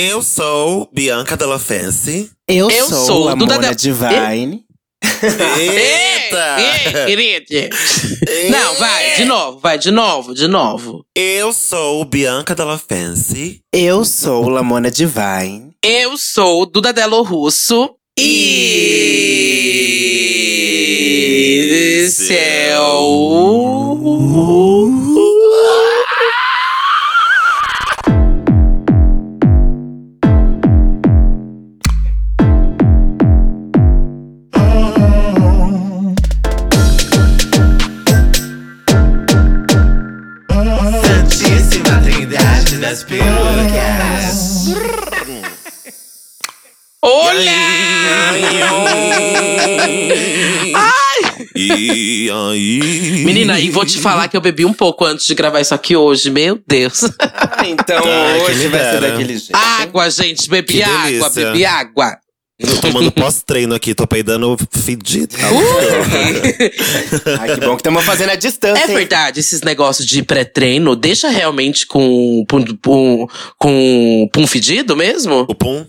Eu 0.00 0.22
sou 0.22 0.88
Bianca 0.92 1.36
Della 1.36 1.58
Fancy. 1.58 2.30
Eu, 2.46 2.70
Eu 2.70 2.86
sou, 2.88 3.04
sou 3.06 3.28
a 3.28 3.34
Duda 3.34 3.54
Mona 3.56 3.74
Del- 3.74 3.94
Divine. 3.94 4.62
Eita! 5.02 6.56
Ei, 6.60 6.92
querida. 7.06 7.68
Não, 8.48 8.74
vai, 8.76 9.16
de 9.16 9.24
novo, 9.24 9.58
vai, 9.58 9.76
de 9.76 9.90
novo, 9.90 10.32
de 10.34 10.46
novo. 10.46 11.04
Eu 11.16 11.52
sou 11.52 12.04
Bianca 12.04 12.54
Della 12.54 12.78
Fancy. 12.78 13.60
Eu 13.72 14.04
sou 14.04 14.48
Lamona 14.48 14.88
Divine. 14.88 15.72
Eu 15.84 16.16
sou 16.16 16.64
Duda 16.64 16.92
Delo 16.92 17.22
Russo. 17.22 17.90
E. 18.20 18.86
Céu. 22.10 23.67
Aí? 51.90 53.24
Menina, 53.24 53.58
e 53.60 53.70
vou 53.70 53.84
te 53.84 53.98
falar 53.98 54.28
que 54.28 54.36
eu 54.36 54.40
bebi 54.40 54.64
um 54.64 54.72
pouco 54.72 55.04
antes 55.04 55.26
de 55.26 55.34
gravar 55.34 55.60
isso 55.60 55.74
aqui 55.74 55.96
hoje. 55.96 56.30
Meu 56.30 56.60
Deus. 56.66 57.02
Ah, 57.60 57.66
então 57.66 58.00
Ai, 58.04 58.40
que 58.40 58.50
hoje 58.52 58.68
vai 58.68 58.80
ser 58.80 59.00
daquele 59.00 59.36
jeito. 59.36 59.56
Água, 59.56 60.08
gente. 60.10 60.48
Bebi 60.48 60.74
Que 60.74 60.82
água, 60.82 61.02
delícia. 61.08 61.46
bebi 61.46 61.64
água. 61.64 62.16
Tô 62.60 62.80
tomando 62.80 63.12
pós-treino 63.12 63.74
aqui, 63.74 63.94
tô 63.94 64.06
peidando 64.06 64.56
fedido. 64.70 65.34
Ai, 67.40 67.54
que 67.54 67.60
bom 67.64 67.76
que 67.76 67.80
estamos 67.80 68.04
fazendo 68.04 68.30
a 68.30 68.36
distância. 68.36 68.84
É 68.84 68.88
hein? 68.88 68.94
verdade, 68.94 69.40
esses 69.40 69.62
negócios 69.62 70.06
de 70.06 70.22
pré-treino 70.22 70.94
deixa 70.96 71.28
realmente 71.28 71.86
com 71.86 72.44
pum, 72.48 72.64
pum, 72.76 73.26
com 73.58 74.28
pum 74.32 74.46
fedido 74.46 74.96
mesmo? 74.96 75.46
O 75.48 75.54
pum. 75.54 75.86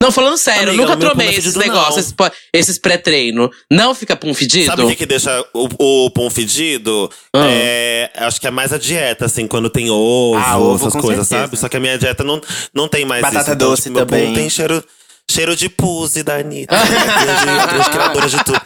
Não, 0.00 0.12
falando 0.12 0.38
sério, 0.38 0.62
eu 0.62 0.68
Amiga, 0.68 0.82
nunca 0.84 0.96
pum 0.96 1.02
não 1.02 1.10
tomei 1.10 1.26
é 1.26 1.34
esses 1.34 1.56
negócios, 1.56 1.96
esses, 2.06 2.14
esses 2.52 2.78
pré-treino. 2.78 3.50
Não 3.68 3.92
fica 3.96 4.14
pum 4.14 4.32
fedido? 4.32 4.66
Sabe 4.66 4.82
o 4.82 4.88
que, 4.88 4.94
que 4.94 5.06
deixa 5.06 5.44
o, 5.52 6.04
o 6.06 6.10
pum 6.10 6.30
fedido? 6.30 7.10
Ah. 7.34 7.46
É, 7.50 8.10
acho 8.14 8.40
que 8.40 8.46
é 8.46 8.50
mais 8.50 8.72
a 8.72 8.78
dieta, 8.78 9.24
assim, 9.24 9.48
quando 9.48 9.68
tem 9.68 9.90
ovo, 9.90 10.38
Ah, 10.38 10.56
ovo, 10.56 10.86
essas 10.86 11.00
coisas, 11.00 11.26
certeza. 11.26 11.46
sabe? 11.48 11.56
Só 11.58 11.68
que 11.68 11.76
a 11.76 11.80
minha 11.80 11.98
dieta 11.98 12.22
não, 12.22 12.40
não 12.72 12.86
tem 12.86 13.04
mais 13.04 13.22
Batata 13.22 13.40
isso. 13.42 13.50
Então, 13.54 13.70
doce 13.70 13.82
tipo, 13.84 13.96
meu 13.96 14.06
também. 14.06 14.32
tem 14.34 14.48
cheiro, 14.48 14.84
cheiro 15.28 15.56
de 15.56 15.68
puse 15.68 16.22
da 16.22 16.36
Anitta. 16.36 16.74
a 16.78 16.84
grande, 17.24 17.66
grande 17.66 17.90
criadora 17.90 18.28
de 18.28 18.44
tudo. 18.44 18.60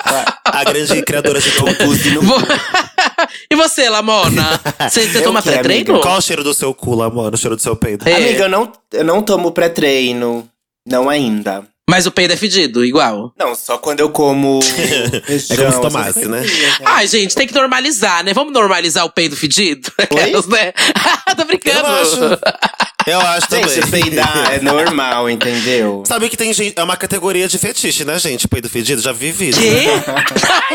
A 0.44 0.64
grande 0.64 1.03
criadora 1.03 1.41
de 1.41 1.50
tudo. 1.53 2.20
Vou- 2.20 2.41
e 3.50 3.56
você, 3.56 3.88
Lamona? 3.88 4.60
Você, 4.91 5.08
você 5.08 5.16
Eu 5.19 5.22
toma 5.22 5.41
pré-treino? 5.41 5.98
Qual 6.00 6.19
o 6.19 6.20
cheiro 6.20 6.44
do 6.44 6.53
seu 6.53 6.75
cu, 6.75 7.03
amor? 7.03 7.33
O 7.33 7.38
cheiro 7.38 7.56
do 7.56 7.62
seu 7.62 7.75
peido? 7.75 8.06
É. 8.06 8.16
Amiga, 8.16 8.44
eu 8.44 8.48
não, 8.50 8.70
eu 8.92 9.05
não 9.05 9.22
tomo 9.22 9.50
pré-treino. 9.50 10.47
Não 10.86 11.08
ainda. 11.08 11.64
Mas 11.88 12.06
o 12.06 12.12
peido 12.12 12.33
é 12.33 12.36
fedido, 12.36 12.84
igual. 12.84 13.33
Não, 13.38 13.55
só 13.55 13.77
quando 13.77 14.00
eu 14.00 14.08
como 14.11 14.61
É 15.50 15.56
como 15.56 15.72
se 15.72 15.80
tomasse, 15.80 16.27
né? 16.27 16.42
Ai, 16.84 17.06
gente, 17.06 17.34
tem 17.34 17.47
que 17.47 17.55
normalizar, 17.55 18.25
né? 18.25 18.33
Vamos 18.33 18.52
normalizar 18.52 19.05
o 19.05 19.10
peido 19.10 19.36
fedido? 19.36 19.91
Aquelas, 19.98 20.47
né? 20.47 20.72
Tô 21.36 21.44
brincando. 21.44 21.80
Eu 21.80 21.86
acho. 21.86 22.16
Eu 23.05 23.20
acho 23.20 23.48
também. 23.48 23.69
Gente, 23.69 23.91
peidar 23.91 24.55
é 24.55 24.60
normal, 24.60 25.28
entendeu? 25.28 26.05
Sabe 26.06 26.30
que 26.30 26.36
tem 26.36 26.53
gente. 26.53 26.78
É 26.78 26.83
uma 26.83 26.97
categoria 26.97 27.48
de 27.48 27.58
fetiche, 27.58 28.05
né, 28.05 28.19
gente? 28.19 28.47
Peido 28.47 28.70
fedido. 28.70 29.03
Já 29.03 29.12
vi 29.12 29.33
vídeo. 29.33 29.60
Quê? 29.60 29.86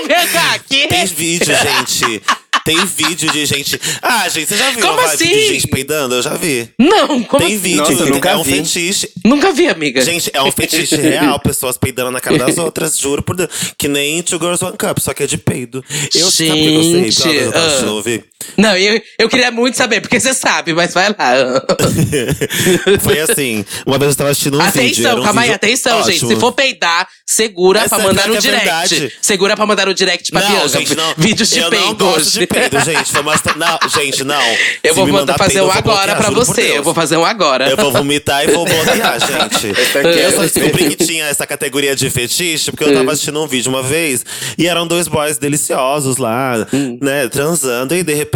Vem 0.08 0.28
cá, 0.28 0.60
quê? 0.68 0.88
Tem 0.88 1.06
vídeo, 1.06 1.56
gente. 1.56 2.22
Tem 2.68 2.86
vídeo 2.86 3.32
de 3.32 3.46
gente. 3.46 3.80
Ah, 4.02 4.28
gente, 4.28 4.50
você 4.50 4.58
já 4.58 4.72
viu 4.72 4.82
Como 4.82 4.92
uma 5.00 5.08
vibe 5.08 5.26
de 5.26 5.34
assim? 5.34 5.48
gente 5.54 5.68
peidando? 5.68 6.16
Eu 6.16 6.22
já 6.22 6.34
vi. 6.36 6.70
Não, 6.78 7.24
como 7.24 7.42
Tem 7.42 7.56
assim? 7.56 7.64
vídeo, 7.64 7.78
Nossa, 7.78 8.06
nunca 8.08 8.30
é 8.32 8.36
um 8.36 8.44
vi. 8.44 8.56
fetiche. 8.58 9.10
Nunca 9.24 9.54
vi, 9.54 9.70
amiga. 9.70 10.02
Gente, 10.02 10.30
é 10.34 10.44
um 10.44 10.52
fetiche 10.52 10.98
real, 10.98 11.40
pessoas 11.40 11.78
peidando 11.78 12.12
na 12.12 12.20
cara 12.20 12.38
das 12.38 12.58
outras, 12.58 12.98
juro 12.98 13.24
por 13.24 13.38
Deus. 13.38 13.50
Que 13.78 13.88
nem 13.88 14.22
Two 14.22 14.38
Girls 14.38 14.66
One 14.66 14.76
Cup, 14.78 15.00
só 15.00 15.14
que 15.14 15.24
é 15.24 15.28
de 15.28 15.38
peido. 15.38 15.82
Eu 16.14 16.30
sabe 16.30 16.50
por 16.50 16.56
que 16.58 16.74
eu 16.76 16.84
sei, 16.84 17.12
Gente, 17.12 17.28
menos 17.28 17.54
eu 17.54 17.54
ah. 17.56 17.66
assistindo, 17.68 17.94
ouvir. 17.96 18.26
Não, 18.56 18.76
eu, 18.78 19.02
eu 19.20 19.28
queria 19.30 19.52
muito 19.52 19.76
saber, 19.78 20.00
porque 20.02 20.20
você 20.20 20.34
sabe, 20.34 20.74
mas 20.74 20.94
vai 20.94 21.10
lá. 21.10 21.16
Foi 23.02 23.20
assim, 23.20 23.66
uma 23.86 23.98
vez 23.98 24.12
eu 24.12 24.18
tava 24.18 24.30
assistindo 24.30 24.60
um 24.60 24.64
vídeo. 24.64 24.82
atenção, 24.82 25.20
um 25.20 25.24
calma 25.24 25.42
aí, 25.42 25.52
atenção, 25.52 26.04
gente. 26.04 26.16
ótimo. 26.18 26.32
Se 26.32 26.40
for 26.40 26.52
peidar, 26.52 27.08
segura 27.26 27.82
É 27.82 27.88
pra 27.90 27.98
sério, 27.98 28.08
mandar 28.16 28.24
é 28.34 28.38
direct. 28.40 28.50
verdade. 28.66 29.14
Segura 29.22 29.56
pra 29.56 29.66
mandar 29.66 29.86
no 29.88 29.94
direct 29.94 30.32
pra 30.32 30.42
não, 30.42 30.50
Bianca. 30.52 30.68
gente, 30.70 30.96
não. 30.96 31.14
Vídeos 31.18 31.50
de 31.50 31.60
eu 31.60 31.70
peido 31.70 31.86
não 31.86 31.94
gosto 31.96 32.18
hoje. 32.28 32.40
de 32.40 32.48
peido, 32.48 32.80
gente. 32.80 33.12
Foi 33.12 33.22
uma... 33.22 33.34
Não, 33.56 33.80
gente, 33.90 34.24
não. 34.24 34.42
Eu 34.84 34.94
Se 34.94 34.96
vou 34.96 35.06
me 35.06 35.12
mandar 35.12 35.38
fazer 35.38 35.54
peido, 35.56 35.68
um 35.68 35.72
agora 35.72 36.16
pra 36.16 36.30
você. 36.30 36.78
Eu 36.78 36.84
vou 36.84 36.94
fazer 36.94 37.18
um 37.18 37.26
agora. 37.26 37.70
Eu 37.70 37.78
vou 37.78 37.92
vomitar 37.92 38.44
e 38.48 38.52
vou 38.52 38.66
bloquear, 38.66 39.18
gente. 39.20 39.68
Esse 39.80 39.98
aqui 39.98 40.08
Eu 40.20 40.32
só 40.32 40.44
é 40.44 40.48
descobri 40.48 40.96
que 40.96 41.06
tinha 41.06 41.26
essa 41.26 41.46
categoria 41.48 41.96
de 41.96 42.10
fetiche, 42.10 42.72
porque 42.72 42.84
eu 42.84 42.94
tava 42.94 43.12
assistindo 43.12 43.42
um 43.42 43.48
vídeo 43.48 43.70
uma 43.72 43.84
vez 43.84 44.24
e 44.58 44.68
eram 44.68 44.86
dois 44.88 45.08
boys 45.08 45.38
deliciosos 45.38 46.18
lá, 46.18 46.66
Hum. 46.74 46.98
né, 47.02 47.28
transando, 47.28 47.94
e 47.96 48.04
de 48.04 48.14
repente 48.14 48.27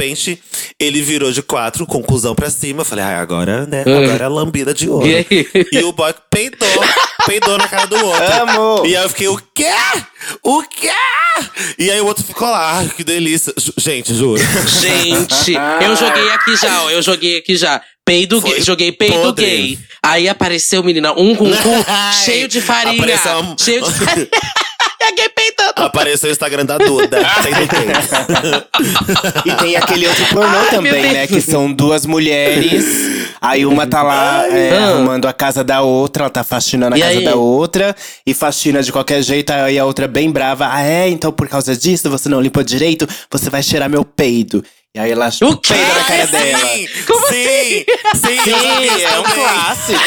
ele 0.80 1.02
virou 1.02 1.32
de 1.32 1.42
quatro, 1.42 1.86
com 1.86 2.00
o 2.00 2.04
cuzão 2.04 2.34
pra 2.36 2.50
cima. 2.50 2.82
Eu 2.82 2.86
falei, 2.86 3.04
ah, 3.06 3.20
agora, 3.20 3.66
né, 3.66 3.84
Hum. 3.86 4.04
agora 4.04 4.26
é 4.26 4.28
lambida 4.28 4.74
de 4.74 4.90
ouro. 4.90 5.08
E? 5.08 5.26
E 5.72 5.84
o 5.84 5.92
boy 5.92 6.14
peidou, 6.30 6.68
peidou 7.26 7.58
na 7.58 7.68
cara 7.68 7.86
do 7.88 7.96
outro. 8.06 8.42
Amo! 8.42 8.86
E 8.86 8.96
aí 8.96 9.04
eu 9.04 9.10
fiquei, 9.10 9.28
o 9.28 9.38
quê? 9.54 9.72
O 10.44 10.64
quê? 10.64 10.90
E 11.78 11.90
aí 11.92 12.00
o 12.02 12.06
outro 12.06 12.24
ficou 12.24 12.50
lá, 12.50 12.78
ai, 12.80 12.92
que 12.96 13.04
delícia. 13.04 13.54
Ju- 13.58 13.74
Gente, 13.78 14.14
juro. 14.14 14.42
Gente, 14.80 15.54
eu 15.84 15.96
joguei 15.96 16.30
aqui 16.32 16.56
já, 16.58 16.84
ó. 16.84 16.90
Eu 16.90 17.02
joguei 17.02 17.38
aqui 17.38 17.56
já. 17.56 17.82
Peido 18.04 18.42
Foi 18.42 18.52
gay. 18.56 18.62
Joguei 18.64 18.92
peido 18.92 19.22
podre. 19.22 19.46
gay. 19.46 19.80
Aí 20.04 20.28
apareceu, 20.28 20.84
menina, 20.84 21.14
um 21.14 21.36
com 21.36 21.46
cu 21.50 21.70
Ai, 21.88 22.14
cheio 22.26 22.48
de 22.48 22.60
farinha. 22.60 22.96
apareceu 22.96 23.38
um- 23.40 23.56
Cheio 23.58 23.82
de 23.84 23.92
farinha. 23.94 24.28
É 25.04 25.12
gay 25.14 25.30
peidando. 25.30 25.61
Apareceu 25.76 26.30
o 26.30 26.32
Instagram 26.32 26.66
da 26.66 26.78
Duda. 26.78 27.20
E 29.46 29.52
tem 29.56 29.76
aquele 29.76 30.08
outro 30.08 30.26
pornô 30.28 30.58
Ai, 30.58 30.70
também, 30.70 31.14
né? 31.14 31.28
Que 31.28 31.42
são 31.42 31.72
duas 31.72 32.06
mulheres. 32.06 32.86
Aí 33.40 33.66
uma 33.66 33.88
tá 33.88 34.02
lá 34.04 34.46
é, 34.48 34.78
Ah. 34.78 34.88
arrumando 34.90 35.28
a 35.28 35.34
casa 35.34 35.64
da 35.64 35.82
outra, 35.82 36.24
ela 36.24 36.30
tá 36.30 36.44
faxinando 36.44 36.96
a 36.96 36.98
E 36.98 37.02
casa 37.02 37.20
aí? 37.20 37.26
da 37.26 37.36
outra. 37.36 37.96
E 38.26 38.34
faxina 38.34 38.82
de 38.84 38.92
qualquer 38.92 39.22
jeito, 39.22 39.52
aí 39.52 39.78
a 39.80 39.86
outra 39.86 40.08
bem 40.08 40.30
brava. 40.32 40.68
Ah, 40.72 40.82
é? 40.84 41.10
Então 41.10 41.32
por 41.32 41.48
causa 41.48 41.76
disso 41.76 42.10
você 42.10 42.30
não 42.30 42.42
limpou 42.42 42.64
direito? 42.64 43.08
Você 43.32 43.50
vai 43.50 43.64
cheirar 43.64 43.90
meu 43.90 44.04
peido. 44.06 44.64
E 44.94 45.00
aí 45.00 45.12
ela 45.12 45.30
O 45.42 45.58
quê? 45.58 45.74
peida 45.74 45.94
na 45.94 46.04
cara 46.04 46.28
dela. 46.28 46.68
Sim, 46.68 46.88
Como 47.08 47.28
sim, 47.28 47.34
sim, 47.34 47.86
já 48.36 48.44
vi 48.44 48.90
Sim, 48.90 48.98
isso 48.98 49.08
é 49.08 49.20
um 49.20 49.24
clássico. 49.24 50.00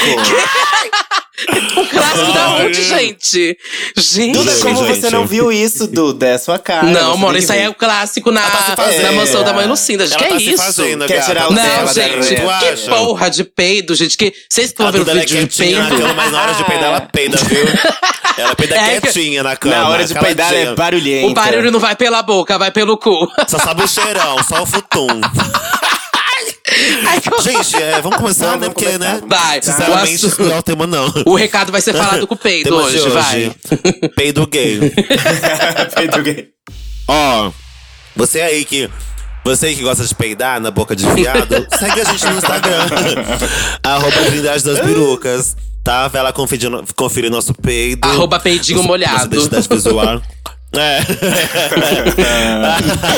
Um 1.76 1.84
clássico 1.86 2.32
da 2.32 2.48
onde, 2.56 2.80
gente? 2.82 3.58
Gente. 3.96 4.32
Duda, 4.32 4.54
como 4.60 4.86
gente. 4.86 5.00
você 5.00 5.10
não 5.10 5.26
viu 5.26 5.50
isso, 5.50 5.88
Duda? 5.88 6.28
É 6.28 6.38
sua 6.38 6.60
cara. 6.60 6.86
Não, 6.86 7.16
mano, 7.16 7.36
isso 7.36 7.48
que 7.48 7.52
aí 7.54 7.58
ver. 7.60 7.64
é 7.64 7.68
o 7.68 7.74
clássico 7.74 8.30
na, 8.30 8.40
tá 8.40 8.76
na 9.02 9.12
mansão 9.12 9.42
da 9.42 9.52
mãe 9.52 9.66
Lucinda. 9.66 10.06
Gente, 10.06 10.14
Ela 10.16 10.22
que 10.24 10.44
tá 10.44 10.50
é 10.50 10.54
isso? 10.54 10.62
fazendo, 10.62 11.06
Quer 11.06 11.24
tirar 11.24 11.48
o 11.48 11.52
Não, 11.52 11.60
dela 11.62 11.82
acha? 11.82 11.94
da 11.94 12.02
gente, 12.08 12.28
Tu 12.28 12.34
que 12.36 12.68
acha? 12.68 12.88
porra 12.90 13.28
de 13.30 13.42
peido, 13.44 13.94
gente. 13.96 14.16
Que 14.16 14.32
vocês 14.48 14.72
vendo 14.78 14.92
Duda 14.92 15.10
ela 15.10 15.20
é 15.20 15.26
vídeo 15.26 15.46
de 15.48 15.56
peido? 15.56 15.88
cama, 15.96 16.14
mas 16.14 16.30
na 16.32 16.42
hora 16.42 16.54
de 16.54 16.64
peidar 16.64 16.84
ela 16.84 17.00
peida, 17.00 17.36
viu? 17.38 17.66
Ela 18.38 18.54
peida 18.54 18.74
É 18.78 18.94
que- 18.94 19.00
quietinha 19.00 19.42
na 19.42 19.56
cama. 19.56 19.74
Na 19.74 19.88
hora 19.88 20.04
de 20.06 20.14
peidar 20.14 20.54
é 20.54 20.72
barulhento. 20.74 21.30
O 21.32 21.34
barulho 21.34 21.70
não 21.72 21.80
vai 21.80 21.96
pela 21.96 22.22
boca, 22.22 22.56
vai 22.58 22.70
pelo 22.70 22.96
cu. 22.96 23.28
Só 23.48 23.58
sabe 23.58 23.82
o 23.82 23.88
cheirão, 23.88 24.36
só 24.48 24.62
o 24.62 24.66
futum. 24.66 25.08
Gente, 27.42 27.76
é, 27.76 28.00
vamos 28.00 28.18
começar, 28.18 28.46
Vamos 28.46 28.60
né? 28.60 28.68
Porque, 28.68 28.84
começar. 28.86 29.14
né? 29.14 29.22
Vai, 29.26 29.62
Sinceramente, 29.62 30.26
isso 30.26 30.42
não 30.42 30.52
é 30.52 30.58
o 30.58 30.62
tema, 30.62 30.86
não. 30.86 31.12
O 31.26 31.34
recado 31.36 31.70
vai 31.72 31.80
ser 31.80 31.94
falado 31.94 32.26
com 32.26 32.34
o 32.34 32.38
peido 32.38 32.70
Tema 32.70 32.90
de 32.90 32.96
hoje, 32.98 33.08
vai. 33.10 33.52
Peido 34.16 34.46
gay. 34.46 34.80
Peido 35.94 36.22
gay. 36.22 36.48
Ó, 37.08 37.50
você 38.16 38.40
aí 38.40 38.64
que. 38.64 38.88
Você 39.44 39.66
aí 39.66 39.76
que 39.76 39.82
gosta 39.82 40.02
de 40.06 40.14
peidar 40.14 40.58
na 40.58 40.70
boca 40.70 40.96
de 40.96 41.04
viado, 41.10 41.66
segue 41.78 42.00
a 42.00 42.04
gente 42.04 42.24
no 42.26 42.38
Instagram. 42.38 42.86
Arroba 43.82 44.22
Trindade 44.22 44.64
das 44.64 44.80
Perucas. 44.80 45.56
Tá? 45.84 46.08
Vai 46.08 46.22
lá 46.22 46.32
conferir, 46.32 46.70
conferir 46.96 47.30
nosso 47.30 47.52
peido. 47.52 48.02
Arroba 48.08 48.40
peidinho 48.40 48.78
nosso- 48.78 48.88
Nossa 48.88 49.06
molhado. 49.06 49.36
identidade 49.36 49.68
visual. 49.68 50.22
É. 50.78 51.00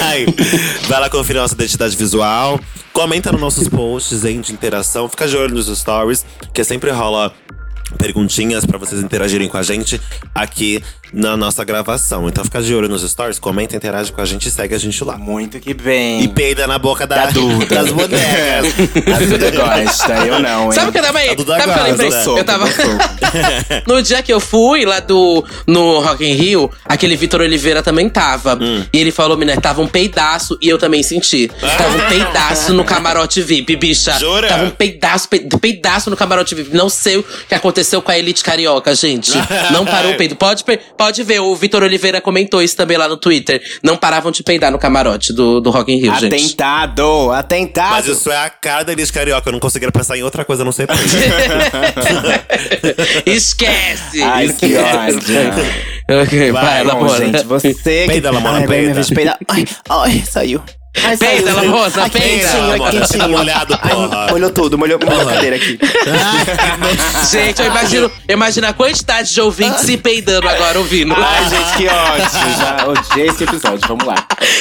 Ai. 0.03 0.27
Vai 0.89 1.01
lá 1.01 1.11
conferir 1.11 1.41
nossa 1.41 1.55
identidade 1.55 1.97
visual. 1.97 2.61
Comenta 2.93 3.31
nos 3.33 3.41
nossos 3.41 3.69
posts, 3.69 4.25
hein, 4.25 4.41
de 4.41 4.53
interação. 4.53 5.09
Fica 5.09 5.27
de 5.29 5.37
olho 5.37 5.55
nos 5.55 5.67
stories, 5.67 6.25
que 6.53 6.65
sempre 6.65 6.91
rola 6.91 7.33
perguntinhas 7.99 8.67
pra 8.67 8.79
vocês 8.79 9.01
interagirem 9.03 9.49
com 9.49 9.57
a 9.57 9.63
gente 9.63 10.01
aqui 10.35 10.83
na 11.13 11.37
nossa 11.37 11.65
gravação. 11.65 12.29
Então 12.29 12.45
fica 12.45 12.61
de 12.63 12.75
olho 12.75 12.89
nos 12.89 13.03
stories, 13.09 13.39
comenta, 13.39 13.77
interage 13.77 14.13
com 14.13 14.21
a 14.21 14.25
gente 14.25 14.49
e 14.49 14.51
segue 14.51 14.75
a 14.75 14.79
gente 14.79 15.03
lá. 15.05 15.17
Muito 15.17 15.59
que 15.61 15.73
bem. 15.75 16.23
E 16.23 16.29
peida 16.29 16.67
na 16.67 16.79
boca 16.79 17.07
da, 17.07 17.27
Da 17.27 17.31
Duda. 17.31 17.67
das 17.67 17.91
bonecas. 17.91 18.75
A 19.15 19.19
Duda 19.25 19.51
gosta, 19.51 20.13
eu 20.27 20.39
não, 20.41 20.65
hein? 20.67 20.73
Sabe 20.73 20.89
o 20.89 20.93
que 20.93 20.99
eu 20.99 21.03
também? 21.03 21.31
A 21.31 21.35
Duda 21.35 21.59
Sabe 21.59 21.71
o 21.71 21.75
que 21.75 21.81
eu 21.81 21.87
gosta. 21.97 22.03
lembrei? 22.05 22.41
Eu 22.41 22.45
tava. 22.45 22.67
no 23.87 24.03
dia 24.03 24.23
que 24.23 24.33
eu 24.33 24.41
fui 24.41 24.85
lá 24.85 25.01
do 25.01 25.45
no 25.67 26.01
Rock 26.01 26.25
in 26.25 26.35
Rio, 26.35 26.71
aquele 26.85 27.17
Vitor 27.17 27.41
Oliveira 27.41 27.83
também 27.83 28.09
tava. 28.09 28.59
Hum. 28.61 28.85
E 28.93 28.99
ele 28.99 29.11
falou, 29.11 29.37
menina, 29.37 29.61
tava 29.61 29.81
um 29.83 29.87
peidaço 29.89 30.59
e 30.61 30.69
eu 30.69 30.79
também 30.79 31.03
senti. 31.03 31.49
Tava 31.49 31.97
um 31.97 32.09
peidaço 32.09 32.73
no 32.75 32.85
camarote 32.85 33.43
VIP, 33.43 33.77
bicha. 33.77 34.19
Jura? 34.19 34.49
Tava 34.49 34.65
um 34.65 34.71
peidaço, 34.71 35.29
pe- 35.29 35.47
peidaço 35.61 36.11
no 36.11 36.17
camarote 36.17 36.55
VIP. 36.55 36.75
Não 36.77 36.89
sei 36.89 37.17
o 37.19 37.23
que 37.49 37.55
aconteceu 37.55 38.01
com 38.03 38.11
a 38.11 38.19
Elite 38.19 38.43
Carioca, 38.43 38.95
gente. 38.95 39.33
Não 39.73 39.85
parou 39.85 40.13
o 40.13 40.17
peido. 40.17 40.37
Pode, 40.37 40.65
pe- 40.65 40.79
pode 40.97 41.23
ver, 41.23 41.41
o 41.41 41.55
Vitor 41.55 41.83
Oliveira 41.83 42.21
comentou 42.21 42.63
isso 42.63 42.77
também 42.77 42.97
lá 42.97 43.09
no 43.09 43.17
Twitter. 43.17 43.61
Não 43.83 43.97
paravam 43.97 44.31
de 44.31 44.43
peidar 44.43 44.71
no 44.73 44.79
camarote 44.79 45.33
do, 45.33 45.61
do 45.61 45.71
Rock 45.71 45.93
in 45.93 46.01
Rio, 46.01 46.15
gente. 46.17 46.35
Atentado, 46.35 47.31
atentado. 47.33 47.91
Mas 47.93 48.07
isso 48.07 48.31
é 48.31 48.37
a 48.37 48.51
cara 48.51 48.85
da 48.85 48.93
Elis 48.93 49.11
Carioca. 49.11 49.49
Eu 49.49 49.53
não 49.53 49.61
conseguiria 49.61 49.93
pensar 49.93 50.17
em 50.17 50.23
outra 50.23 50.45
coisa, 50.45 50.65
não 50.65 50.73
sei. 50.73 50.87
Esquece! 53.27 54.23
Ai, 54.23 54.49
que 54.53 54.77
ódio. 54.77 55.21
Ok, 56.09 56.53
vai, 56.53 56.85
Vai, 56.85 56.97
bora. 56.97 57.25
gente, 57.25 57.45
você 57.45 57.75
que… 57.75 58.07
Peida, 58.07 58.31
Lamona, 58.31 58.59
Ai, 58.59 58.65
é 58.65 58.67
minha 58.67 58.95
peida. 58.95 59.15
peidar. 59.15 59.39
Ai, 59.49 59.65
ai, 59.89 60.23
saiu. 60.25 60.63
Ai, 61.05 61.17
Peida, 61.17 61.53
saiu. 61.53 61.71
Lamona, 61.71 61.93
Ai, 62.03 62.11
peida. 62.11 62.49
quentinho, 62.49 62.91
quentinho. 62.91 63.19
tá 63.19 63.29
molhado, 63.29 63.79
Ai, 63.83 63.91
porra. 63.91 64.27
molhou 64.31 64.51
tudo, 64.51 64.79
molhou, 64.79 64.99
molhou 65.05 65.21
a 65.23 65.33
cadeira 65.35 65.57
aqui. 65.57 65.79
Gente, 67.31 67.61
eu 67.61 67.67
imagino, 67.67 68.11
eu 68.29 68.35
imagino 68.35 68.67
a 68.67 68.73
quantidade 68.73 69.33
de 69.33 69.41
ouvintes 69.41 69.81
se 69.81 69.97
peidando 69.97 70.49
agora 70.49 70.79
ouvindo. 70.79 71.15
Ai, 71.17 71.49
gente, 71.49 71.77
que 71.77 71.89
ódio. 71.89 72.27
Já 72.59 72.87
odiei 72.89 73.29
esse 73.29 73.45
episódio, 73.45 73.81
vamos 73.89 74.05
lá. 74.07 74.15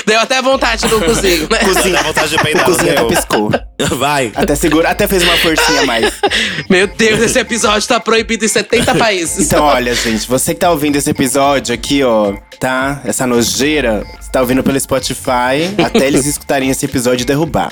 Deu 0.06 0.20
até 0.20 0.42
vontade 0.42 0.86
no 0.88 1.00
cozinho, 1.02 1.48
né? 1.50 1.60
Dá 1.94 2.02
vontade 2.02 2.30
de 2.30 2.36
O 2.36 2.40
peidar, 2.42 2.66
cozinho 2.66 2.92
até 2.92 3.04
piscou. 3.06 3.50
Vai. 3.98 4.32
Até 4.36 4.56
segura, 4.56 4.90
até 4.90 5.08
fez 5.08 5.24
uma 5.24 5.36
forcinha 5.38 5.82
a 5.82 5.86
mais. 5.86 6.14
Meu 6.70 6.88
Deus, 6.88 7.20
esse 7.20 7.40
episódio 7.40 7.88
tá 7.88 8.00
proibido 8.00 8.46
em 8.46 8.48
70 8.48 8.96
países. 8.96 9.46
Então, 9.46 9.64
olha, 9.64 9.94
gente, 9.94 10.28
você 10.28 10.54
que 10.54 10.62
tá 10.62 10.72
ouvindo 10.72 10.96
esse 10.96 11.10
episódio 11.10 11.74
aqui, 11.74 12.04
ó, 12.04 12.34
tá? 12.60 13.02
Essa 13.04 13.28
nojeira, 13.28 14.06
você 14.20 14.32
tá 14.32 14.42
ouvindo 14.42 14.64
pelo 14.64 14.80
Spotify, 14.80 15.74
até 15.84 16.08
eles 16.08 16.26
escutarem 16.26 16.70
esse 16.70 16.86
episódio 16.86 17.24
e 17.24 17.26
derrubar. 17.26 17.72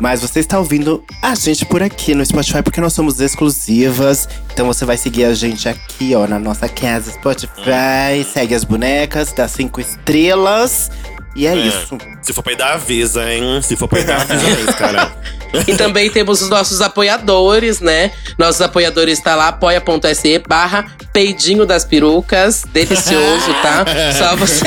Mas 0.00 0.22
você 0.22 0.40
está 0.40 0.58
ouvindo 0.58 1.04
a 1.20 1.34
gente 1.34 1.66
por 1.66 1.82
aqui 1.82 2.14
no 2.14 2.24
Spotify, 2.24 2.62
porque 2.62 2.80
nós 2.80 2.94
somos 2.94 3.20
exclusivas. 3.20 4.26
Então 4.50 4.66
você 4.66 4.86
vai 4.86 4.96
seguir 4.96 5.24
a 5.24 5.34
gente 5.34 5.68
aqui, 5.68 6.14
ó, 6.14 6.26
na 6.26 6.38
nossa 6.38 6.68
casa 6.70 7.10
Spotify. 7.12 8.24
Segue 8.32 8.54
as 8.54 8.64
bonecas, 8.64 9.30
dá 9.32 9.46
cinco 9.46 9.78
estrelas. 9.78 10.90
E 11.34 11.46
é, 11.46 11.54
isso. 11.54 11.96
Se 12.22 12.32
for 12.32 12.42
peidar, 12.42 12.72
avisa, 12.74 13.32
hein? 13.32 13.60
Se 13.62 13.76
for 13.76 13.88
peidar, 13.88 14.20
avisa 14.28 14.42
mesmo, 14.42 14.74
cara. 14.74 15.12
E 15.66 15.74
também 15.74 16.08
temos 16.10 16.42
os 16.42 16.48
nossos 16.48 16.80
apoiadores, 16.80 17.80
né? 17.80 18.12
Nossos 18.38 18.60
apoiadores 18.60 19.20
tá 19.20 19.34
lá, 19.34 19.48
apoia.se 19.48 20.38
barra 20.46 20.86
peidinho 21.12 21.66
das 21.66 21.84
perucas. 21.84 22.62
Delicioso, 22.72 23.52
tá? 23.62 23.84
Só 24.16 24.36
você. 24.36 24.64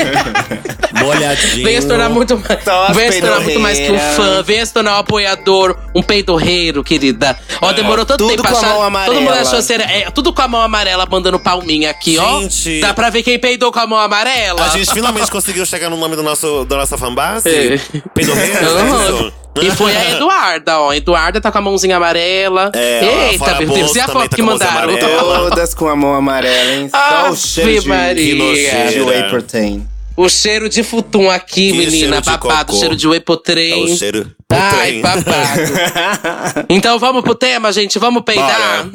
Molhadinho. 1.02 1.64
Venha 1.64 1.80
se 1.80 1.88
tornar 1.88 2.08
muito 2.10 2.36
mais. 2.38 2.62
Só 2.62 2.92
Venha 2.92 3.12
se 3.12 3.20
tornar 3.20 3.40
muito 3.40 3.60
mais 3.60 3.78
que 3.78 3.90
um 3.90 3.98
fã. 3.98 4.42
Venha 4.42 4.66
se 4.66 4.72
tornar 4.74 4.96
um 4.96 4.98
apoiador, 4.98 5.76
um 5.94 6.02
peidorreiro, 6.02 6.84
querida. 6.84 7.38
Ó, 7.62 7.72
demorou 7.72 8.04
tanto 8.04 8.18
Tudo 8.18 8.30
tempo 8.30 8.42
pra 8.42 8.50
com 8.52 8.56
a 8.56 8.60
achar. 8.60 8.68
mão 8.90 9.04
Todo 9.06 9.14
mundo 9.14 9.28
amarela. 9.28 9.48
achou 9.48 9.62
ser. 9.62 9.80
É, 9.80 10.10
tudo 10.10 10.34
com 10.34 10.42
a 10.42 10.48
mão 10.48 10.60
amarela 10.60 11.06
mandando 11.10 11.38
palminha 11.40 11.90
aqui, 11.90 12.18
ó. 12.18 12.40
Gente. 12.42 12.80
Dá 12.80 12.92
pra 12.92 13.08
ver 13.08 13.22
quem 13.22 13.38
peidou 13.38 13.72
com 13.72 13.80
a 13.80 13.86
mão 13.86 13.98
amarela. 13.98 14.64
A 14.66 14.68
gente 14.68 14.92
finalmente 14.92 15.30
conseguiu 15.30 15.64
chegar 15.64 15.88
no 15.88 15.96
nome 15.96 16.14
do 16.14 16.22
nosso, 16.22 16.53
da 16.64 16.76
nossa 16.76 16.98
fanbase. 16.98 17.48
É. 17.48 17.80
Peidorreiro, 18.14 18.52
é 18.54 18.64
Aham. 18.64 19.14
isso? 19.14 19.32
E 19.62 19.70
foi 19.70 19.96
a 19.96 20.10
Eduarda, 20.10 20.80
ó. 20.80 20.92
Eduarda 20.92 21.40
tá 21.40 21.50
com 21.50 21.58
a 21.58 21.60
mãozinha 21.60 21.96
amarela. 21.96 22.70
É, 22.74 23.30
Eita, 23.32 23.54
meu 23.60 23.70
a 23.70 23.74
Deus. 23.74 23.94
E 23.94 24.00
a 24.00 24.06
também 24.06 24.22
foto 24.22 24.30
tá 24.30 24.36
que 24.36 24.42
a 24.42 24.44
mandaram? 24.44 24.96
Todas 24.98 25.74
com 25.74 25.88
a 25.88 25.94
mão 25.96 26.14
amarela, 26.14 26.72
hein? 26.72 26.90
Só 26.90 27.30
o 27.30 27.36
cheiro 27.36 27.82
de, 28.14 28.14
de 28.14 28.34
nojeira. 28.34 29.04
whey 29.04 29.22
protein. 29.30 29.93
O 30.16 30.28
cheiro 30.28 30.68
de 30.68 30.82
futum 30.84 31.28
aqui, 31.28 31.72
Que 31.72 31.78
menina. 31.78 32.20
Babado, 32.20 32.66
cocô. 32.66 32.78
cheiro 32.78 32.94
de 32.94 33.08
whey 33.08 33.16
É 33.18 33.20
potrem. 33.20 33.92
o 33.92 33.96
cheiro. 33.96 34.30
Ai, 34.52 34.90
Trem. 34.90 35.00
babado. 35.02 35.26
então 36.70 36.98
vamos 37.00 37.22
pro 37.22 37.34
tema, 37.34 37.72
gente. 37.72 37.98
Vamos 37.98 38.22
peidar? 38.22 38.86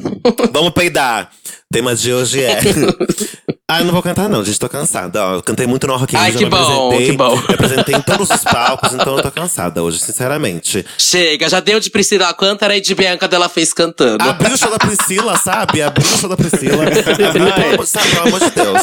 Vamos 0.54 0.72
peidar. 0.72 1.30
O 1.70 1.74
tema 1.74 1.94
de 1.94 2.14
hoje 2.14 2.42
é. 2.42 2.60
ah, 3.68 3.80
eu 3.82 3.86
não 3.86 3.92
vou 3.92 4.02
cantar, 4.02 4.30
não, 4.30 4.46
gente. 4.46 4.58
Tô 4.58 4.70
cansada. 4.70 5.22
Ó, 5.22 5.34
eu 5.36 5.44
cantei 5.44 5.68
muito 5.68 5.86
no 5.88 5.98
Rock 5.98 6.16
in 6.16 6.18
Ai, 6.18 6.32
Rio, 6.32 6.38
que 6.38 6.44
já 6.46 6.50
me 6.50 6.52
bom, 6.56 6.88
apresentei. 6.88 7.12
que 7.12 7.18
bom. 7.18 7.36
Me 7.36 7.54
apresentei 7.54 7.96
em 7.96 8.02
todos 8.02 8.30
os 8.30 8.44
palcos, 8.46 8.94
então 8.94 9.18
eu 9.18 9.22
tô 9.22 9.30
cansada 9.32 9.84
hoje, 9.84 10.00
sinceramente. 10.00 10.86
Chega, 10.98 11.50
já 11.50 11.60
deu 11.60 11.82
de 11.82 11.90
Priscila 11.90 12.28
Alcântara 12.28 12.78
e 12.78 12.82
de 12.82 12.96
Bianca 12.96 13.28
Della 13.28 13.50
fez 13.50 13.74
cantando. 13.74 14.24
Abriu 14.24 14.54
o 14.54 14.58
show 14.58 14.72
da 14.72 14.80
Priscila, 14.80 15.38
sabe? 15.38 15.82
Abriu 15.82 16.08
o 16.08 16.18
show 16.18 16.30
da 16.30 16.38
Priscila. 16.38 16.86
Amor- 17.74 17.86
sabe, 17.86 18.10
pelo 18.10 18.28
amor 18.28 18.40
de 18.40 18.50
Deus. 18.52 18.82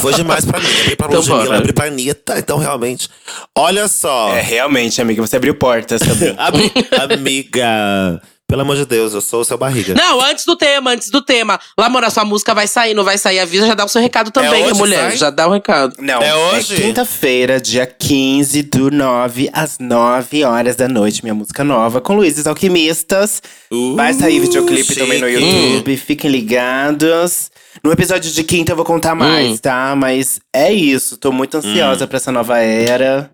Foi 0.00 0.14
demais 0.14 0.44
pra 0.44 0.58
mim. 0.60 0.66
Abri 0.80 0.96
pra 0.96 1.06
Então 1.08 1.20
Ludmilla, 1.20 1.56
abri 1.58 1.72
pra 1.72 1.86
Anitta. 1.86 2.38
Então, 2.38 2.58
realmente. 2.58 3.08
Olha 3.56 3.88
só. 3.88 4.30
É, 4.34 4.40
realmente, 4.40 5.00
amiga, 5.00 5.20
você 5.20 5.36
abriu 5.36 5.54
portas 5.54 6.00
também. 6.00 6.34
Ami- 6.38 6.72
amiga. 7.00 8.20
Pelo 8.48 8.62
amor 8.62 8.74
de 8.74 8.84
Deus, 8.84 9.14
eu 9.14 9.20
sou 9.20 9.42
o 9.42 9.44
seu 9.44 9.56
barriga. 9.56 9.94
Não, 9.94 10.20
antes 10.20 10.44
do 10.44 10.56
tema, 10.56 10.90
antes 10.90 11.08
do 11.08 11.22
tema. 11.22 11.60
Lamona, 11.78 12.10
sua 12.10 12.24
música 12.24 12.52
vai 12.52 12.66
sair, 12.66 12.94
não 12.94 13.04
vai 13.04 13.16
sair? 13.16 13.38
Avisa, 13.38 13.64
já 13.64 13.74
dá 13.74 13.84
o 13.84 13.88
seu 13.88 14.02
recado 14.02 14.32
também, 14.32 14.64
hoje 14.64 14.74
mulher. 14.74 15.10
sai? 15.10 15.16
Já 15.18 15.30
dá 15.30 15.46
o 15.46 15.52
recado. 15.52 15.94
Não, 16.00 16.20
É 16.20 16.34
hoje? 16.34 16.74
quinta-feira, 16.74 17.60
dia 17.60 17.86
15 17.86 18.62
do 18.64 18.90
9, 18.90 19.48
às 19.52 19.78
9 19.78 20.42
horas 20.42 20.74
da 20.74 20.88
noite. 20.88 21.22
Minha 21.22 21.32
música 21.34 21.62
nova 21.62 22.00
com 22.00 22.16
Luizes 22.16 22.44
Alquimistas. 22.48 23.40
Uh, 23.70 23.94
Vai 23.94 24.12
sair 24.14 24.40
videoclipe 24.40 24.96
também 24.96 25.20
no 25.20 25.28
chique. 25.28 25.40
YouTube. 25.44 25.96
Fiquem 25.96 26.28
ligados. 26.28 27.49
No 27.84 27.92
episódio 27.92 28.30
de 28.30 28.44
quinta 28.44 28.72
eu 28.72 28.76
vou 28.76 28.84
contar 28.84 29.14
mais, 29.14 29.52
Hum. 29.52 29.56
tá? 29.58 29.94
Mas 29.96 30.40
é 30.54 30.72
isso. 30.72 31.16
Tô 31.16 31.30
muito 31.32 31.56
ansiosa 31.56 32.06
pra 32.06 32.16
essa 32.16 32.32
nova 32.32 32.58
era. 32.58 33.30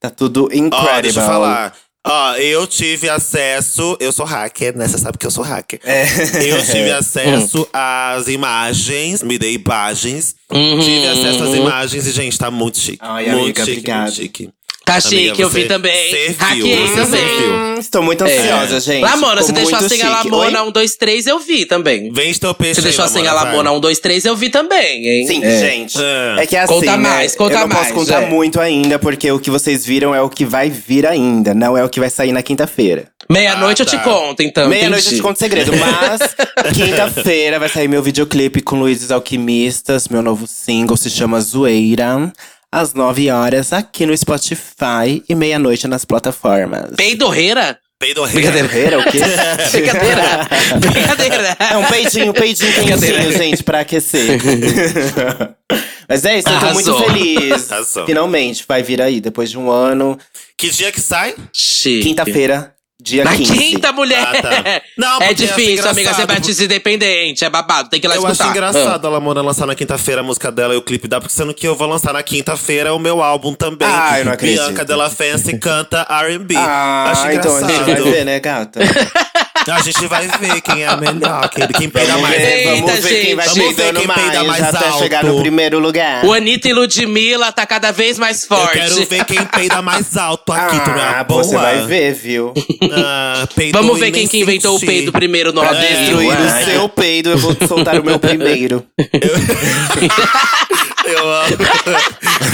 Tá 0.00 0.10
tudo 0.10 0.48
incrível. 0.52 0.88
Ó, 0.96 1.00
deixa 1.00 1.20
eu 1.20 1.26
falar. 1.26 1.74
Ó, 2.06 2.34
eu 2.36 2.66
tive 2.66 3.08
acesso. 3.08 3.96
Eu 4.00 4.12
sou 4.12 4.24
hacker, 4.24 4.76
né? 4.78 4.86
Você 4.86 4.96
sabe 4.96 5.18
que 5.18 5.26
eu 5.26 5.30
sou 5.30 5.42
hacker. 5.44 5.80
É. 5.84 6.04
Eu 6.48 6.64
tive 6.64 6.90
acesso 6.94 7.68
às 7.72 8.28
imagens, 8.28 9.22
me 9.22 9.36
dei 9.38 9.54
imagens. 9.54 10.34
Uhum. 10.50 10.78
Tive 10.78 11.06
acesso 11.08 11.42
às 11.44 11.54
imagens 11.54 12.06
e, 12.06 12.12
gente, 12.12 12.38
tá 12.38 12.50
muito 12.50 12.78
chique. 12.78 12.98
Ai, 13.02 13.26
muito 13.30 13.40
amiga, 13.42 13.64
chique, 13.64 13.78
obrigado. 13.78 14.02
muito 14.04 14.14
chique. 14.14 14.50
Tá 14.88 14.94
Amiga, 14.94 15.08
chique, 15.10 15.42
eu 15.42 15.50
você 15.50 15.60
vi 15.62 15.68
também. 15.68 16.10
serviu, 16.34 16.66
você 16.86 16.94
também. 17.02 17.78
estou 17.78 18.02
muito 18.02 18.22
ansiosa, 18.24 18.76
É. 18.76 18.80
gente. 18.80 19.02
Lamona, 19.02 19.42
Ficou 19.42 19.46
se 19.46 19.52
deixou 19.52 19.78
muito 19.78 19.84
a 19.84 19.88
chique. 19.96 20.02
Lamona 20.30 20.62
Oi? 20.62 20.68
1, 20.68 20.72
2, 20.72 20.96
3, 20.96 21.26
eu 21.26 21.38
vi 21.38 21.66
também. 21.66 22.10
Teu 22.40 22.54
peixe 22.54 22.76
Você 22.76 22.80
deixou 22.80 23.04
assim 23.04 23.26
a 23.26 23.34
Lamona, 23.34 23.50
Lamona 23.50 23.70
vai. 23.70 23.78
1, 23.78 23.80
2, 23.80 23.98
3, 23.98 24.24
eu 24.24 24.34
vi 24.34 24.48
também, 24.48 25.06
hein? 25.06 25.26
Sim, 25.26 25.44
É. 25.44 25.60
gente. 25.60 25.98
É. 26.00 26.42
É 26.42 26.46
que 26.46 26.56
assim, 26.56 26.72
Conta 26.72 26.90
né, 26.92 26.96
mais, 26.96 27.36
conta 27.36 27.54
eu 27.54 27.60
não 27.60 27.68
mais, 27.68 27.80
posso 27.88 27.94
contar 27.94 28.22
é. 28.22 28.26
muito 28.30 28.58
ainda, 28.58 28.98
porque 28.98 29.30
o 29.30 29.38
que 29.38 29.50
vocês 29.50 29.84
viram 29.84 30.14
é 30.14 30.22
o 30.22 30.30
que 30.30 30.46
vai 30.46 30.70
vir 30.70 31.06
ainda, 31.06 31.52
não 31.52 31.76
é 31.76 31.84
o 31.84 31.88
que 31.90 32.00
vai 32.00 32.08
sair 32.08 32.32
na 32.32 32.42
quinta-feira. 32.42 33.08
Meia-noite 33.30 33.82
Ah, 33.82 33.84
eu 33.84 33.86
te 33.86 33.96
tá. 33.98 34.02
conto, 34.04 34.42
então. 34.42 34.68
Meia-noite 34.70 35.04
eu 35.04 35.08
entendi. 35.08 35.16
te 35.16 35.22
conto 35.22 35.38
segredo, 35.38 35.72
mas 35.76 36.34
quinta-feira 36.74 37.58
vai 37.58 37.68
sair 37.68 37.88
meu 37.88 38.02
videoclipe 38.02 38.62
com 38.62 38.78
Luizes 38.78 39.10
Alquimistas, 39.10 40.08
meu 40.08 40.22
novo 40.22 40.46
single 40.46 40.96
se 40.96 41.10
chama 41.10 41.38
Zoeira. 41.42 42.32
Às 42.70 42.92
9 42.92 43.30
horas, 43.30 43.72
aqui 43.72 44.04
no 44.04 44.14
Spotify 44.16 45.22
e 45.26 45.34
meia-noite 45.34 45.88
nas 45.88 46.04
plataformas. 46.04 46.90
Peidorreira? 46.96 47.78
Peidorreira. 47.98 48.52
Brincadeira, 48.52 48.98
o 48.98 49.04
quê? 49.04 49.18
Brincadeira. 49.72 50.48
Brincadeira. 50.78 51.56
É 51.58 51.76
um 51.78 51.84
peidinho, 51.86 52.30
um 52.30 52.32
peidinho 52.34 52.72
quentinho, 52.74 53.32
gente, 53.32 53.62
pra 53.64 53.80
aquecer. 53.80 54.38
Mas 56.08 56.24
é 56.24 56.38
isso, 56.38 56.48
eu 56.48 56.58
tô 56.60 56.66
Arrasou. 56.66 56.98
muito 57.00 57.12
feliz. 57.12 57.72
Arrasou. 57.72 58.06
Finalmente, 58.06 58.64
vai 58.68 58.82
vir 58.82 59.00
aí, 59.00 59.20
depois 59.20 59.50
de 59.50 59.58
um 59.58 59.70
ano. 59.70 60.18
Que 60.56 60.70
dia 60.70 60.92
que 60.92 61.00
sai? 61.00 61.34
Quinta-feira, 61.82 62.74
dia 63.08 63.24
Na 63.24 63.34
15. 63.34 63.52
quinta, 63.52 63.92
mulher! 63.92 64.26
Ah, 64.26 64.42
tá. 64.42 64.82
Não, 64.96 65.20
é 65.22 65.32
difícil, 65.34 65.88
amiga, 65.88 65.94
ser 65.94 66.00
engraçado. 66.00 66.26
batista 66.28 66.64
independente. 66.64 67.44
É 67.44 67.50
babado, 67.50 67.88
tem 67.88 68.00
que 68.00 68.06
ir 68.06 68.08
lá 68.08 68.14
Eu 68.16 68.22
escutar. 68.22 68.44
acho 68.44 68.50
engraçado 68.52 69.06
a 69.06 69.10
Lamona 69.10 69.42
lançar 69.42 69.66
na 69.66 69.74
quinta-feira 69.74 70.20
a 70.20 70.24
música 70.24 70.50
dela 70.52 70.74
e 70.74 70.76
o 70.76 70.82
clipe 70.82 71.08
dela, 71.08 71.20
porque 71.22 71.34
sendo 71.34 71.52
que 71.54 71.66
eu 71.66 71.74
vou 71.74 71.88
lançar 71.88 72.12
na 72.12 72.22
quinta-feira 72.22 72.92
o 72.94 72.98
meu 72.98 73.22
álbum 73.22 73.54
também. 73.54 73.88
Ah, 73.90 74.18
eu 74.18 74.24
não 74.24 74.32
acredito. 74.32 74.62
Bianca 74.64 74.84
Della 74.84 75.10
Fancy 75.10 75.58
canta 75.58 76.06
R&B. 76.08 76.54
Ah, 76.56 77.10
acho 77.12 77.30
então 77.32 77.56
a 77.56 77.60
gente 77.60 77.72
vai 77.72 77.80
engraçado. 77.82 78.10
ver, 78.10 78.24
né, 78.24 78.40
gata? 78.40 78.80
A 79.70 79.80
gente 79.80 80.06
vai 80.06 80.26
ver 80.26 80.60
quem 80.60 80.82
é 80.82 80.86
a 80.86 80.96
melhor, 80.96 81.48
quem, 81.50 81.66
quem 81.68 81.88
peida 81.88 82.12
Vamos 82.12 82.28
mais. 82.28 82.42
ver, 82.42 82.64
vamos 82.64 82.90
Eita, 82.90 83.00
ver 83.00 83.24
quem 83.24 83.34
vai. 83.34 83.48
Vamos 83.48 83.76
ver 83.76 83.94
quem 83.94 84.08
peida 84.08 84.44
mais, 84.44 84.60
mais 84.60 84.74
até 84.74 84.92
chegar 84.98 85.22
no 85.24 85.30
alto. 85.30 85.42
primeiro 85.42 85.78
lugar. 85.78 86.24
O 86.24 86.32
Anitta 86.32 86.68
e 86.68 86.72
Ludmilla 86.72 87.52
tá 87.52 87.66
cada 87.66 87.90
vez 87.92 88.18
mais 88.18 88.42
Eu 88.42 88.48
forte. 88.56 88.72
quero 88.78 89.06
ver 89.06 89.24
quem 89.24 89.44
peida 89.44 89.82
mais 89.82 90.16
alto 90.16 90.52
aqui, 90.52 90.80
tu 90.80 90.90
não 90.90 90.98
é 90.98 91.08
ah, 91.18 91.24
boa? 91.24 91.44
você 91.44 91.56
vai 91.56 91.86
ver, 91.86 92.14
viu? 92.14 92.52
Ah, 92.92 93.46
Vamos 93.72 93.98
ver 93.98 94.10
quem 94.10 94.26
que 94.26 94.38
inventou 94.40 94.76
o 94.76 94.80
peido 94.80 95.12
primeiro 95.12 95.52
no 95.52 95.62
É, 95.62 95.64
Nordeste. 95.66 95.96
Destruir 96.04 96.38
o 96.40 96.64
seu 96.64 96.88
peido, 96.88 97.30
eu 97.30 97.38
vou 97.38 97.56
soltar 97.66 97.98
o 98.00 98.04
meu 98.04 98.18
primeiro. 98.20 98.84
Eu 98.98 100.77
amo. 101.16 101.56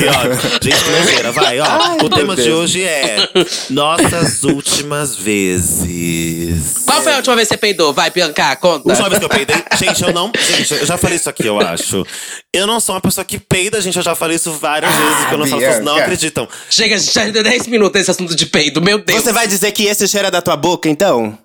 E, 0.01 0.07
ó, 0.09 0.61
gente, 0.63 0.91
nojeira, 0.91 1.33
vai, 1.33 1.61
ó. 1.61 1.97
o 2.05 2.09
tema 2.09 2.35
de 2.35 2.43
Deus. 2.43 2.61
hoje 2.61 2.83
é 2.83 3.29
Nossas 3.71 4.43
últimas 4.43 5.15
vezes. 5.17 6.85
Qual 6.85 7.03
foi 7.03 7.13
a 7.13 7.17
última 7.17 7.37
vez 7.37 7.49
que 7.49 7.55
você 7.55 7.59
peidou? 7.59 7.93
Vai, 7.93 8.11
Bianca, 8.11 8.57
conta. 8.57 8.89
Última 8.89 9.09
vez 9.09 9.19
que 9.19 9.25
eu 9.25 9.29
peidei. 9.29 9.57
Gente, 9.77 10.03
eu 10.03 10.13
não. 10.13 10.33
Gente, 10.39 10.75
eu 10.75 10.87
já 10.87 10.97
falei 10.97 11.17
isso 11.17 11.29
aqui, 11.29 11.47
eu 11.47 11.61
acho. 11.61 12.05
Eu 12.53 12.67
não 12.67 12.81
sou 12.81 12.95
uma 12.95 13.01
pessoa 13.01 13.25
que 13.25 13.39
peida, 13.39 13.81
gente. 13.81 13.97
Eu 13.97 14.03
já 14.03 14.15
falei 14.15 14.37
isso 14.37 14.53
várias 14.53 14.95
vezes. 14.95 15.25
Quando 15.29 15.41
eu 15.43 15.47
falo, 15.47 15.63
as 15.63 15.69
pessoas 15.69 15.85
não 15.85 15.97
acreditam. 15.97 16.49
Chega, 16.71 16.99
já 16.99 17.25
deu 17.27 17.43
10 17.43 17.67
minutos 17.69 17.99
nesse 17.99 18.11
assunto 18.11 18.35
de 18.35 18.47
peido. 18.47 18.81
Meu 18.81 18.99
Deus. 18.99 19.23
Você 19.23 19.33
vai 19.33 19.47
dizer 19.47 19.73
que 19.73 19.85
esse 19.85 20.07
cheira 20.09 20.31
da 20.31 20.41
tua 20.43 20.57
boca, 20.57 20.89
então? 20.89 21.39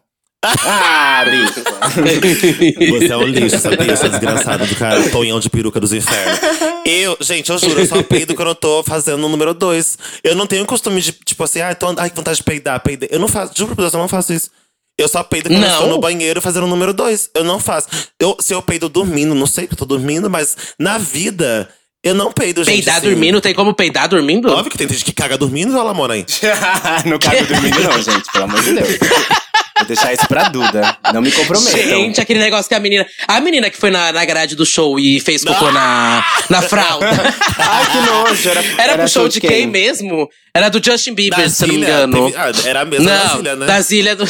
Ah, 0.43 1.25
bicho. 1.29 2.91
Você 2.91 3.11
é 3.11 3.17
um 3.17 3.25
lixo, 3.25 3.59
sabia? 3.59 3.95
Seu 3.95 4.09
desgraçado 4.09 4.65
do 4.65 4.75
cara, 4.75 5.09
tonhão 5.09 5.39
de 5.39 5.49
peruca 5.49 5.79
dos 5.79 5.91
infernos. 5.91 6.39
Eu, 6.85 7.17
gente, 7.19 7.49
eu 7.49 7.57
juro, 7.57 7.79
eu 7.79 7.85
só 7.85 8.01
peido 8.01 8.33
quando 8.33 8.49
eu 8.49 8.55
tô 8.55 8.81
fazendo 8.83 9.25
o 9.25 9.29
número 9.29 9.53
dois. 9.53 9.97
Eu 10.23 10.35
não 10.35 10.47
tenho 10.47 10.65
costume 10.65 11.01
de, 11.01 11.11
tipo 11.11 11.43
assim, 11.43 11.59
ai, 11.59 11.75
tô, 11.75 11.93
ai, 11.97 12.09
que 12.09 12.15
vontade 12.15 12.37
de 12.37 12.43
peidar, 12.43 12.79
peidei. 12.79 13.09
Eu 13.11 13.19
não 13.19 13.27
faço, 13.27 13.53
juro 13.55 13.75
por 13.75 13.81
Deus, 13.81 13.93
eu 13.93 13.99
não 13.99 14.07
faço 14.07 14.31
isso. 14.33 14.49
Eu 14.97 15.07
só 15.07 15.23
peido 15.23 15.49
quando 15.49 15.63
eu 15.63 15.67
Não? 15.67 15.75
estou 15.75 15.89
no 15.89 15.99
banheiro 15.99 16.41
fazendo 16.41 16.63
o 16.63 16.67
número 16.67 16.93
dois. 16.93 17.29
Eu 17.33 17.43
não 17.43 17.57
faço. 17.59 17.87
Eu, 18.19 18.35
se 18.39 18.53
eu 18.53 18.61
peido 18.61 18.89
dormindo, 18.89 19.33
não 19.33 19.47
sei 19.47 19.65
que 19.65 19.73
eu 19.73 19.77
tô 19.77 19.85
dormindo, 19.85 20.29
mas 20.29 20.57
na 20.77 20.97
vida, 20.97 21.69
eu 22.03 22.13
não 22.13 22.31
peido, 22.33 22.63
gente. 22.65 22.75
Peidar 22.75 22.97
assim. 22.97 23.07
dormindo? 23.07 23.39
Tem 23.39 23.53
como 23.53 23.73
peidar 23.73 24.09
dormindo? 24.09 24.49
Óbvio 24.51 24.71
que 24.71 24.77
tem 24.77 24.89
gente 24.89 25.05
que 25.05 25.13
caga 25.13 25.37
dormindo, 25.37 25.73
olha 25.73 25.83
lá, 25.83 25.93
mora 25.93 26.15
aí. 26.15 26.25
não 27.05 27.17
cabe 27.17 27.43
dormindo, 27.43 27.79
não, 27.81 28.01
gente, 28.01 28.29
pelo 28.31 28.43
amor 28.43 28.61
de 28.61 28.73
Deus. 28.73 28.89
Vou 29.79 29.87
deixar 29.87 30.13
isso 30.13 30.27
pra 30.27 30.49
Duda. 30.49 30.97
Não 31.13 31.21
me 31.21 31.31
comprometam. 31.31 31.79
Gente, 31.79 32.21
aquele 32.21 32.39
negócio 32.39 32.67
que 32.67 32.75
a 32.75 32.79
menina. 32.79 33.05
A 33.27 33.39
menina 33.39 33.69
que 33.69 33.77
foi 33.77 33.89
na, 33.89 34.11
na 34.11 34.25
grade 34.25 34.55
do 34.55 34.65
show 34.65 34.99
e 34.99 35.19
fez 35.19 35.43
cocô 35.43 35.71
na, 35.71 36.23
na 36.49 36.61
fralda. 36.61 37.07
Ai, 37.57 37.85
que 37.91 37.97
nojo. 38.09 38.49
Era, 38.49 38.63
Era, 38.77 38.97
pro 38.97 39.07
show 39.07 39.27
de 39.27 39.39
quem 39.39 39.67
mesmo? 39.67 40.29
Era 40.59 40.69
do 40.69 40.83
Justin 40.83 41.13
Bieber, 41.13 41.49
se 41.49 41.63
eu 41.63 41.67
não 41.69 41.75
me 41.75 41.81
engano. 41.81 42.25
teve- 42.25 42.37
ah, 42.37 42.51
era 42.65 42.81
a 42.81 42.85
mesma 42.85 43.05
não, 43.09 43.17
da 43.27 43.35
Zília, 43.35 43.55
né? 43.55 43.65
das 43.65 43.91
ilhas 43.91 44.17
do. 44.17 44.25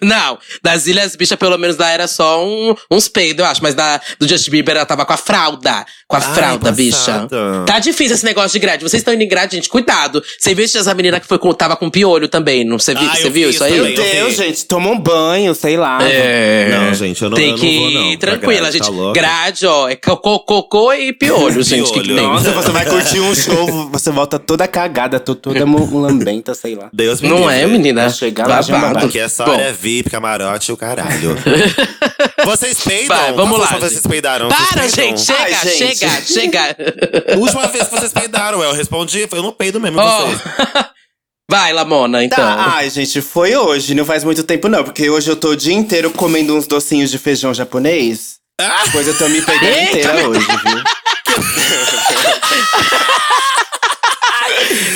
Não, 0.04 0.38
das 0.62 0.86
ilhas 0.86 1.14
bicha, 1.16 1.36
pelo 1.36 1.58
menos 1.58 1.76
lá 1.76 1.90
era 1.90 2.06
só 2.08 2.44
um, 2.44 2.74
uns 2.90 3.06
peidos, 3.08 3.44
eu 3.44 3.50
acho. 3.50 3.62
Mas 3.62 3.74
da, 3.74 4.00
do 4.18 4.26
Justin 4.28 4.50
Bieber 4.50 4.76
ela 4.76 4.86
tava 4.86 5.04
com 5.04 5.12
a 5.12 5.16
fralda. 5.16 5.84
Com 6.08 6.16
a 6.16 6.20
Ai, 6.20 6.34
fralda, 6.34 6.72
bicha. 6.72 6.96
passada. 6.96 7.64
Tá 7.66 7.78
difícil 7.78 8.14
esse 8.14 8.24
negócio 8.24 8.50
de 8.52 8.58
grade. 8.58 8.82
Vocês 8.82 9.00
estão 9.00 9.12
indo 9.14 9.22
em 9.22 9.28
grade, 9.28 9.56
gente, 9.56 9.68
cuidado. 9.68 10.22
Você 10.38 10.54
viu 10.54 10.64
essa 10.64 10.94
menina 10.94 11.18
que 11.20 11.26
foi 11.26 11.38
com, 11.38 11.52
tava 11.52 11.76
com 11.76 11.90
piolho 11.90 12.28
também? 12.28 12.64
Não, 12.64 12.78
você, 12.78 12.94
vi, 12.94 13.04
Ah, 13.06 13.14
você 13.16 13.26
eu 13.26 13.30
viu 13.30 13.48
vi 13.48 13.54
isso 13.54 13.64
aí? 13.64 13.72
Meu 13.72 13.86
eu 13.88 13.94
Deus, 13.94 14.34
gente, 14.36 14.64
toma 14.66 14.90
um 14.90 14.98
banho, 14.98 15.54
sei 15.54 15.76
lá. 15.76 15.98
É. 16.02 16.68
Não, 16.70 16.94
gente, 16.94 17.22
eu 17.22 17.30
não- 17.30 17.36
Tem 17.36 17.46
eu 17.46 17.52
não 17.52 17.58
que 17.58 17.78
vou, 17.78 17.90
não, 17.90 18.12
ir 18.12 18.18
pra 18.18 18.30
tranquila, 18.32 18.60
grade, 18.70 18.78
gente. 18.78 18.86
tá 18.90 19.12
grade, 19.12 19.66
ó, 19.66 19.88
é 19.88 19.96
cocô, 19.96 20.40
cocô 20.40 20.92
e 20.92 21.12
piolho, 21.12 21.62
gente. 21.64 21.92
que 21.92 22.00
que 22.00 22.06
Piolho. 22.06 22.14
tem? 22.16 22.26
Nossa, 22.26 22.50
você 22.52 22.70
vai 22.70 22.84
curtir 22.86 23.20
um 23.20 23.34
show, 23.34 23.88
você 23.90 24.10
volta 24.10 24.38
toda 24.38 24.66
cagada, 24.68 25.18
to- 25.18 25.34
toda 25.34 25.64
mulambenta, 25.80 26.54
sei 26.54 26.74
lá. 26.74 26.88
Deus 26.92 27.20
me 27.20 27.28
Não 27.28 27.48
é, 27.50 27.66
menina? 27.66 28.08
Chegar 28.10 28.46
lá, 28.48 28.62
já 28.62 28.78
Babado. 28.78 29.06
Aqui 29.06 29.18
é 29.18 29.28
só 29.28 29.44
Bom, 29.44 29.52
área 29.52 29.72
VIP, 29.72 30.10
camarote 30.10 30.70
e 30.70 30.74
o 30.74 30.76
caralho. 30.76 31.36
vocês 32.44 32.80
peidam? 32.82 33.16
Vai, 33.16 33.32
vamos 33.32 33.58
lá, 33.58 33.66
vocês 33.78 34.00
peidaram? 34.06 34.48
Vocês 34.48 34.68
Para, 34.68 34.82
peidam? 34.82 35.04
gente, 35.16 35.20
chega, 35.20 35.42
Ai, 35.42 35.54
gente. 35.76 35.96
chega, 35.98 36.20
chega. 36.22 36.76
Última 37.38 37.66
vez 37.68 37.88
que 37.88 37.98
vocês 37.98 38.12
peidaram, 38.12 38.62
eu 38.62 38.72
respondi, 38.72 39.28
eu 39.30 39.42
não 39.42 39.52
peido 39.52 39.80
mesmo 39.80 39.98
Ó, 40.00 40.26
vocês. 40.26 40.40
Vai, 41.50 41.72
Lamona, 41.74 42.24
então. 42.24 42.38
Tá, 42.38 42.72
ai, 42.76 42.88
gente, 42.88 43.20
foi 43.20 43.54
hoje, 43.54 43.94
não 43.94 44.04
faz 44.06 44.24
muito 44.24 44.42
tempo 44.44 44.66
não, 44.68 44.82
porque 44.82 45.10
hoje 45.10 45.30
eu 45.30 45.36
tô 45.36 45.50
o 45.50 45.56
dia 45.56 45.74
inteiro 45.74 46.10
comendo 46.10 46.56
uns 46.56 46.66
docinhos 46.66 47.10
de 47.10 47.18
feijão 47.18 47.52
japonês. 47.52 48.36
Ah, 48.60 48.84
Pois 48.92 49.06
eu 49.06 49.18
tô 49.18 49.28
me 49.28 49.42
peidando 49.42 49.66
Eita, 49.66 49.98
inteira 49.98 50.28
hoje, 50.28 50.46
viu? 50.46 50.82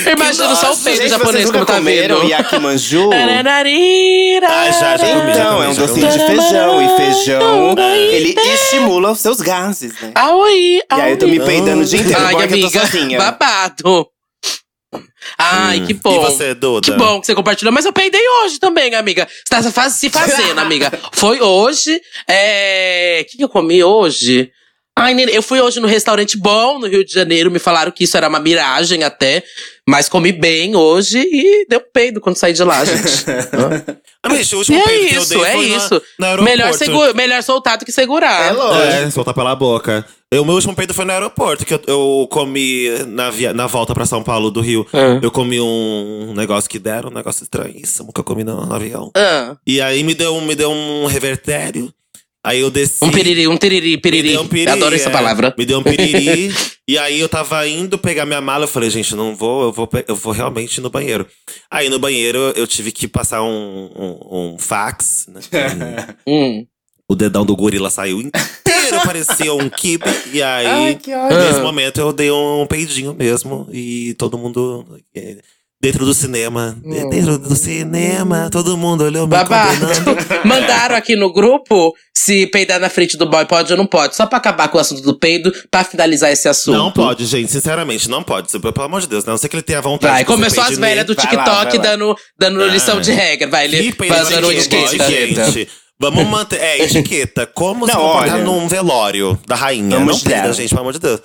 Eu 0.09 0.15
imagino 0.15 0.55
só 0.55 0.73
o 0.73 0.77
peito 0.77 1.07
japonês 1.07 1.51
como 1.51 1.65
tá 1.65 1.79
vendo. 1.79 2.23
yakimanju? 2.27 3.09
Ah, 3.13 4.71
já, 4.71 4.97
já 4.97 5.07
comi, 5.13 5.33
já 5.33 5.39
Então, 5.39 5.53
comi, 5.53 5.65
é 5.65 5.69
um 5.69 5.73
já 5.73 5.81
docinho 5.85 6.07
comi. 6.07 6.19
de 6.19 6.25
feijão. 6.25 6.81
E 6.81 6.97
feijão, 6.97 7.75
ele 8.11 8.35
estimula 8.53 9.11
os 9.11 9.19
seus 9.19 9.39
gases, 9.41 9.93
né? 10.01 10.11
Aoi, 10.15 10.79
E 10.79 10.83
aí 10.89 11.11
eu 11.11 11.17
tô 11.19 11.27
me 11.27 11.39
peidando 11.39 11.81
o 11.81 11.85
dia 11.85 11.99
inteiro, 11.99 12.19
Ai, 12.21 12.35
que 12.35 12.41
eu 12.41 12.47
tô 12.47 12.53
amiga, 12.53 12.79
sozinha. 12.79 13.17
babado. 13.17 14.07
Ai, 15.37 15.85
que 15.85 15.93
bom. 15.93 16.15
E 16.15 16.19
você, 16.31 16.53
Duda? 16.55 16.91
Que 16.91 16.97
bom 16.97 17.19
que 17.19 17.27
você 17.27 17.35
compartilhou. 17.35 17.71
Mas 17.73 17.85
eu 17.85 17.93
peidei 17.93 18.21
hoje 18.43 18.59
também, 18.59 18.95
amiga. 18.95 19.27
Você 19.47 19.61
tá 19.63 19.71
faz- 19.71 19.93
se 19.93 20.09
fazendo, 20.09 20.57
amiga. 20.59 20.91
Foi 21.13 21.39
hoje. 21.39 22.01
É. 22.27 23.21
O 23.23 23.29
que, 23.29 23.37
que 23.37 23.43
eu 23.43 23.49
comi 23.49 23.83
hoje? 23.83 24.51
Ai, 24.99 25.15
eu 25.31 25.41
fui 25.41 25.61
hoje 25.61 25.79
no 25.79 25.87
restaurante 25.87 26.37
bom 26.37 26.77
no 26.79 26.87
Rio 26.87 27.05
de 27.05 27.13
Janeiro. 27.13 27.49
Me 27.49 27.59
falaram 27.59 27.91
que 27.91 28.03
isso 28.03 28.17
era 28.17 28.27
uma 28.27 28.39
miragem 28.39 29.03
até. 29.03 29.43
Mas 29.87 30.07
comi 30.07 30.31
bem 30.31 30.75
hoje 30.75 31.17
e 31.19 31.65
deu 31.67 31.79
peido 31.81 32.21
quando 32.21 32.35
saí 32.35 32.53
de 32.53 32.63
lá, 32.63 32.83
gente. 32.85 33.25
Ah, 34.21 34.27
mas 34.29 34.51
o 34.51 34.55
E 34.55 34.57
último 34.57 34.77
é 34.77 34.83
peido 34.83 35.07
que 35.09 35.15
eu 35.15 35.21
isso, 35.21 35.29
dei 35.29 35.41
é 35.43 35.51
foi 35.53 35.67
na- 35.69 35.77
isso. 35.77 36.01
no 36.19 36.25
aeroporto. 36.25 36.43
melhor, 36.43 36.73
segu- 36.73 37.15
melhor 37.15 37.41
soltado 37.41 37.85
que 37.85 37.91
segurar. 37.91 38.49
É 38.49 38.51
lógico. 38.51 38.85
É, 39.07 39.09
soltar 39.09 39.33
pela 39.33 39.55
boca. 39.55 40.05
Eu, 40.31 40.45
meu 40.45 40.53
último 40.53 40.75
peido 40.75 40.93
foi 40.93 41.05
no 41.05 41.11
aeroporto, 41.11 41.65
que 41.65 41.73
eu, 41.73 41.81
eu 41.87 42.27
comi 42.29 42.87
na, 43.07 43.31
via, 43.31 43.51
na 43.51 43.65
volta 43.65 43.95
pra 43.95 44.05
São 44.05 44.21
Paulo 44.21 44.51
do 44.51 44.61
Rio. 44.61 44.85
É. 44.93 45.19
Eu 45.25 45.31
comi 45.31 45.59
um 45.59 46.33
negócio 46.35 46.69
que 46.69 46.77
deram, 46.77 47.09
um 47.09 47.13
negócio 47.13 47.41
estranhíssimo 47.41 48.13
que 48.13 48.19
eu 48.19 48.23
comi 48.23 48.43
no, 48.43 48.63
no 48.65 48.75
avião. 48.75 49.09
Ah, 49.17 49.55
E 49.65 49.81
aí 49.81 50.03
me 50.03 50.13
deu, 50.13 50.39
me 50.41 50.53
deu 50.53 50.69
um 50.69 51.07
revertério. 51.07 51.91
Aí 52.43 52.61
eu 52.61 52.71
desci. 52.71 53.03
um 53.03 53.11
piriri, 53.11 53.47
um 53.47 53.57
tiriri, 53.57 53.91
Me 53.91 53.97
piriri. 53.97 54.29
deu 54.31 54.41
um 54.41 54.47
piriri, 54.47 54.71
Adoro 54.71 54.95
essa 54.95 55.09
é. 55.09 55.11
palavra. 55.11 55.53
Me 55.57 55.65
deu 55.65 55.79
um 55.79 55.83
piriri. 55.83 56.53
e 56.87 56.97
aí 56.97 57.19
eu 57.19 57.27
tava 57.27 57.67
indo 57.67 57.97
pegar 57.97 58.25
minha 58.25 58.39
mala. 58.39 58.63
Eu 58.63 58.67
falei, 58.67 58.89
gente, 58.89 59.13
não 59.13 59.35
vou, 59.35 59.63
eu 59.63 59.71
vou, 59.73 59.89
eu 60.07 60.15
vou 60.15 60.31
realmente 60.31 60.77
ir 60.77 60.81
no 60.81 60.89
banheiro. 60.89 61.27
Aí 61.69 61.89
no 61.89 61.99
banheiro 61.99 62.39
eu 62.55 62.65
tive 62.65 62.91
que 62.93 63.07
passar 63.07 63.43
um, 63.43 63.89
um, 63.95 64.53
um 64.53 64.57
fax, 64.57 65.27
né? 65.27 65.41
Hum. 66.25 66.65
o 67.09 67.15
dedão 67.15 67.45
do 67.45 67.55
gorila 67.55 67.89
saiu 67.89 68.21
inteiro, 68.21 69.01
parecia 69.03 69.53
um 69.53 69.69
kibe. 69.69 70.05
E 70.31 70.41
aí, 70.41 70.65
Ai, 70.65 70.99
nesse 71.29 71.61
momento, 71.61 71.99
eu 71.99 72.13
dei 72.13 72.31
um 72.31 72.65
peidinho 72.67 73.13
mesmo. 73.13 73.67
E 73.71 74.13
todo 74.13 74.37
mundo. 74.37 74.85
Dentro 75.81 76.05
do 76.05 76.13
cinema. 76.13 76.77
eh, 76.85 77.05
Dentro 77.09 77.37
do 77.37 77.55
cinema, 77.55 78.49
todo 78.51 78.75
mundo 78.77 79.05
olhou 79.05 79.25
me 79.25 79.29
Babado. 79.31 79.85
Mandaram 80.43 80.93
aqui 80.95 81.15
no 81.15 81.31
grupo 81.31 81.93
se 82.13 82.45
peidar 82.47 82.81
na 82.81 82.89
frente 82.89 83.15
do 83.17 83.25
boy 83.29 83.45
pode 83.45 83.71
ou 83.71 83.77
não 83.77 83.85
pode. 83.85 84.13
Só 84.13 84.25
pra 84.25 84.39
acabar 84.39 84.67
com 84.67 84.77
o 84.77 84.81
assunto 84.81 85.01
do 85.01 85.17
peido, 85.17 85.53
pra 85.71 85.85
finalizar 85.85 86.31
esse 86.33 86.49
assunto. 86.49 86.77
Não 86.77 86.91
pode, 86.91 87.25
gente, 87.25 87.49
sinceramente, 87.49 88.09
não 88.09 88.21
pode. 88.21 88.49
Pelo 88.59 88.73
amor 88.83 88.99
de 88.99 89.07
Deus, 89.07 89.23
né? 89.23 89.31
não 89.31 89.37
sei 89.37 89.49
que 89.49 89.55
ele 89.55 89.63
tenha 89.63 89.81
vontade. 89.81 90.13
Vai, 90.15 90.25
começou 90.25 90.63
as 90.65 90.77
velhas 90.77 91.05
do 91.05 91.15
Vai 91.15 91.23
lá, 91.25 91.29
TikTok 91.31 91.77
vai 91.77 91.77
lá. 91.77 91.83
dando, 91.95 92.15
dando 92.37 92.61
Ah. 92.63 92.67
lição 92.67 92.99
de 92.99 93.13
regra. 93.13 93.47
Vai, 93.47 93.65
ele 93.65 93.93
fazendo 93.93 94.51
etiqueta. 94.51 95.51
gente. 95.51 95.69
Vamos 95.97 96.25
manter. 96.27 96.59
É, 96.59 96.79
etiqueta. 96.83 97.45
Como 97.47 97.87
se 97.87 97.93
Não, 97.93 98.01
comportar 98.01 98.35
olha. 98.35 98.43
num 98.43 98.67
velório 98.67 99.39
da 99.47 99.55
rainha. 99.55 99.97
Vamos 99.97 100.23
não 100.23 100.29
peida, 100.29 100.47
lá. 100.47 100.51
gente, 100.53 100.69
pelo 100.69 100.81
amor 100.81 100.93
de 100.93 100.99
Deus. 100.99 101.21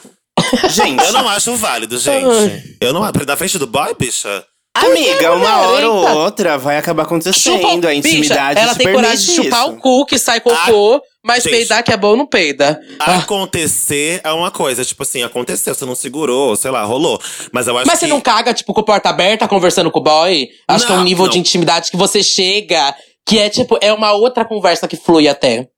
Gente, 0.71 1.05
Eu 1.05 1.13
não 1.13 1.29
acho 1.29 1.55
válido, 1.57 1.99
gente. 1.99 2.77
Eu 2.81 2.93
não 2.93 3.03
acho. 3.03 3.13
Na 3.27 3.37
frente 3.37 3.59
do 3.59 3.67
boy, 3.67 3.95
bicha? 3.99 4.45
amiga, 4.77 5.33
uma 5.33 5.59
hora 5.69 5.89
ou 5.89 6.09
outra 6.19 6.59
vai 6.59 6.77
acabar 6.77 7.05
acontecendo. 7.05 7.35
Chupa, 7.61 7.69
a 7.89 7.95
intimidade 7.95 8.55
bicha, 8.57 8.61
ela 8.61 8.73
te 8.75 8.79
tem 8.79 8.93
coragem 8.93 9.27
de 9.27 9.33
chupar 9.45 9.63
isso. 9.63 9.71
o 9.71 9.77
cu 9.77 10.05
que 10.05 10.19
sai 10.19 10.41
cocô, 10.41 11.01
mas 11.25 11.45
gente. 11.45 11.53
peidar 11.53 11.83
que 11.85 11.93
é 11.93 11.97
bom 11.97 12.17
não 12.17 12.27
peida. 12.27 12.81
Ah, 12.99 13.19
Acontecer 13.19 14.21
é 14.25 14.33
uma 14.33 14.51
coisa. 14.51 14.85
Tipo 14.85 15.05
assim, 15.05 15.23
aconteceu, 15.23 15.75
você 15.75 15.85
não 15.87 15.95
segurou, 15.95 16.57
sei 16.57 16.71
lá, 16.73 16.83
rolou. 16.83 17.21
Mas 17.53 17.69
eu 17.69 17.79
acho 17.79 17.87
Mas 17.87 18.01
que. 18.01 18.07
você 18.07 18.13
não 18.13 18.21
caga, 18.21 18.53
tipo, 18.53 18.75
com 18.75 18.81
a 18.81 18.85
porta 18.85 19.09
aberta, 19.09 19.47
conversando 19.47 19.91
com 19.93 20.01
o 20.01 20.03
boy? 20.03 20.49
Acho 20.69 20.87
que 20.87 20.93
é 20.93 20.95
um 20.97 20.99
Não, 20.99 21.05
nível 21.05 21.25
não. 21.27 21.33
de 21.33 21.39
intimidade 21.39 21.91
que 21.91 21.97
você 21.97 22.21
chega, 22.23 22.95
que 23.27 23.39
é 23.39 23.49
tipo, 23.49 23.79
é 23.81 23.93
uma 23.93 24.13
outra 24.13 24.45
conversa 24.45 24.89
que 24.89 24.97
flui 24.97 25.29
até. 25.29 25.69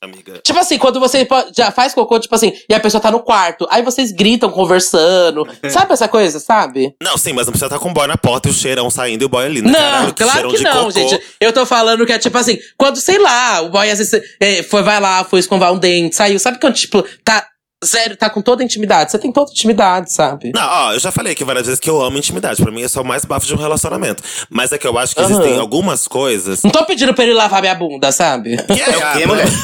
Amiga. 0.00 0.40
Tipo 0.44 0.58
assim, 0.58 0.78
quando 0.78 1.00
você 1.00 1.26
já 1.56 1.70
faz 1.70 1.92
cocô, 1.92 2.18
tipo 2.20 2.34
assim, 2.34 2.52
e 2.68 2.74
a 2.74 2.80
pessoa 2.80 3.00
tá 3.00 3.10
no 3.10 3.20
quarto, 3.20 3.66
aí 3.70 3.82
vocês 3.82 4.12
gritam, 4.12 4.50
conversando. 4.50 5.46
sabe 5.68 5.92
essa 5.92 6.08
coisa, 6.08 6.38
sabe? 6.38 6.94
Não, 7.02 7.16
sim, 7.16 7.32
mas 7.32 7.46
não 7.46 7.52
precisa 7.52 7.66
estar 7.66 7.78
com 7.78 7.90
o 7.90 7.92
boy 7.92 8.06
na 8.06 8.16
porta 8.16 8.48
e 8.48 8.50
o 8.50 8.54
cheirão 8.54 8.90
saindo 8.90 9.22
e 9.22 9.24
o 9.24 9.28
boy 9.28 9.44
ali, 9.44 9.62
né? 9.62 9.70
Não, 9.70 10.12
Caralho, 10.12 10.14
claro 10.14 10.50
que 10.50 10.56
de 10.58 10.64
não, 10.64 10.84
cocô. 10.84 10.90
gente. 10.90 11.20
Eu 11.40 11.52
tô 11.52 11.66
falando 11.66 12.06
que 12.06 12.12
é 12.12 12.18
tipo 12.18 12.38
assim, 12.38 12.58
quando, 12.76 12.96
sei 12.96 13.18
lá, 13.18 13.62
o 13.62 13.70
boy 13.70 13.90
às 13.90 13.98
vezes 13.98 14.22
é, 14.40 14.62
foi, 14.62 14.82
vai 14.82 15.00
lá, 15.00 15.24
foi 15.24 15.40
escovar 15.40 15.72
um 15.72 15.78
dente, 15.78 16.14
saiu. 16.14 16.38
Sabe 16.38 16.60
quando, 16.60 16.74
tipo, 16.74 17.04
tá 17.24 17.46
zero, 17.84 18.16
tá 18.16 18.28
com 18.30 18.42
toda 18.42 18.62
a 18.62 18.64
intimidade. 18.64 19.10
Você 19.10 19.18
tem 19.18 19.30
toda 19.32 19.50
a 19.50 19.52
intimidade, 19.52 20.12
sabe? 20.12 20.50
Não, 20.54 20.62
ó, 20.68 20.92
eu 20.94 20.98
já 20.98 21.10
falei 21.12 21.32
aqui 21.32 21.44
várias 21.44 21.66
vezes 21.66 21.80
que 21.80 21.88
eu 21.88 22.00
amo 22.02 22.18
intimidade. 22.18 22.62
Pra 22.62 22.72
mim, 22.72 22.82
esse 22.82 22.96
é 22.98 23.00
o 23.00 23.04
mais 23.04 23.24
bafo 23.24 23.46
de 23.46 23.54
um 23.54 23.58
relacionamento. 23.58 24.22
Mas 24.50 24.72
é 24.72 24.78
que 24.78 24.86
eu 24.86 24.98
acho 24.98 25.14
que 25.14 25.20
Aham. 25.22 25.30
existem 25.30 25.58
algumas 25.58 26.08
coisas. 26.08 26.62
Não 26.62 26.70
tô 26.70 26.84
pedindo 26.84 27.14
pra 27.14 27.24
ele 27.24 27.34
lavar 27.34 27.60
minha 27.60 27.74
bunda, 27.74 28.10
sabe? 28.12 28.56
Que 28.56 28.72
é, 28.80 28.90
É 28.90 28.96
o 28.98 29.12
quê, 29.18 29.26
mulher? 29.26 29.46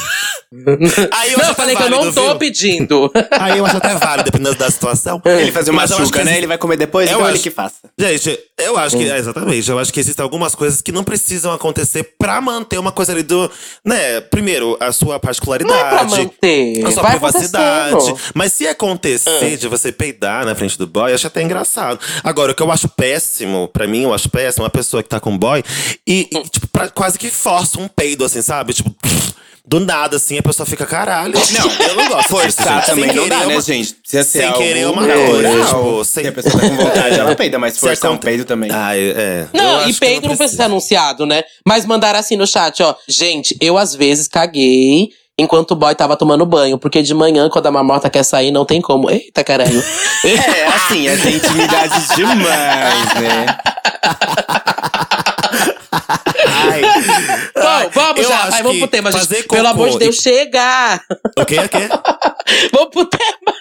Aí 1.11 1.33
eu 1.33 1.39
não, 1.39 1.49
eu 1.49 1.55
falei 1.55 1.75
até 1.75 1.83
que 1.83 1.87
eu 1.87 1.89
não 1.91 1.97
válido, 2.03 2.15
tô 2.21 2.27
viu? 2.29 2.37
pedindo. 2.37 3.11
Aí 3.31 3.57
eu 3.57 3.65
acho 3.65 3.75
até 3.77 3.93
válido, 3.95 4.23
dependendo 4.31 4.55
da 4.55 4.69
situação. 4.71 5.21
Ele 5.25 5.51
fazer 5.51 5.71
uma 5.71 5.85
chuca, 5.85 6.23
né? 6.23 6.37
Ele 6.37 6.47
vai 6.47 6.57
comer 6.57 6.77
depois, 6.77 7.09
Eu 7.09 7.15
então 7.15 7.25
ele 7.27 7.33
acho- 7.33 7.43
que 7.43 7.49
faça. 7.51 7.75
Gente, 7.99 8.39
eu 8.59 8.77
acho 8.77 8.95
que. 8.95 9.09
é, 9.09 9.17
exatamente. 9.17 9.69
Eu 9.69 9.77
acho 9.79 9.91
que 9.91 9.99
existem 9.99 10.23
algumas 10.23 10.55
coisas 10.55 10.81
que 10.81 10.91
não 10.93 11.03
precisam 11.03 11.51
acontecer 11.51 12.03
pra 12.17 12.39
manter 12.39 12.77
uma 12.77 12.91
coisa 12.91 13.11
ali 13.11 13.23
do. 13.23 13.51
Né? 13.83 14.21
Primeiro, 14.21 14.77
a 14.79 14.91
sua 14.93 15.19
particularidade. 15.19 15.77
Não 15.77 15.85
é 15.87 15.89
pra 15.89 16.03
manter. 16.05 16.85
A 16.85 16.91
sua 16.91 17.01
Vai 17.03 17.11
privacidade. 17.13 18.04
Mas 18.33 18.53
se 18.53 18.67
acontecer 18.67 19.57
de 19.57 19.67
você 19.67 19.91
peidar 19.91 20.45
na 20.45 20.55
frente 20.55 20.77
do 20.77 20.87
boy, 20.87 21.11
eu 21.11 21.15
acho 21.15 21.27
até 21.27 21.41
engraçado. 21.41 21.99
Agora, 22.23 22.51
o 22.51 22.55
que 22.55 22.61
eu 22.63 22.71
acho 22.71 22.87
péssimo, 22.87 23.67
pra 23.67 23.87
mim, 23.87 24.03
eu 24.03 24.13
acho 24.13 24.29
péssimo, 24.29 24.63
uma 24.63 24.69
pessoa 24.69 25.01
que 25.03 25.09
tá 25.09 25.19
com 25.19 25.37
boy 25.37 25.63
e, 26.07 26.27
e, 26.31 26.43
tipo, 26.49 26.67
pra- 26.67 26.89
quase 26.89 27.17
que 27.17 27.29
força 27.29 27.79
um 27.79 27.87
peido, 27.87 28.23
assim, 28.25 28.41
sabe? 28.41 28.73
Tipo. 28.73 28.93
Do 29.67 29.79
nada, 29.79 30.17
assim, 30.17 30.37
a 30.37 30.43
pessoa 30.43 30.63
fica, 30.63 30.85
caralho. 30.85 31.33
Não, 31.33 31.87
eu 31.87 31.95
não 31.95 32.07
gosto 32.09 32.29
Forçar 32.29 32.75
gente. 32.81 32.85
também 32.85 33.05
Sem 33.07 33.15
não 33.15 33.23
querer, 33.23 33.29
dá, 33.35 33.41
é 33.43 33.47
né, 33.47 33.55
uma- 33.55 33.61
gente? 33.63 33.93
Precisa 33.95 34.23
ser 34.23 34.37
sem 34.37 34.45
algo 34.47 34.59
querer 34.59 34.79
é 34.81 34.87
uma 34.87 35.07
coisa, 35.07 35.65
tipo, 35.65 36.05
sem- 36.05 36.23
Se 36.23 36.29
a 36.29 36.31
pessoa 36.31 36.53
tá 36.61 36.69
com 36.69 36.75
vontade, 36.75 37.15
ela 37.19 37.35
peida, 37.35 37.57
mas 37.57 37.79
forçar 37.79 38.11
um 38.11 38.17
peido 38.17 38.45
também. 38.45 38.69
Ah, 38.71 38.95
é. 38.95 38.99
é. 39.01 39.47
Eu 39.51 39.59
Não, 39.63 39.89
e 39.89 39.93
peido 39.95 40.27
não 40.27 40.37
precisa 40.37 40.57
ser 40.57 40.63
anunciado, 40.65 41.25
né? 41.25 41.43
Mas 41.67 41.83
mandaram 41.83 42.19
assim 42.19 42.37
no 42.37 42.45
chat, 42.45 42.83
ó. 42.83 42.95
Gente, 43.07 43.57
eu 43.59 43.75
às 43.75 43.95
vezes 43.95 44.27
caguei 44.27 45.09
enquanto 45.37 45.71
o 45.71 45.75
boy 45.75 45.93
tava 45.95 46.15
tomando 46.15 46.45
banho. 46.45 46.77
Porque 46.77 47.01
de 47.01 47.13
manhã, 47.13 47.49
quando 47.49 47.67
a 47.67 47.71
mamota 47.71 48.09
quer 48.09 48.23
sair, 48.23 48.51
não 48.51 48.65
tem 48.65 48.81
como. 48.81 49.09
Eita, 49.09 49.43
caralho. 49.43 49.83
É, 50.25 50.65
assim, 50.65 51.07
é 51.07 51.15
tem 51.17 51.35
intimidade 51.35 52.15
demais, 52.15 53.13
né? 53.21 53.45
Ai. 56.47 56.81
Bom, 57.53 57.89
vamos 57.93 58.21
eu 58.23 58.29
já, 58.29 58.49
vai, 58.49 58.63
vamos 58.63 58.79
pro 58.79 58.87
tema, 58.87 59.11
gente. 59.11 59.43
Pelo 59.43 59.67
amor 59.67 59.91
de 59.91 59.99
Deus, 59.99 60.15
chega! 60.15 60.99
O 61.37 61.45
quê? 61.45 61.59
O 61.59 61.69
quê? 61.69 61.89
Vamos 62.71 62.89
pro 62.91 63.05
tema! 63.05 63.55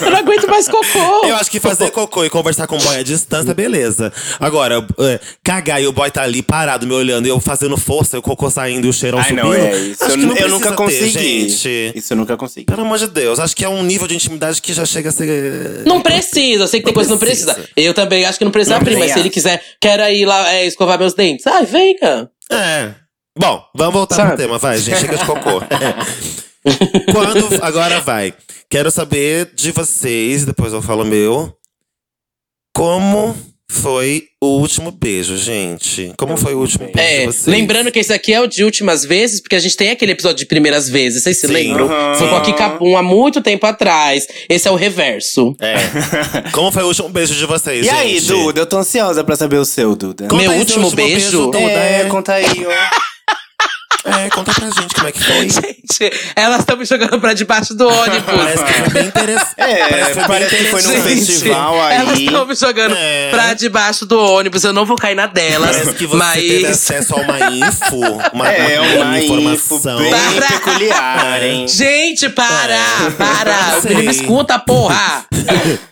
Eu 0.00 0.10
não 0.10 0.18
aguento 0.18 0.48
mais 0.48 0.68
cocô! 0.68 1.26
Eu 1.26 1.36
acho 1.36 1.50
que 1.50 1.60
fazer 1.60 1.90
cocô 1.90 2.24
e 2.24 2.30
conversar 2.30 2.66
com 2.66 2.76
o 2.76 2.78
boy 2.82 2.96
à 2.96 3.02
distância, 3.02 3.52
beleza. 3.52 4.12
Agora, 4.40 4.86
é, 5.00 5.20
cagar 5.42 5.82
e 5.82 5.86
o 5.86 5.92
boy 5.92 6.10
tá 6.10 6.22
ali 6.22 6.42
parado 6.42 6.86
me 6.86 6.94
olhando 6.94 7.26
e 7.26 7.28
eu 7.28 7.38
fazendo 7.40 7.76
força, 7.76 8.16
e 8.16 8.18
o 8.18 8.22
cocô 8.22 8.48
saindo 8.50 8.86
e 8.86 8.90
o 8.90 8.92
cheirão 8.92 9.18
Ai, 9.18 9.24
subindo. 9.28 9.42
não, 9.44 9.52
é 9.54 9.76
isso. 9.76 10.04
Acho 10.04 10.14
Eu, 10.14 10.18
que 10.18 10.26
não 10.26 10.36
eu 10.36 10.48
nunca 10.48 10.70
ter, 10.70 10.76
consegui. 10.76 11.48
gente. 11.50 11.92
Isso 11.98 12.12
eu 12.12 12.16
nunca 12.16 12.36
consegui. 12.36 12.66
Pelo 12.66 12.82
amor 12.82 12.98
de 12.98 13.08
Deus, 13.08 13.38
acho 13.38 13.54
que 13.56 13.64
é 13.64 13.68
um 13.68 13.82
nível 13.82 14.06
de 14.08 14.14
intimidade 14.14 14.62
que 14.62 14.72
já 14.72 14.84
chega 14.86 15.10
a 15.10 15.12
ser. 15.12 15.82
Não 15.84 16.00
precisa, 16.00 16.62
eu 16.64 16.68
sei 16.68 16.80
que 16.80 16.86
tem 16.86 16.92
Não 16.92 16.94
coisa 16.94 17.08
que 17.08 17.12
não 17.14 17.18
precisa. 17.18 17.68
Eu 17.76 17.92
também 17.94 18.24
acho 18.24 18.38
que 18.38 18.44
não 18.44 18.52
precisa 18.52 18.74
Não 18.74 18.80
abrir, 18.80 18.94
mas 18.96 19.06
nem 19.06 19.12
se 19.14 19.18
ele 19.18 19.28
acho. 19.28 19.34
quiser, 19.34 19.62
quero 19.80 20.02
ir 20.04 20.24
lá 20.24 20.52
é, 20.54 20.66
escovar 20.66 20.98
meus 20.98 21.14
dentes. 21.14 21.46
Ai, 21.46 21.66
venha! 21.66 22.30
É. 22.50 22.94
Bom, 23.38 23.62
vamos 23.74 23.94
voltar 23.94 24.14
Sabe? 24.16 24.28
pro 24.28 24.36
tema, 24.38 24.58
vai, 24.58 24.78
gente. 24.78 24.98
Chega 25.00 25.16
de 25.16 25.24
cocô. 25.24 25.62
Quando. 27.12 27.62
Agora 27.62 28.00
vai. 28.00 28.32
Quero 28.70 28.90
saber 28.90 29.50
de 29.54 29.70
vocês, 29.72 30.44
depois 30.44 30.72
eu 30.72 30.80
falo 30.82 31.02
o 31.02 31.06
meu. 31.06 31.52
Como 32.74 33.36
foi 33.70 34.24
o 34.40 34.58
último 34.58 34.90
beijo, 34.90 35.36
gente? 35.36 36.12
Como 36.18 36.36
foi 36.36 36.54
o 36.54 36.58
último 36.58 36.84
beijo 36.92 36.98
É, 36.98 37.20
de 37.20 37.26
vocês? 37.26 37.46
lembrando 37.46 37.90
que 37.90 37.98
esse 37.98 38.12
aqui 38.12 38.32
é 38.32 38.40
o 38.40 38.46
de 38.46 38.64
últimas 38.64 39.02
vezes, 39.04 39.40
porque 39.40 39.56
a 39.56 39.58
gente 39.58 39.76
tem 39.76 39.90
aquele 39.90 40.12
episódio 40.12 40.38
de 40.38 40.46
primeiras 40.46 40.88
vezes, 40.88 41.22
vocês 41.22 41.38
se 41.38 41.46
Sim. 41.46 41.52
lembram? 41.54 41.86
Aham. 41.90 42.14
Foi 42.16 42.28
com 42.28 42.36
a 42.36 42.40
Kikapum 42.42 42.96
há 42.96 43.02
muito 43.02 43.40
tempo 43.42 43.66
atrás. 43.66 44.26
Esse 44.48 44.68
é 44.68 44.70
o 44.70 44.74
reverso. 44.74 45.54
É. 45.60 45.74
Como 46.52 46.70
foi 46.72 46.82
o 46.82 46.86
último 46.86 47.08
beijo 47.08 47.34
de 47.34 47.44
vocês, 47.46 47.86
E 47.86 47.90
aí, 47.90 48.18
gente? 48.20 48.26
Duda? 48.28 48.60
Eu 48.60 48.66
tô 48.66 48.76
ansiosa 48.78 49.22
pra 49.24 49.36
saber 49.36 49.56
o 49.56 49.64
seu, 49.64 49.94
Duda. 49.96 50.24
Conta 50.28 50.42
Meu 50.42 50.50
aí 50.50 50.56
seu 50.56 50.60
último 50.60 50.90
beijo? 50.90 51.30
Duda. 51.30 51.58
é, 51.58 52.00
É, 52.02 52.04
conta 52.08 52.32
aí, 52.34 52.66
ó. 52.66 53.11
É, 54.04 54.28
conta 54.30 54.52
pra 54.52 54.68
gente 54.70 54.94
como 54.94 55.08
é 55.08 55.12
que 55.12 55.22
foi. 55.22 55.48
Gente, 55.52 56.12
elas 56.34 56.60
estão 56.60 56.76
me 56.76 56.84
jogando 56.84 57.20
pra 57.20 57.34
debaixo 57.34 57.74
do 57.74 57.86
ônibus. 57.88 58.22
Parece 58.24 58.64
que 58.64 58.72
foi 58.72 58.88
bem 58.90 59.06
interessante. 59.06 59.52
É, 59.62 60.14
foi 60.14 60.24
parece 60.24 60.56
que 60.56 60.64
foi 60.64 60.82
num 60.82 61.02
festival 61.02 61.74
Elas 61.90 62.16
aí. 62.18 62.24
estão 62.24 62.46
me 62.46 62.54
jogando 62.54 62.94
É. 62.96 63.30
pra 63.30 63.54
debaixo 63.54 64.04
do 64.06 64.18
ônibus. 64.18 64.64
Eu 64.64 64.72
não 64.72 64.84
vou 64.84 64.96
cair 64.96 65.14
na 65.14 65.26
delas. 65.26 65.76
Parece 65.76 65.92
que 65.94 66.06
você 66.06 66.40
teve 66.40 66.62
mas. 66.64 66.70
acesso 66.70 67.14
a 67.14 67.18
uma 67.20 67.38
info, 67.50 67.96
uma, 68.32 68.48
É, 68.52 68.80
uma, 68.80 69.04
uma 69.04 69.18
info 69.20 69.34
informação. 69.34 69.98
bem 69.98 70.10
Para! 70.10 70.46
peculiar, 70.48 71.42
hein? 71.42 71.68
Gente, 71.68 72.28
para! 72.30 72.74
É. 72.74 73.10
Para! 73.16 73.80
O 74.06 74.10
escuta, 74.10 74.58
porra! 74.58 75.26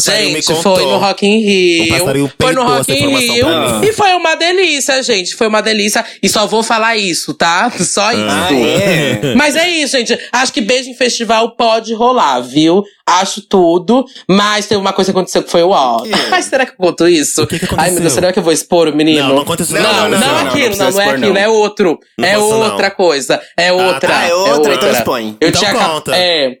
Gente, 0.00 0.46
contou. 0.46 0.76
foi 0.76 0.84
no 0.84 0.96
Rock 0.98 1.26
in 1.26 1.40
Rio. 1.44 2.30
Foi 2.40 2.52
no 2.54 2.62
Rock 2.64 2.92
in 2.92 3.14
Rio. 3.14 3.46
E 3.84 3.92
foi 3.92 4.14
uma 4.14 4.34
delícia, 4.36 5.02
gente. 5.02 5.34
Foi 5.34 5.46
uma 5.46 5.60
delícia. 5.60 6.04
E 6.22 6.28
só 6.28 6.46
vou 6.46 6.62
falar 6.62 6.96
isso, 6.96 7.34
tá? 7.42 7.72
Só 7.80 8.12
isso. 8.12 8.24
Ah, 8.28 8.48
é? 8.54 9.34
Mas 9.34 9.56
é 9.56 9.68
isso, 9.68 9.96
gente. 9.96 10.16
Acho 10.30 10.52
que 10.52 10.60
beijo 10.60 10.88
em 10.88 10.94
festival 10.94 11.56
pode 11.56 11.92
rolar, 11.92 12.40
viu? 12.40 12.84
Acho 13.04 13.42
tudo. 13.42 14.04
Mas 14.28 14.66
tem 14.66 14.78
uma 14.78 14.92
coisa 14.92 15.12
que 15.12 15.18
aconteceu 15.18 15.42
que 15.42 15.50
foi 15.50 15.64
o 15.64 15.70
ó. 15.70 16.02
Que? 16.02 16.12
Ai, 16.30 16.40
será 16.40 16.64
que 16.64 16.70
eu 16.72 16.76
conto 16.76 17.08
isso? 17.08 17.42
O 17.42 17.46
que 17.48 17.58
que 17.58 17.64
Ai, 17.64 17.70
meu 17.70 17.78
aconteceu? 17.80 18.00
Deus, 18.02 18.12
será 18.12 18.32
que 18.32 18.38
eu 18.38 18.42
vou 18.44 18.52
expor 18.52 18.86
o 18.86 18.94
menino? 18.94 19.26
Não, 19.26 19.34
não 19.34 19.42
aconteceu 19.42 19.82
Não, 19.82 19.92
nada. 19.92 20.08
não, 20.08 20.18
não, 20.20 20.26
não, 20.44 20.48
aquilo, 20.50 20.76
não 20.76 20.84
não, 20.84 20.92
não, 20.92 21.00
é 21.00 21.10
aquilo, 21.10 21.34
não. 21.34 21.40
é 21.40 21.48
outro. 21.48 21.98
Não 22.16 22.28
é 22.28 22.34
posso, 22.34 22.50
não. 22.50 22.60
outra 22.70 22.90
coisa. 22.92 23.42
É 23.58 23.72
outra. 23.72 24.08
tá. 24.08 24.18
Ah, 24.20 24.28
é 24.28 24.34
outra, 24.34 24.74
então 24.74 24.90
expõe. 24.92 25.36
Eu 25.40 25.48
Então 25.48 25.62
conta. 25.72 26.16
É. 26.16 26.58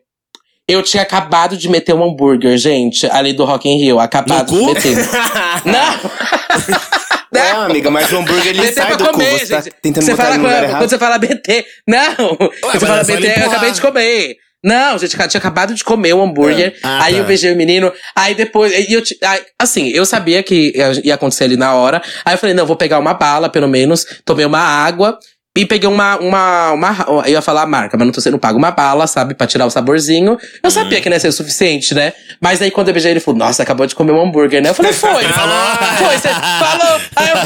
Eu 0.68 0.82
tinha 0.82 1.02
acabado 1.02 1.56
de 1.56 1.68
meter 1.68 1.92
um 1.94 2.02
hambúrguer, 2.04 2.56
gente, 2.56 3.06
ali 3.06 3.32
do 3.32 3.44
Rock 3.44 3.68
in 3.68 3.78
Rio. 3.78 4.00
Acabado 4.00 4.50
No 4.52 4.58
de 4.58 4.64
cu? 4.64 4.74
meter. 4.74 4.96
Não! 5.64 6.92
Não, 7.32 7.62
amiga, 7.62 7.90
mas 7.90 8.12
o 8.12 8.18
hambúrguer 8.18 8.48
ele 8.48 8.60
BT 8.68 8.72
sai 8.72 8.96
do 8.96 9.04
cu. 9.04 9.12
comer, 9.12 9.38
Você 9.38 9.46
tá 9.46 9.62
tentando 9.80 10.04
você 10.04 10.10
botar 10.10 10.24
fala 10.24 10.36
no 10.36 10.42
lugar 10.42 10.60
quando, 10.62 10.78
quando 10.78 10.90
você 10.90 10.98
fala 10.98 11.18
BT. 11.18 11.66
Não! 11.88 12.36
quando 12.36 12.52
mas 12.62 12.72
você 12.72 12.86
fala 12.86 13.00
é 13.00 13.04
BT, 13.04 13.40
eu 13.40 13.50
acabei 13.50 13.70
de 13.70 13.80
comer. 13.80 14.36
Não, 14.64 14.96
gente, 14.96 15.18
eu 15.18 15.28
tinha 15.28 15.40
acabado 15.40 15.74
de 15.74 15.82
comer 15.82 16.12
o 16.12 16.22
hambúrguer. 16.22 16.78
Ah, 16.84 17.04
aí 17.04 17.14
tá. 17.14 17.18
eu 17.18 17.24
beijei 17.24 17.52
o 17.52 17.56
menino. 17.56 17.92
Aí 18.14 18.32
depois. 18.32 18.72
E 18.72 18.92
eu, 18.92 19.02
aí, 19.24 19.40
assim, 19.58 19.88
eu 19.88 20.06
sabia 20.06 20.40
que 20.42 20.72
ia 21.02 21.16
acontecer 21.16 21.44
ali 21.44 21.56
na 21.56 21.74
hora. 21.74 22.00
Aí 22.24 22.34
eu 22.34 22.38
falei, 22.38 22.54
não, 22.54 22.64
vou 22.64 22.76
pegar 22.76 23.00
uma 23.00 23.12
bala, 23.12 23.48
pelo 23.48 23.66
menos. 23.66 24.06
Tomei 24.24 24.46
uma 24.46 24.60
água. 24.60 25.18
E 25.56 25.66
peguei 25.66 25.86
uma, 25.86 26.16
uma, 26.16 26.72
uma. 26.72 26.96
Eu 27.26 27.32
ia 27.32 27.42
falar 27.42 27.60
a 27.62 27.66
marca, 27.66 27.94
mas 27.98 28.06
não 28.06 28.12
tô 28.12 28.22
sendo 28.22 28.38
pago. 28.38 28.56
Uma 28.56 28.70
bala, 28.70 29.06
sabe? 29.06 29.34
Pra 29.34 29.46
tirar 29.46 29.66
o 29.66 29.70
saborzinho. 29.70 30.38
Eu 30.62 30.70
sabia 30.70 30.98
Hum. 30.98 31.02
que 31.02 31.10
não 31.10 31.16
ia 31.16 31.20
ser 31.20 31.28
o 31.28 31.32
suficiente, 31.32 31.94
né? 31.94 32.14
Mas 32.40 32.62
aí 32.62 32.70
quando 32.70 32.88
eu 32.88 32.94
beijei, 32.94 33.10
ele 33.10 33.20
falou: 33.20 33.38
Nossa, 33.38 33.62
acabou 33.62 33.86
de 33.86 33.94
comer 33.94 34.12
um 34.12 34.22
hambúrguer, 34.22 34.62
né? 34.62 34.70
Eu 34.70 34.74
falei: 34.74 34.94
Foi. 34.94 35.22
Ele 35.24 35.32
falou, 35.34 35.54
"Ah." 35.54 35.96
Foi, 35.98 36.16
você 36.18 36.28
falou. 36.30 37.00
Aí 37.16 37.28
eu. 37.28 37.36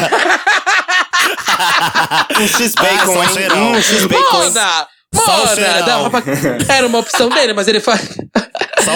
Um 2.41 2.47
X-Bacon, 2.47 3.21
Ah, 3.23 3.29
cheirão. 3.29 3.73
Um 3.73 3.83
X-Bacon. 3.83 4.39
Mona! 4.39 4.87
Pra- 6.11 6.23
Era 6.77 6.87
uma 6.87 6.99
opção 6.99 7.29
dele, 7.29 7.53
mas 7.55 7.67
ele 7.69 7.81
foi. 7.81 7.95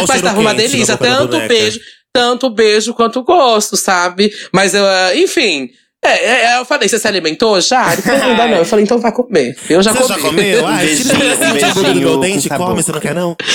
Mas 0.09 0.20
tava 0.23 0.40
uma 0.40 0.55
delícia, 0.55 0.96
tanto 0.96 1.38
beijo, 1.49 1.81
tanto 2.12 2.51
beijo 2.51 2.94
quanto 2.94 3.23
gosto, 3.25 3.77
sabe? 3.77 4.31
Mas 4.53 4.75
eu, 4.75 4.85
ah, 4.87 5.14
enfim. 5.16 5.68
É, 6.03 6.55
é, 6.55 6.59
eu 6.59 6.65
falei, 6.65 6.89
você 6.89 6.99
se 6.99 7.07
alimentou 7.07 7.61
já? 7.61 7.93
Ele 7.93 8.01
falou, 8.01 8.23
ainda 8.23 8.47
não. 8.49 8.57
Eu 8.59 8.65
falei, 8.65 8.85
então 8.85 8.99
vai 8.99 9.13
comer. 9.13 9.55
Eu 9.69 9.83
já 9.83 9.93
Você 9.93 10.03
comi. 10.03 10.09
já 10.09 10.19
comeu? 10.29 10.67
Ai, 10.67 10.87
tira 10.87 11.15
Beijinho, 11.19 11.33
esse 11.33 11.53
beijinho 11.53 11.75
do 11.75 11.83
beijinho 11.83 12.09
meu 12.09 12.21
dente 12.21 12.49
come, 12.49 12.83
você 12.83 12.93
não 12.93 13.01
quer 13.01 13.15
não? 13.15 13.37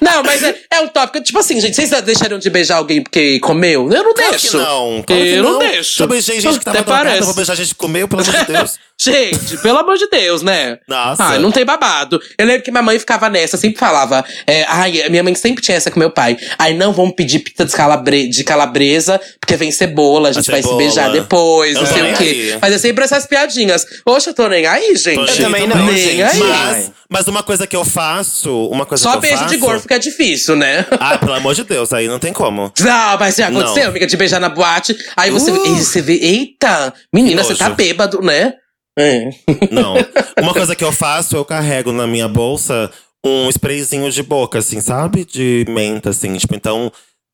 Não, 0.00 0.22
mas 0.22 0.42
é, 0.42 0.54
é 0.72 0.80
um 0.80 0.88
tópico. 0.88 1.22
Tipo 1.22 1.38
assim, 1.38 1.60
gente, 1.60 1.74
vocês 1.76 1.90
deixariam 2.02 2.38
de 2.38 2.48
beijar 2.50 2.76
alguém 2.76 3.02
porque 3.02 3.38
comeu? 3.40 3.90
Eu 3.92 4.04
não 4.04 4.14
Claro 4.14 4.30
deixo. 4.30 4.56
não. 4.56 5.02
Claro 5.06 5.22
eu 5.24 5.42
não, 5.42 5.52
não. 5.52 5.58
deixo. 5.58 6.02
Eu 6.02 6.08
beijei 6.08 6.40
gente 6.40 6.58
que 6.58 6.64
tava 6.64 6.78
Até 6.78 6.84
drogada, 6.86 7.16
eu 7.18 7.24
vou 7.24 7.34
beijar 7.34 7.54
gente 7.54 7.68
que 7.68 7.74
comeu, 7.74 8.08
pelo 8.08 8.22
amor 8.22 8.32
de 8.34 8.44
Deus. 8.52 8.78
Gente, 9.02 9.56
pelo 9.62 9.78
amor 9.78 9.96
de 9.96 10.10
Deus, 10.10 10.42
né? 10.42 10.76
Nossa. 10.86 11.24
Ai, 11.24 11.38
não 11.38 11.50
tem 11.50 11.64
babado. 11.64 12.20
Eu 12.36 12.44
lembro 12.46 12.62
que 12.62 12.70
minha 12.70 12.82
mãe 12.82 12.98
ficava 12.98 13.30
nessa, 13.30 13.56
sempre 13.56 13.78
falava. 13.78 14.22
É, 14.46 14.66
ai, 14.68 15.08
minha 15.08 15.22
mãe 15.22 15.34
sempre 15.34 15.62
tinha 15.64 15.74
essa 15.74 15.90
com 15.90 15.98
meu 15.98 16.10
pai. 16.10 16.36
Ai, 16.58 16.74
não 16.74 16.92
vamos 16.92 17.14
pedir 17.14 17.38
pizza 17.38 17.64
de, 17.64 17.72
calabre 17.72 18.28
de 18.28 18.44
calabresa, 18.44 19.18
porque 19.40 19.56
vem 19.56 19.72
cebola, 19.72 20.28
a 20.28 20.32
gente 20.32 20.50
A 20.50 20.52
vai 20.52 20.60
se 20.60 20.68
cebola. 20.68 20.82
beijar 20.82 21.10
depois, 21.12 21.76
Eu 21.76 21.80
não 21.82 21.90
sei 21.90 22.12
o 22.12 22.16
quê. 22.18 22.24
aí. 22.52 22.58
Mas 22.60 22.74
é 22.74 22.78
sempre 22.78 23.02
essas 23.02 23.26
piadinhas. 23.26 23.86
Oxe, 24.04 24.28
eu 24.28 24.34
tô 24.34 24.46
nem 24.48 24.66
aí, 24.66 24.94
gente. 24.94 25.16
Eu 25.16 25.24
nem 25.24 25.36
também 25.36 25.62
aí 25.62 25.66
não, 25.66 25.86
Nem 25.86 25.96
gente. 25.96 26.22
aí. 26.22 26.38
Mas, 26.38 26.92
mas 27.08 27.26
uma 27.26 27.42
coisa 27.42 27.66
que 27.66 27.74
eu 27.74 27.86
faço, 27.86 28.66
uma 28.66 28.84
coisa 28.84 28.99
Só 29.02 29.16
beijo 29.18 29.36
faço... 29.38 29.48
de 29.50 29.56
gorfo 29.56 29.86
que 29.88 29.94
é 29.94 29.98
difícil, 29.98 30.56
né? 30.56 30.86
Ah, 30.92 31.18
pelo 31.18 31.34
amor 31.34 31.54
de 31.54 31.64
Deus, 31.64 31.92
aí 31.92 32.06
não 32.08 32.18
tem 32.18 32.32
como. 32.32 32.72
Não, 32.80 33.18
mas 33.18 33.36
já 33.36 33.48
aconteceu, 33.48 33.84
Não. 33.84 33.90
amiga, 33.90 34.06
de 34.06 34.16
beijar 34.16 34.40
na 34.40 34.48
boate. 34.48 34.96
Aí 35.16 35.30
você, 35.30 35.50
Uh. 35.50 35.74
você 35.76 36.00
vê, 36.02 36.14
eita, 36.14 36.92
menina, 37.14 37.42
você 37.42 37.54
tá 37.54 37.70
bêbado, 37.70 38.20
né? 38.22 38.54
É. 38.98 39.30
Não. 39.70 39.94
Uma 40.40 40.52
coisa 40.52 40.74
que 40.76 40.84
eu 40.84 40.92
faço, 40.92 41.36
eu 41.36 41.44
carrego 41.44 41.92
na 41.92 42.06
minha 42.06 42.28
bolsa 42.28 42.90
um 43.24 43.48
sprayzinho 43.50 44.10
de 44.10 44.22
boca, 44.22 44.58
assim, 44.58 44.80
sabe? 44.80 45.24
De 45.24 45.64
menta, 45.68 46.10
assim. 46.10 46.34
Tipo, 46.36 46.54
então, 46.54 46.90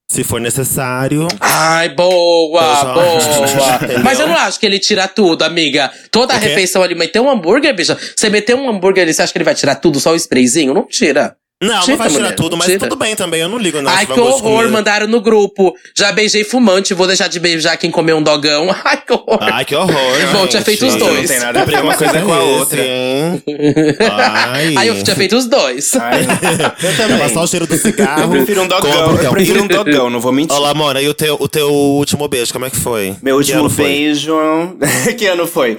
Se 0.09 0.23
for 0.23 0.41
necessário. 0.41 1.27
Ai, 1.41 1.89
boa, 1.89 2.63
já- 2.63 2.95
boa. 2.95 3.99
Mas 4.05 4.21
eu 4.21 4.29
não 4.29 4.37
acho 4.37 4.61
que 4.61 4.65
ele 4.67 4.79
tira 4.79 5.09
tudo, 5.09 5.43
amiga. 5.43 5.91
Toda 6.13 6.33
a 6.35 6.39
refeição 6.39 6.81
ali, 6.83 6.95
meter 6.95 7.19
um 7.21 7.29
hambúrguer, 7.29 7.75
bicha. 7.75 7.99
Você 8.15 8.31
meter 8.31 8.55
um 8.55 8.69
hambúrguer 8.71 9.03
ali, 9.03 9.13
você 9.13 9.23
acha 9.23 9.33
que 9.33 9.39
ele 9.39 9.45
vai 9.45 9.55
tirar 9.57 9.75
tudo, 9.77 9.99
só 9.99 10.13
o 10.13 10.17
sprayzinho? 10.17 10.73
Não 10.73 10.87
tira. 10.87 11.37
Não, 11.63 11.81
Tira, 11.81 11.93
não 11.93 11.97
vai 11.97 12.09
tirar 12.11 12.21
mulher, 12.25 12.35
tudo, 12.37 12.55
mas 12.55 12.67
tira. 12.67 12.79
tudo 12.81 12.97
bem 12.97 13.17
também. 13.17 13.41
Eu 13.41 13.49
não 13.49 13.57
ligo, 13.57 13.81
não. 13.81 13.91
Ai, 13.91 14.05
que 14.05 14.13
horror, 14.13 14.43
comida. 14.43 14.69
mandaram 14.69 15.07
no 15.07 15.23
grupo. 15.23 15.73
Já 15.97 16.13
beijei 16.13 16.45
fumante, 16.45 16.93
vou 16.93 17.07
deixar 17.07 17.29
de 17.29 17.41
beijar 17.41 17.79
quem 17.79 17.91
comeu 17.91 18.19
um 18.19 18.23
dogão. 18.23 18.69
Ai, 18.85 19.01
que 19.01 19.11
horror. 19.15 19.39
Ai, 19.41 19.65
que 19.65 19.75
horror. 19.75 20.33
Bom, 20.35 20.47
tinha 20.47 20.61
feito 20.61 20.85
os 20.87 20.95
dois. 20.97 21.23
Não 21.23 21.27
tem 21.29 21.39
nada 21.41 21.63
a 21.63 21.65
ver 21.65 21.81
uma 21.83 21.95
coisa 21.95 22.21
com 22.21 22.33
a 22.35 22.41
outra. 22.43 22.79
Hein? 22.85 23.43
Ai. 24.11 24.75
Aí 24.77 24.89
eu 24.89 25.03
tinha 25.03 25.17
feito 25.17 25.35
os 25.35 25.47
dois. 25.47 25.97
Ai, 25.97 26.27
eu 26.83 26.91
É 26.91 26.93
também. 26.95 27.19
passar 27.21 27.41
o 27.41 27.47
cheiro 27.47 27.67
do 27.67 27.75
Eu 27.75 27.79
cigarro. 27.79 28.31
prefiro 28.31 28.61
um 28.63 28.69
dogão. 28.69 29.17
Eu 29.23 29.31
prefiro 29.31 29.63
um 29.63 29.67
dogão, 29.69 30.11
não 30.11 30.21
vou 30.21 30.33
mentir. 30.33 30.55
Olá, 30.55 30.75
Mona, 30.75 31.01
e 31.01 31.09
o 31.09 31.15
teu, 31.15 31.39
o 31.41 31.49
teu 31.49 31.71
último 31.73 32.29
beijo, 32.29 32.53
como 32.53 32.67
é 32.67 32.71
que 32.71 32.77
foi? 32.77 33.17
Meu 33.23 33.37
Que 33.41 33.53
último 33.53 33.71
foi? 33.71 33.85
beijo. 33.87 34.37
que 35.17 35.27
ano 35.27 35.47
foi? 35.47 35.79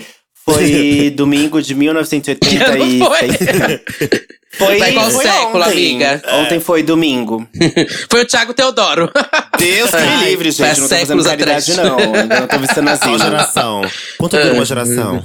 Foi 0.49 1.09
domingo 1.15 1.61
de 1.61 1.75
1986. 1.75 2.63
Que 2.63 2.63
ano 2.71 3.05
foi? 3.05 3.27
Foi, 4.57 4.79
Vai 4.79 4.91
qual 4.93 5.11
foi 5.11 5.23
século, 5.23 5.63
ontem. 5.63 5.71
amiga? 5.71 6.21
Ontem 6.33 6.59
foi 6.59 6.81
domingo. 6.81 7.47
Foi 8.09 8.21
o 8.21 8.25
Thiago 8.25 8.55
Teodoro. 8.55 9.11
Deus 9.59 9.91
que 9.91 9.97
me 10.01 10.25
livre, 10.25 10.51
Faz 10.51 10.77
gente. 10.77 10.81
Não 10.81 10.89
tô 10.89 10.95
fazendo 10.95 11.23
caridade, 11.23 11.71
atrás. 11.73 11.77
não. 11.91 12.15
Ainda 12.15 12.39
não 12.39 12.47
tô 12.47 12.57
visitando 12.57 12.85
Qual 12.85 12.95
asilo. 12.95 13.19
geração? 13.19 13.81
Quanto 14.17 14.35
dura 14.37 14.53
uma 14.53 14.65
geração? 14.65 15.23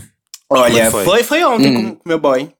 Olha, 0.51 0.81
é 0.83 0.91
foi? 0.91 1.05
foi? 1.05 1.23
foi, 1.25 1.45
ontem 1.45 1.75
Hum. 1.79 1.95
com 1.95 2.07
meu 2.07 2.19
boy. 2.19 2.51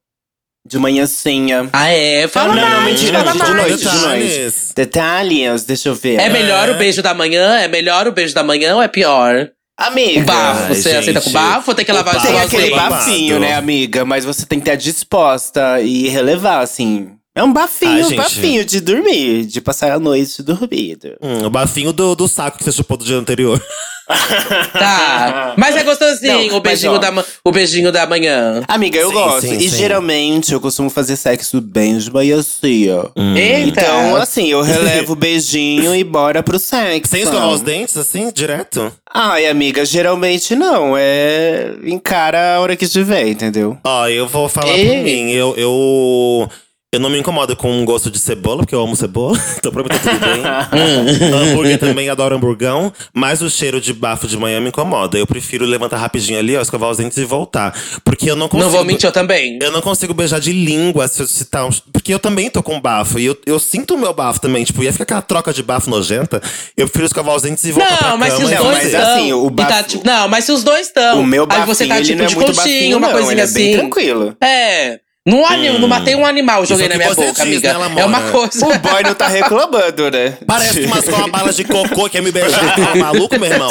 De 0.67 0.79
manhãzinha. 0.79 1.69
Ah, 1.75 1.91
é? 1.91 2.27
Fala 2.27 2.55
não, 2.55 2.63
não, 2.63 2.81
mais, 2.81 2.93
mentira, 3.01 3.19
fala 3.19 3.33
de 3.33 3.39
mais. 3.39 3.55
noite, 3.55 3.77
de 3.77 3.85
Detalhes. 3.85 4.37
noite. 4.41 4.75
Detalhes, 4.75 5.65
deixa 5.65 5.89
eu 5.91 5.95
ver. 5.95 6.21
É 6.21 6.31
melhor 6.31 6.71
o 6.71 6.75
beijo 6.75 7.03
da 7.03 7.13
manhã? 7.13 7.59
É 7.59 7.69
melhor 7.69 8.09
o 8.09 8.13
beijo 8.13 8.35
da 8.35 8.43
manhã 8.43 8.77
ou 8.77 8.83
é 8.83 8.89
pior? 8.89 9.51
Amiga. 9.79 10.21
O 10.21 10.25
bafo, 10.25 10.69
você 10.69 10.83
gente. 10.91 10.97
aceita 10.97 11.21
com 11.23 11.33
bafo 11.33 11.71
ou 11.71 11.75
tem 11.75 11.85
que 11.85 11.91
O 11.91 11.95
lavar 11.95 12.21
Tem 12.21 12.33
Nossa, 12.33 12.45
aquele 12.45 12.75
bafinho, 12.75 13.41
né, 13.41 13.55
amiga? 13.55 14.05
Mas 14.05 14.25
você 14.25 14.45
tem 14.47 14.61
que 14.61 14.69
estar 14.69 14.77
disposta 14.77 15.81
e 15.81 16.09
relevar, 16.09 16.61
assim. 16.61 17.17
É 17.35 17.43
um 17.43 17.53
bafinho, 17.53 17.93
Ai, 17.93 18.03
um 18.03 18.09
gente. 18.09 18.17
bafinho 18.17 18.65
de 18.65 18.81
dormir, 18.81 19.47
de 19.47 19.61
passar 19.61 19.91
a 19.93 19.99
noite 19.99 20.43
dormindo. 20.43 21.17
Hum, 21.23 21.47
o 21.47 21.51
bafinho 21.51 21.91
do, 21.93 22.15
do 22.15 22.29
saco 22.29 22.59
que 22.59 22.65
você 22.65 22.73
chupou 22.73 22.97
do 22.97 23.05
dia 23.05 23.17
anterior. 23.17 23.63
Tá. 24.73 25.55
Mas 25.57 25.77
é 25.77 25.85
gostosinho 25.85 26.49
Não, 26.51 26.57
o, 26.57 26.61
beijinho 26.61 26.93
mas, 26.93 27.01
da, 27.01 27.25
o 27.45 27.53
beijinho 27.53 27.93
da 27.93 28.07
manhã. 28.07 28.63
Amiga, 28.69 28.99
eu 28.99 29.09
Sim, 29.09 29.15
gosto. 29.15 29.41
sim, 29.43 29.57
e 29.57 29.71
sim. 29.71 29.77
geralmente 29.79 30.53
eu 30.53 30.61
costumo 30.61 30.91
fazer 30.91 31.17
sexo 31.17 31.61
bem 31.61 31.97
de 31.97 32.13
manhãzinha. 32.13 33.05
Eita! 33.37 33.81
Então, 33.81 34.17
assim, 34.17 34.49
eu 34.49 34.61
relevo 34.61 35.13
o 35.13 35.17
beijinho 35.17 35.95
e 35.95 36.03
bora 36.05 36.43
pro 36.43 36.59
sexo. 36.59 37.13
Sem 37.13 37.23
escovar 37.23 37.49
os 37.51 37.61
dentes, 37.61 37.97
assim, 37.97 38.31
direto? 38.33 38.93
Ai, 39.15 39.47
amiga, 39.47 39.85
geralmente 39.85 40.55
não. 40.55 40.95
É. 40.97 41.75
Encara 41.85 42.57
a 42.57 42.61
hora 42.61 42.77
que 42.77 42.85
estiver, 42.85 43.29
entendeu? 43.29 43.79
Ó, 43.85 44.09
eu 44.09 44.27
vou 44.27 44.49
falar 44.49 44.77
Ei. 44.77 44.87
por 44.87 45.05
mim. 45.05 45.31
Eu, 45.31 45.55
eu, 45.57 46.51
eu 46.95 47.01
não 47.01 47.09
me 47.09 47.19
incomodo 47.19 47.57
com 47.57 47.83
o 47.83 47.85
gosto 47.87 48.11
de 48.11 48.19
cebola, 48.19 48.59
porque 48.59 48.75
eu 48.75 48.83
amo 48.83 48.95
cebola. 48.95 49.39
então 49.57 49.73
pra 49.73 49.83
mim 49.83 49.89
tá 49.89 49.99
tudo 49.99 50.19
bem. 50.21 50.43
hambúrguer 51.51 51.79
também, 51.79 52.11
adoro 52.11 52.37
hamburgão. 52.37 52.93
Mas 53.15 53.41
o 53.41 53.49
cheiro 53.49 53.81
de 53.81 53.95
bafo 53.95 54.27
de 54.29 54.37
manhã 54.37 54.61
me 54.61 54.69
incomoda. 54.69 55.17
Eu 55.17 55.27
prefiro 55.27 55.65
levantar 55.65 55.97
rapidinho 55.97 56.39
ali, 56.39 56.55
ó, 56.55 56.61
escovar 56.61 56.91
os 56.91 56.99
dentes 56.99 57.17
e 57.17 57.25
voltar. 57.25 57.75
Porque 58.05 58.31
eu 58.31 58.37
não 58.37 58.47
consigo… 58.47 58.65
Não 58.71 58.77
vou 58.77 58.85
mentir, 58.85 59.09
eu 59.09 59.13
também. 59.13 59.59
Eu 59.63 59.73
não 59.73 59.81
consigo 59.81 60.13
beijar 60.13 60.39
de 60.39 60.53
língua 60.53 61.09
se, 61.09 61.27
se 61.27 61.47
tá 61.47 61.65
um- 61.65 61.71
Porque 61.91 62.13
eu 62.13 62.19
também 62.19 62.51
tô 62.51 62.63
com 62.63 62.79
bafo. 62.79 63.19
E 63.19 63.25
eu, 63.25 63.39
eu 63.47 63.59
sinto 63.59 63.95
o 63.95 63.99
meu 63.99 64.13
bafo 64.13 64.39
também. 64.41 64.63
Tipo, 64.63 64.83
ia 64.85 64.93
ficar 64.93 65.05
aquela 65.05 65.23
troca 65.23 65.51
de 65.51 65.63
bafo 65.63 65.89
nojenta. 65.89 66.43
Eu 66.77 66.87
prefiro 66.87 67.07
escovar 67.07 67.35
os 67.35 67.43
dentes 67.43 67.65
e 67.65 67.73
voltar 67.73 67.97
pra 67.97 68.09
Não, 68.11 68.19
mas 68.19 68.35
se 68.35 68.39
cama 68.41 68.49
os 68.51 68.55
Não, 68.55 68.63
dois 68.65 68.77
mas 68.77 68.87
estão. 68.93 69.15
assim, 69.15 69.33
o 69.33 69.51
tá, 69.51 69.65
bafo- 69.65 69.89
tipo, 69.89 70.07
não, 70.07 70.29
mas 70.29 70.45
se 70.45 70.53
os 70.53 70.63
dois 70.63 70.87
estão. 70.89 71.21
o 71.23 71.27
meu 71.27 71.45
Aí 71.45 71.49
bafinho, 71.49 71.67
você 71.67 71.87
tá 71.87 71.97
ele 71.97 72.05
tipo 72.05 72.19
não 72.19 72.25
é 72.25 72.29
de 72.29 72.35
muito 72.37 72.47
conchinho, 72.55 72.75
bafinho, 72.75 72.99
uma 72.99 73.07
não. 73.07 73.13
coisinha 73.15 73.33
Ele 73.33 73.41
é 73.41 73.45
assim. 73.45 73.55
bem 73.55 73.73
tranquilo. 73.79 74.37
É. 74.43 75.01
Não, 75.25 75.47
anim, 75.47 75.79
não 75.79 75.87
matei 75.87 76.17
um 76.17 76.27
animal, 76.27 76.67
joguei 76.67 76.89
na 76.89 76.97
é 76.97 76.99
minha 76.99 77.11
que 77.11 77.15
boca, 77.15 77.31
diz, 77.31 77.41
amiga. 77.41 77.79
né, 77.79 78.01
é 78.03 78.05
uma 78.05 78.23
coisa. 78.33 78.67
O 78.67 78.79
boy 78.81 79.03
não 79.05 79.15
tá 79.15 79.29
reclamando, 79.29 80.11
né? 80.11 80.37
Parece 80.45 80.81
que 80.81 80.87
mascou 80.89 81.15
uma 81.15 81.29
bala 81.29 81.53
de 81.53 81.63
cocô 81.63 82.11
quer 82.11 82.21
me 82.21 82.33
beijar. 82.33 82.61
Tá 82.75 82.95
maluco, 82.97 83.39
meu 83.39 83.51
irmão? 83.51 83.69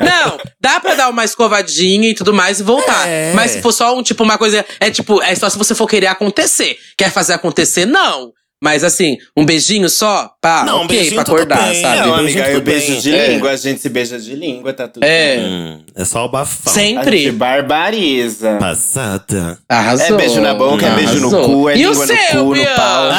Não, 0.00 0.38
dá 0.60 0.80
pra 0.80 0.94
dar 0.94 1.08
uma 1.10 1.24
escovadinha 1.24 2.10
e 2.10 2.14
tudo 2.14 2.34
mais 2.34 2.58
e 2.58 2.62
voltar. 2.64 3.06
É. 3.06 3.32
Mas 3.34 3.52
se 3.52 3.62
for 3.62 3.70
só 3.72 3.96
um, 3.96 4.02
tipo, 4.02 4.24
uma 4.24 4.36
coisa. 4.36 4.64
É 4.80 4.90
tipo, 4.90 5.22
é 5.22 5.34
só 5.34 5.48
se 5.48 5.56
você 5.56 5.74
for 5.74 5.86
querer 5.86 6.08
acontecer. 6.08 6.76
Quer 6.98 7.10
fazer 7.12 7.34
acontecer? 7.34 7.86
Não. 7.86 8.32
Mas 8.62 8.84
assim, 8.84 9.18
um 9.36 9.44
beijinho 9.44 9.88
só? 9.88 10.30
Pá, 10.40 10.62
Não, 10.64 10.82
um 10.82 10.84
ok, 10.84 10.96
beijinho 10.96 11.14
pra 11.14 11.22
acordar, 11.34 11.68
bem. 11.68 11.82
sabe? 11.82 11.96
Não, 11.96 12.16
beijo 12.18 12.38
amiga, 12.38 12.48
eu 12.52 12.60
beijo 12.60 13.00
de 13.00 13.12
É. 13.12 13.26
língua, 13.26 13.50
a 13.50 13.56
gente 13.56 13.80
se 13.80 13.88
beija 13.88 14.20
de 14.20 14.36
língua, 14.36 14.72
tá 14.72 14.86
tudo 14.86 15.02
É. 15.02 15.36
bem. 15.36 15.44
Hum, 15.46 15.80
é 15.96 16.04
só 16.04 16.24
o 16.24 16.28
bafão. 16.28 16.72
A 16.72 16.78
gente 16.78 16.94
Sempre. 16.94 17.32
barbariza. 17.32 18.58
Passada. 18.60 19.58
Arrasou. 19.68 20.06
É 20.06 20.12
beijo 20.12 20.40
na 20.40 20.54
boca, 20.54 20.86
é 20.86 20.90
beijo 20.94 21.14
no 21.18 21.28
Arrasou. 21.36 21.44
cu, 21.62 21.68
é 21.70 21.74
e 21.74 21.78
língua 21.78 21.92
o 21.92 21.98
no 21.98 22.06
seu, 22.06 22.16
cu, 22.30 22.36
no 22.36 22.52
Bianca? 22.52 22.76
pau. 22.76 23.10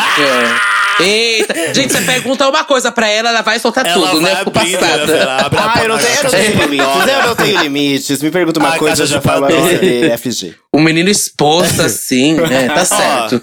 Eita, 0.99 1.73
gente, 1.73 1.91
você 1.91 2.01
pergunta 2.01 2.47
uma 2.47 2.63
coisa 2.63 2.91
pra 2.91 3.10
ela, 3.10 3.29
ela 3.29 3.41
vai 3.41 3.58
soltar 3.60 3.86
Ela 3.86 3.95
tudo, 3.95 4.21
vai 4.21 4.32
né? 4.32 4.38
Fico 4.38 4.49
abrindo, 4.58 4.77
passada. 4.79 5.12
ela 5.12 5.38
abre 5.45 5.60
Ah, 5.60 5.73
eu 5.84 5.89
não 5.89 5.97
tenho, 5.97 6.15
eu 6.15 6.23
não 6.23 6.29
tenho 6.29 6.62
limites. 6.62 7.08
Eu 7.08 7.27
não 7.27 7.36
tenho 7.36 7.60
limites. 7.63 8.21
Me 8.21 8.32
pergunta 8.32 8.60
uma 8.60 8.69
Ai, 8.69 8.77
coisa, 8.79 9.03
eu 9.03 9.08
já 9.08 9.19
falo 9.19 9.45
a 9.45 9.49
nossa 9.49 10.17
FG. 10.19 10.56
O 10.75 10.79
menino 10.79 11.07
exposto 11.07 11.81
assim, 11.86 12.36
é, 12.51 12.67
tá 12.67 12.83
certo. 12.83 13.39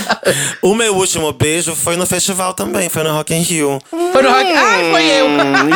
o 0.62 0.74
meu 0.74 0.94
último 0.96 1.30
beijo 1.32 1.74
foi 1.76 1.96
no 1.96 2.06
festival 2.06 2.54
também, 2.54 2.88
foi 2.88 3.02
no 3.02 3.12
Rock 3.12 3.34
in 3.34 3.42
Rio. 3.42 3.78
Foi 3.90 4.22
no 4.22 4.30
rock. 4.30 4.50
Ai, 4.50 4.90
foi 4.90 5.04
eu. 5.06 5.26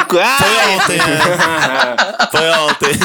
Foi 0.08 0.22
Ah, 0.22 0.38
ontem, 0.74 0.96
né? 0.96 1.20
Foi 2.30 2.50
ontem. 2.50 2.98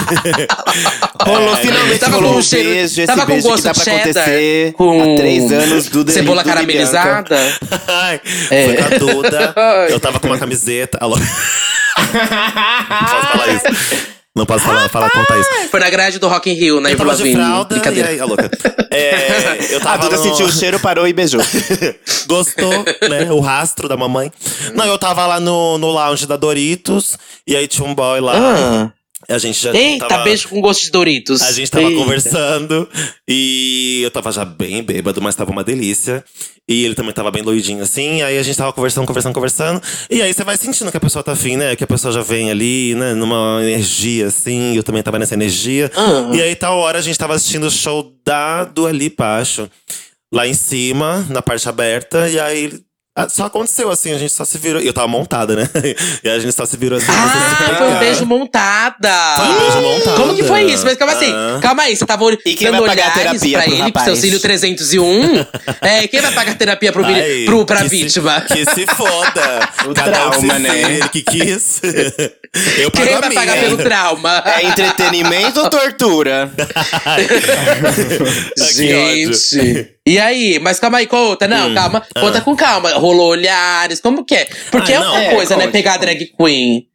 Rolou, 1.25 1.53
É, 1.53 1.57
finalmente 1.57 1.99
Tava 1.99 2.15
rolou 2.15 2.33
com 2.33 2.39
um 2.39 2.41
cheiro- 2.41 2.69
beijo, 2.69 2.85
esse 3.01 3.05
tava 3.07 3.21
com 3.21 3.27
beijo 3.27 3.43
que 3.47 3.51
gosto 3.51 3.63
tá 3.63 3.71
de 3.71 3.75
pra 3.75 3.83
cheddar, 3.83 4.23
acontecer 4.23 4.73
com 4.77 5.01
há 5.01 5.17
três 5.17 5.51
anos 5.51 5.87
do 5.89 6.11
Cebola 6.11 6.43
caramelizada. 6.45 7.37
Ai, 7.87 8.21
É. 8.49 8.65
Foi 8.65 8.75
com 8.77 8.83
a 8.83 8.97
Duda. 8.97 9.53
Eu 9.89 9.99
tava 9.99 10.17
com 10.19 10.27
uma 10.27 10.37
camiseta. 10.37 10.97
Alô? 11.01 11.17
Não 11.17 11.25
posso 12.05 13.27
falar 13.31 13.47
isso. 13.49 14.20
Não 14.33 14.45
posso 14.45 14.63
falar, 14.63 14.87
falar 14.89 15.09
contar 15.09 15.37
isso. 15.39 15.49
Foi 15.69 15.79
na 15.79 15.89
grade 15.89 16.17
do 16.17 16.27
Rock 16.29 16.49
in 16.49 16.53
Rio, 16.53 16.79
na 16.79 16.89
Eu 16.89 16.93
Ivy 16.93 16.97
tava 17.03 17.15
de 17.15 17.23
Lavigne. 17.23 17.35
fralda 17.43 17.75
e 17.75 17.79
Brincadeira. 17.79 18.09
aí, 18.09 18.19
a 18.19 18.25
louca. 18.25 18.49
É, 18.93 19.73
eu 19.73 19.77
A 19.77 19.81
tava 19.81 19.97
Duda 20.03 20.17
no- 20.17 20.23
sentiu 20.23 20.45
o 20.47 20.51
cheiro, 20.51 20.77
parou 20.77 21.07
e 21.07 21.13
beijou. 21.13 21.39
Gostou, 22.27 22.83
né? 23.09 23.31
O 23.31 23.39
rastro 23.39 23.87
da 23.87 23.95
mamãe. 23.95 24.29
Não, 24.75 24.85
eu 24.85 24.97
tava 24.97 25.25
lá 25.25 25.39
no, 25.39 25.77
no 25.77 25.91
lounge 25.91 26.25
da 26.27 26.35
Doritos. 26.35 27.17
E 27.47 27.55
aí 27.55 27.69
tinha 27.69 27.87
um 27.87 27.95
boy 27.95 28.19
lá. 28.19 28.33
Ah. 28.35 28.91
A 29.29 29.37
gente 29.37 29.61
já 29.61 29.73
Eita, 29.73 30.07
tava, 30.07 30.23
beijo 30.23 30.49
com 30.49 30.59
gosto 30.59 30.83
de 30.83 30.91
Doritos. 30.91 31.41
A 31.41 31.51
gente 31.51 31.69
tava 31.69 31.85
Eita. 31.85 31.97
conversando. 31.97 32.89
E 33.27 34.01
eu 34.03 34.11
tava 34.11 34.31
já 34.31 34.43
bem 34.43 34.83
bêbado, 34.83 35.21
mas 35.21 35.35
tava 35.35 35.51
uma 35.51 35.63
delícia. 35.63 36.23
E 36.67 36.85
ele 36.85 36.95
também 36.95 37.13
tava 37.13 37.31
bem 37.31 37.43
doidinho 37.43 37.83
assim. 37.83 38.21
Aí 38.21 38.37
a 38.37 38.43
gente 38.43 38.57
tava 38.57 38.71
conversando, 38.71 39.05
conversando, 39.05 39.33
conversando. 39.33 39.81
E 40.09 40.21
aí 40.21 40.33
você 40.33 40.43
vai 40.43 40.57
sentindo 40.57 40.89
que 40.89 40.97
a 40.97 41.01
pessoa 41.01 41.23
tá 41.23 41.33
afim, 41.33 41.57
né? 41.57 41.75
Que 41.75 41.83
a 41.83 41.87
pessoa 41.87 42.13
já 42.13 42.21
vem 42.21 42.49
ali, 42.49 42.95
né? 42.95 43.13
Numa 43.13 43.59
energia 43.61 44.27
assim. 44.27 44.75
Eu 44.75 44.83
também 44.83 45.03
tava 45.03 45.19
nessa 45.19 45.33
energia. 45.33 45.91
Ah. 45.95 46.35
E 46.35 46.41
aí, 46.41 46.55
tal 46.55 46.77
hora, 46.77 46.99
a 46.99 47.01
gente 47.01 47.17
tava 47.17 47.33
assistindo 47.33 47.67
o 47.67 47.71
show 47.71 48.13
da 48.25 48.63
Dua 48.63 48.91
Lipa, 48.91 49.39
acho. 49.39 49.69
Lá 50.33 50.47
em 50.47 50.53
cima, 50.53 51.25
na 51.29 51.41
parte 51.41 51.67
aberta. 51.67 52.29
E 52.29 52.39
aí. 52.39 52.71
Ah, 53.13 53.27
Só 53.27 53.45
aconteceu 53.45 53.91
assim, 53.91 54.13
a 54.13 54.17
gente 54.17 54.31
só 54.31 54.45
se 54.45 54.57
virou. 54.57 54.81
E 54.81 54.87
eu 54.87 54.93
tava 54.93 55.07
montada, 55.07 55.55
né? 55.55 55.69
E 56.23 56.29
a 56.29 56.39
gente 56.39 56.53
só 56.53 56.65
se 56.65 56.77
virou 56.77 56.97
assim. 56.97 57.07
Ah, 57.11 57.75
foi 57.77 57.87
um 57.89 57.99
beijo 57.99 58.25
montada. 58.25 59.09
Foi 59.35 59.47
um 59.47 59.59
beijo 59.59 59.81
montada. 59.81 60.17
Como 60.17 60.35
que 60.35 60.43
foi 60.43 60.63
isso? 60.71 60.85
Mas 60.85 60.97
calma 60.97 61.13
assim, 61.13 61.31
Ah. 61.33 61.59
calma 61.61 61.83
aí. 61.83 61.95
Você 61.95 62.05
tava 62.05 62.23
E 62.31 62.37
quem 62.55 62.71
dando 62.71 62.79
vai 62.85 62.89
pagar 62.95 63.09
a 63.09 63.13
olhares 63.19 63.41
terapia 63.41 63.57
pra 63.57 63.67
ele, 63.67 63.91
pro 63.91 64.03
seu 64.03 64.15
cílio 64.15 64.39
301? 64.39 65.45
é, 65.81 66.07
quem 66.07 66.21
vai 66.21 66.31
pagar 66.31 66.55
terapia 66.55 66.91
pro, 66.91 67.05
Ai, 67.05 67.43
pro, 67.45 67.65
pra 67.65 67.81
que 67.83 67.89
vítima? 67.89 68.45
Se, 68.47 68.53
que 68.53 68.65
se 68.73 68.85
foda. 68.95 69.69
O 69.89 69.93
Cada 69.93 70.27
um 70.27 70.31
trauma, 70.31 70.59
né? 70.59 70.81
Ele 70.93 71.09
que 71.09 71.21
quis. 71.23 71.81
Eu 72.77 72.91
pago 72.91 73.05
Quem 73.05 73.15
a 73.15 73.19
vai 73.21 73.29
minha. 73.29 73.41
pagar 73.41 73.59
pelo 73.61 73.77
trauma? 73.77 74.43
É 74.45 74.63
entretenimento 74.65 75.61
ou 75.61 75.69
tortura? 75.69 76.51
Gente. 78.57 79.87
E 80.05 80.19
aí? 80.19 80.59
Mas 80.59 80.79
calma 80.79 80.97
aí, 80.97 81.07
conta. 81.07 81.47
Não, 81.47 81.73
calma. 81.73 82.03
Conta 82.19 82.41
com 82.41 82.55
calma. 82.55 82.91
Rolou 83.01 83.29
olhares, 83.29 83.99
como 83.99 84.23
que 84.23 84.35
é? 84.35 84.45
Porque 84.71 84.93
Ai, 84.93 84.97
é 84.97 84.99
uma 85.07 85.23
É, 85.23 85.35
coisa, 85.35 85.55
né? 85.57 85.63
conte, 85.65 85.71
Pegar 85.73 85.97
drag 85.97 86.25
queen. 86.37 86.87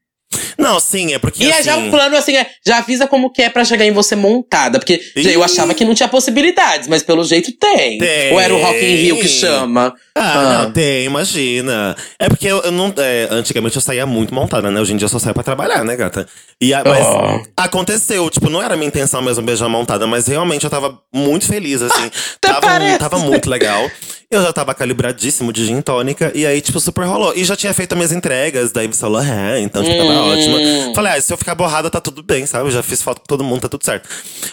Não, 0.59 0.81
sim, 0.81 1.13
é 1.15 1.19
porque 1.19 1.45
E 1.45 1.51
é 1.51 1.55
assim, 1.55 1.63
já 1.65 1.77
um 1.77 1.91
plano 1.91 2.17
assim, 2.17 2.37
é, 2.37 2.47
já 2.67 2.79
avisa 2.79 3.07
como 3.07 3.31
que 3.31 3.43
é 3.43 3.49
pra 3.51 3.65
chegar 3.65 3.85
em 3.85 3.93
você 3.93 4.17
montada. 4.17 4.79
Porque 4.79 5.01
eu 5.15 5.43
achava 5.43 5.75
que 5.75 5.85
não 5.85 5.95
tinha 5.95 6.09
possibilidades, 6.09 6.89
mas 6.89 7.03
pelo 7.03 7.23
jeito 7.25 7.53
tem. 7.59 7.99
Tem. 7.99 8.33
Ou 8.33 8.41
era 8.41 8.55
o 8.55 8.61
Rock 8.61 8.79
in 8.85 8.95
Rio 8.97 9.19
que 9.21 9.29
chama. 9.29 9.95
Ah, 10.15 10.33
Ah. 10.33 10.63
não, 10.65 10.73
tem, 10.73 11.05
imagina. 11.05 11.95
É 12.19 12.29
porque 12.29 12.47
eu, 12.47 12.61
eu 12.63 12.73
não. 12.73 12.93
é, 12.97 13.29
antigamente 13.31 13.77
eu 13.77 13.83
saía 13.83 14.07
muito 14.07 14.35
montada, 14.35 14.71
né? 14.71 14.81
Hoje 14.81 14.93
em 14.93 14.97
dia 14.97 15.05
eu 15.05 15.11
só 15.11 15.19
saio 15.19 15.35
pra 15.35 15.43
trabalhar, 15.43 15.85
né, 15.85 15.95
gata? 15.97 16.27
E 16.61 16.73
a- 16.73 16.83
mas 16.85 17.05
Oh. 17.07 17.43
aconteceu, 17.57 18.29
tipo, 18.31 18.49
não 18.49 18.63
era 18.63 18.77
minha 18.77 18.89
intenção 18.89 19.21
mesmo 19.21 19.45
beijar 19.45 19.69
montada, 19.69 20.07
mas 20.07 20.27
realmente 20.27 20.65
eu 20.65 20.71
tava 20.71 20.99
muito 21.15 21.47
feliz, 21.47 21.83
assim. 21.83 22.11
Até 22.43 22.61
tava, 22.61 22.99
tava 22.99 23.19
muito 23.19 23.51
legal. 23.51 23.91
Eu 24.29 24.43
já 24.43 24.53
tava 24.53 24.75
calibradíssimo 24.75 25.53
de 25.53 25.65
gin 25.67 25.81
tônica. 25.81 26.33
E 26.35 26.45
aí, 26.45 26.61
tipo, 26.61 26.81
super 26.81 27.05
rolou. 27.05 27.33
E 27.37 27.45
já 27.45 27.55
tinha 27.55 27.73
feito 27.73 27.93
as 27.93 27.97
minhas 27.97 28.11
entregas 28.13 28.73
da 28.73 28.83
Yves 28.83 28.97
Saint 28.97 29.13
Laurent. 29.13 29.63
Então, 29.63 29.85
tipo, 29.85 29.97
tava 29.99 30.11
Hum. 30.13 30.33
Ótima. 30.55 30.95
Falei, 30.95 31.13
ah, 31.13 31.21
se 31.21 31.33
eu 31.33 31.37
ficar 31.37 31.55
borrada, 31.55 31.91
tá 31.91 32.01
tudo 32.01 32.23
bem, 32.23 32.47
sabe? 32.47 32.67
Eu 32.67 32.71
já 32.71 32.83
fiz 32.83 33.03
foto 33.03 33.21
com 33.21 33.27
todo 33.27 33.45
mundo, 33.45 33.63
tá 33.63 33.69
tudo 33.69 33.85
certo. 33.85 34.09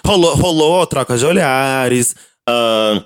Rolou, 0.05 0.35
rolou 0.35 0.85
troca 0.87 1.17
de 1.17 1.25
olhares. 1.25 2.15
ah, 2.49 3.01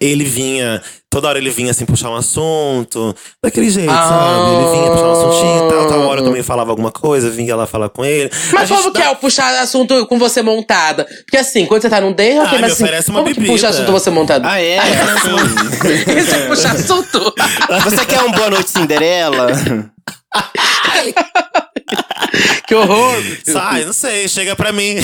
ele 0.00 0.24
vinha, 0.24 0.80
toda 1.10 1.28
hora 1.28 1.36
ele 1.38 1.50
vinha 1.50 1.70
assim 1.70 1.84
puxar 1.84 2.08
um 2.08 2.16
assunto, 2.16 3.14
daquele 3.44 3.68
jeito, 3.68 3.90
Ah. 3.92 4.08
sabe? 4.08 4.54
Ele 4.56 4.70
vinha 4.80 4.90
puxar 4.90 5.06
um 5.06 5.12
assuntinho 5.12 5.66
e 5.66 5.68
tal, 5.70 5.86
tal 5.86 6.00
hora 6.08 6.20
eu 6.20 6.24
também 6.24 6.42
falava 6.42 6.70
alguma 6.70 6.90
coisa, 6.90 7.28
vinha 7.28 7.54
lá 7.54 7.66
falar 7.66 7.90
com 7.90 8.02
ele. 8.02 8.30
Mas 8.54 8.70
como 8.70 8.90
dá- 8.90 9.00
que 9.00 9.06
é 9.06 9.10
o 9.10 9.16
puxar 9.16 9.54
assunto 9.60 10.06
com 10.06 10.18
você 10.18 10.40
montada? 10.40 11.04
Porque 11.04 11.36
assim, 11.36 11.66
quando 11.66 11.82
você 11.82 11.90
tá 11.90 12.00
num 12.00 12.14
date, 12.14 12.38
Ah, 12.38 12.52
me 12.54 12.58
mas 12.62 12.72
assim, 12.72 12.84
oferece 12.84 13.10
uma 13.10 13.20
como 13.20 13.28
que 13.28 13.34
bebida. 13.40 13.52
puxa 13.52 13.68
assunto 13.68 13.92
você 13.92 14.08
montada? 14.10 14.48
Ah, 14.48 14.58
é? 14.62 14.78
Isso 16.18 16.34
é 16.36 16.46
puxar 16.46 16.74
assunto. 16.74 17.34
Você 17.84 18.06
quer 18.06 18.22
um 18.22 18.32
Boa 18.32 18.48
Noite 18.48 18.70
Cinderela? 18.70 19.48
que 22.66 22.74
horror. 22.74 23.22
Sai, 23.44 23.84
não 23.84 23.92
sei, 23.92 24.28
chega 24.28 24.56
pra 24.56 24.72
mim. 24.72 24.96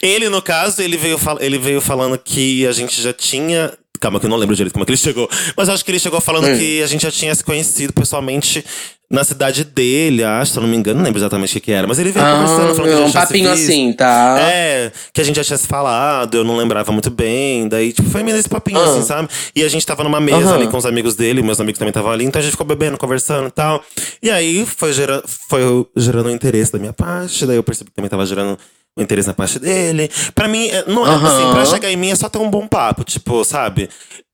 Ele, 0.00 0.28
no 0.28 0.40
caso, 0.40 0.80
ele 0.82 0.96
veio, 0.96 1.18
ele 1.40 1.58
veio 1.58 1.80
falando 1.80 2.18
que 2.18 2.66
a 2.66 2.72
gente 2.72 3.00
já 3.00 3.12
tinha. 3.12 3.72
Calma, 4.00 4.18
que 4.18 4.24
eu 4.26 4.30
não 4.30 4.38
lembro 4.38 4.56
direito 4.56 4.72
como 4.72 4.82
é 4.82 4.86
que 4.86 4.92
ele 4.92 4.96
chegou. 4.98 5.28
Mas 5.56 5.68
eu 5.68 5.74
acho 5.74 5.84
que 5.84 5.90
ele 5.90 5.98
chegou 5.98 6.20
falando 6.20 6.46
Hum. 6.48 6.58
que 6.58 6.82
a 6.82 6.86
gente 6.86 7.02
já 7.02 7.10
tinha 7.10 7.34
se 7.34 7.44
conhecido 7.44 7.92
pessoalmente 7.92 8.64
na 9.10 9.24
cidade 9.24 9.64
dele, 9.64 10.22
acho, 10.22 10.52
se 10.52 10.58
eu 10.58 10.62
não 10.62 10.70
me 10.70 10.76
engano, 10.76 10.98
não 10.98 11.04
lembro 11.04 11.18
exatamente 11.20 11.50
o 11.50 11.52
que, 11.54 11.60
que 11.66 11.72
era. 11.72 11.84
Mas 11.86 11.98
ele 11.98 12.12
veio 12.12 12.24
conversando, 12.24 12.74
falando 12.76 12.90
que 12.92 12.96
já 12.96 13.04
um 13.06 13.12
papinho 13.12 13.50
assim, 13.50 13.92
tá? 13.92 14.38
É, 14.40 14.92
que 15.12 15.20
a 15.20 15.24
gente 15.24 15.34
já 15.34 15.42
tinha 15.42 15.58
se 15.58 15.66
falado, 15.66 16.36
eu 16.36 16.44
não 16.44 16.56
lembrava 16.56 16.92
muito 16.92 17.10
bem. 17.10 17.66
Daí, 17.68 17.92
tipo, 17.92 18.08
foi 18.08 18.22
meio 18.22 18.36
nesse 18.36 18.48
papinho, 18.48 18.78
Ah. 18.78 18.84
assim, 18.84 19.02
sabe? 19.02 19.28
E 19.54 19.64
a 19.64 19.68
gente 19.68 19.84
tava 19.84 20.04
numa 20.04 20.20
mesa 20.20 20.54
ali 20.54 20.68
com 20.68 20.76
os 20.76 20.86
amigos 20.86 21.16
dele, 21.16 21.42
meus 21.42 21.58
amigos 21.60 21.78
também 21.78 21.90
estavam 21.90 22.12
ali, 22.12 22.24
então 22.24 22.38
a 22.38 22.42
gente 22.42 22.52
ficou 22.52 22.64
bebendo, 22.66 22.96
conversando 22.96 23.48
e 23.48 23.50
tal. 23.50 23.82
E 24.22 24.30
aí 24.30 24.64
foi, 24.64 24.92
gera, 24.92 25.22
foi 25.26 25.60
gerando 25.96 26.28
um 26.28 26.32
interesse 26.32 26.72
da 26.72 26.78
minha 26.78 26.92
parte, 26.92 27.44
daí 27.44 27.56
eu 27.56 27.64
percebi 27.64 27.90
que 27.90 27.96
também 27.96 28.08
tava 28.08 28.24
gerando 28.24 28.56
um 28.96 29.02
interesse 29.02 29.28
na 29.28 29.34
parte 29.34 29.58
dele. 29.58 30.10
Pra 30.34 30.48
mim, 30.48 30.66
é- 30.68 30.84
não 30.88 31.06
é 31.06 31.10
Aham. 31.10 31.26
assim, 31.26 31.52
pra 31.52 31.64
chegar 31.64 31.90
em 31.90 31.96
mim 31.96 32.10
é 32.10 32.14
só 32.16 32.28
ter 32.28 32.38
um 32.38 32.50
bom 32.50 32.66
papo, 32.66 33.04
tipo, 33.04 33.44
sabe? 33.44 33.88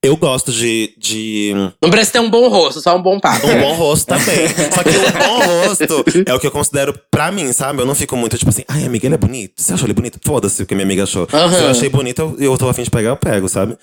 Eu 0.04 0.16
gosto 0.16 0.52
de. 0.52 0.94
de 0.96 1.52
Não 1.82 1.90
precisa 1.90 2.12
ter 2.12 2.20
um 2.20 2.30
bom 2.30 2.48
rosto, 2.48 2.80
só 2.80 2.94
um 2.96 3.02
bom 3.02 3.18
papo. 3.18 3.44
um 3.48 3.60
bom 3.60 3.72
rosto 3.74 4.06
também. 4.06 4.46
Só 4.72 4.82
que 4.84 4.90
um 4.90 5.10
bom 5.18 5.66
rosto 5.66 6.04
é 6.26 6.34
o 6.34 6.38
que 6.38 6.46
eu 6.46 6.50
considero 6.52 6.94
pra 7.10 7.32
mim, 7.32 7.52
sabe? 7.52 7.80
Eu 7.82 7.86
não 7.86 7.94
fico 7.94 8.16
muito 8.16 8.38
tipo 8.38 8.48
assim, 8.50 8.62
ai, 8.68 8.84
amiga, 8.84 9.06
ele 9.06 9.14
é 9.16 9.18
bonito. 9.18 9.54
Você 9.56 9.72
achou 9.72 9.86
ele 9.86 9.94
bonito? 9.94 10.20
Foda-se 10.24 10.62
o 10.62 10.66
que 10.66 10.74
minha 10.76 10.84
amiga 10.84 11.02
achou. 11.04 11.26
Aham. 11.32 11.52
Se 11.56 11.62
eu 11.64 11.70
achei 11.70 11.88
bonito, 11.88 12.36
eu, 12.38 12.52
eu 12.52 12.58
tô 12.58 12.68
afim 12.68 12.84
de 12.84 12.90
pegar, 12.90 13.10
eu 13.10 13.16
pego, 13.16 13.48
sabe? 13.48 13.76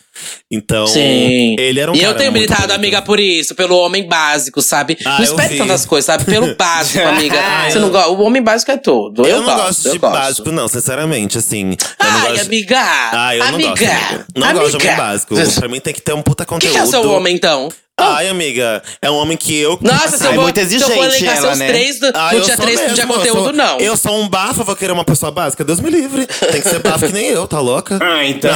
Então, 0.49 0.87
Sim. 0.87 1.55
ele 1.59 1.79
era 1.79 1.91
um 1.91 1.95
E 1.95 2.01
eu 2.03 2.15
tenho 2.15 2.31
militado, 2.31 2.61
bonito. 2.61 2.75
amiga, 2.77 3.01
por 3.01 3.19
isso, 3.19 3.53
pelo 3.55 3.75
homem 3.77 4.07
básico, 4.07 4.61
sabe? 4.61 4.97
Ah, 5.05 5.17
não 5.17 5.23
espere 5.23 5.57
tantas 5.57 5.85
coisas, 5.85 6.05
sabe? 6.05 6.23
Pelo 6.23 6.55
básico, 6.55 7.05
amiga. 7.05 7.37
Ah, 7.39 7.69
Você 7.69 7.79
não 7.79 7.89
go... 7.89 7.97
O 8.13 8.21
homem 8.21 8.41
básico 8.41 8.71
é 8.71 8.77
todo. 8.77 9.23
Eu, 9.25 9.37
Eu, 9.37 9.41
não 9.41 9.55
gosto 9.55 9.81
de 9.81 9.87
eu 9.89 9.99
gosto. 9.99 10.13
básico, 10.13 10.51
não, 10.51 10.67
sinceramente, 10.69 11.37
assim. 11.37 11.65
Não 11.65 11.75
Ai, 11.99 12.29
gosto 12.29 12.45
amiga! 12.45 12.79
Ah, 12.79 13.35
eu 13.35 13.39
não 13.45 13.53
amiga, 13.55 13.69
gosto. 13.71 13.83
amiga. 13.83 14.25
Não 14.37 14.47
amiga. 14.47 14.59
gosto 14.63 14.77
de 14.77 14.85
homem 14.87 14.97
básico. 14.97 15.35
Pra 15.59 15.67
mim 15.67 15.79
tem 15.81 15.93
que 15.93 16.02
ter 16.03 16.13
um 16.13 16.21
puta 16.21 16.43
O 16.43 16.45
que, 16.45 16.53
conteúdo. 16.53 16.71
que 16.73 16.77
é 16.79 16.83
o 16.83 16.87
seu 16.87 17.09
homem, 17.11 17.35
então? 17.35 17.69
Ai, 17.95 18.27
amiga, 18.27 18.81
é 19.03 19.09
um 19.11 19.15
homem 19.15 19.37
que 19.37 19.55
eu. 19.55 19.77
Nossa, 19.79 20.17
se 20.17 20.23
eu 20.25 20.31
é 20.31 20.33
vou, 20.33 20.43
muito 20.45 20.59
se 20.59 20.75
eu 20.75 20.79
for 20.81 21.05
exigente 21.05 21.25
elencar 21.25 21.37
ela, 21.37 21.47
seus 21.49 21.59
né? 21.59 21.67
três, 21.67 21.99
do, 21.99 22.07
Ah, 22.07 22.31
não 22.33 22.43
sou 22.43 22.57
três, 22.57 22.79
não 22.79 22.83
mesmo, 22.87 22.95
tinha 22.95 23.03
eu 23.05 23.07
conteúdo, 23.07 23.43
sou- 23.43 23.53
não. 23.53 23.77
Eu 23.79 23.95
sou 23.97 24.19
um 24.19 24.27
bafo, 24.27 24.63
vou 24.63 24.75
querer 24.75 24.91
uma 24.91 25.05
pessoa 25.05 25.31
básica. 25.31 25.63
Deus 25.63 25.79
me 25.79 25.91
livre. 25.91 26.25
Tem 26.25 26.59
que 26.59 26.67
ser 26.67 26.79
bafo 26.79 27.05
que 27.05 27.13
nem 27.13 27.27
eu, 27.27 27.47
tá 27.47 27.59
louca? 27.59 27.99
Ah, 28.01 28.25
então. 28.25 28.51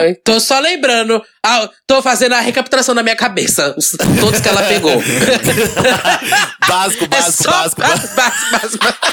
Ai, 0.00 0.14
tô 0.22 0.38
só 0.38 0.58
lembrando. 0.60 1.22
Ah, 1.44 1.66
tô 1.86 2.02
fazendo 2.02 2.34
a 2.34 2.40
recapitulação 2.40 2.94
na 2.94 3.02
minha 3.02 3.16
cabeça. 3.16 3.74
os- 3.76 3.96
Todos 4.20 4.40
que 4.40 4.48
ela 4.48 4.62
pegou. 4.64 4.92
básico, 6.68 7.04
é 7.04 7.08
básico, 7.08 7.42
só 7.42 7.50
básico, 7.50 7.80
básico. 7.80 8.14
básico, 8.14 8.50
básico, 8.50 8.84
básico. 8.84 9.06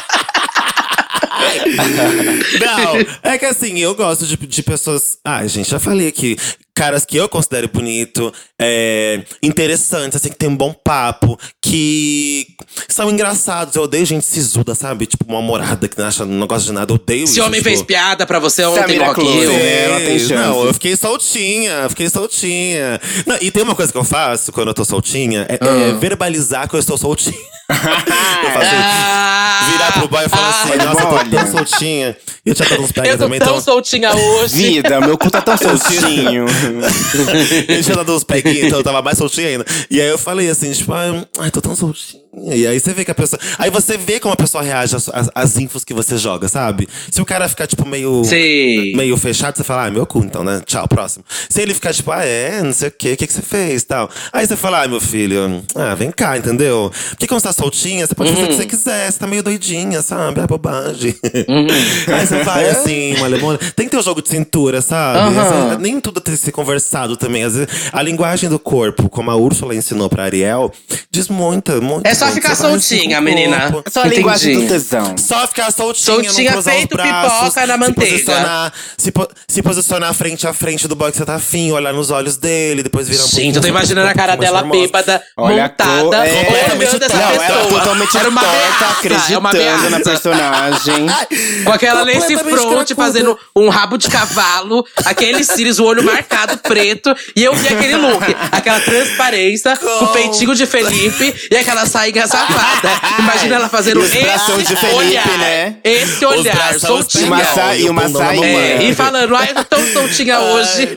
Não, 2.59 3.31
é 3.31 3.37
que 3.37 3.45
assim, 3.45 3.77
eu 3.79 3.95
gosto 3.95 4.25
de, 4.25 4.35
de 4.35 4.63
pessoas. 4.63 5.17
Ah, 5.23 5.45
gente, 5.47 5.69
já 5.69 5.79
falei 5.79 6.07
aqui. 6.07 6.37
Caras 6.75 7.03
que 7.03 7.17
eu 7.17 7.27
considero 7.27 7.67
bonito, 7.67 8.33
é, 8.57 9.21
interessantes, 9.43 10.15
assim, 10.15 10.29
que 10.29 10.37
tem 10.37 10.47
um 10.47 10.55
bom 10.55 10.73
papo, 10.73 11.37
que 11.61 12.47
são 12.87 13.09
engraçados. 13.09 13.75
Eu 13.75 13.83
odeio 13.83 14.05
gente 14.05 14.25
sisuda, 14.25 14.73
sabe? 14.73 15.05
Tipo, 15.05 15.25
uma 15.27 15.41
morada 15.41 15.89
que 15.89 15.97
não 15.99 16.05
acha, 16.05 16.25
não 16.25 16.47
gosta 16.47 16.65
de 16.67 16.71
nada. 16.71 16.91
Eu 16.91 16.95
odeio 16.95 17.25
Esse 17.25 17.33
isso. 17.33 17.43
homem 17.43 17.59
tipo, 17.59 17.69
fez 17.69 17.81
piada 17.81 18.25
pra 18.25 18.39
você 18.39 18.63
ontem 18.63 18.97
no 18.97 19.03
Rock 19.03 19.21
ela 19.21 19.97
tem 19.97 20.05
Fez. 20.07 20.21
chance. 20.21 20.33
Não, 20.33 20.65
eu 20.65 20.73
fiquei 20.73 20.95
soltinha, 20.95 21.89
fiquei 21.89 22.09
soltinha. 22.09 23.01
Não, 23.25 23.37
e 23.41 23.51
tem 23.51 23.63
uma 23.63 23.75
coisa 23.75 23.91
que 23.91 23.97
eu 23.97 24.05
faço 24.05 24.53
quando 24.53 24.69
eu 24.69 24.73
tô 24.73 24.85
soltinha, 24.85 25.45
é, 25.49 25.55
é 25.55 25.93
verbalizar 25.99 26.69
que 26.69 26.75
eu 26.75 26.79
estou 26.79 26.97
soltinha. 26.97 27.58
Ah, 28.61 29.69
virar 29.71 29.91
pro 29.93 30.07
boy 30.07 30.25
e 30.25 30.29
falar 30.29 30.47
ah, 30.47 30.63
assim, 30.63 30.77
nossa, 30.77 31.01
eu 31.01 31.09
tô 31.09 31.29
tão 31.29 31.51
soltinha. 31.51 32.17
E 32.45 32.49
eu 32.49 32.55
tinha 32.55 32.69
dado 32.69 32.81
uns 32.81 32.91
pegas 32.91 33.11
Eu 33.11 33.17
tô 33.17 33.23
também, 33.23 33.39
tão 33.39 33.49
então. 33.49 33.61
soltinha 33.61 34.15
hoje. 34.15 34.55
Vida, 34.55 35.01
meu 35.01 35.17
cu 35.17 35.29
tá 35.29 35.41
tão 35.41 35.57
soltinho. 35.57 36.45
eu 37.67 37.83
tinha 37.83 37.95
dado 37.95 38.15
uns 38.15 38.23
peguinhos, 38.23 38.65
então 38.65 38.79
eu 38.79 38.83
tava 38.83 39.01
mais 39.01 39.17
soltinha 39.17 39.47
ainda. 39.47 39.65
E 39.89 40.01
aí 40.01 40.07
eu 40.07 40.17
falei 40.17 40.49
assim, 40.49 40.71
tipo, 40.71 40.93
ai, 40.93 41.25
ai, 41.39 41.51
tô 41.51 41.61
tão 41.61 41.75
soltinha. 41.75 42.23
E 42.31 42.67
aí 42.67 42.79
você 42.79 42.93
vê 42.93 43.03
que 43.03 43.11
a 43.11 43.15
pessoa. 43.15 43.39
Aí 43.57 43.71
você 43.71 43.97
vê 43.97 44.19
como 44.19 44.33
a 44.33 44.37
pessoa 44.37 44.63
reage 44.63 44.95
às, 44.95 45.09
às, 45.33 45.57
infos 45.57 45.83
que 45.83 45.93
você 45.93 46.15
joga, 46.17 46.47
sabe? 46.47 46.87
Se 47.09 47.19
o 47.21 47.25
cara 47.25 47.49
ficar, 47.49 47.65
tipo, 47.65 47.87
meio. 47.87 48.23
Sim. 48.23 48.95
Meio 48.95 49.17
fechado, 49.17 49.57
você 49.57 49.63
fala, 49.63 49.87
ah, 49.87 49.91
meu 49.91 50.05
cu, 50.05 50.19
então, 50.19 50.43
né? 50.43 50.61
Tchau, 50.65 50.87
próximo. 50.87 51.25
Se 51.49 51.59
ele 51.61 51.73
ficar, 51.73 51.91
tipo, 51.91 52.11
ah, 52.11 52.23
é, 52.23 52.61
não 52.61 52.71
sei 52.71 52.89
o 52.89 52.91
quê, 52.91 53.13
o 53.13 53.17
que, 53.17 53.25
que 53.25 53.33
você 53.33 53.41
fez 53.41 53.83
tal. 53.83 54.09
Aí 54.31 54.45
você 54.45 54.55
fala, 54.55 54.83
ah, 54.83 54.87
meu 54.87 55.01
filho, 55.01 55.63
ah, 55.73 55.95
vem 55.95 56.11
cá, 56.11 56.37
entendeu? 56.37 56.91
Porque 57.09 57.25
quando 57.25 57.41
você 57.41 57.47
tá 57.47 57.53
soltinha, 57.53 58.05
você 58.05 58.13
pode 58.13 58.29
fazer 58.31 58.43
o 58.43 58.47
que 58.47 58.55
você 58.55 58.65
quiser, 58.65 59.11
você 59.11 59.19
tá 59.19 59.25
meio 59.25 59.41
doidinha, 59.41 60.01
sabe? 60.03 60.39
É 60.39 60.47
bobagem. 60.47 61.15
aí 61.23 62.27
você 62.27 62.43
vai 62.43 62.69
assim, 62.69 63.15
uma 63.15 63.27
lemona. 63.27 63.57
Tem 63.75 63.87
que 63.87 63.91
ter 63.91 63.97
o 63.97 64.03
jogo 64.03 64.21
de 64.21 64.29
cintura, 64.29 64.81
sabe? 64.83 65.35
Às 65.35 65.51
vezes, 65.51 65.79
nem 65.79 65.99
tudo 65.99 66.21
tem 66.21 66.35
que 66.35 66.39
ser 66.39 66.51
conversado 66.51 67.17
também. 67.17 67.43
Às 67.43 67.55
vezes, 67.55 67.89
a 67.91 68.03
linguagem 68.03 68.49
do 68.49 68.59
corpo, 68.59 69.09
como 69.09 69.31
a 69.31 69.35
Úrsula 69.35 69.73
ensinou 69.73 70.09
pra 70.09 70.25
Ariel, 70.25 70.71
diz 71.09 71.27
muita, 71.27 71.81
muito. 71.81 72.05
É 72.05 72.18
só 72.19 72.27
ficar 72.31 72.55
soltinha, 72.55 73.21
menina. 73.21 73.81
É 73.85 73.89
só 73.89 73.99
a 74.01 74.03
Entendi. 74.03 74.15
linguagem 74.17 74.59
do 74.61 74.67
tesão. 74.67 75.15
Só 75.17 75.47
ficar 75.47 75.71
soltinha, 75.71 76.05
Soltinha, 76.13 76.51
não 76.55 76.61
feito 76.63 76.91
os 76.91 76.97
braços, 76.97 77.39
pipoca 77.39 77.67
na 77.67 77.73
se 77.73 77.79
manteiga. 77.79 78.11
Posicionar, 78.11 78.73
se, 78.97 79.11
po- 79.11 79.27
se 79.47 79.61
posicionar 79.61 80.13
frente 80.13 80.47
a 80.47 80.53
frente 80.53 80.87
do 80.87 80.95
boy 80.95 81.11
que 81.11 81.17
você 81.17 81.25
tá 81.25 81.35
afim, 81.35 81.71
olhar 81.71 81.93
nos 81.93 82.11
olhos 82.11 82.37
dele, 82.37 82.83
depois 82.83 83.07
virar 83.07 83.23
um 83.23 83.27
Gente, 83.27 83.55
eu 83.55 83.61
tô 83.61 83.67
imaginando 83.67 84.07
a 84.09 84.13
cara 84.13 84.35
dela 84.35 84.59
formosa. 84.59 84.81
bêbada, 84.81 85.23
Olha 85.37 85.63
montada, 85.63 86.27
é, 86.27 86.73
olhando 86.73 87.03
essa 87.03 87.15
Não, 87.15 87.21
ela 87.31 87.39
pessoa. 87.39 87.79
totalmente 87.79 88.17
Era 88.17 88.29
uma 88.29 88.41
torta, 88.41 88.57
ameaça, 89.05 89.33
é 89.33 89.37
uma 89.37 89.49
acreditando 89.49 89.89
na 89.89 89.97
ameaça. 89.97 90.09
personagem. 90.09 91.05
Com 91.63 91.71
aquela 91.71 92.03
lace 92.03 92.37
front, 92.37 92.91
fazendo 92.95 93.37
um 93.55 93.69
rabo 93.69 93.97
de 93.97 94.07
cavalo, 94.09 94.85
aqueles 95.05 95.47
cílios, 95.47 95.79
o 95.79 95.85
olho 95.85 96.03
marcado 96.03 96.57
preto. 96.57 97.15
E 97.35 97.43
eu 97.43 97.53
vi 97.53 97.67
aquele 97.67 97.95
look, 97.95 98.23
aquela 98.51 98.79
transparência, 98.79 99.75
com 99.77 100.05
o 100.05 100.07
peitinho 100.07 100.55
de 100.55 100.65
Felipe 100.65 101.33
e 101.51 101.55
aquela 101.55 101.85
sainha 102.11 102.27
safada. 102.27 102.89
Imagina 103.19 103.55
ela 103.55 103.69
fazendo 103.69 104.01
esse 104.03 104.17
de 104.17 104.75
Felipe, 104.75 104.95
olhar. 104.95 105.37
né? 105.37 105.75
Esse 105.83 106.25
olhar, 106.25 106.79
soltinha. 106.79 107.25
Uma 107.27 107.43
sa- 107.43 107.75
e 107.75 107.89
uma 107.89 108.09
saia-. 108.09 108.45
É, 108.45 108.83
e 108.83 108.93
falando, 108.95 109.35
ai, 109.35 109.49
eu 109.51 109.55
tô 109.55 109.63
tão 109.63 109.85
soltinha 109.93 110.39
hoje. 110.39 110.95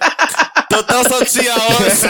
Tô 0.68 0.82
tão 0.82 1.04
soltinha 1.04 1.52
hoje. 1.54 2.08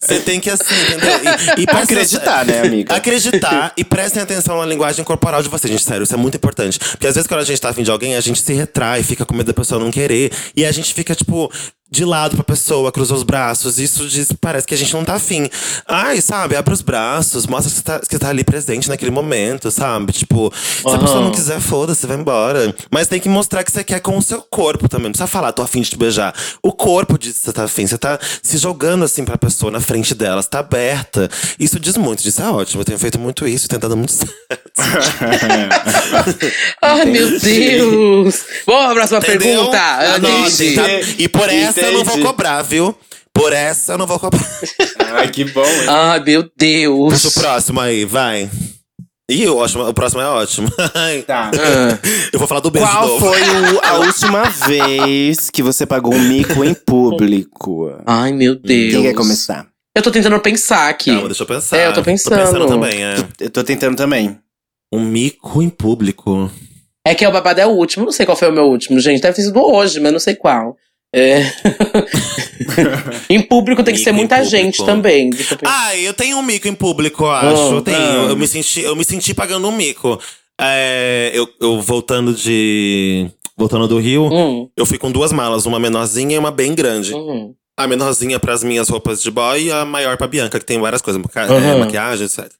Você 0.00 0.20
tem 0.20 0.40
que 0.40 0.50
assim, 0.50 0.74
entendeu? 0.82 1.10
E, 1.56 1.62
e 1.62 1.66
Acreditar, 1.76 2.44
né, 2.44 2.60
amiga? 2.60 2.94
Acreditar 2.94 3.72
e 3.76 3.84
prestem 3.84 4.22
atenção 4.22 4.58
na 4.58 4.66
linguagem 4.66 5.04
corporal 5.04 5.42
de 5.42 5.48
vocês, 5.48 5.70
gente. 5.70 5.84
Sério, 5.84 6.04
isso 6.04 6.14
é 6.14 6.16
muito 6.18 6.36
importante. 6.36 6.78
Porque 6.78 7.06
às 7.06 7.14
vezes 7.14 7.26
quando 7.26 7.40
a 7.40 7.44
gente 7.44 7.60
tá 7.60 7.70
afim 7.70 7.82
de 7.82 7.90
alguém, 7.90 8.14
a 8.16 8.20
gente 8.20 8.40
se 8.40 8.52
retrai, 8.52 9.02
fica 9.02 9.24
com 9.24 9.34
medo 9.34 9.46
da 9.46 9.54
pessoa 9.54 9.80
não 9.82 9.90
querer. 9.90 10.30
E 10.54 10.64
a 10.64 10.72
gente 10.72 10.92
fica, 10.94 11.14
tipo, 11.14 11.50
de 11.90 12.04
lado 12.04 12.36
pra 12.36 12.44
pessoa, 12.44 12.90
cruza 12.92 13.14
os 13.14 13.22
braços. 13.22 13.78
Isso 13.78 14.06
diz, 14.08 14.28
parece 14.40 14.66
que 14.66 14.74
a 14.74 14.76
gente 14.76 14.92
não 14.94 15.04
tá 15.04 15.14
afim. 15.14 15.48
Ai, 15.86 16.20
sabe, 16.20 16.56
abre 16.56 16.72
os 16.74 16.82
braços, 16.82 17.05
mostra 17.48 17.70
que 17.70 17.76
você 17.76 17.82
tá, 17.82 17.98
que 18.00 18.06
você 18.10 18.18
tá 18.18 18.28
ali 18.28 18.44
presente 18.44 18.88
naquele 18.88 19.10
momento, 19.10 19.70
sabe? 19.70 20.12
Tipo, 20.12 20.52
se 20.54 20.86
a 20.88 20.98
pessoa 20.98 21.20
não 21.22 21.30
quiser, 21.30 21.60
foda-se, 21.60 22.06
vai 22.06 22.16
embora. 22.16 22.74
Mas 22.90 23.06
tem 23.08 23.20
que 23.20 23.28
mostrar 23.28 23.62
que 23.64 23.72
você 23.72 23.82
quer 23.84 24.00
com 24.00 24.16
o 24.16 24.22
seu 24.22 24.40
corpo 24.42 24.88
também. 24.88 25.04
Não 25.06 25.12
precisa 25.12 25.26
falar, 25.26 25.52
tô 25.52 25.62
afim 25.62 25.80
de 25.82 25.90
te 25.90 25.96
beijar. 25.98 26.34
O 26.62 26.72
corpo 26.72 27.18
diz 27.18 27.34
que 27.34 27.38
você 27.40 27.52
tá 27.52 27.64
afim. 27.64 27.86
Você 27.86 27.98
tá 27.98 28.18
se 28.42 28.58
jogando 28.58 29.04
assim 29.04 29.24
pra 29.24 29.36
pessoa 29.38 29.70
na 29.70 29.80
frente 29.80 30.14
dela, 30.14 30.42
você 30.42 30.48
tá 30.48 30.58
aberta. 30.60 31.28
Isso 31.58 31.78
diz 31.80 31.96
muito, 31.96 32.26
isso 32.26 32.42
é 32.42 32.48
ótimo. 32.50 32.80
Eu 32.82 32.84
tenho 32.84 32.98
feito 32.98 33.18
muito 33.18 33.46
isso, 33.46 33.68
tem 33.68 33.78
dado 33.78 33.96
muito 33.96 34.12
certo. 34.16 34.30
Ai, 36.82 37.04
meu 37.10 37.38
Deus. 37.40 38.44
Vamos 38.66 38.84
pra 38.84 38.94
próxima 38.94 39.18
Entendeu? 39.18 39.38
pergunta. 39.38 39.78
Anote, 39.78 40.64
Entendi. 40.66 40.74
tá? 40.74 41.14
E 41.18 41.28
por 41.28 41.48
essa 41.48 41.80
eu 41.80 41.92
não 41.92 42.04
vou 42.04 42.14
Entendi. 42.14 42.26
cobrar, 42.26 42.62
viu? 42.62 42.96
Por 43.36 43.52
essa 43.52 43.92
eu 43.92 43.98
não 43.98 44.06
vou 44.06 44.18
cobrar. 44.18 44.40
Ai, 45.14 45.28
que 45.30 45.44
bom, 45.44 45.64
hein? 45.64 45.86
Ai, 45.88 46.20
meu 46.24 46.50
Deus. 46.56 47.12
Puxa 47.12 47.28
o 47.28 47.32
próximo 47.42 47.80
aí, 47.80 48.04
vai. 48.04 48.50
Ih, 49.30 49.48
o, 49.48 49.56
ótimo, 49.56 49.88
o 49.88 49.92
próximo 49.94 50.22
é 50.22 50.26
ótimo. 50.26 50.68
Tá. 51.26 51.50
Ah. 51.54 51.98
Eu 52.32 52.38
vou 52.38 52.46
falar 52.46 52.60
do 52.60 52.70
beijo 52.70 52.86
Qual 52.86 53.08
novo. 53.08 53.26
foi 53.26 53.40
o- 53.42 53.80
a 53.84 53.94
última 54.06 54.44
vez 54.44 55.50
que 55.50 55.62
você 55.62 55.84
pagou 55.84 56.14
um 56.14 56.18
mico 56.20 56.64
em 56.64 56.74
público? 56.74 57.92
Ai, 58.06 58.32
meu 58.32 58.54
Deus. 58.54 58.92
Quem 58.94 59.02
quer 59.02 59.14
começar? 59.14 59.66
Eu 59.96 60.02
tô 60.02 60.10
tentando 60.10 60.38
pensar 60.40 60.88
aqui. 60.88 61.10
Calma, 61.10 61.26
deixa 61.28 61.42
eu 61.42 61.46
pensar. 61.46 61.76
É, 61.78 61.86
eu 61.88 61.92
tô 61.92 62.02
pensando. 62.02 62.34
Tô 62.36 62.44
pensando 62.44 62.66
também, 62.66 63.02
é. 63.04 63.14
Eu 63.40 63.50
tô 63.50 63.64
tentando 63.64 63.96
também. 63.96 64.38
Um 64.92 65.00
mico 65.00 65.60
em 65.62 65.68
público. 65.70 66.50
É 67.04 67.14
que 67.14 67.26
o 67.26 67.30
babado 67.32 67.60
é 67.60 67.66
o 67.66 67.70
último. 67.70 68.04
Não 68.04 68.12
sei 68.12 68.26
qual 68.26 68.36
foi 68.36 68.48
o 68.48 68.52
meu 68.52 68.64
último, 68.64 69.00
gente. 69.00 69.20
Deve 69.22 69.34
ter 69.36 69.42
sido 69.42 69.58
hoje, 69.60 69.98
mas 70.00 70.12
não 70.12 70.20
sei 70.20 70.34
qual. 70.36 70.76
É. 71.14 71.40
em 73.30 73.40
público 73.42 73.82
tem 73.84 73.94
que 73.94 74.00
ser 74.00 74.12
muita 74.12 74.44
gente 74.44 74.84
também. 74.84 75.30
Ah, 75.64 75.96
eu 75.96 76.12
tenho 76.14 76.36
um 76.38 76.42
mico 76.42 76.66
em 76.68 76.74
público, 76.74 77.24
eu 77.24 77.30
acho. 77.30 77.62
Ah, 77.62 77.74
eu 77.74 77.82
tenho. 77.82 77.96
ah. 77.98 78.26
Eu, 78.30 78.36
me 78.36 78.46
senti, 78.46 78.80
eu 78.80 78.94
me 78.96 79.04
senti 79.04 79.34
pagando 79.34 79.68
um 79.68 79.72
mico. 79.72 80.20
É, 80.60 81.30
eu, 81.34 81.48
eu 81.60 81.80
voltando 81.82 82.32
de. 82.34 83.28
Voltando 83.58 83.88
do 83.88 83.98
Rio, 83.98 84.24
Hum, 84.30 84.68
eu 84.76 84.84
fui 84.84 84.98
com 84.98 85.10
duas 85.10 85.32
malas, 85.32 85.64
uma 85.64 85.78
menorzinha 85.80 86.34
e 86.36 86.38
uma 86.38 86.50
bem 86.50 86.74
grande. 86.74 87.14
hum. 87.14 87.54
A 87.78 87.86
menorzinha 87.86 88.38
pras 88.40 88.62
minhas 88.64 88.88
roupas 88.88 89.22
de 89.22 89.30
boy 89.30 89.64
e 89.64 89.70
a 89.72 89.84
maior 89.84 90.16
pra 90.16 90.26
Bianca, 90.26 90.58
que 90.58 90.64
tem 90.64 90.78
várias 90.80 91.00
coisas, 91.02 91.20
maca- 91.22 91.42
é, 91.52 91.78
maquiagem, 91.78 92.24
etc. 92.26 92.50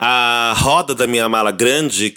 A 0.00 0.54
roda 0.58 0.94
da 0.94 1.06
minha 1.06 1.28
mala 1.28 1.50
grande 1.50 2.14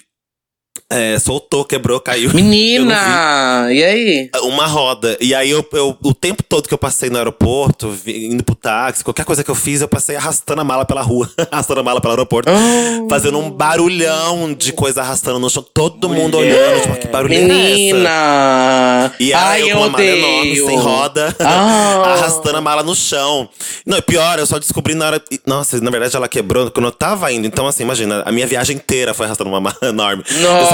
é, 0.90 1.18
soltou, 1.18 1.64
quebrou, 1.64 2.00
caiu. 2.00 2.30
Menina! 2.34 3.68
E 3.70 3.82
aí? 3.84 4.30
Uma 4.42 4.66
roda. 4.66 5.16
E 5.20 5.34
aí, 5.34 5.50
eu, 5.50 5.64
eu- 5.72 5.96
o 6.02 6.12
tempo 6.14 6.42
todo 6.42 6.66
que 6.68 6.74
eu 6.74 6.78
passei 6.78 7.08
no 7.10 7.18
aeroporto, 7.18 7.94
indo 8.06 8.42
pro 8.42 8.54
táxi, 8.54 9.04
qualquer 9.04 9.24
coisa 9.24 9.44
que 9.44 9.50
eu 9.50 9.54
fiz, 9.54 9.80
eu 9.80 9.88
passei 9.88 10.16
arrastando 10.16 10.60
a 10.60 10.64
mala 10.64 10.84
pela 10.84 11.02
rua. 11.02 11.30
arrastando 11.50 11.80
a 11.80 11.82
mala 11.82 12.00
pelo 12.00 12.12
aeroporto. 12.12 12.50
Ah, 12.50 13.06
Fazendo 13.08 13.38
um 13.38 13.50
barulhão 13.50 14.52
de 14.52 14.72
coisa 14.72 15.00
arrastando 15.00 15.38
no 15.38 15.48
chão. 15.48 15.64
Todo 15.74 16.08
mundo 16.08 16.36
olhando, 16.38 16.82
tipo, 16.82 16.96
que 16.98 17.08
barulho 17.08 17.34
é 17.34 17.36
essa? 17.36 17.46
Menina! 17.54 19.12
E 19.18 19.32
aí 19.32 19.62
Ai, 19.62 19.62
eu 19.70 19.76
com 19.76 19.82
uma 19.82 19.90
mala 19.90 20.04
enorme, 20.04 20.56
sem 20.56 20.76
roda, 20.78 21.36
Ah. 21.40 22.14
arrastando 22.16 22.56
a 22.56 22.60
mala 22.60 22.82
no 22.82 22.94
chão. 22.94 23.48
Não, 23.86 23.98
e 23.98 24.02
pior, 24.02 24.38
eu 24.38 24.46
só 24.46 24.58
descobri 24.58 24.94
na 24.94 25.06
hora. 25.06 25.22
Nossa, 25.46 25.80
na 25.80 25.90
verdade 25.90 26.16
ela 26.16 26.28
quebrou 26.28 26.70
quando 26.70 26.86
eu 26.86 26.92
tava 26.92 27.30
indo. 27.32 27.46
Então, 27.46 27.66
assim, 27.66 27.82
imagina, 27.82 28.22
a 28.26 28.32
minha 28.32 28.46
viagem 28.46 28.76
inteira 28.76 29.14
foi 29.14 29.26
arrastando 29.26 29.50
uma 29.50 29.60
mala 29.60 29.76
enorme. 29.82 30.22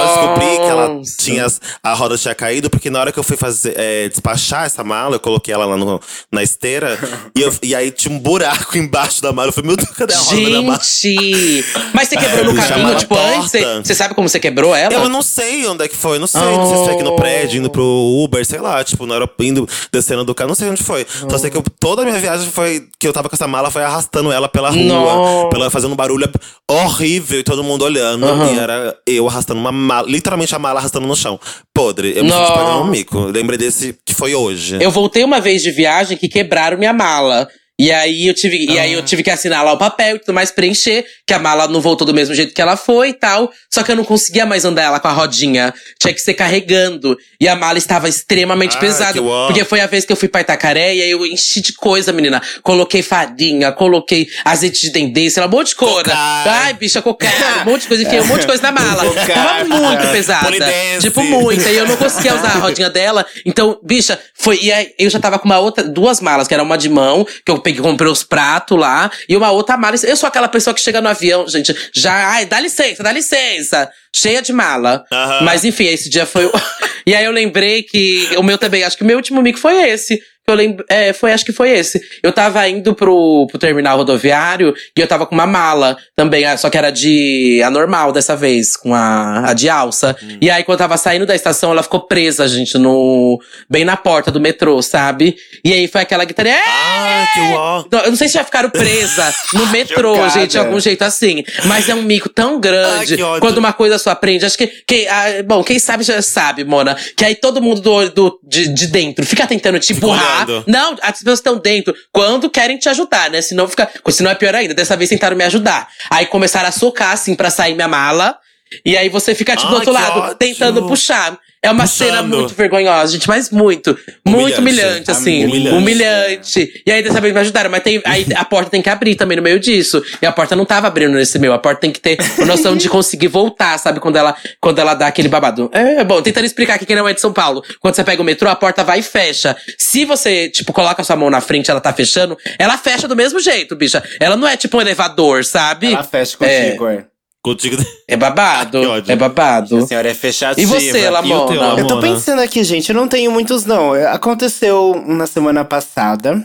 Eu 0.07 0.15
descobri 0.35 0.57
que 0.57 0.63
ela 0.71 1.01
tinha. 1.19 1.47
A 1.83 1.95
roda 1.95 2.17
tinha 2.19 2.35
caído, 2.35 2.71
porque 2.71 2.91
na 2.91 3.01
hora 3.01 3.13
que 3.13 3.19
eu 3.19 3.23
fui 3.25 3.37
fazer, 3.37 3.75
é, 3.77 4.09
despachar 4.09 4.65
essa 4.67 4.83
mala, 4.85 5.17
eu 5.17 5.21
coloquei 5.21 5.53
ela 5.53 5.65
lá 5.67 5.77
no- 5.77 6.01
na 6.33 6.43
esteira. 6.43 6.99
e, 7.37 7.41
eu- 7.43 7.55
e 7.63 7.75
aí 7.75 7.91
tinha 7.91 8.15
um 8.15 8.19
buraco 8.19 8.77
embaixo 8.79 9.21
da 9.23 9.33
mala. 9.33 9.49
Eu 9.49 9.53
falei, 9.53 9.69
meu 9.69 9.77
Deus, 9.77 9.91
cadê 9.91 10.15
a 10.15 10.19
roda 10.19 10.37
da 10.37 10.41
minha 10.49 10.63
mala? 10.63 10.81
Gente! 10.83 11.65
Mas 11.93 12.09
você 12.09 12.17
quebrou 12.17 12.53
no 12.53 12.55
caminho, 12.63 12.97
tipo, 12.97 13.17
antes? 13.17 13.51
Você, 13.51 13.65
você 13.83 13.95
sabe 13.95 14.15
como 14.15 14.29
você 14.29 14.39
quebrou 14.41 14.75
ela? 14.75 14.93
Eu 14.95 15.09
não 15.09 15.23
sei 15.23 15.67
onde 15.67 15.85
é 15.85 15.89
que 15.89 15.97
foi, 15.97 16.19
não 16.19 16.27
sei. 16.27 16.41
Não 16.41 16.67
sei 16.69 16.77
se 16.79 16.85
foi 16.85 16.95
aqui 16.95 17.03
no 17.03 17.13
Oh. 17.13 17.17
prédio, 17.17 17.59
indo 17.59 17.71
pro 17.71 17.85
Uber, 18.25 18.45
sei 18.45 18.61
lá, 18.61 18.83
tipo, 18.85 19.07
no 19.07 19.13
aeroporto, 19.13 19.43
indo, 19.45 19.69
descendo 19.93 20.25
do 20.25 20.35
carro, 20.35 20.49
não 20.49 20.55
sei 20.55 20.69
onde 20.69 20.83
foi. 20.83 21.07
Só 21.31 21.39
sei 21.39 21.51
que 21.51 21.57
eu- 21.57 21.65
toda 21.81 22.03
a 22.03 22.05
minha 22.05 22.19
viagem 22.19 22.51
foi 22.51 22.89
que 22.99 23.07
eu 23.09 23.13
tava 23.13 23.29
com 23.29 23.35
essa 23.37 23.47
mala, 23.49 23.71
foi 23.71 23.83
arrastando 23.83 24.31
ela 24.33 24.49
pela 24.49 24.71
rua, 24.71 25.49
pela, 25.51 25.71
fazendo 25.71 25.93
um 25.93 25.97
barulho 25.97 26.31
horrível 26.71 27.41
e 27.41 27.43
todo 27.43 27.63
mundo 27.63 27.85
olhando. 27.85 28.27
Aham. 28.27 28.53
E 28.53 28.59
era 28.59 28.97
eu 29.07 29.29
arrastando 29.29 29.61
uma 29.61 29.73
mala, 29.73 29.96
literalmente 30.03 30.55
a 30.55 30.59
mala 30.59 30.81
arrastando 30.81 31.07
no 31.07 31.17
chão. 31.17 31.39
Podre, 31.75 32.13
eu 32.17 32.25
senti 32.25 32.53
pagando 32.53 32.83
um 32.83 32.87
mico. 32.87 33.19
Lembrei 33.27 33.59
desse 33.59 33.99
que 34.05 34.15
foi 34.15 34.35
hoje. 34.35 34.79
Eu 34.81 34.91
voltei 34.91 35.25
uma 35.25 35.41
vez 35.41 35.63
de 35.63 35.71
viagem 35.71 36.17
que 36.17 36.29
quebraram 36.29 36.79
minha 36.79 36.93
mala. 36.93 37.49
E 37.79 37.93
aí 37.93 38.27
eu 38.27 38.33
tive, 38.33 38.65
e 38.71 38.79
aí 38.79 38.93
eu 38.95 39.03
tive 39.03 39.23
que 39.23 39.31
assinar 39.31 39.63
lá 39.63 39.73
o 39.73 39.77
papel 39.77 40.17
e 40.17 40.19
tudo 40.19 40.33
mais, 40.33 40.51
preencher, 40.51 41.05
que 41.27 41.35
a 41.35 41.39
mala 41.39 41.69
não 41.69 41.81
voltou 41.81 42.07
do 42.07 42.15
mesmo 42.15 42.35
jeito 42.35 42.55
que 42.55 42.63
ela 42.63 42.75
foi 42.77 43.11
e 43.11 43.13
tal. 43.13 43.53
Só 43.71 43.83
que 43.83 43.93
eu 43.93 43.97
não 43.97 44.05
conseguia 44.05 44.47
mais 44.47 44.65
andar 44.65 44.83
ela 44.85 44.99
com 44.99 45.09
a 45.09 45.13
rodinha. 45.13 45.75
Tinha 46.01 46.15
que 46.15 46.21
ser 46.21 46.33
carregando. 46.35 47.19
E 47.39 47.47
a 47.47 47.55
mala 47.55 47.77
estava 47.77 48.09
extremamente 48.09 48.77
Ah, 48.77 48.81
pesada. 48.81 49.21
Porque 49.47 49.63
foi 49.65 49.81
a 49.81 49.87
vez 49.87 50.07
que 50.07 50.13
eu 50.13 50.17
fui 50.17 50.29
pra 50.29 50.41
Itacaré 50.41 50.95
e 50.95 51.03
aí 51.03 51.11
eu 51.11 51.27
enchi 51.27 51.61
de 51.61 51.75
coisa, 51.75 52.13
menina. 52.13 52.41
Coloquei 52.63 53.03
farinha, 53.03 53.71
coloquei 53.73 54.27
azeite 54.45 54.81
de 54.81 54.91
dendê, 54.91 55.29
sei 55.29 55.43
lá, 55.43 55.47
um 55.47 55.51
monte 55.53 55.69
de 55.69 55.75
coisa. 55.75 56.13
Ai, 56.17 56.73
bicha, 56.75 57.03
cocada, 57.03 57.63
um 57.67 57.73
monte 57.73 57.83
de 57.83 57.89
coisa, 57.89 58.03
enfiei 58.05 58.21
um 58.21 58.27
monte 58.27 58.41
de 58.41 58.47
coisa 58.47 58.63
na 58.63 58.73
mala. 58.73 59.03
Tava 59.27 59.65
muito 59.65 60.13
pesada. 60.13 60.47
Polidense. 60.47 61.01
Tipo, 61.01 61.23
muita. 61.25 61.71
E 61.71 61.77
eu 61.77 61.87
não 61.87 61.97
conseguia 61.97 62.35
usar 62.35 62.49
a 62.49 62.59
rodinha 62.59 62.89
dela. 62.89 63.27
Então, 63.45 63.79
bicha, 63.83 64.19
foi. 64.35 64.59
E 64.63 64.73
aí 64.73 64.95
eu 64.99 65.11
já 65.11 65.19
tava 65.21 65.39
com 65.39 65.45
uma 65.45 65.59
outra, 65.59 65.85
duas 65.85 66.21
malas, 66.21 66.49
que 66.49 66.55
era 66.55 66.63
uma 66.63 66.79
de 66.79 66.89
mão, 66.89 67.27
que 67.45 67.51
eu 67.51 67.59
peguei, 67.67 67.83
comprei 67.83 68.11
os 68.11 68.23
pratos 68.23 68.79
lá, 68.79 69.11
e 69.29 69.37
uma 69.37 69.51
outra 69.51 69.77
mala. 69.77 69.97
Eu 70.05 70.17
sou 70.17 70.29
aquela 70.29 70.47
pessoa 70.47 70.73
que 70.73 70.81
chega 70.81 71.01
no 71.01 71.09
avião, 71.09 71.49
gente, 71.49 71.75
já, 71.93 72.13
ai, 72.31 72.47
dá 72.47 72.61
licença, 72.61 73.03
dá 73.03 73.11
licença. 73.11 73.91
Cheia 74.15 74.41
de 74.41 74.53
mala. 74.53 75.05
Aham. 75.13 75.41
Mas 75.43 75.65
enfim, 75.65 75.87
esse 75.87 76.09
dia 76.09 76.25
foi. 76.25 76.51
e 77.05 77.15
aí 77.15 77.25
eu 77.25 77.33
lembrei 77.33 77.83
que 77.83 78.29
o 78.37 78.43
meu 78.43 78.57
também, 78.57 78.85
acho 78.85 78.97
que 78.97 79.03
o 79.03 79.07
meu 79.07 79.17
último 79.17 79.43
mico 79.43 79.59
foi 79.59 79.91
esse. 79.91 80.19
Eu 80.49 80.55
lembro, 80.55 80.85
é, 80.89 81.13
foi, 81.13 81.33
acho 81.33 81.45
que 81.45 81.53
foi 81.53 81.71
esse. 81.71 82.01
Eu 82.23 82.31
tava 82.33 82.69
indo 82.69 82.95
pro, 82.95 83.49
pro 83.51 83.59
terminal 83.59 83.97
rodoviário 83.99 84.73
e 84.97 85.01
eu 85.01 85.07
tava 85.09 85.27
com 85.27 85.35
uma 85.35 85.45
mala 85.47 85.97
também, 86.15 86.45
ah, 86.45 86.57
só 86.57 86.71
que 86.71 86.79
era 86.79 86.91
de 86.93 87.61
anormal 87.65 88.13
dessa 88.13 88.37
vez, 88.37 88.77
com 88.77 88.95
a, 88.95 89.51
a 89.51 89.55
de 89.55 89.69
alça. 89.69 90.17
Hum. 90.23 90.39
E 90.41 90.49
aí, 90.49 90.63
quando 90.63 90.77
eu 90.79 90.85
tava 90.85 90.97
saindo 90.97 91.27
da 91.27 91.35
estação, 91.35 91.73
ela 91.73 91.83
ficou 91.83 91.99
presa, 92.07 92.47
gente, 92.47 92.79
no. 92.79 93.41
bem 93.69 93.85
na 93.85 93.97
porta 93.97 94.31
do 94.31 94.39
metrô, 94.41 94.81
sabe? 94.83 95.37
E 95.65 95.73
aí 95.73 95.89
foi 95.89 96.03
aquela 96.03 96.25
guitarra. 96.25 96.37
Ah, 96.65 97.27
que 97.35 97.41
uó. 97.41 97.85
Não, 97.91 97.99
Eu 98.05 98.11
não 98.11 98.17
sei 98.17 98.29
se 98.29 98.35
já 98.35 98.45
ficaram 98.45 98.71
presa 98.71 99.35
no 99.53 99.67
metrô, 99.73 100.15
Chocada. 100.15 100.31
gente, 100.31 100.51
de 100.53 100.59
algum 100.59 100.79
jeito 100.79 101.03
assim. 101.03 101.43
Mas 101.65 101.89
é 101.89 101.95
um 101.97 102.03
mico 102.03 102.29
tão 102.29 102.61
grande. 102.61 103.21
Ai, 103.21 103.41
quando 103.41 103.59
uma 103.59 103.73
coisa 103.73 103.99
só 103.99 104.11
aprende. 104.11 104.47
Acho 104.47 104.57
que. 104.57 104.69
que 104.87 105.09
ah, 105.09 105.43
bom, 105.45 105.65
quem 105.65 105.81
sabe 105.81 106.05
já 106.05 106.23
sabe, 106.23 106.63
Mona. 106.63 106.97
Que 107.17 107.25
aí 107.25 107.35
todo 107.35 107.61
mundo 107.61 107.81
do, 107.81 108.09
do- 108.11 108.41
de, 108.47 108.69
de 108.73 108.87
dentro 108.87 109.27
fica 109.27 109.45
tentando 109.45 109.81
te 109.81 109.93
empurrar. 109.93 110.36
Olhando. 110.45 110.65
Não, 110.67 110.97
as 111.03 111.19
pessoas 111.19 111.39
estão 111.39 111.59
dentro 111.59 111.95
quando 112.13 112.51
querem 112.51 112.79
te 112.79 112.89
ajudar, 112.89 113.31
né? 113.31 113.41
Senão 113.41 113.69
fica. 113.69 113.89
Senão 114.11 114.31
é 114.31 114.35
pior 114.35 114.55
ainda. 114.55 114.75
Dessa 114.75 114.97
vez 114.97 115.11
tentaram 115.11 115.37
me 115.37 115.45
ajudar. 115.45 115.89
Aí 116.11 116.27
começaram 116.27 116.69
a 116.69 116.73
socar, 116.73 117.13
assim, 117.13 117.35
pra 117.35 117.51
sair 117.51 117.75
minha 117.75 117.89
mala. 117.89 118.39
E 118.85 118.97
aí 118.97 119.09
você 119.09 119.35
fica, 119.35 119.55
tipo, 119.57 119.69
do 119.69 119.77
outro 119.77 119.93
lado, 119.93 120.21
ódio. 120.21 120.35
tentando 120.37 120.87
puxar. 120.87 121.39
É 121.63 121.71
uma 121.71 121.87
cena 121.87 122.19
Puxando. 122.19 122.37
muito 122.37 122.55
vergonhosa, 122.55 123.13
gente, 123.13 123.27
mas 123.27 123.51
muito. 123.51 123.99
Muito 124.25 124.59
Humilhante. 124.59 124.61
humilhante, 124.61 125.11
assim. 125.11 125.45
Humilhante. 125.45 125.77
Humilhante. 125.77 126.83
E 126.87 126.93
aí 126.93 127.03
dessa 127.03 127.21
vez 127.21 127.35
me 127.35 127.41
ajudaram, 127.41 127.71
mas 127.71 127.83
tem, 127.83 128.01
aí 128.05 128.27
a 128.37 128.45
porta 128.45 128.71
tem 128.71 128.81
que 128.81 128.89
abrir 128.89 129.17
também 129.17 129.37
no 129.37 129.43
meio 129.43 129.59
disso. 129.59 130.03
E 130.21 130.27
a 130.27 130.33
porta 130.33 130.55
não 130.55 130.65
tava 130.65 130.87
abrindo 130.87 131.15
nesse 131.15 131.39
meu. 131.39 131.53
A 131.53 131.59
porta 131.59 131.81
tem 131.81 131.91
que 131.91 131.99
ter 131.99 132.19
a 132.41 132.45
noção 132.45 132.77
de 132.77 132.89
conseguir 132.89 133.29
voltar, 133.29 133.79
sabe? 133.79 133.99
Quando 133.99 134.17
ela, 134.17 134.37
quando 134.61 134.79
ela 134.79 134.95
dá 134.95 135.09
aquele 135.09 135.29
babado. 135.29 135.69
É, 135.73 136.05
bom, 136.05 136.23
tentando 136.23 136.45
explicar 136.45 136.75
aqui 136.75 136.87
quem 136.87 136.95
não 136.95 137.09
é 137.09 137.13
de 137.13 137.21
São 137.21 137.33
Paulo. 137.33 137.65
Quando 137.81 137.95
você 137.95 138.05
pega 138.05 138.23
o 138.23 138.25
metrô, 138.25 138.49
a 138.49 138.57
porta 138.57 138.85
vai 138.85 139.01
e 139.01 139.03
fecha. 139.03 139.57
Se 139.77 140.05
você, 140.05 140.49
tipo, 140.49 140.73
coloca 140.73 141.03
a 141.03 141.05
sua 141.05 141.17
mão 141.17 141.31
na 141.31 141.41
frente 141.41 141.71
ela 141.71 141.81
tá 141.81 141.93
fechando, 141.93 142.37
ela 142.59 142.79
fecha 142.79 143.09
do 143.09 143.17
mesmo 143.17 143.41
jeito, 143.41 143.75
bicha. 143.75 144.03
Ela 144.21 144.37
não 144.37 144.47
é 144.47 144.57
tipo 144.57 144.77
um 144.77 144.81
elevador, 144.81 145.45
sabe? 145.45 145.93
Ela 145.93 146.05
fecha 146.05 146.37
contigo, 146.37 146.87
é. 146.87 147.05
Contigo. 147.47 147.77
É 148.09 148.17
babado. 148.17 148.81
Que. 149.07 149.13
É 149.13 149.17
babado. 149.17 149.77
A 149.79 149.87
senhora 149.87 150.11
é 150.11 150.15
fechativa. 150.15 150.61
E 150.61 150.67
você, 150.67 150.87
E 150.87 150.91
o 150.91 150.93
teu, 150.93 151.13
Lamona? 151.13 151.81
Eu 151.81 151.87
tô 151.87 152.01
pensando 152.01 152.41
aqui, 152.43 152.65
gente, 152.65 152.89
eu 152.91 152.97
não 152.97 153.07
tenho 153.07 153.31
muitos, 153.31 153.65
não. 153.65 153.93
Aconteceu 153.93 155.01
na 155.07 155.27
semana 155.29 155.65
passada. 155.65 156.45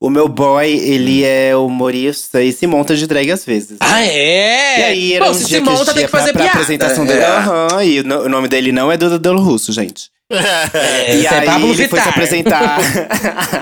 O 0.00 0.08
meu 0.08 0.28
boy, 0.28 0.64
ele 0.70 1.24
é 1.24 1.56
humorista 1.56 2.40
e 2.40 2.52
se 2.52 2.68
monta 2.68 2.94
de 2.94 3.04
drag 3.08 3.28
às 3.32 3.44
vezes. 3.44 3.78
Ah, 3.80 4.00
é? 4.04 4.78
E 4.78 4.84
aí, 4.84 5.12
era 5.14 5.24
Bom, 5.24 5.30
um 5.32 5.34
se 5.34 5.46
dia 5.46 5.58
se 5.58 5.64
que 5.64 5.68
a 5.68 5.72
monta, 5.72 5.84
gente 5.86 5.94
tem 5.96 6.04
que 6.04 6.10
fazer 6.12 6.32
pra, 6.32 6.32
pra 6.34 6.42
piada. 6.44 6.58
apresentação 6.60 7.04
dele. 7.04 7.18
É. 7.20 7.26
Aham, 7.26 7.82
e 7.82 7.98
o, 8.00 8.04
no- 8.04 8.20
o 8.22 8.28
nome 8.28 8.46
dele 8.46 8.70
não 8.70 8.92
é 8.92 8.96
Duda 8.96 9.18
Delo 9.18 9.42
Russo, 9.42 9.72
gente. 9.72 10.04
É, 10.30 11.16
e 11.16 11.24
é 11.26 11.28
aí 11.30 11.46
Pablo 11.46 11.68
ele 11.70 11.88
foi 11.88 11.98
se 11.98 12.04
Vittar. 12.04 12.08
apresentar. 12.08 12.78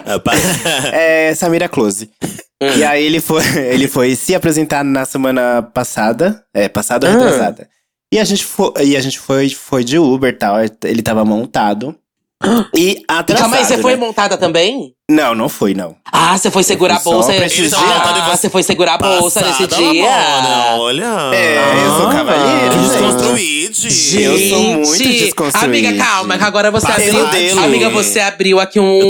é 0.92 1.32
Samira 1.34 1.68
Close. 1.68 2.10
Hum. 2.62 2.68
E 2.76 2.84
aí 2.84 3.04
ele 3.04 3.20
foi, 3.20 3.42
ele 3.70 3.86
foi 3.88 4.14
se 4.16 4.34
apresentar 4.34 4.82
na 4.84 5.04
semana 5.04 5.62
passada. 5.62 6.42
É, 6.54 6.68
passada 6.68 7.06
ou 7.08 7.12
Ah. 7.12 7.16
retrasada. 7.16 7.68
E 8.12 8.18
a 8.18 8.24
gente 8.24 8.44
foi, 8.44 8.72
e 8.84 8.96
a 8.96 9.00
gente 9.00 9.18
foi, 9.18 9.48
foi 9.50 9.82
de 9.84 9.98
Uber 9.98 10.30
e 10.32 10.36
tal. 10.36 10.56
Ele 10.84 11.02
tava 11.02 11.24
montado. 11.24 11.94
E 12.74 13.02
atrasado, 13.08 13.44
Calma 13.50 13.56
aí, 13.56 13.64
você 13.64 13.78
foi 13.78 13.92
né? 13.92 13.96
montada 13.98 14.36
também? 14.36 14.92
Não, 15.10 15.34
não 15.34 15.48
foi, 15.48 15.72
não. 15.72 15.96
Ah, 16.12 16.36
você 16.36 16.50
foi 16.50 16.62
segurar 16.62 16.96
a 16.96 17.00
fui 17.00 17.12
bolsa. 17.14 17.32
Ah, 17.32 18.36
você 18.36 18.50
foi 18.50 18.62
segurar 18.62 18.94
a 18.94 18.98
bolsa 18.98 19.40
nesse 19.40 19.66
dia. 19.66 20.04
Lamona, 20.08 20.76
olha. 20.82 21.34
É, 21.34 21.86
eu 21.86 21.96
sou 21.96 22.10
cavalheiro, 22.10 22.74
Que 22.74 22.78
gente. 22.78 22.90
desconstruíde. 22.90 24.22
Eu 24.22 24.38
sou 24.50 24.62
muito 24.62 24.98
desconstruído. 25.08 25.64
Amiga, 25.88 26.04
calma, 26.04 26.36
que 26.38 26.44
agora 26.44 26.70
você 26.70 26.86
Passagem. 26.86 27.20
abriu. 27.20 27.58
Amiga, 27.58 27.90
você 27.90 28.20
abriu 28.20 28.60
aqui 28.60 28.78
um 28.78 29.00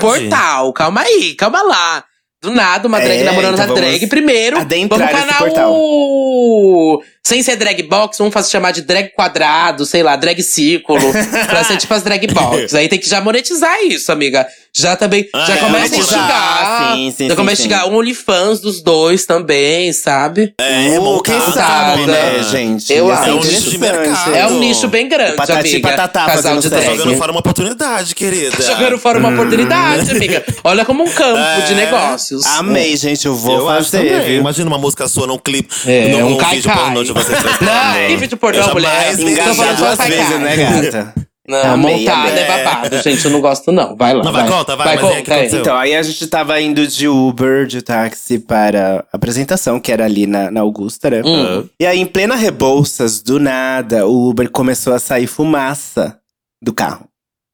portal. 0.00 0.72
Calma 0.72 1.02
aí, 1.02 1.34
calma 1.34 1.62
lá. 1.62 2.04
Do 2.42 2.50
nada, 2.50 2.88
uma 2.88 2.98
drag 3.00 3.20
É, 3.20 3.24
namorando 3.24 3.54
então 3.54 3.66
vamos 3.66 3.74
drag. 3.74 4.06
Primeiro, 4.06 4.56
vamos 4.88 5.10
canal. 5.10 7.02
Sem 7.26 7.42
ser 7.42 7.56
drag 7.56 7.82
box, 7.84 8.18
vamos 8.18 8.32
fazer 8.32 8.50
chamar 8.50 8.72
de 8.72 8.82
drag 8.82 9.10
quadrado, 9.14 9.84
sei 9.86 10.02
lá, 10.02 10.16
drag 10.16 10.42
círculo, 10.42 11.00
pra 11.48 11.62
ser 11.64 11.76
tipo 11.76 11.92
as 11.94 12.02
drag 12.02 12.26
box. 12.28 12.74
Aí 12.74 12.88
tem 12.88 12.98
que 12.98 13.08
já 13.08 13.20
monetizar 13.20 13.78
isso, 13.84 14.10
amiga. 14.10 14.46
Já 14.72 14.94
também, 14.94 15.28
Ah, 15.34 15.44
já 15.46 15.54
é, 15.54 15.56
começa 15.56 15.66
a 15.66 15.70
monetizar, 15.88 16.18
instigar. 16.20 16.94
sim, 16.94 17.10
sim, 17.16 17.24
já 17.24 17.30
sim, 17.30 17.36
começa 17.36 17.54
a 17.54 17.56
sim. 17.56 17.62
instigar 17.68 17.88
um 17.88 17.96
OnlyFans 17.96 18.60
dos 18.60 18.80
dois 18.80 19.26
também, 19.26 19.92
sabe? 19.92 20.54
É, 20.60 20.98
Uh, 21.00 21.22
quem 21.22 21.34
montada. 21.34 21.52
sabe, 21.52 22.06
né, 22.06 22.42
gente? 22.50 22.92
Eu 22.92 23.08
Ia 23.08 23.14
acho. 23.14 23.30
É 23.30 23.32
um 23.34 23.40
nicho 23.40 23.70
de 23.70 23.78
mercado. 23.78 24.34
É 24.34 24.46
um 24.46 24.58
nicho 24.60 24.88
bem 24.88 25.08
grande, 25.08 25.36
Patati 25.36 25.66
e 25.68 25.72
amiga. 25.72 25.88
patatá 25.90 26.26
Casal 26.26 26.58
de 26.58 26.68
drag. 26.70 26.96
Jogando 26.96 27.16
fora 27.16 27.32
uma 27.32 27.40
oportunidade, 27.40 28.14
querida. 28.14 28.62
Jogando 28.62 28.98
fora 28.98 29.18
uma 29.18 29.30
oportunidade, 29.30 30.10
amiga. 30.12 30.44
Olha 30.62 30.84
como 30.84 31.02
um 31.02 31.10
campo 31.10 31.66
de 31.66 31.72
É. 31.72 31.76
negócios. 31.76 32.46
Amei, 32.46 32.96
gente. 32.96 33.26
Eu 33.26 33.34
vou 33.34 33.58
eu 33.58 33.66
fazer? 33.66 34.30
Imagina 34.38 34.68
uma 34.68 34.78
música 34.78 35.08
sua 35.08 35.26
num 35.26 35.38
clipe, 35.38 35.68
É, 35.86 36.08
num 36.08 36.36
um 36.36 36.38
vídeo 36.38 36.70
pornô 36.72 37.02
de 37.14 37.22
você 37.24 37.32
cantando. 37.36 37.64
Não, 37.64 38.06
que 38.08 38.16
vídeo 38.16 38.36
pornô, 38.38 38.72
mulher? 38.72 39.18
Engajar 39.18 39.76
duas 39.76 39.98
vezes, 39.98 40.40
né, 40.40 40.56
gata? 40.56 41.14
Não, 41.48 41.72
Amei, 41.72 41.98
montada 41.98 42.28
amei. 42.30 42.42
é 42.44 42.46
babado, 42.46 43.02
gente. 43.02 43.24
Eu 43.24 43.30
não 43.32 43.40
gosto, 43.40 43.72
não. 43.72 43.96
Vai 43.96 44.14
lá. 44.14 44.22
Não, 44.22 44.32
vai, 44.32 44.46
conta, 44.48 44.76
vai, 44.76 44.86
mas 44.86 44.94
é 44.94 44.98
que 44.98 45.02
conta, 45.02 45.32
aconteceu. 45.34 45.60
Então, 45.60 45.76
aí 45.76 45.96
a 45.96 46.02
gente 46.02 46.24
tava 46.28 46.60
indo 46.60 46.86
de 46.86 47.08
Uber, 47.08 47.66
de 47.66 47.82
táxi, 47.82 48.38
para 48.38 49.04
a 49.12 49.16
apresentação, 49.16 49.80
que 49.80 49.90
era 49.90 50.04
ali 50.04 50.28
na, 50.28 50.48
na 50.48 50.60
Augusta, 50.60 51.10
né? 51.10 51.22
Hum. 51.24 51.66
E 51.80 51.84
aí, 51.84 51.98
em 51.98 52.06
plena 52.06 52.36
Rebouças, 52.36 53.20
do 53.20 53.40
nada, 53.40 54.06
o 54.06 54.28
Uber 54.30 54.48
começou 54.48 54.92
a 54.94 55.00
sair 55.00 55.26
fumaça 55.26 56.18
do 56.62 56.72
carro. 56.72 57.06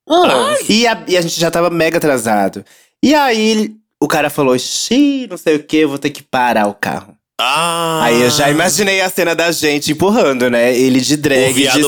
Ah, 0.06 0.56
E 0.68 0.86
a, 0.86 1.02
e 1.08 1.16
a 1.16 1.20
gente 1.22 1.40
já 1.40 1.50
tava 1.50 1.70
mega 1.70 1.96
atrasado. 1.96 2.64
E 3.02 3.14
aí, 3.14 3.76
o 3.98 4.06
cara 4.06 4.28
falou, 4.28 4.58
xiii, 4.58 5.26
não 5.26 5.38
sei 5.38 5.56
o 5.56 5.62
que, 5.64 5.78
eu 5.78 5.88
vou 5.88 5.98
ter 5.98 6.10
que 6.10 6.22
parar 6.22 6.66
o 6.66 6.74
carro. 6.74 7.15
Ah. 7.38 8.00
Aí 8.04 8.22
eu 8.22 8.30
já 8.30 8.50
imaginei 8.50 9.00
a 9.02 9.10
cena 9.10 9.34
da 9.34 9.52
gente 9.52 9.92
empurrando, 9.92 10.48
né? 10.50 10.74
Ele 10.76 11.00
de 11.00 11.16
drag, 11.16 11.52
de 11.54 11.66
saia. 11.66 11.80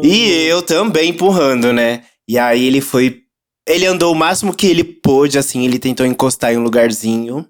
E 0.02 0.44
eu 0.46 0.62
também 0.62 1.10
empurrando, 1.10 1.72
né? 1.72 2.02
E 2.26 2.38
aí 2.38 2.64
ele 2.66 2.80
foi. 2.80 3.18
Ele 3.68 3.86
andou 3.86 4.12
o 4.12 4.16
máximo 4.16 4.54
que 4.54 4.66
ele 4.66 4.82
pôde, 4.82 5.38
assim, 5.38 5.64
ele 5.64 5.78
tentou 5.78 6.06
encostar 6.06 6.52
em 6.52 6.56
um 6.56 6.62
lugarzinho. 6.62 7.46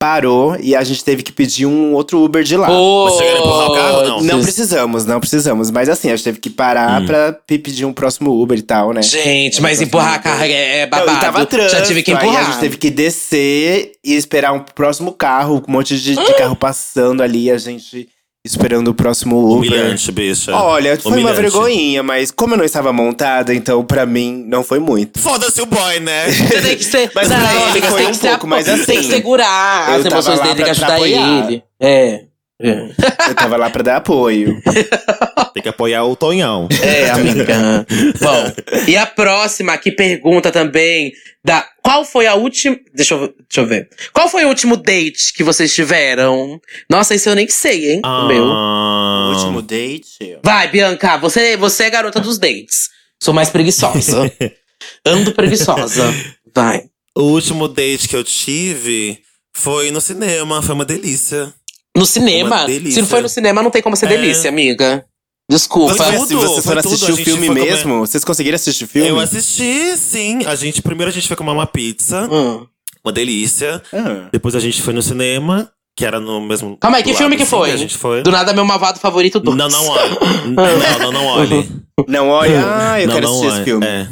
Parou 0.00 0.56
e 0.58 0.74
a 0.74 0.82
gente 0.82 1.04
teve 1.04 1.22
que 1.22 1.30
pedir 1.30 1.66
um 1.66 1.92
outro 1.92 2.24
Uber 2.24 2.42
de 2.42 2.56
lá. 2.56 2.66
Chegaram 2.68 3.36
a 3.36 3.38
empurrar 3.40 3.70
o 3.70 3.74
carro, 3.74 4.02
não? 4.02 4.20
Não 4.22 4.40
precisamos, 4.42 5.04
não 5.04 5.20
precisamos. 5.20 5.70
Mas 5.70 5.90
assim, 5.90 6.08
a 6.08 6.16
gente 6.16 6.24
teve 6.24 6.38
que 6.40 6.48
parar 6.48 7.02
Hum. 7.02 7.06
pra 7.06 7.32
pe- 7.34 7.58
pedir 7.58 7.84
um 7.84 7.92
próximo 7.92 8.30
Uber 8.42 8.56
e 8.58 8.62
tal, 8.62 8.94
né? 8.94 9.02
Gente, 9.02 9.60
mas 9.60 9.78
É, 9.78 9.84
empurrar 9.84 10.14
a 10.14 10.18
próximo 10.18 10.38
carga 10.38 10.54
é, 10.54 10.78
é 10.78 10.82
Não, 10.84 10.90
babado. 10.90 11.18
e 11.18 11.20
tava 11.20 11.44
trânsito, 11.44 11.76
Já 11.76 11.82
tive 11.82 12.02
que 12.02 12.12
Aí 12.12 12.16
empurrar. 12.16 12.40
a 12.40 12.44
gente 12.50 12.60
teve 12.60 12.78
que 12.78 12.88
descer 12.88 13.92
e 14.02 14.14
esperar 14.14 14.52
um 14.54 14.60
próximo 14.60 15.12
carro, 15.12 15.62
um 15.68 15.70
monte 15.70 16.00
de, 16.00 16.14
de 16.16 16.34
carro 16.34 16.56
passando 16.56 17.22
ali, 17.22 17.44
e 17.44 17.50
a 17.50 17.58
gente 17.58 18.08
esperando 18.44 18.88
o 18.88 18.94
próximo 18.94 19.36
Uber. 19.38 19.56
Humilhante, 19.70 20.10
bicha. 20.12 20.54
Olha, 20.56 20.96
foi 20.98 21.12
uma 21.12 21.18
Humilhante. 21.30 21.40
vergonhinha, 21.42 22.02
mas 22.02 22.30
como 22.30 22.54
eu 22.54 22.58
não 22.58 22.64
estava 22.64 22.92
montada, 22.92 23.54
então 23.54 23.84
pra 23.84 24.06
mim 24.06 24.44
não 24.48 24.64
foi 24.64 24.78
muito. 24.78 25.18
Foda-se 25.18 25.60
o 25.60 25.66
boy, 25.66 26.00
né? 26.00 26.28
Você 26.32 26.60
tem 26.62 26.76
que 26.76 26.84
ser. 26.84 27.10
Mas 27.14 27.28
não, 27.28 27.36
amiga, 27.36 27.86
foi 27.88 27.98
tem 28.00 28.06
um 28.08 28.10
que 28.12 28.16
ser 28.16 28.28
pouco, 28.30 28.46
a- 28.46 28.48
mas 28.48 28.64
Tem 28.66 28.76
que 28.76 28.80
assim, 28.92 29.02
segurar 29.10 29.90
eu 29.90 29.94
as 30.00 30.06
emoções 30.06 30.38
lá 30.38 30.44
dele, 30.44 30.54
tem 30.56 30.64
que 30.64 30.70
ajudar 30.70 30.94
apoiar. 30.94 31.46
ele. 31.48 31.62
É. 31.80 32.20
É, 32.62 32.90
Eu 33.30 33.34
tava 33.34 33.56
lá 33.56 33.70
pra 33.70 33.82
dar 33.82 33.96
apoio. 33.96 34.60
Tem 35.54 35.62
que 35.62 35.68
apoiar 35.70 36.04
o 36.04 36.14
Tonhão. 36.14 36.68
é, 36.82 37.08
amiga. 37.08 37.86
Bom, 38.20 38.52
e 38.86 38.98
a 38.98 39.06
próxima 39.06 39.76
que 39.78 39.90
pergunta 39.90 40.50
também 40.52 41.10
da 41.42 41.66
qual 41.90 42.04
foi 42.04 42.24
a 42.28 42.34
última, 42.36 42.78
deixa 42.94 43.14
eu, 43.14 43.34
deixa 43.48 43.60
eu 43.60 43.66
ver. 43.66 43.88
Qual 44.12 44.28
foi 44.28 44.44
o 44.44 44.48
último 44.48 44.76
date 44.76 45.32
que 45.32 45.42
vocês 45.42 45.74
tiveram? 45.74 46.60
Nossa, 46.88 47.16
isso 47.16 47.28
eu 47.28 47.34
nem 47.34 47.48
sei, 47.48 47.94
hein? 47.94 48.02
O 48.04 48.28
meu. 48.28 48.44
Ah. 48.48 49.32
Último 49.34 49.60
date. 49.60 50.38
Vai, 50.44 50.68
Bianca, 50.68 51.18
você, 51.18 51.56
você 51.56 51.84
é 51.84 51.90
garota 51.90 52.20
dos 52.20 52.38
dates. 52.38 52.90
Sou 53.20 53.34
mais 53.34 53.50
preguiçosa. 53.50 54.32
Ando 55.04 55.34
preguiçosa. 55.34 56.14
Vai. 56.54 56.84
O 57.16 57.22
último 57.22 57.66
date 57.66 58.08
que 58.08 58.14
eu 58.14 58.22
tive 58.22 59.18
foi 59.52 59.90
no 59.90 60.00
cinema. 60.00 60.62
Foi 60.62 60.76
uma 60.76 60.84
delícia. 60.84 61.52
No 61.96 62.06
cinema? 62.06 62.66
Delícia. 62.66 62.94
Se 62.94 63.00
não 63.00 63.08
foi 63.08 63.20
no 63.20 63.28
cinema, 63.28 63.64
não 63.64 63.70
tem 63.70 63.82
como 63.82 63.96
ser 63.96 64.06
É. 64.06 64.10
delícia, 64.10 64.48
amiga. 64.48 65.04
Desculpa. 65.50 65.94
Foi 65.94 66.06
Mas 66.06 66.20
se 66.22 66.28
tudo, 66.28 66.40
vocês 66.40 66.64
foram 66.64 66.78
assistir 66.80 67.10
o 67.12 67.16
filme 67.16 67.46
foi 67.46 67.56
comer- 67.56 67.64
mesmo? 67.72 67.98
Vocês 68.00 68.24
conseguiram 68.24 68.54
assistir 68.54 68.84
o 68.84 68.88
filme? 68.88 69.08
Eu 69.08 69.18
assisti, 69.18 69.96
sim. 69.96 70.38
A 70.46 70.54
gente, 70.54 70.80
primeiro 70.80 71.10
a 71.10 71.12
gente 71.12 71.26
foi 71.26 71.36
comer 71.36 71.50
uma 71.50 71.66
pizza. 71.66 72.28
Hum. 72.30 72.66
Uma 73.04 73.12
delícia. 73.12 73.82
Ah. 73.92 74.28
Depois 74.32 74.54
a 74.54 74.60
gente 74.60 74.80
foi 74.80 74.94
no 74.94 75.02
cinema, 75.02 75.68
que 75.96 76.06
era 76.06 76.20
no 76.20 76.40
mesmo. 76.40 76.76
Calma 76.76 76.98
aí, 76.98 77.02
que 77.02 77.14
filme 77.14 77.36
que 77.36 77.42
assim, 77.42 77.50
foi? 77.50 77.72
A 77.72 77.76
gente 77.76 77.98
foi. 77.98 78.22
Do 78.22 78.30
nada, 78.30 78.52
meu 78.52 78.64
malvado 78.64 79.00
favorito 79.00 79.40
do. 79.40 79.54
Não, 79.56 79.68
não 79.68 79.88
olhe. 79.88 80.16
não, 80.54 80.98
não, 81.00 81.12
não 81.12 81.26
olhe. 81.26 81.70
Não, 82.06 82.28
olha. 82.28 82.62
Ah, 82.64 83.00
eu 83.00 83.08
não, 83.08 83.14
quero 83.14 83.26
não 83.26 83.32
assistir 83.32 83.48
esse 83.48 83.56
olhe. 83.56 83.64
filme. 83.64 83.86
É. 83.86 84.08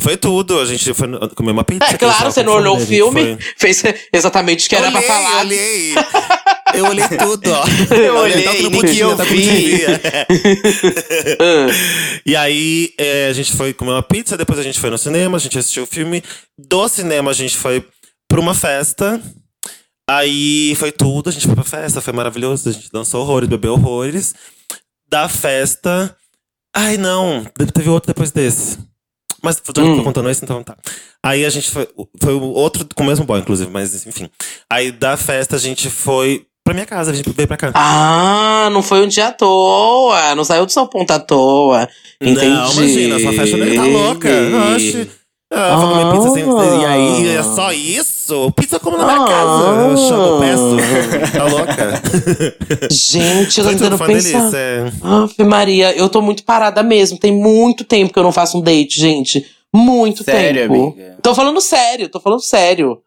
Foi 0.00 0.16
tudo. 0.16 0.58
A 0.60 0.64
gente 0.66 0.94
foi 0.94 1.08
comer 1.36 1.52
uma 1.52 1.62
pizza. 1.64 1.84
É 1.84 1.96
claro, 1.98 2.32
você 2.32 2.42
não 2.42 2.54
olhou 2.54 2.76
o 2.76 2.80
filme, 2.80 3.36
foi. 3.36 3.38
fez 3.58 3.82
exatamente 4.12 4.66
o 4.66 4.68
que 4.68 4.74
era 4.76 4.90
pra 4.90 4.98
olhei, 4.98 5.08
falar. 5.08 5.40
Olhei, 5.40 5.94
Eu 6.74 6.86
olhei 6.86 7.06
tudo, 7.08 7.50
ó. 7.50 7.64
Eu 7.94 8.16
olhei, 8.16 8.46
nem 8.46 8.70
podia, 8.70 8.94
que 8.94 9.00
eu 9.00 9.16
no 9.16 9.24
vi. 9.24 9.80
E 12.24 12.36
aí, 12.36 12.90
é, 12.98 13.28
a 13.28 13.32
gente 13.32 13.52
foi 13.52 13.72
comer 13.72 13.92
uma 13.92 14.02
pizza, 14.02 14.36
depois 14.36 14.58
a 14.58 14.62
gente 14.62 14.78
foi 14.78 14.90
no 14.90 14.98
cinema, 14.98 15.36
a 15.36 15.40
gente 15.40 15.58
assistiu 15.58 15.84
o 15.84 15.86
filme. 15.86 16.22
Do 16.58 16.88
cinema, 16.88 17.30
a 17.30 17.34
gente 17.34 17.56
foi 17.56 17.86
pra 18.28 18.40
uma 18.40 18.54
festa. 18.54 19.20
Aí 20.08 20.74
foi 20.76 20.92
tudo, 20.92 21.30
a 21.30 21.32
gente 21.32 21.46
foi 21.46 21.54
pra 21.54 21.64
festa, 21.64 22.00
foi 22.00 22.12
maravilhoso. 22.12 22.68
A 22.68 22.72
gente 22.72 22.90
dançou 22.92 23.22
horrores, 23.22 23.48
bebeu 23.48 23.74
horrores. 23.74 24.34
Da 25.08 25.28
festa. 25.28 26.16
Ai, 26.74 26.96
não, 26.96 27.44
teve 27.74 27.90
outro 27.90 28.08
depois 28.08 28.30
desse. 28.30 28.78
Mas 29.42 29.60
já 29.76 29.82
Hum. 29.82 29.96
tô 29.96 30.04
contando 30.04 30.30
esse, 30.30 30.44
então 30.44 30.62
tá. 30.62 30.76
Aí 31.22 31.44
a 31.44 31.50
gente 31.50 31.70
foi. 31.70 31.88
Foi 32.22 32.34
o 32.34 32.42
outro 32.42 32.86
com 32.94 33.02
o 33.02 33.06
mesmo 33.06 33.24
boy, 33.24 33.40
inclusive, 33.40 33.70
mas 33.70 34.06
enfim. 34.06 34.28
Aí 34.70 34.92
da 34.92 35.16
festa 35.16 35.56
a 35.56 35.58
gente 35.58 35.90
foi 35.90 36.46
pra 36.72 36.74
minha 36.74 36.86
casa, 36.86 37.10
a 37.10 37.14
gente 37.14 37.28
veio 37.30 37.46
pra 37.46 37.56
cá. 37.56 37.70
Ah, 37.74 38.68
não 38.72 38.82
foi 38.82 39.02
um 39.04 39.08
dia 39.08 39.28
à 39.28 39.32
toa. 39.32 40.34
Não 40.34 40.42
saiu 40.44 40.64
do 40.66 40.72
São 40.72 40.86
Ponto 40.86 41.10
à 41.10 41.18
toa. 41.20 41.88
Entendi. 42.20 42.48
Não, 42.48 42.72
imagina, 42.72 43.18
sua 43.20 43.32
festa 43.32 43.56
dele 43.56 43.76
tá 43.76 43.84
louca. 43.84 44.28
Oxe. 44.74 45.10
Ah, 45.54 45.76
vou 45.76 45.88
comer 45.90 46.12
pizza 46.12 46.30
sem. 46.30 46.80
E 46.80 46.84
aí, 46.86 47.36
é 47.36 47.42
só 47.42 47.72
isso? 47.72 48.50
Pizza 48.56 48.78
como 48.80 48.96
na 48.96 49.04
minha 49.04 49.22
Ah. 49.22 49.28
casa. 49.28 49.90
Eu 49.90 49.96
chamo, 49.98 50.22
eu 50.22 50.38
peço. 50.40 50.76
Tá 51.36 51.44
louca? 51.44 52.02
Gente, 52.90 53.58
eu 53.60 53.64
tô 53.64 53.70
tentando 53.72 53.98
pensar. 53.98 54.06
delícia. 54.40 54.50
é. 54.56 54.92
Ave 55.02 55.44
Maria, 55.44 55.94
eu 55.94 56.08
tô 56.08 56.22
muito 56.22 56.42
parada 56.42 56.82
mesmo. 56.82 57.18
Tem 57.18 57.32
muito 57.32 57.84
tempo 57.84 58.12
que 58.14 58.18
eu 58.18 58.22
não 58.22 58.32
faço 58.32 58.56
um 58.56 58.60
date, 58.62 58.98
gente. 58.98 59.44
Muito 59.74 60.24
Sério, 60.24 60.62
tempo. 60.62 60.74
amiga? 60.74 61.16
Tô 61.22 61.34
falando 61.34 61.60
sério, 61.60 62.08
tô 62.08 62.18
falando 62.18 62.40
sério. 62.40 62.98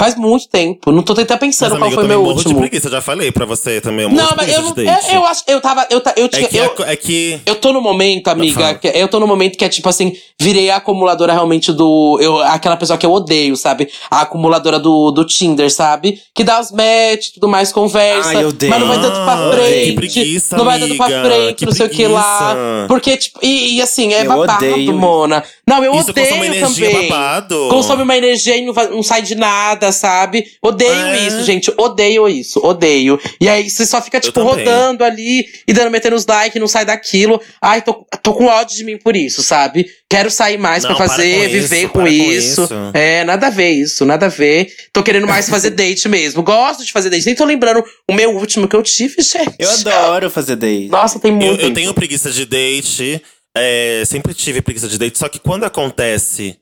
Faz 0.00 0.14
muito 0.14 0.48
tempo. 0.48 0.92
Não 0.92 1.02
tô 1.02 1.12
tentando 1.12 1.38
pensando 1.40 1.70
Mas, 1.70 1.78
qual 1.80 1.86
amiga, 1.88 2.02
foi 2.02 2.04
eu 2.04 2.08
meu 2.08 2.22
último. 2.30 2.54
de 2.54 2.60
preguiça. 2.60 2.86
Eu 2.86 2.92
já 2.92 3.00
falei 3.00 3.32
pra 3.32 3.44
você 3.44 3.80
também. 3.80 4.04
Eu 4.04 4.10
morro 4.10 4.22
Não, 4.22 4.28
de 4.30 4.36
mas 4.36 4.54
eu 4.54 4.62
não. 4.62 4.72
de 4.72 4.84
date. 4.84 5.08
Eu, 5.08 5.14
eu 5.16 5.26
acho. 5.26 5.42
Eu 5.48 5.60
tava. 5.60 5.86
Eu, 5.90 6.00
ta- 6.00 6.14
eu 6.16 6.28
tinha. 6.28 6.44
É 6.44 6.48
que, 6.48 6.56
eu, 6.56 6.74
é 6.86 6.94
que. 6.96 7.40
eu 7.44 7.56
tô 7.56 7.72
no 7.72 7.80
momento, 7.80 8.28
amiga. 8.28 8.74
Que, 8.74 8.88
eu 8.88 9.08
tô 9.08 9.18
no 9.18 9.26
momento 9.26 9.58
que 9.58 9.64
é 9.64 9.68
tipo 9.68 9.88
assim, 9.88 10.12
virei 10.40 10.70
a 10.70 10.76
acumuladora 10.76 11.32
realmente 11.32 11.72
do. 11.72 12.16
Eu, 12.20 12.38
aquela 12.42 12.76
pessoa 12.76 12.96
que 12.96 13.04
eu 13.04 13.12
odeio, 13.12 13.56
sabe? 13.56 13.88
A 14.08 14.20
acumuladora 14.20 14.78
do, 14.78 15.10
do 15.10 15.24
Tinder, 15.24 15.68
sabe? 15.68 16.20
Que 16.32 16.44
dá 16.44 16.60
os 16.60 16.70
match, 16.70 17.30
tudo 17.34 17.48
mais, 17.48 17.72
conversa. 17.72 18.28
Ai, 18.28 18.44
eu 18.44 18.48
odeio. 18.50 18.70
Mas 18.70 18.80
não 18.80 18.86
vai 18.86 19.00
tanto 19.00 19.14
pra 19.24 19.50
frente. 19.52 19.84
que 19.86 19.92
preguiça, 19.94 20.56
não 20.56 20.64
vai 20.64 20.78
tanto 20.78 20.96
pra 20.96 21.06
amiga, 21.06 21.24
frente, 21.24 21.54
que 21.56 21.66
não 21.66 21.72
sei 21.72 21.86
o 21.86 21.90
que 21.90 22.06
lá. 22.06 22.84
Porque, 22.86 23.16
tipo, 23.16 23.40
e, 23.42 23.74
e 23.78 23.82
assim, 23.82 24.12
é 24.14 24.22
Eu 24.24 24.28
babado, 24.28 24.64
odeio 24.64 24.94
Mona. 24.94 25.42
Não, 25.66 25.82
eu 25.82 25.92
Isso 25.96 26.10
odeio 26.10 26.28
consome 26.28 26.46
energia 26.46 26.90
também. 26.92 27.08
babado. 27.08 27.66
Consome 27.68 28.02
uma 28.04 28.16
energia 28.16 28.56
e 28.56 28.64
não, 28.64 28.72
vai- 28.72 28.88
não 28.88 29.02
sai 29.02 29.22
de 29.22 29.34
nada, 29.34 29.87
sabe? 29.92 30.44
Odeio 30.62 30.90
É. 30.92 31.26
isso, 31.26 31.44
gente. 31.44 31.72
Odeio 31.76 32.28
isso. 32.28 32.60
Odeio. 32.64 33.18
E 33.40 33.48
aí 33.48 33.68
você 33.68 33.84
só 33.86 34.00
fica, 34.02 34.20
tipo, 34.20 34.42
rodando 34.42 35.04
ali 35.04 35.46
e 35.66 35.72
dando, 35.72 35.90
metendo 35.90 36.16
os 36.16 36.26
likes, 36.26 36.60
não 36.60 36.68
sai 36.68 36.84
daquilo. 36.84 37.40
Ai, 37.60 37.82
tô, 37.82 38.04
tô 38.22 38.34
com 38.34 38.46
ódio 38.46 38.76
de 38.76 38.84
mim 38.84 38.96
por 38.98 39.16
isso, 39.16 39.42
sabe? 39.42 39.86
Quero 40.10 40.30
sair 40.30 40.56
mais 40.58 40.84
para 40.86 40.96
fazer, 40.96 41.34
com 41.34 41.40
viver 41.52 41.78
isso, 41.80 41.86
com, 41.88 41.92
para 41.98 42.02
com 42.02 42.08
isso. 42.08 42.62
isso. 42.64 42.74
É, 42.94 43.24
nada 43.24 43.48
a 43.48 43.50
ver 43.50 43.70
isso, 43.70 44.04
nada 44.06 44.26
a 44.26 44.30
ver. 44.30 44.72
Tô 44.92 45.02
querendo 45.02 45.26
mais 45.26 45.48
fazer 45.48 45.70
date 45.70 46.08
mesmo. 46.08 46.42
Gosto 46.42 46.84
de 46.84 46.92
fazer 46.92 47.10
date. 47.10 47.26
Nem 47.26 47.34
tô 47.34 47.44
lembrando 47.44 47.84
o 48.08 48.14
meu 48.14 48.34
último 48.34 48.66
que 48.66 48.74
eu 48.74 48.82
tive, 48.82 49.20
gente. 49.22 49.54
Eu 49.58 49.70
adoro 49.70 50.30
fazer 50.30 50.56
date. 50.56 50.88
Nossa, 50.88 51.18
tem 51.20 51.30
Eu, 51.32 51.36
muito. 51.36 51.62
eu 51.62 51.72
tenho 51.74 51.92
preguiça 51.92 52.30
de 52.30 52.44
date. 52.46 53.20
é, 53.56 54.02
sempre 54.06 54.32
tive 54.32 54.62
preguiça 54.62 54.88
de 54.88 54.96
date. 54.98 55.18
Só 55.18 55.28
que 55.28 55.38
quando 55.38 55.64
acontece. 55.64 56.56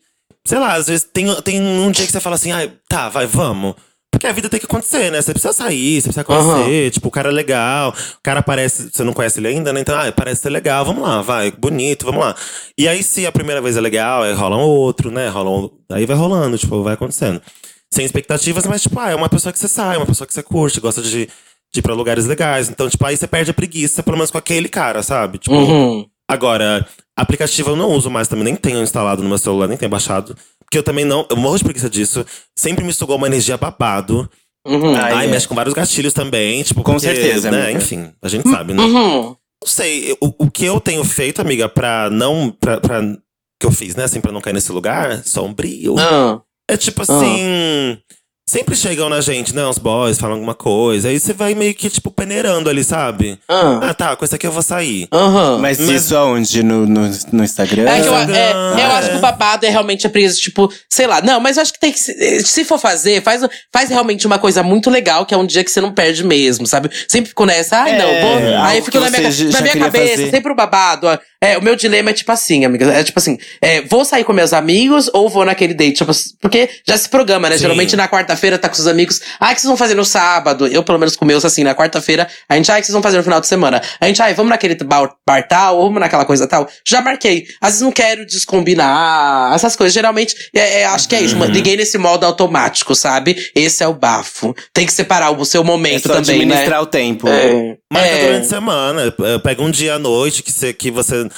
Sei 0.46 0.58
lá, 0.58 0.74
às 0.74 0.86
vezes 0.86 1.06
tem, 1.12 1.26
tem 1.42 1.60
um 1.60 1.90
dia 1.90 2.06
que 2.06 2.12
você 2.12 2.20
fala 2.20 2.36
assim, 2.36 2.52
ai, 2.52 2.72
tá, 2.88 3.08
vai, 3.08 3.26
vamos. 3.26 3.74
Porque 4.10 4.26
a 4.26 4.32
vida 4.32 4.48
tem 4.48 4.58
que 4.58 4.64
acontecer, 4.64 5.10
né? 5.10 5.20
Você 5.20 5.32
precisa 5.32 5.52
sair, 5.52 6.00
você 6.00 6.04
precisa 6.08 6.24
conhecer. 6.24 6.90
Tipo, 6.90 7.08
o 7.08 7.10
cara 7.10 7.28
é 7.28 7.32
legal. 7.32 7.90
O 7.90 8.22
cara 8.22 8.40
parece. 8.42 8.88
Você 8.90 9.04
não 9.04 9.12
conhece 9.12 9.38
ele 9.40 9.48
ainda, 9.48 9.74
né? 9.74 9.80
Então, 9.80 9.94
ah, 9.98 10.10
parece 10.10 10.40
ser 10.40 10.48
legal. 10.48 10.86
Vamos 10.86 11.02
lá, 11.02 11.20
vai, 11.20 11.50
bonito, 11.50 12.06
vamos 12.06 12.22
lá. 12.24 12.34
E 12.78 12.88
aí, 12.88 13.02
se 13.02 13.26
a 13.26 13.32
primeira 13.32 13.60
vez 13.60 13.76
é 13.76 13.80
legal, 13.80 14.22
aí 14.22 14.32
rola 14.32 14.56
um 14.56 14.60
outro, 14.60 15.10
né? 15.10 15.28
Rola 15.28 15.50
um, 15.50 15.70
aí 15.92 16.06
vai 16.06 16.16
rolando, 16.16 16.56
tipo, 16.56 16.82
vai 16.82 16.94
acontecendo. 16.94 17.42
Sem 17.92 18.06
expectativas, 18.06 18.64
mas, 18.66 18.80
tipo, 18.82 18.98
ah, 18.98 19.10
é 19.10 19.14
uma 19.14 19.28
pessoa 19.28 19.52
que 19.52 19.58
você 19.58 19.68
sai, 19.68 19.98
uma 19.98 20.06
pessoa 20.06 20.26
que 20.26 20.32
você 20.32 20.42
curte, 20.42 20.80
gosta 20.80 21.02
de, 21.02 21.26
de 21.72 21.78
ir 21.80 21.82
pra 21.82 21.92
lugares 21.92 22.24
legais. 22.24 22.70
Então, 22.70 22.88
tipo, 22.88 23.04
aí 23.04 23.18
você 23.18 23.26
perde 23.26 23.50
a 23.50 23.54
preguiça, 23.54 24.02
pelo 24.02 24.16
menos 24.16 24.30
com 24.30 24.38
aquele 24.38 24.68
cara, 24.68 25.02
sabe? 25.02 25.36
Tipo, 25.36 25.56
Uhum. 25.56 26.06
agora, 26.26 26.86
aplicativo 27.16 27.70
eu 27.70 27.76
não 27.76 27.90
uso 27.92 28.10
mais 28.10 28.28
também, 28.28 28.44
nem 28.44 28.56
tenho 28.56 28.82
instalado 28.82 29.22
no 29.22 29.28
meu 29.28 29.38
celular, 29.38 29.66
nem 29.68 29.76
tenho 29.76 29.90
baixado. 29.90 30.36
Porque 30.64 30.78
eu 30.78 30.82
também 30.82 31.04
não. 31.04 31.26
Eu 31.30 31.36
morro 31.36 31.56
de 31.58 31.64
preguiça 31.64 31.88
disso. 31.88 32.24
Sempre 32.56 32.84
me 32.84 32.92
sugou 32.92 33.16
uma 33.16 33.26
energia 33.28 33.56
babado. 33.56 34.28
Uhum. 34.66 34.94
Ai, 34.96 35.12
Ai, 35.12 35.26
é. 35.26 35.30
mexe 35.30 35.46
com 35.46 35.54
vários 35.54 35.74
gatilhos 35.74 36.12
também. 36.12 36.62
Tipo, 36.64 36.82
Com 36.82 36.92
porque, 36.94 37.06
certeza, 37.06 37.50
né? 37.50 37.64
amiga. 37.66 37.78
Enfim, 37.78 38.10
a 38.20 38.28
gente 38.28 38.48
sabe, 38.50 38.74
né? 38.74 38.82
Uhum. 38.82 39.22
Não 39.28 39.36
sei, 39.64 40.12
o, 40.20 40.32
o 40.46 40.50
que 40.50 40.64
eu 40.64 40.80
tenho 40.80 41.04
feito, 41.04 41.40
amiga, 41.40 41.68
pra 41.68 42.10
não. 42.10 42.50
Pra, 42.50 42.80
pra- 42.80 43.00
que 43.58 43.66
eu 43.66 43.70
fiz, 43.72 43.94
né, 43.96 44.04
assim, 44.04 44.20
pra 44.20 44.30
não 44.32 44.40
cair 44.42 44.52
nesse 44.52 44.70
lugar 44.70 45.22
sombrio. 45.24 45.96
Ah. 45.98 46.42
É 46.68 46.76
tipo 46.76 47.00
assim. 47.02 47.96
Sempre 48.48 48.76
chegam 48.76 49.08
na 49.08 49.20
gente, 49.20 49.52
né? 49.52 49.66
Uns 49.66 49.76
boys 49.76 50.18
falam 50.20 50.34
alguma 50.36 50.54
coisa. 50.54 51.08
Aí 51.08 51.18
você 51.18 51.32
vai 51.32 51.52
meio 51.52 51.74
que, 51.74 51.90
tipo, 51.90 52.12
peneirando 52.12 52.70
ali, 52.70 52.84
sabe? 52.84 53.40
Ah. 53.48 53.80
Ah, 53.82 53.92
tá, 53.92 54.14
com 54.14 54.24
esse 54.24 54.36
aqui 54.36 54.46
eu 54.46 54.52
vou 54.52 54.62
sair. 54.62 55.08
Aham. 55.12 55.58
Mas, 55.58 55.80
Mas- 55.80 56.02
isso 56.04 56.16
aonde? 56.16 56.62
No, 56.62 56.86
no, 56.86 57.10
no 57.32 57.42
Instagram? 57.42 57.90
É 57.90 58.00
que 58.00 58.06
eu, 58.06 58.14
é, 58.14 58.52
eu 58.84 58.90
acho 58.92 59.10
que 59.10 59.16
o 59.16 59.20
babado 59.20 59.66
é 59.66 59.68
realmente 59.68 60.06
a 60.06 60.10
preguiça, 60.10 60.36
tipo, 60.36 60.72
sei 60.88 61.08
lá. 61.08 61.20
Não, 61.22 61.40
mas 61.40 61.56
eu 61.56 61.62
acho 61.62 61.72
que 61.72 61.80
tem 61.80 61.90
que. 61.90 61.98
Se, 61.98 62.40
se 62.44 62.64
for 62.64 62.78
fazer, 62.78 63.20
faz, 63.20 63.42
faz 63.72 63.90
realmente 63.90 64.24
uma 64.28 64.38
coisa 64.38 64.62
muito 64.62 64.90
legal, 64.90 65.26
que 65.26 65.34
é 65.34 65.36
um 65.36 65.44
dia 65.44 65.64
que 65.64 65.70
você 65.70 65.80
não 65.80 65.92
perde 65.92 66.22
mesmo, 66.22 66.68
sabe? 66.68 66.88
Sempre 67.08 67.30
fico 67.30 67.44
nessa, 67.46 67.78
ai, 67.78 67.98
não, 67.98 68.08
É, 68.08 68.20
vou. 68.20 68.36
Aí 68.38 68.54
algo 68.54 68.76
eu 68.78 68.84
fico 68.84 69.00
na 69.00 69.10
que 69.10 69.18
minha, 69.18 69.50
na 69.50 69.60
minha 69.60 69.76
cabeça, 69.76 70.16
fazer. 70.18 70.30
sempre 70.30 70.52
o 70.52 70.54
babado. 70.54 71.08
ó, 71.08 71.18
É, 71.42 71.58
o 71.58 71.62
meu 71.62 71.74
dilema 71.74 72.10
é 72.10 72.12
tipo 72.12 72.30
assim, 72.30 72.64
amiga. 72.64 72.86
É 72.92 73.02
tipo 73.02 73.18
assim, 73.18 73.38
é, 73.60 73.80
vou 73.82 74.04
sair 74.04 74.22
com 74.22 74.32
meus 74.32 74.52
amigos 74.52 75.10
ou 75.12 75.28
vou 75.28 75.44
naquele 75.44 75.74
date? 75.74 75.96
Tipo, 75.96 76.12
porque 76.40 76.70
já 76.86 76.96
se 76.96 77.08
programa, 77.08 77.48
né? 77.48 77.56
Sim. 77.56 77.62
Geralmente 77.62 77.96
na 77.96 78.06
quarta-feira 78.36 78.58
tá 78.58 78.68
com 78.68 78.74
os 78.74 78.86
amigos. 78.86 79.20
Ah, 79.40 79.50
o 79.50 79.54
que 79.54 79.60
vocês 79.60 79.68
vão 79.68 79.76
fazer 79.76 79.94
no 79.94 80.04
sábado? 80.04 80.66
Eu, 80.66 80.82
pelo 80.84 80.98
menos, 80.98 81.16
com 81.16 81.24
meus, 81.24 81.44
assim, 81.44 81.64
na 81.64 81.74
quarta-feira. 81.74 82.28
A 82.48 82.54
gente, 82.56 82.70
ah, 82.70 82.74
o 82.74 82.78
que 82.78 82.84
vocês 82.84 82.92
vão 82.92 83.02
fazer 83.02 83.16
no 83.16 83.22
final 83.22 83.40
de 83.40 83.46
semana? 83.46 83.82
A 84.00 84.06
gente, 84.06 84.20
ah, 84.22 84.32
vamos 84.34 84.50
naquele 84.50 84.74
bar, 84.84 85.10
bar 85.26 85.42
tal, 85.48 85.76
ou 85.78 85.84
vamos 85.84 86.00
naquela 86.00 86.24
coisa 86.24 86.46
tal. 86.46 86.68
Já 86.86 87.00
marquei. 87.00 87.46
Às 87.60 87.70
vezes 87.70 87.80
não 87.82 87.90
quero 87.92 88.26
descombinar, 88.26 89.54
essas 89.54 89.74
coisas. 89.74 89.94
Geralmente, 89.94 90.34
é, 90.54 90.80
é, 90.82 90.86
acho 90.86 91.08
que 91.08 91.14
é 91.14 91.18
Uhum. 91.20 91.24
isso. 91.24 91.36
Liguei 91.46 91.76
nesse 91.76 91.96
modo 91.98 92.24
automático, 92.24 92.94
sabe? 92.94 93.36
Esse 93.54 93.82
é 93.82 93.88
o 93.88 93.94
bafo. 93.94 94.54
Tem 94.72 94.84
que 94.86 94.92
separar 94.92 95.30
o 95.30 95.44
seu 95.44 95.62
É 95.62 95.64
momento 95.64 96.08
só 96.08 96.14
também, 96.14 96.36
administrar 96.42 96.78
né? 96.78 96.80
o 96.80 96.86
tempo. 96.86 97.28
É. 97.28 97.76
Marca 97.92 98.08
É. 98.08 98.26
durante 98.26 98.46
a 98.46 98.48
semana. 98.48 99.14
Pega 99.42 99.62
um 99.62 99.70
dia 99.70 99.94
à 99.94 99.98
noite 99.98 100.42
que 100.42 100.52
você, 100.52 100.72
que 100.72 100.90
você 100.90 101.28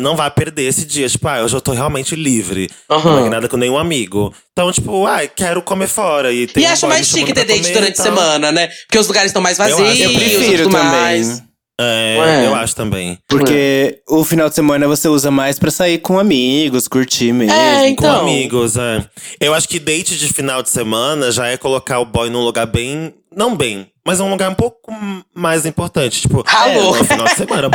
não 0.00 0.14
vai 0.16 0.30
perder 0.30 0.64
esse 0.68 0.84
dia. 0.84 1.08
Tipo, 1.08 1.28
ah, 1.28 1.42
hoje 1.42 1.54
eu 1.56 1.60
tô 1.60 1.72
realmente 1.72 2.14
livre. 2.14 2.70
Aham. 2.90 3.04
Não 3.04 3.12
marquei 3.12 3.30
nada 3.30 3.48
com 3.48 3.56
nenhum 3.56 3.78
amigo. 3.78 4.32
Então, 4.58 4.72
tipo, 4.72 5.04
ai, 5.06 5.28
quero 5.28 5.60
comer 5.60 5.86
fora. 5.86 6.32
E, 6.32 6.46
tem 6.46 6.64
E 6.64 6.66
um 6.66 6.70
acho 6.70 6.88
mais 6.88 7.06
chique 7.06 7.34
ter 7.34 7.44
date 7.44 7.60
comer 7.60 7.74
durante 7.74 7.90
a 7.90 7.92
e 7.92 7.94
tal. 7.96 8.04
semana, 8.06 8.50
né? 8.50 8.68
Porque 8.86 8.98
os 8.98 9.06
lugares 9.06 9.28
estão 9.28 9.42
mais 9.42 9.58
Eu 9.58 9.66
acho. 9.66 9.76
vazios 9.76 10.00
Eu 10.00 10.18
prefiro 10.18 10.70
também. 10.70 10.82
mais. 10.90 11.42
É, 11.78 12.16
Ué. 12.18 12.46
eu 12.46 12.54
acho 12.54 12.74
também. 12.74 13.18
Porque 13.28 14.00
o 14.08 14.24
final 14.24 14.48
de 14.48 14.54
semana 14.54 14.88
você 14.88 15.08
usa 15.08 15.30
mais 15.30 15.58
pra 15.58 15.70
sair 15.70 15.98
com 15.98 16.18
amigos, 16.18 16.88
curtir 16.88 17.34
mesmo. 17.34 17.52
É, 17.52 17.80
Com 17.82 17.86
Então. 17.88 18.20
amigos, 18.22 18.78
é. 18.78 19.04
Eu 19.38 19.52
acho 19.52 19.68
que 19.68 19.78
date 19.78 20.16
de 20.16 20.32
final 20.32 20.62
de 20.62 20.70
semana 20.70 21.30
já 21.30 21.48
é 21.48 21.58
colocar 21.58 21.98
o 22.00 22.06
boy 22.06 22.30
num 22.30 22.40
lugar 22.42 22.64
bem. 22.64 23.12
Não 23.36 23.54
bem, 23.54 23.86
mas 24.06 24.20
um 24.20 24.30
lugar 24.30 24.48
um 24.50 24.54
pouco 24.54 24.90
mais 25.34 25.66
importante. 25.66 26.22
Tipo, 26.22 26.42
Alô? 26.46 26.94
é, 26.96 26.98
no 26.98 27.04
final 27.04 27.26
de 27.26 27.34
semana. 27.34 27.68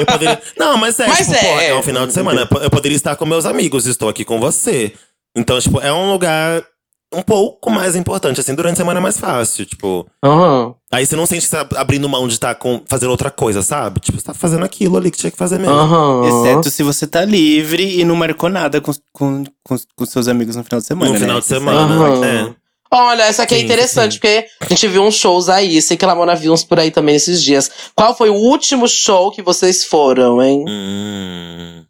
Eu 0.00 0.06
poderia. 0.06 0.42
Não, 0.58 0.76
mas 0.76 0.98
é, 0.98 1.06
Mas 1.06 1.18
tipo, 1.18 1.34
é. 1.34 1.38
porra, 1.38 1.62
é 1.62 1.74
um 1.76 1.82
final 1.84 2.06
de 2.08 2.12
semana. 2.12 2.48
Eu 2.60 2.70
poderia 2.70 2.96
estar 2.96 3.14
com 3.14 3.24
meus 3.24 3.46
amigos, 3.46 3.86
estou 3.86 4.08
aqui 4.08 4.24
com 4.24 4.40
você. 4.40 4.92
Então, 5.36 5.58
tipo, 5.60 5.80
é 5.80 5.92
um 5.92 6.12
lugar 6.12 6.64
um 7.12 7.22
pouco 7.22 7.70
mais 7.70 7.96
importante. 7.96 8.40
Assim, 8.40 8.54
durante 8.54 8.74
a 8.74 8.76
semana 8.76 9.00
é 9.00 9.02
mais 9.02 9.18
fácil. 9.18 9.64
Tipo. 9.64 10.06
Aham. 10.22 10.74
Aí 10.92 11.06
você 11.06 11.16
não 11.16 11.26
sente 11.26 11.42
que 11.42 11.48
você 11.48 11.64
tá 11.64 11.80
abrindo 11.80 12.08
mão 12.08 12.26
de 12.26 12.34
estar 12.34 12.54
com, 12.54 12.82
fazendo 12.88 13.10
outra 13.10 13.30
coisa, 13.30 13.62
sabe? 13.62 14.00
Tipo, 14.00 14.18
você 14.18 14.24
tá 14.24 14.34
fazendo 14.34 14.64
aquilo 14.64 14.96
ali 14.96 15.10
que 15.10 15.18
tinha 15.18 15.30
que 15.30 15.36
fazer 15.36 15.58
mesmo. 15.58 15.74
Aham. 15.74 16.26
Exceto 16.26 16.70
se 16.70 16.82
você 16.82 17.06
tá 17.06 17.24
livre 17.24 18.00
e 18.00 18.04
não 18.04 18.16
marcou 18.16 18.48
nada 18.48 18.80
com, 18.80 18.92
com, 19.12 19.44
com, 19.62 19.76
com 19.96 20.06
seus 20.06 20.28
amigos 20.28 20.56
no 20.56 20.64
final 20.64 20.80
de 20.80 20.86
semana. 20.86 21.06
No 21.06 21.14
né? 21.14 21.20
final 21.20 21.40
de 21.40 21.46
semana. 21.46 22.26
É. 22.26 22.64
Olha, 22.90 23.22
essa 23.22 23.42
aqui 23.42 23.54
é 23.54 23.58
Sim, 23.58 23.64
interessante, 23.64 24.12
sim. 24.12 24.18
porque 24.20 24.46
a 24.60 24.68
gente 24.68 24.86
viu 24.86 25.02
uns 25.02 25.16
shows 25.16 25.48
aí. 25.48 25.82
Sei 25.82 25.96
que 25.96 26.04
a 26.04 26.08
Lamona 26.08 26.36
viu 26.36 26.52
uns 26.52 26.62
por 26.62 26.78
aí 26.78 26.92
também 26.92 27.16
esses 27.16 27.42
dias. 27.42 27.68
Qual 27.94 28.16
foi 28.16 28.30
o 28.30 28.34
último 28.34 28.86
show 28.86 29.32
que 29.32 29.42
vocês 29.42 29.84
foram, 29.84 30.40
hein? 30.40 30.64
Hum. 30.68 31.84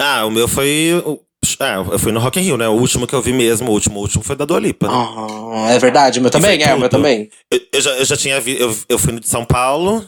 Ah, 0.00 0.24
o 0.24 0.30
meu 0.30 0.48
foi. 0.48 1.02
Ah, 1.60 1.84
eu 1.90 1.98
fui 1.98 2.12
no 2.12 2.20
Rock 2.20 2.38
in 2.38 2.42
Rio, 2.42 2.56
né? 2.56 2.68
O 2.68 2.72
último 2.72 3.06
que 3.06 3.14
eu 3.14 3.20
vi 3.22 3.32
mesmo, 3.32 3.68
o 3.70 3.72
último, 3.72 3.98
o 3.98 4.02
último 4.02 4.22
foi 4.22 4.36
da 4.36 4.44
Dua 4.44 4.60
Lipa. 4.60 4.86
né? 4.86 4.92
Ah, 4.94 5.72
é 5.72 5.78
verdade, 5.78 6.18
o 6.18 6.22
meu 6.22 6.30
também, 6.30 6.62
é, 6.62 6.74
o 6.74 6.78
meu 6.78 6.88
também. 6.88 7.28
Eu, 7.50 7.60
eu 7.72 7.80
já, 7.80 7.90
eu 7.92 8.04
já 8.04 8.16
tinha 8.16 8.40
vi, 8.40 8.58
eu, 8.60 8.74
eu 8.88 8.98
fui 8.98 9.12
no 9.12 9.18
de 9.20 9.28
São 9.28 9.44
Paulo, 9.44 10.04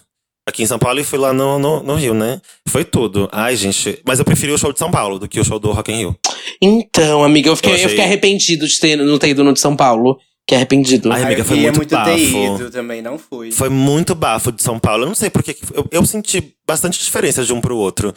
aqui 0.48 0.62
em 0.62 0.66
São 0.66 0.78
Paulo, 0.78 1.01
e 1.01 1.05
fui 1.05 1.18
lá 1.18 1.32
no, 1.32 1.59
no, 1.59 1.82
no 1.82 1.94
Rio, 1.96 2.14
né? 2.14 2.40
Foi 2.68 2.84
tudo. 2.84 3.28
Ai, 3.32 3.57
gente. 3.57 4.01
Mas 4.07 4.18
eu 4.20 4.24
preferi 4.24 4.53
o 4.53 4.59
show 4.59 4.72
de 4.72 4.78
São 4.78 4.90
Paulo 4.90 5.18
do 5.18 5.26
que 5.28 5.40
o 5.40 5.44
show 5.44 5.59
do 5.59 5.72
Rock 5.72 5.90
in 5.92 5.96
Rio. 5.96 6.16
Então, 6.62 7.24
amiga, 7.24 7.48
eu 7.48 7.57
fiquei, 7.57 7.72
Eu 7.72 7.74
eu, 7.74 7.78
achei- 7.78 7.88
fiquei 7.90 8.05
arrependido 8.05 8.66
de 8.66 8.78
ter, 8.78 8.96
não 8.96 9.18
ter 9.18 9.28
ido 9.30 9.42
no 9.44 9.53
de 9.53 9.61
São 9.61 9.74
Paulo. 9.76 10.18
Que 10.46 10.55
arrependido. 10.57 11.12
Ai, 11.12 11.22
amiga, 11.22 11.42
eu 11.42 11.44
foi 11.44 11.57
queria 11.59 11.72
muito 11.72 11.88
ter 11.88 11.94
bafo. 11.94 12.55
ido 12.57 12.70
também, 12.72 13.01
não 13.03 13.16
fui. 13.18 13.53
Foi 13.53 13.68
muito 13.68 14.14
bafo 14.16 14.51
de 14.51 14.62
São 14.62 14.80
Paulo. 14.80 15.05
Eu 15.05 15.09
não 15.09 15.14
sei 15.14 15.30
porque. 15.30 15.57
Eu, 15.72 15.86
eu 15.92 16.05
senti 16.07 16.55
bastante 16.66 16.98
diferença 16.98 17.44
de 17.44 17.53
um 17.53 17.61
pro 17.61 17.76
outro. 17.76 18.12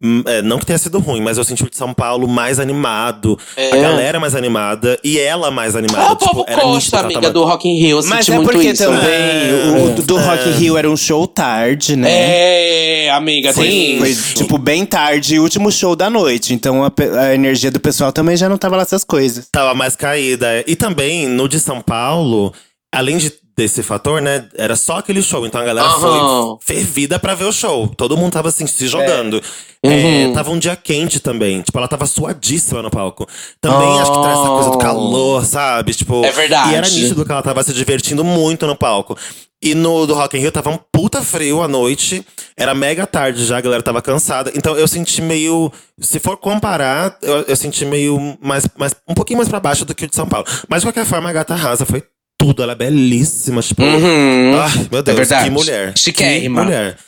Hum, 0.00 0.22
é, 0.26 0.40
não 0.42 0.60
que 0.60 0.64
tenha 0.66 0.78
sido 0.78 1.00
ruim, 1.00 1.20
mas 1.20 1.38
eu 1.38 1.42
senti 1.44 1.64
o 1.64 1.68
de 1.70 1.76
São 1.76 1.92
Paulo 1.92 2.28
mais 2.28 2.60
animado. 2.60 3.36
É. 3.56 3.72
A 3.72 3.76
galera 3.82 4.20
mais 4.20 4.36
animada 4.36 4.96
e 5.02 5.18
ela 5.18 5.50
mais 5.50 5.74
É 5.74 5.78
animada. 5.78 6.12
o 6.12 6.16
povo 6.16 6.30
tipo, 6.40 6.44
era 6.46 6.60
coxa, 6.62 6.90
que 6.90 6.94
ela 6.96 7.04
amiga, 7.06 7.20
tava- 7.22 7.32
do 7.34 7.44
Rock 7.44 7.68
in 7.68 7.80
Rio. 7.80 7.98
Eu 7.98 8.04
Mas 8.06 8.24
senti 8.26 8.30
é 8.30 8.34
muito 8.36 8.50
porque 8.52 8.68
isso. 8.68 8.84
também 8.84 9.10
É, 9.10 9.74
o 9.90 9.94
do, 9.96 10.02
do 10.02 10.18
é. 10.18 10.22
Rock 10.22 10.48
in 10.50 10.52
Rio 10.52 10.76
era 10.78 10.88
um 10.88 10.96
show 10.96 11.26
tarde, 11.26 11.96
né? 11.96 12.08
É, 12.10 13.10
amiga, 13.10 13.52
tem 13.52 13.98
Foi, 13.98 14.08
isso. 14.10 14.34
tipo, 14.36 14.56
bem 14.56 14.86
tarde, 14.86 15.40
último 15.40 15.72
show 15.72 15.96
da 15.96 16.08
noite. 16.08 16.54
Então 16.54 16.84
a, 16.84 16.92
a 17.20 17.34
energia 17.34 17.70
do 17.72 17.80
pessoal 17.80 18.12
também 18.12 18.36
já 18.36 18.48
não 18.48 18.56
tava 18.56 18.76
lá 18.76 18.82
essas 18.82 19.02
coisas. 19.02 19.48
Tava 19.50 19.74
mais 19.74 19.96
caída. 19.96 20.46
é. 20.46 20.64
E 20.66 20.76
também, 20.76 21.26
no 21.26 21.48
de 21.48 21.58
São 21.58 21.80
Paulo, 21.80 22.52
além 22.92 23.18
de, 23.18 23.32
desse 23.56 23.82
fator, 23.82 24.20
né? 24.22 24.48
Era 24.56 24.76
só 24.76 24.98
aquele 24.98 25.22
show. 25.22 25.46
Então 25.46 25.60
a 25.60 25.64
galera 25.64 25.88
Aham. 25.88 26.58
foi 26.60 26.74
fervida 26.76 27.18
pra 27.18 27.34
ver 27.34 27.44
o 27.44 27.52
show. 27.52 27.88
Todo 27.88 28.16
mundo 28.16 28.32
tava 28.32 28.48
assim, 28.48 28.66
se 28.66 28.86
jogando. 28.86 29.42
Uhum. 29.84 30.30
É, 30.30 30.32
tava 30.32 30.50
um 30.50 30.58
dia 30.58 30.74
quente 30.76 31.20
também. 31.20 31.62
Tipo, 31.62 31.78
ela 31.78 31.88
tava 31.88 32.06
suadíssima 32.06 32.82
no 32.82 32.90
palco. 32.90 33.26
Também 33.60 34.00
acho 34.00 34.12
que 34.12 34.22
traz 34.22 34.38
essa 34.38 34.48
coisa 34.48 34.70
do 34.70 34.78
calor, 34.78 35.44
sabe? 35.44 35.94
Tipo, 35.94 36.24
É 36.24 36.32
verdade. 36.32 36.70
E 36.70 36.74
era 36.74 36.88
nítido 36.88 37.24
que 37.24 37.32
ela 37.32 37.42
tava 37.42 37.62
se 37.62 37.72
divertindo 37.72 38.24
muito 38.24 38.66
no 38.66 38.76
palco. 38.76 39.16
E 39.60 39.74
no 39.74 40.06
do 40.06 40.14
Rock 40.14 40.36
in 40.36 40.40
Rio 40.40 40.52
tava 40.52 40.70
um 40.70 40.78
puta 40.92 41.20
frio 41.20 41.60
à 41.62 41.66
noite. 41.66 42.24
Era 42.56 42.74
mega 42.76 43.08
tarde 43.08 43.44
já, 43.44 43.58
a 43.58 43.60
galera 43.60 43.82
tava 43.82 44.00
cansada. 44.00 44.52
Então 44.54 44.76
eu 44.76 44.86
senti 44.86 45.20
meio. 45.20 45.72
Se 46.00 46.20
for 46.20 46.36
comparar, 46.36 47.18
eu, 47.20 47.42
eu 47.42 47.56
senti 47.56 47.84
meio 47.84 48.38
mais, 48.40 48.68
mais. 48.76 48.94
um 49.08 49.14
pouquinho 49.14 49.38
mais 49.38 49.48
pra 49.48 49.58
baixo 49.58 49.84
do 49.84 49.96
que 49.96 50.04
o 50.04 50.08
de 50.08 50.14
São 50.14 50.28
Paulo. 50.28 50.46
Mas 50.68 50.82
de 50.82 50.86
qualquer 50.86 51.04
forma, 51.04 51.28
a 51.28 51.32
gata 51.32 51.56
rasa 51.56 51.84
foi 51.84 52.04
tudo. 52.38 52.62
Ela 52.62 52.72
é 52.72 52.76
belíssima. 52.76 53.60
Tipo. 53.60 53.82
Uhum. 53.82 54.58
Ai, 54.60 54.88
meu 54.90 55.02
Deus, 55.02 55.16
verdade. 55.16 55.44
que 55.44 55.50
mulher. 55.50 55.92
Chiquérrima. 55.96 56.60
Que 56.60 56.66
mulher. 56.66 56.98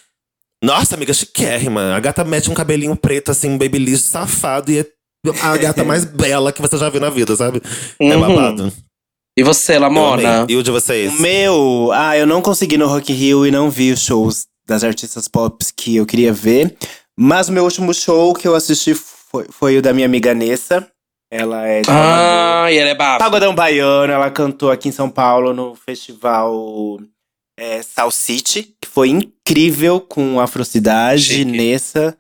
Nossa, 0.63 0.95
amiga, 0.95 1.15
chiquérrima. 1.15 1.95
A 1.95 2.01
gata 2.01 2.23
mete 2.25 2.51
um 2.51 2.55
cabelinho 2.55 2.95
preto, 2.97 3.31
assim, 3.31 3.49
um 3.49 3.57
babyliss 3.59 4.03
safado. 4.03 4.71
E 4.71 4.81
é 4.81 4.87
a 5.43 5.57
gata 5.57 5.85
mais 5.85 6.05
bela 6.07 6.53
que 6.53 6.61
você 6.61 6.77
já 6.77 6.89
viu 6.91 7.01
na 7.01 7.09
vida, 7.11 7.35
sabe? 7.37 7.63
É 8.01 8.05
Uhum. 8.17 8.21
babado. 8.21 8.73
E 9.39 9.43
você, 9.43 9.79
Lamona? 9.79 10.45
E 10.49 10.57
o 10.57 10.63
de 10.63 10.71
vocês? 10.71 11.13
O 11.19 11.23
meu, 11.23 11.91
ah, 11.95 12.17
eu 12.19 12.27
não 12.27 12.43
consegui 12.43 12.77
no 12.77 12.87
Rock 12.89 13.13
Rio 13.13 13.47
e 13.47 13.51
não 13.51 13.71
vi 13.71 13.93
os 13.93 14.01
shows 14.03 14.45
das 14.67 14.85
artistas 14.85 15.29
pop 15.29 15.65
que 15.77 15.97
eu 15.97 16.05
queria 16.05 16.33
ver. 16.33 16.77
Mas 17.19 17.49
o 17.49 17.53
meu 17.53 17.65
último 17.65 17.95
show 17.95 18.35
que 18.35 18.47
eu 18.47 18.55
assisti 18.55 18.93
foi, 18.95 19.47
foi 19.51 19.79
o 19.79 19.83
da 19.83 19.93
minha 19.95 20.05
amiga 20.07 20.35
Nessa. 20.35 20.87
Ela 21.31 21.67
é 21.67 21.81
de 21.81 21.87
Salvador. 21.87 22.13
Ah, 22.13 22.73
e 22.73 22.79
ela 22.79 22.91
é. 22.91 22.95
Pagodão 22.95 23.55
Baiano, 23.55 24.13
ela 24.13 24.31
cantou 24.31 24.71
aqui 24.71 24.89
em 24.89 24.93
São 24.93 25.09
Paulo 25.09 25.55
no 25.55 25.75
festival 25.75 26.99
é, 27.59 27.83
Sal 27.83 28.11
City, 28.11 28.75
que 28.81 28.89
foi 28.89 29.11
incrível 29.11 30.01
com 30.01 30.41
Afrocidade, 30.41 31.23
Chique. 31.23 31.45
Nessa 31.45 32.17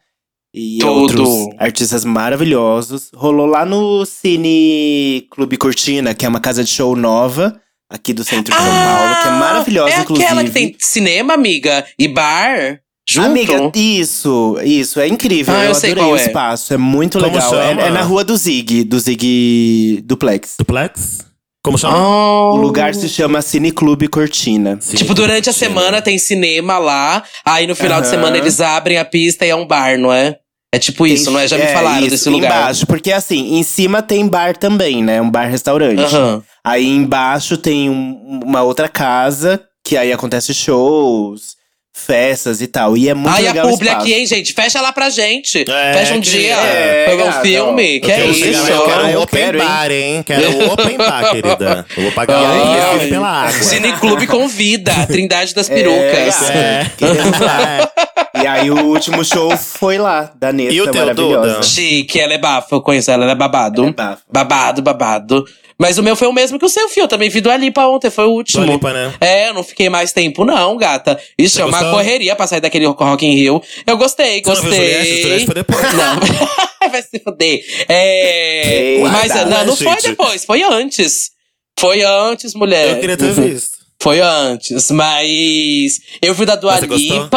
e 0.54 0.78
Tudo. 0.80 0.92
outros 0.92 1.48
artistas 1.58 2.04
maravilhosos. 2.04 3.10
Rolou 3.14 3.46
lá 3.46 3.64
no 3.64 4.04
Cine 4.04 5.26
Clube 5.30 5.56
Cortina, 5.56 6.14
que 6.14 6.26
é 6.26 6.28
uma 6.28 6.40
casa 6.40 6.62
de 6.62 6.70
show 6.70 6.94
nova 6.94 7.60
aqui 7.88 8.12
do 8.12 8.22
centro 8.22 8.54
de 8.54 8.60
São 8.60 8.70
Paulo, 8.70 9.22
que 9.22 9.28
é 9.28 9.30
maravilhosa, 9.32 9.94
é 9.94 10.00
inclusive. 10.00 10.26
aquela 10.26 10.44
que 10.44 10.50
tem 10.50 10.76
cinema, 10.78 11.34
amiga, 11.34 11.84
e 11.98 12.06
bar 12.06 12.80
junto. 13.12 13.26
Amiga, 13.26 13.70
isso, 13.74 14.56
isso, 14.64 15.00
é 15.00 15.08
incrível. 15.08 15.54
Ah, 15.54 15.64
eu 15.64 15.68
eu 15.70 15.74
sei 15.74 15.90
adorei 15.92 16.08
qual 16.10 16.16
o 16.16 16.20
é. 16.20 16.26
espaço, 16.26 16.72
é 16.74 16.76
muito 16.76 17.18
Como 17.18 17.32
legal. 17.32 17.50
chama? 17.50 17.82
É, 17.82 17.86
é 17.86 17.90
na 17.90 18.02
rua 18.02 18.22
do 18.24 18.36
Zig, 18.36 18.84
do 18.84 18.98
Zig 18.98 20.02
Duplex. 20.04 20.54
Duplex? 20.58 21.18
Como 21.62 21.76
chama? 21.76 21.96
Ah. 21.96 22.52
O 22.52 22.56
lugar 22.56 22.94
se 22.94 23.08
chama 23.08 23.42
Cine 23.42 23.70
Clube 23.70 24.08
Cortina. 24.08 24.78
Sim, 24.80 24.96
Tipo, 24.96 25.12
durante 25.14 25.50
a 25.50 25.52
Cortina. 25.52 25.68
semana 25.68 26.00
tem 26.02 26.18
cinema 26.18 26.78
lá, 26.78 27.22
aí 27.44 27.66
no 27.66 27.74
final 27.76 28.00
de 28.00 28.06
semana 28.08 28.36
eles 28.38 28.60
abrem 28.60 28.96
a 28.98 29.04
pista 29.04 29.44
e 29.44 29.50
é 29.50 29.54
um 29.56 29.66
bar, 29.66 29.98
não 29.98 30.12
é? 30.12 30.36
É 30.72 30.78
tipo 30.78 31.04
isso, 31.06 31.30
não 31.32 31.40
é? 31.40 31.48
Já 31.48 31.58
me 31.58 31.66
falaram 31.66 32.00
isso, 32.00 32.10
desse 32.10 32.28
lugar. 32.30 32.46
Embaixo, 32.62 32.86
porque 32.86 33.10
assim, 33.10 33.56
em 33.56 33.62
cima 33.64 34.00
tem 34.02 34.26
bar 34.28 34.56
também, 34.56 35.02
né? 35.02 35.20
Um 35.20 35.28
bar-restaurante. 35.28 36.00
Aham. 36.00 36.42
Aí 36.64 36.86
embaixo 36.86 37.56
tem 37.56 37.90
um- 37.90 38.40
uma 38.44 38.62
outra 38.62 38.88
casa 38.88 39.60
que 39.84 39.96
aí 39.96 40.12
acontece 40.12 40.54
shows, 40.54 41.56
festas 41.92 42.60
e 42.62 42.66
tal. 42.66 42.96
E 42.96 43.08
é 43.08 43.14
muito 43.14 43.28
Ai, 43.34 43.42
legal 43.42 43.66
a 43.66 43.68
o 43.68 43.72
publi 43.72 43.88
aqui, 43.88 44.12
hein, 44.14 44.26
gente? 44.26 44.52
Fecha 44.52 44.80
lá 44.80 44.92
pra 44.92 45.10
gente. 45.10 45.64
É, 45.68 45.92
Fecha 45.94 46.14
um 46.14 46.20
que- 46.20 46.30
dia. 46.30 46.54
é, 46.54 47.06
Pegou 47.08 47.28
um 47.28 47.32
filme. 47.32 48.00
Que 48.00 48.10
é 48.12 48.20
eu 48.22 48.30
isso? 48.30 48.44
chegar 48.44 48.62
lá, 48.62 48.70
eu 48.70 48.82
quero 48.84 49.00
Ah, 49.00 49.18
um 49.18 49.22
open 49.22 49.40
quero, 49.40 49.58
hein? 49.58 49.64
bar, 49.68 49.90
hein? 49.90 50.22
Quero 50.24 50.50
um 50.56 50.70
open 50.72 50.96
bar, 50.96 51.30
querida. 51.30 51.86
Eu 51.96 52.02
vou 52.04 52.12
pagar 52.12 52.38
Ai. 52.38 52.68
ingresso 52.94 53.10
pela 53.10 53.28
água. 53.28 53.62
Cineclube 53.62 54.26
convida. 54.26 54.92
a 54.92 55.06
Trindade 55.06 55.54
das 55.54 55.68
Perucas. 55.68 56.50
É, 56.50 56.86
É. 57.00 58.00
E 58.42 58.46
aí 58.46 58.70
o 58.70 58.86
último 58.86 59.24
show 59.24 59.50
foi 59.56 59.98
lá, 59.98 60.32
da 60.36 60.52
Neta, 60.52 60.72
E 60.72 60.80
o 60.80 60.90
teu, 60.90 61.00
maravilhosa. 61.02 61.48
Duda? 61.54 61.62
Chique, 61.62 62.18
ela 62.20 62.32
é 62.34 62.38
bafo. 62.38 62.74
Eu 62.76 62.80
conheço 62.82 63.10
ela, 63.10 63.24
ela 63.24 63.32
é 63.32 63.36
babado. 63.36 63.82
Ela 63.82 63.90
é 63.90 63.92
bafo. 63.92 64.22
Babado, 64.30 64.82
babado. 64.82 65.44
Mas 65.78 65.96
o 65.96 66.02
meu 66.02 66.14
foi 66.14 66.28
o 66.28 66.32
mesmo 66.32 66.58
que 66.58 66.64
o 66.64 66.68
seu, 66.68 66.88
fio. 66.90 67.04
Eu 67.04 67.08
também 67.08 67.30
vi 67.30 67.40
do 67.40 67.50
Alipa 67.50 67.86
ontem, 67.86 68.10
foi 68.10 68.24
o 68.26 68.30
último. 68.32 68.64
Dua 68.64 68.74
Lipa, 68.74 68.92
né? 68.92 69.14
É, 69.20 69.48
eu 69.48 69.54
não 69.54 69.62
fiquei 69.64 69.88
mais 69.88 70.12
tempo, 70.12 70.44
não, 70.44 70.76
gata. 70.76 71.18
Ixi, 71.38 71.54
Você 71.56 71.62
é 71.62 71.64
uma 71.64 71.78
gostou? 71.78 71.92
correria 71.96 72.36
pra 72.36 72.46
sair 72.46 72.60
daquele 72.60 72.86
Rock 72.86 73.24
in 73.26 73.34
Rio. 73.34 73.62
Eu 73.86 73.96
gostei, 73.96 74.42
Você 74.42 74.48
não 74.48 74.62
viu 74.62 74.72
Juliette? 74.72 74.96
gostei. 74.98 75.22
Juliette 75.22 75.46
foi 75.46 75.54
depois. 75.54 75.82
Não. 75.94 76.90
Vai 76.90 77.02
se 77.02 77.18
fuder. 77.20 77.64
É. 77.88 78.98
Mas 79.02 79.34
não, 79.46 79.66
não 79.66 79.76
foi 79.76 79.96
depois, 80.02 80.44
foi 80.44 80.62
antes. 80.62 81.30
Foi 81.78 82.02
antes, 82.02 82.54
mulher. 82.54 82.88
Eu 82.96 83.00
queria 83.00 83.16
ter 83.16 83.32
visto. 83.32 83.80
Foi 84.02 84.18
antes, 84.20 84.90
mas 84.90 86.00
eu 86.22 86.32
vi 86.32 86.42
o 86.44 86.46
da 86.46 86.56
Dua 86.56 86.76
Você 86.78 86.86
gostou? 86.86 87.28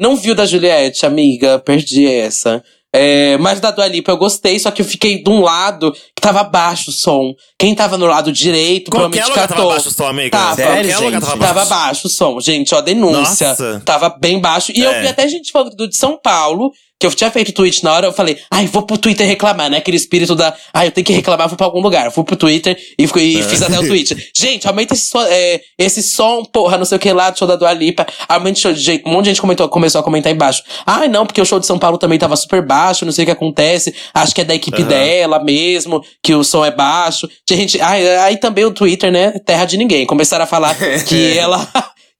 Não 0.00 0.16
vi 0.16 0.30
o 0.30 0.34
da 0.34 0.46
Juliette, 0.46 1.04
amiga, 1.04 1.58
perdi 1.58 2.06
essa. 2.06 2.62
É, 2.92 3.36
mas 3.38 3.58
o 3.58 3.62
da 3.62 3.70
Dua 3.70 3.86
Lipa 3.86 4.10
eu 4.10 4.16
gostei, 4.16 4.58
só 4.58 4.70
que 4.72 4.82
eu 4.82 4.84
fiquei 4.86 5.22
de 5.22 5.30
um 5.30 5.42
lado 5.42 5.92
que 5.92 6.20
tava 6.20 6.42
baixo 6.42 6.90
o 6.90 6.92
som. 6.92 7.34
Quem 7.56 7.72
tava 7.72 7.96
no 7.96 8.06
lado 8.06 8.32
direito, 8.32 8.90
Qualquer 8.90 9.20
provavelmente 9.20 9.28
lugar 9.30 9.46
tava 9.48 9.54
catou. 9.54 9.70
baixo 9.70 9.88
o 9.88 9.92
som, 9.92 10.06
amiga. 10.06 10.30
Tava. 10.36 10.56
Sério, 10.56 10.90
gente? 10.90 11.00
tava 11.20 11.36
baixo. 11.36 11.38
Tava 11.38 11.64
baixo 11.66 12.06
o 12.08 12.10
som, 12.10 12.40
gente, 12.40 12.74
ó, 12.74 12.80
denúncia. 12.80 13.48
Nossa. 13.50 13.82
Tava 13.84 14.08
bem 14.08 14.40
baixo. 14.40 14.72
E 14.74 14.80
eu 14.80 14.90
É. 14.90 15.02
vi 15.02 15.06
até 15.08 15.28
gente 15.28 15.52
falando 15.52 15.76
do 15.76 15.86
de 15.88 15.96
São 15.96 16.18
Paulo, 16.20 16.72
que 17.00 17.06
eu 17.06 17.10
tinha 17.14 17.30
feito 17.30 17.50
tweet 17.52 17.82
na 17.82 17.94
hora, 17.94 18.06
eu 18.08 18.12
falei, 18.12 18.38
ai, 18.50 18.66
vou 18.66 18.82
pro 18.82 18.98
Twitter 18.98 19.26
reclamar, 19.26 19.70
né? 19.70 19.78
Aquele 19.78 19.96
espírito 19.96 20.34
da, 20.34 20.54
ai, 20.72 20.88
eu 20.88 20.90
tenho 20.92 21.04
que 21.06 21.14
reclamar, 21.14 21.48
vou 21.48 21.56
pra 21.56 21.64
algum 21.66 21.80
lugar. 21.80 22.04
Eu 22.04 22.10
fui 22.12 22.22
pro 22.24 22.36
Twitter 22.36 22.76
e, 22.98 23.04
É. 23.04 23.18
e 23.22 23.42
fiz 23.42 23.62
até 23.62 23.78
o 23.80 23.86
tweet. 23.86 24.30
Gente, 24.36 24.68
aumenta 24.68 24.92
esse, 24.92 25.08
som- 25.08 25.22
é, 25.26 25.62
esse 25.78 26.02
som, 26.02 26.44
porra, 26.44 26.76
não 26.76 26.84
sei 26.84 26.96
o 26.96 27.00
que 27.00 27.10
lá, 27.10 27.30
do 27.30 27.38
show 27.38 27.48
da 27.48 27.56
Dua 27.56 27.72
Lipa. 27.72 28.06
Aumenta 28.28 28.58
o 28.58 28.60
show 28.62 28.72
de. 28.74 29.02
Um 29.06 29.12
monte 29.12 29.24
de 29.24 29.30
gente 29.30 29.40
comentou, 29.40 29.66
começou 29.70 29.98
a 30.02 30.04
comentar 30.04 30.30
embaixo. 30.30 30.62
Ai, 30.84 31.08
não, 31.08 31.24
porque 31.24 31.40
o 31.40 31.44
show 31.46 31.58
de 31.58 31.66
São 31.66 31.78
Paulo 31.78 31.96
também 31.96 32.18
tava 32.18 32.36
super 32.36 32.60
baixo, 32.64 33.06
não 33.06 33.12
sei 33.12 33.22
o 33.22 33.26
que 33.26 33.32
acontece. 33.32 33.94
Acho 34.12 34.34
que 34.34 34.42
é 34.42 34.44
da 34.44 34.54
equipe 34.54 34.82
Aham. 34.82 34.88
dela 34.88 35.42
mesmo, 35.42 36.04
que 36.22 36.34
o 36.34 36.44
som 36.44 36.64
é 36.66 36.70
baixo. 36.70 37.26
Gente, 37.48 37.80
ai, 37.80 38.06
aí 38.18 38.36
também 38.36 38.66
o 38.66 38.72
Twitter, 38.72 39.10
né? 39.10 39.32
Terra 39.46 39.64
de 39.64 39.78
ninguém. 39.78 40.04
Começaram 40.04 40.44
a 40.44 40.46
falar 40.46 40.76
que 41.08 41.38
ela. 41.38 41.66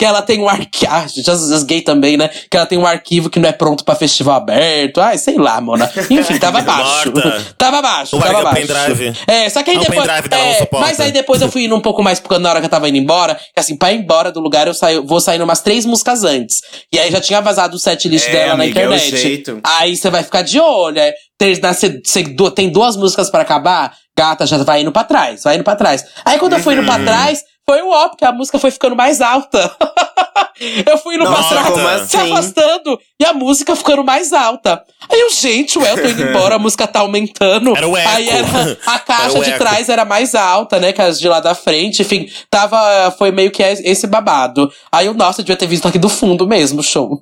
Que 0.00 0.06
ela 0.06 0.22
tem 0.22 0.40
um 0.40 0.48
arquivo. 0.48 0.90
Ah, 0.90 1.04
as, 1.04 1.62
gay 1.64 1.82
também, 1.82 2.16
né? 2.16 2.30
Que 2.50 2.56
ela 2.56 2.64
tem 2.64 2.78
um 2.78 2.86
arquivo 2.86 3.28
que 3.28 3.38
não 3.38 3.46
é 3.46 3.52
pronto 3.52 3.84
pra 3.84 3.94
festival 3.94 4.36
aberto. 4.36 4.98
Ai, 4.98 5.18
sei 5.18 5.36
lá, 5.36 5.60
mona. 5.60 5.90
Enfim, 6.08 6.38
tava 6.38 6.62
baixo. 6.62 7.12
Tava 7.58 7.82
baixo, 7.82 8.18
tava 8.18 8.28
era 8.30 8.38
o 8.40 8.42
baixo. 8.42 8.66
pendrive? 8.66 9.12
É, 9.26 9.46
só 9.50 9.62
que 9.62 9.70
aí 9.72 9.76
É 9.76 9.80
o 9.80 9.82
depois. 9.82 10.06
não 10.06 10.14
é, 10.14 10.68
mas 10.72 10.98
aí 11.00 11.12
depois 11.12 11.42
eu 11.42 11.50
fui 11.50 11.64
indo 11.66 11.76
um 11.76 11.82
pouco 11.82 12.02
mais, 12.02 12.18
porque 12.18 12.38
na 12.38 12.48
hora 12.48 12.60
que 12.60 12.64
eu 12.66 12.70
tava 12.70 12.88
indo 12.88 12.96
embora, 12.96 13.34
que 13.34 13.60
assim, 13.60 13.76
pra 13.76 13.92
ir 13.92 13.98
embora 13.98 14.32
do 14.32 14.40
lugar, 14.40 14.66
eu 14.66 14.72
saio, 14.72 15.04
vou 15.06 15.20
saindo 15.20 15.44
umas 15.44 15.60
três 15.60 15.84
músicas 15.84 16.24
antes. 16.24 16.62
E 16.90 16.98
aí 16.98 17.10
já 17.10 17.20
tinha 17.20 17.42
vazado 17.42 17.76
o 17.76 17.78
set 17.78 18.08
list 18.08 18.26
É, 18.28 18.32
dela 18.32 18.54
amiga, 18.54 18.80
é 18.80 18.84
na 18.86 18.92
o 18.92 18.94
internet. 18.96 19.16
jeito. 19.20 19.60
Aí 19.62 19.94
você 19.98 20.08
vai 20.08 20.22
ficar 20.22 20.40
de 20.40 20.58
olho. 20.58 20.98
É, 20.98 21.12
tem, 21.36 21.60
na- 21.60 21.74
cê- 21.74 22.00
cê 22.06 22.22
du- 22.22 22.50
tem 22.50 22.70
duas 22.70 22.96
músicas 22.96 23.28
pra 23.28 23.42
acabar, 23.42 23.92
gata 24.16 24.46
já 24.46 24.56
vai 24.64 24.80
indo 24.80 24.92
pra 24.92 25.04
trás, 25.04 25.42
vai 25.42 25.56
indo 25.56 25.64
pra 25.64 25.76
trás. 25.76 26.06
Aí 26.24 26.38
quando 26.38 26.54
eu 26.54 26.60
fui 26.60 26.72
indo 26.72 26.84
pra 26.86 26.96
Uhum. 26.96 27.04
trás, 27.04 27.40
foi 27.70 27.82
o 27.82 27.90
ó, 27.90 28.08
porque 28.08 28.24
a 28.24 28.32
música 28.32 28.58
foi 28.58 28.72
ficando 28.72 28.96
mais 28.96 29.20
alta. 29.20 29.70
eu 30.84 30.98
fui 30.98 31.16
trás, 31.16 31.24
como 31.70 31.78
se 32.04 32.16
assim? 32.16 32.32
afastando, 32.32 32.98
e 33.18 33.24
a 33.24 33.32
música 33.32 33.76
ficando 33.76 34.02
mais 34.02 34.32
alta. 34.32 34.82
Aí 35.08 35.20
eu, 35.20 35.30
gente, 35.30 35.78
eu 35.90 36.02
tô 36.02 36.08
indo 36.08 36.22
embora, 36.28 36.56
a 36.56 36.58
música 36.58 36.88
tá 36.88 36.98
aumentando. 37.00 37.76
Era 37.76 37.86
o 37.86 37.96
eco. 37.96 38.08
Aí 38.08 38.28
era, 38.28 38.78
a 38.86 38.98
caixa 38.98 39.30
Era 39.30 39.38
o 39.38 39.44
de 39.44 39.50
eco. 39.50 39.58
trás 39.58 39.88
era 39.88 40.04
mais 40.04 40.34
alta, 40.34 40.80
né, 40.80 40.92
que 40.92 41.00
as 41.00 41.20
de 41.20 41.28
lá 41.28 41.38
da 41.38 41.54
frente. 41.54 42.02
Enfim, 42.02 42.28
tava, 42.50 43.14
foi 43.16 43.30
meio 43.30 43.52
que 43.52 43.62
esse 43.62 44.06
babado. 44.08 44.70
Aí 44.90 45.06
eu, 45.06 45.14
nossa, 45.14 45.40
eu 45.40 45.44
devia 45.44 45.56
ter 45.56 45.68
visto 45.68 45.86
aqui 45.86 45.98
do 45.98 46.08
fundo 46.08 46.48
mesmo 46.48 46.80
o 46.80 46.82
show. 46.82 47.20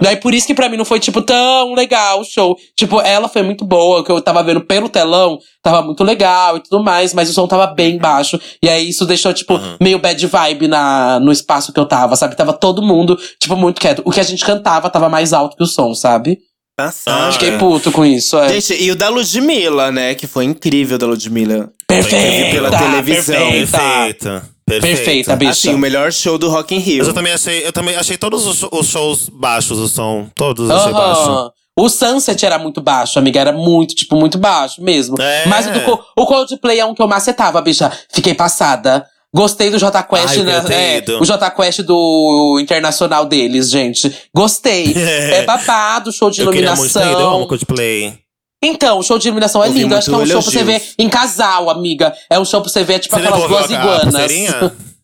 Daí 0.00 0.16
por 0.16 0.32
isso 0.32 0.46
que 0.46 0.54
pra 0.54 0.70
mim 0.70 0.78
não 0.78 0.86
foi, 0.86 1.00
tipo, 1.00 1.20
tão 1.20 1.74
legal 1.74 2.20
o 2.20 2.24
show. 2.24 2.56
Tipo, 2.74 3.00
ela 3.02 3.28
foi 3.28 3.42
muito 3.42 3.64
boa, 3.64 4.02
que 4.02 4.10
eu 4.10 4.22
tava 4.22 4.42
vendo 4.42 4.62
pelo 4.62 4.88
telão, 4.88 5.38
tava 5.62 5.82
muito 5.82 6.02
legal 6.04 6.56
e 6.56 6.60
tudo 6.62 6.82
mais, 6.82 7.12
mas 7.12 7.28
o 7.30 7.32
som 7.32 7.46
tava 7.46 7.66
bem 7.68 7.98
baixo. 7.98 8.40
E 8.62 8.68
aí 8.68 8.88
isso 8.88 9.04
deixou, 9.06 9.32
tipo, 9.32 9.54
Uhum. 9.54 9.76
meio 9.80 9.98
bad 9.98 10.26
vibe 10.26 10.68
na, 10.68 11.20
no 11.20 11.30
espaço 11.32 11.72
que 11.72 11.78
eu 11.80 11.86
tava, 11.86 12.16
sabe? 12.16 12.36
Tava 12.36 12.52
todo 12.52 12.82
mundo, 12.82 13.18
tipo, 13.38 13.56
muito 13.56 13.80
quieto. 13.80 14.02
O 14.04 14.10
que 14.10 14.20
a 14.20 14.24
gente 14.24 14.44
cantava 14.44 14.88
tava 14.90 15.08
mais 15.08 15.32
alto 15.32 15.56
que 15.56 15.62
o 15.62 15.66
som, 15.66 15.94
sabe? 15.94 16.38
Passado. 16.76 17.32
Fiquei 17.34 17.50
é. 17.50 17.58
puto 17.58 17.92
com 17.92 18.06
isso, 18.06 18.38
é. 18.38 18.58
Gente, 18.58 18.82
e 18.82 18.90
o 18.90 18.96
da 18.96 19.08
Ludmilla, 19.10 19.92
né? 19.92 20.14
Que 20.14 20.26
foi 20.26 20.44
incrível 20.44 20.96
da 20.96 21.06
Ludmilla. 21.06 21.68
Perfeita! 21.86 22.50
pela 22.52 22.70
televisão. 22.70 23.50
Perfeita! 23.50 23.78
Perfeita. 23.78 24.50
Perfeita. 24.66 24.96
Perfeita, 24.96 25.36
bicha. 25.36 25.50
Assim, 25.50 25.74
o 25.74 25.78
melhor 25.78 26.12
show 26.12 26.38
do 26.38 26.48
Rock 26.48 26.74
in 26.74 26.78
Rio. 26.78 26.98
Mas 26.98 27.08
eu 27.08 27.14
também 27.14 27.32
achei, 27.32 27.66
eu 27.66 27.72
também 27.72 27.96
achei 27.96 28.16
todos 28.16 28.46
os, 28.46 28.62
os 28.70 28.86
shows 28.86 29.28
baixos, 29.28 29.78
o 29.78 29.88
som. 29.88 30.28
Todos 30.36 30.70
eu 30.70 30.76
achei 30.76 30.92
Aham. 30.92 30.98
baixo. 30.98 31.52
O 31.80 31.88
Sunset 31.88 32.44
era 32.44 32.58
muito 32.58 32.80
baixo, 32.80 33.18
amiga. 33.18 33.40
Era 33.40 33.52
muito, 33.52 33.94
tipo, 33.94 34.16
muito 34.16 34.38
baixo 34.38 34.82
mesmo. 34.82 35.20
É. 35.20 35.46
Mas 35.46 35.66
o, 35.66 35.70
do, 35.70 36.04
o 36.16 36.26
Coldplay 36.26 36.78
é 36.78 36.84
um 36.84 36.94
que 36.94 37.02
eu 37.02 37.08
macetava, 37.08 37.60
bicha. 37.60 37.90
Fiquei 38.12 38.34
passada. 38.34 39.06
Gostei 39.32 39.70
do 39.70 39.78
J 39.78 40.02
Quest, 40.02 40.28
Ai, 40.28 40.38
eu 40.40 40.44
né? 40.44 40.62
É, 40.70 41.04
o 41.20 41.24
J 41.24 41.50
Quest 41.52 41.82
do 41.82 42.58
internacional 42.60 43.24
deles, 43.24 43.70
gente. 43.70 44.12
Gostei. 44.34 44.92
é 44.96 45.44
babado, 45.44 46.12
show 46.12 46.30
de 46.30 46.40
Eu 46.40 46.50
queria 46.50 46.74
muito 46.74 46.92
ter 46.92 47.00
ido, 47.00 47.10
eu 47.10 47.14
amo 47.14 47.26
iluminação. 47.28 47.46
Coldplay. 47.46 48.18
Então, 48.62 48.98
o 48.98 49.02
show 49.02 49.18
de 49.18 49.28
iluminação 49.28 49.64
é 49.64 49.68
Ouvi 49.68 49.82
lindo. 49.82 49.94
Acho 49.94 50.10
que 50.10 50.14
é 50.14 50.18
um 50.18 50.26
show 50.26 50.42
pra 50.42 50.50
você 50.50 50.64
ver 50.64 50.82
em 50.98 51.08
casal, 51.08 51.70
amiga. 51.70 52.12
É 52.28 52.38
um 52.38 52.44
show 52.44 52.60
pra 52.60 52.70
você 52.70 52.84
ver, 52.84 52.98
tipo, 52.98 53.16
Você 53.16 53.22
aquelas 53.22 53.48
duas 53.48 53.70
iguanas. 53.70 54.14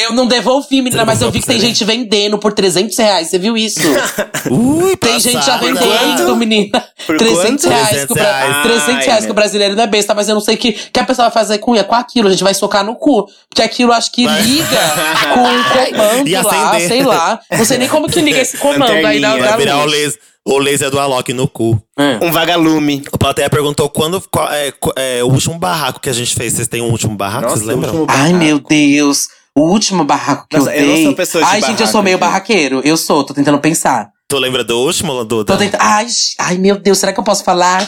Eu 0.00 0.12
não 0.12 0.26
devolvi, 0.26 0.80
menina, 0.82 1.04
mas 1.04 1.20
eu 1.22 1.30
vi 1.30 1.38
a 1.38 1.40
que 1.40 1.46
tem 1.46 1.60
gente 1.60 1.84
vendendo 1.84 2.38
por 2.38 2.52
300 2.52 2.96
reais. 2.98 3.28
Você 3.28 3.38
viu 3.38 3.56
isso? 3.56 3.80
Ui, 4.50 4.96
Tem 4.96 5.18
gente 5.18 5.44
já 5.44 5.56
vendendo, 5.56 6.36
menina. 6.36 6.84
Por 7.06 7.16
300 7.16 7.64
quanto? 7.64 7.68
reais. 7.68 7.88
300 7.88 8.06
que 8.06 8.12
o 8.12 8.14
Bra- 8.16 8.24
reais. 8.24 8.62
300 8.62 8.88
Ai, 8.88 9.04
reais 9.06 9.24
que 9.24 9.30
o 9.30 9.34
brasileiro 9.34 9.74
não 9.76 9.82
é 9.82 9.86
besta, 9.86 10.14
mas 10.14 10.28
eu 10.28 10.34
não 10.34 10.42
sei 10.42 10.56
o 10.56 10.58
que, 10.58 10.72
que 10.72 11.00
a 11.00 11.04
pessoa 11.04 11.28
vai 11.28 11.32
fazer 11.32 11.58
com, 11.58 11.74
com 11.84 11.94
aquilo. 11.94 12.28
A 12.28 12.30
gente 12.30 12.44
vai 12.44 12.52
socar 12.52 12.84
no 12.84 12.96
cu. 12.96 13.26
Porque 13.48 13.62
aquilo 13.62 13.92
acho 13.92 14.12
que 14.12 14.26
liga 14.26 14.78
com 15.32 15.40
um 15.40 15.64
comando 15.64 16.46
lá, 16.48 16.80
sei 16.80 17.02
lá. 17.02 17.40
Não 17.50 17.64
sei 17.64 17.78
nem 17.78 17.88
como 17.88 18.08
que 18.10 18.20
liga 18.20 18.38
esse 18.40 18.58
comando 18.58 19.06
aí 19.06 19.20
da, 19.20 19.56
virar 19.56 19.78
o 19.78 19.84
luz. 19.84 19.92
laser, 19.92 20.20
o 20.44 20.58
laser 20.58 20.90
do 20.90 20.98
Alok 20.98 21.32
no 21.32 21.48
cu. 21.48 21.80
É. 21.98 22.18
Um 22.22 22.30
vagalume. 22.30 23.02
O 23.12 23.16
Plateia 23.18 23.48
perguntou 23.48 23.88
quando 23.88 24.20
qual- 24.30 24.52
é, 24.52 24.70
qual- 24.72 24.94
é, 24.96 25.22
o 25.24 25.28
último 25.28 25.58
barraco 25.58 26.00
que 26.00 26.10
a 26.10 26.12
gente 26.12 26.34
fez. 26.34 26.52
Vocês 26.52 26.68
têm 26.68 26.82
um 26.82 26.90
último 26.90 27.16
barraco? 27.16 27.48
Vocês 27.50 27.62
o 27.62 27.68
lembram? 27.68 27.90
último 28.00 28.06
Ai, 28.10 28.16
barraco. 28.32 28.36
meu 28.44 28.58
Deus. 28.58 29.28
O 29.58 29.70
último 29.70 30.04
barraco 30.04 30.46
que 30.48 30.56
Nossa, 30.56 30.70
eu 30.74 30.82
eu 30.82 30.86
não 30.86 30.94
dei. 30.94 31.04
sou 31.04 31.14
pessoa 31.14 31.44
de 31.44 31.50
Ai, 31.50 31.56
gente, 31.60 31.70
eu 31.70 31.74
barraco, 31.76 31.92
sou 31.92 32.02
meio 32.02 32.18
barraqueiro. 32.18 32.80
Eu 32.84 32.96
sou, 32.96 33.24
tô 33.24 33.34
tentando 33.34 33.58
pensar. 33.58 34.10
Tu 34.28 34.38
lembra 34.38 34.62
do 34.62 34.78
último, 34.78 35.24
Duda? 35.24 35.52
Tô 35.54 35.58
tentando. 35.58 35.80
Ai, 35.80 36.06
ai, 36.38 36.58
meu 36.58 36.78
Deus, 36.78 36.98
será 36.98 37.14
que 37.14 37.18
eu 37.18 37.24
posso 37.24 37.42
falar? 37.42 37.80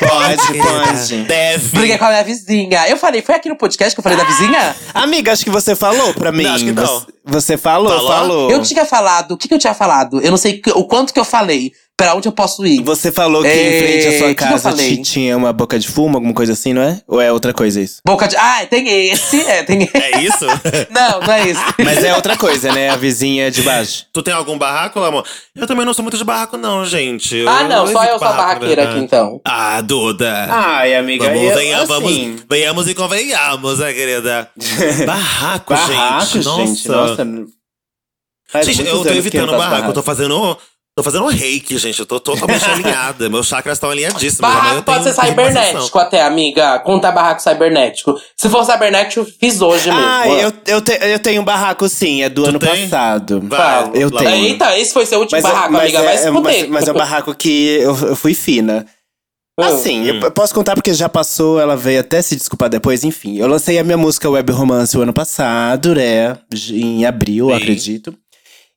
Pode, 0.00 0.58
pode. 0.58 1.22
Deve. 1.22 1.68
Briguei 1.78 1.96
com 1.98 2.04
a 2.04 2.08
minha 2.08 2.24
vizinha. 2.24 2.88
Eu 2.88 2.96
falei, 2.96 3.22
foi 3.22 3.36
aqui 3.36 3.48
no 3.48 3.56
podcast 3.56 3.94
que 3.94 4.00
eu 4.00 4.02
falei 4.02 4.18
da 4.18 4.24
vizinha? 4.24 4.74
Amiga, 4.92 5.32
acho 5.32 5.44
que 5.44 5.50
você 5.50 5.76
falou 5.76 6.12
pra 6.14 6.32
mim. 6.32 6.42
Não, 6.42 6.54
acho 6.54 6.64
que 6.64 6.72
não. 6.72 6.84
Você, 6.84 7.06
você 7.24 7.56
falou, 7.56 7.90
Falou? 7.90 8.08
falou. 8.10 8.50
Eu 8.50 8.60
tinha 8.62 8.84
falado, 8.84 9.32
o 9.32 9.36
que, 9.36 9.46
que 9.46 9.54
eu 9.54 9.58
tinha 9.58 9.72
falado? 9.72 10.20
Eu 10.20 10.30
não 10.32 10.36
sei 10.38 10.60
o 10.74 10.84
quanto 10.84 11.14
que 11.14 11.20
eu 11.20 11.24
falei, 11.24 11.70
pra 12.00 12.14
onde 12.14 12.26
eu 12.26 12.32
posso 12.32 12.66
ir. 12.66 12.82
Você 12.82 13.12
falou 13.12 13.42
que 13.42 13.48
É, 13.48 13.76
em 13.76 13.82
frente 13.82 14.06
à 14.08 14.18
sua 14.18 14.34
casa 14.34 14.72
tinha 15.02 15.36
uma 15.36 15.52
boca 15.52 15.78
de 15.78 15.86
fumo, 15.86 16.16
alguma 16.16 16.32
coisa 16.32 16.54
assim, 16.54 16.72
não 16.72 16.80
é? 16.80 17.02
Ou 17.06 17.20
é 17.20 17.30
outra 17.30 17.52
coisa 17.52 17.78
isso? 17.78 18.00
Boca 18.06 18.26
de. 18.26 18.36
Ah, 18.36 18.64
tem 18.68 18.88
esse, 19.10 19.42
é, 19.42 19.62
tem 19.62 19.82
esse. 19.82 19.96
É 19.96 20.20
isso? 20.22 20.46
Não, 20.90 21.20
não 21.20 21.32
é 21.32 21.48
esse. 21.48 21.60
Mas 21.78 22.02
é 22.02 22.14
outra 22.14 22.36
coisa, 22.36 22.72
né? 22.72 22.88
A 22.88 22.96
vizinha 22.96 23.50
de 23.50 23.62
baixo. 23.62 24.06
tu 24.12 24.22
tem 24.22 24.32
algum 24.32 24.56
barraco, 24.56 25.00
amor? 25.00 25.26
Eu 25.54 25.66
também 25.66 25.84
não 25.84 25.92
sou 25.92 26.02
muito 26.02 26.16
de 26.16 26.24
barraco, 26.24 26.56
não, 26.56 26.84
gente. 26.86 27.36
Eu 27.36 27.48
Ah, 27.48 27.64
não, 27.64 27.86
só 27.86 28.02
evito 28.02 28.14
eu 28.14 28.18
sou 28.18 28.28
barraco, 28.28 28.60
barraqueira 28.60 28.84
né? 28.84 28.90
aqui, 28.90 29.00
então. 29.00 29.40
Ah, 29.44 29.80
Duda. 29.80 30.46
Ai, 30.50 30.94
amiga, 30.94 31.24
Vamos, 31.24 31.42
eu, 31.42 31.54
venha, 31.54 31.76
assim, 31.78 31.86
vamos, 31.86 32.44
venhamos 32.48 32.88
e 32.88 32.94
convenhamos, 32.94 33.78
né, 33.78 33.92
querida? 33.92 34.50
Barraco, 35.06 35.74
Barraco, 35.74 36.26
gente. 36.26 36.44
Nossa. 36.44 36.66
gente. 36.66 36.88
Nossa. 36.88 37.26
Faz 38.48 38.66
Gente, 38.66 38.86
eu 38.86 39.02
tô 39.02 39.10
evitando 39.10 39.52
não 39.52 39.58
faço 39.58 39.70
barraco. 39.70 39.90
Eu 39.90 39.94
tô 39.94 40.02
fazendo. 40.02 40.58
Tô 41.00 41.04
fazendo 41.10 41.26
reiki, 41.28 41.78
gente. 41.78 41.98
Eu 42.00 42.06
tô 42.06 42.20
totalmente 42.20 42.64
alinhada. 42.70 43.28
Meus 43.28 43.46
chakras 43.46 43.76
estão 43.78 43.90
alinhadíssimos. 43.90 44.38
Barraco 44.40 44.82
pode 44.82 45.04
ser 45.04 45.14
cibernético 45.14 45.98
até, 45.98 46.22
amiga. 46.22 46.78
Contar 46.80 47.12
barraco 47.12 47.40
cibernético. 47.42 48.14
Se 48.36 48.48
for 48.48 48.64
cibernético, 48.64 49.20
eu 49.20 49.24
fiz 49.40 49.60
hoje 49.62 49.88
mesmo. 49.90 50.04
Ah, 50.06 50.28
eu, 50.28 50.52
eu, 50.66 50.80
te- 50.80 50.98
eu 51.00 51.18
tenho 51.18 51.40
um 51.42 51.44
barraco 51.44 51.88
sim, 51.88 52.22
é 52.22 52.28
do 52.28 52.42
Tu 52.44 52.48
ano 52.50 52.58
tem? 52.58 52.88
passado. 52.88 53.40
Vai, 53.44 53.90
Eu 53.94 54.10
lá 54.10 54.22
tenho. 54.22 54.46
Eita, 54.46 54.78
esse 54.78 54.92
foi 54.92 55.06
seu 55.06 55.20
último 55.20 55.40
Mas, 55.40 55.44
é- 55.50 55.52
barraco, 55.54 55.72
mas 55.72 55.82
amiga. 55.82 55.98
é, 55.98 56.02
Vai 56.04 56.18
se 56.18 56.28
é- 56.28 56.32
fuder. 56.32 56.42
mas, 56.42 56.68
mas 56.68 56.88
é 56.88 56.90
um 56.92 56.94
barraco 56.94 57.34
que 57.34 57.66
eu, 57.80 57.96
eu 58.08 58.16
fui 58.16 58.34
fina. 58.34 58.84
Assim, 59.58 60.06
eu 60.06 60.30
posso 60.30 60.54
contar 60.54 60.74
porque 60.74 60.94
já 60.94 61.06
passou, 61.08 61.60
ela 61.60 61.76
veio 61.76 62.00
até 62.00 62.22
se 62.22 62.34
desculpar 62.34 62.70
depois, 62.70 63.04
enfim. 63.04 63.36
Eu 63.36 63.46
lancei 63.46 63.78
a 63.78 63.84
minha 63.84 63.96
música 63.98 64.28
Web 64.30 64.50
Romance 64.52 64.96
o 64.96 65.02
ano 65.02 65.12
passado, 65.12 65.94
né? 65.94 66.34
Em 66.70 67.04
abril, 67.04 67.52
acredito. 67.52 68.14